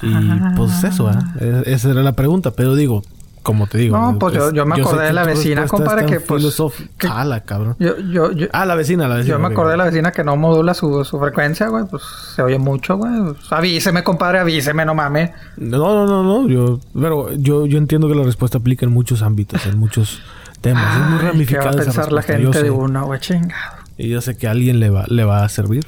Y 0.00 0.54
pues 0.56 0.84
eso, 0.84 1.08
¿ah? 1.08 1.34
E- 1.40 1.62
Esa 1.66 1.90
era 1.90 2.02
la 2.02 2.12
pregunta, 2.12 2.52
pero 2.52 2.76
digo, 2.76 3.02
como 3.42 3.66
te 3.66 3.78
digo. 3.78 3.96
No, 3.98 4.16
pues 4.18 4.34
yo- 4.34 4.52
yo 4.52 4.64
me 4.66 4.76
acordé 4.80 5.06
de 5.06 5.12
la 5.12 5.24
vecina, 5.24 5.66
compadre, 5.66 6.06
que, 6.06 6.20
pues, 6.20 6.56
que- 6.98 7.08
Ala, 7.08 7.40
cabrón. 7.40 7.74
Yo, 7.80 7.98
yo, 7.98 8.30
yo, 8.30 8.46
Ah, 8.52 8.64
la 8.64 8.74
vecina, 8.76 9.08
la 9.08 9.16
vecina. 9.16 9.34
yo 9.34 9.40
me 9.40 9.48
acordé 9.48 9.72
de 9.72 9.76
la 9.78 9.84
vecina 9.84 10.12
que 10.12 10.22
no 10.22 10.36
modula 10.36 10.74
su, 10.74 11.04
su 11.04 11.18
frecuencia, 11.18 11.66
güey. 11.68 11.84
Pues 11.90 12.02
se 12.36 12.42
oye 12.42 12.58
mucho, 12.58 12.96
güey. 12.96 13.10
Pues, 13.34 13.50
avíseme, 13.52 14.04
compadre, 14.04 14.38
avíseme, 14.38 14.84
no 14.84 14.94
mames. 14.94 15.30
No, 15.56 15.78
no, 15.78 16.06
no, 16.06 16.22
no. 16.22 16.48
Yo, 16.48 16.78
pero 16.94 17.32
yo, 17.34 17.66
yo 17.66 17.78
entiendo 17.78 18.06
que 18.08 18.14
la 18.14 18.22
respuesta 18.22 18.58
aplica 18.58 18.86
en 18.86 18.92
muchos 18.92 19.22
ámbitos, 19.22 19.66
en 19.66 19.78
muchos 19.78 20.20
temas. 20.60 20.96
es 20.96 21.34
muy 21.34 21.40
Ay, 21.40 21.46
¿Qué 21.46 21.58
va 21.58 21.70
a 21.70 21.72
pensar 21.72 22.12
la 22.12 22.22
gente 22.22 22.58
de 22.58 22.64
sé. 22.64 22.70
uno, 22.70 23.06
güey? 23.06 23.20
Chingado. 23.20 23.76
Y 23.96 24.08
yo 24.08 24.20
sé 24.20 24.36
que 24.36 24.46
a 24.48 24.52
alguien 24.52 24.80
le 24.80 24.90
va, 24.90 25.04
le 25.08 25.24
va 25.24 25.44
a 25.44 25.48
servir. 25.48 25.84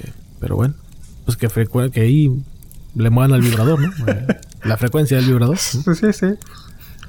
Eh, 0.00 0.10
pero 0.40 0.56
bueno, 0.56 0.74
pues 1.24 1.36
que, 1.36 1.48
que 1.90 2.00
ahí 2.00 2.30
le 2.94 3.10
muevan 3.10 3.32
al 3.32 3.42
vibrador, 3.42 3.80
¿no? 3.80 3.92
Eh, 4.12 4.26
la 4.64 4.76
frecuencia 4.76 5.16
del 5.18 5.26
vibrador. 5.26 5.56
¿no? 5.56 5.56
Sí, 5.56 5.82
sí, 5.94 6.12
sí. 6.12 6.26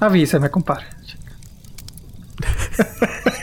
Avíseme, 0.00 0.50
compadre. 0.50 0.84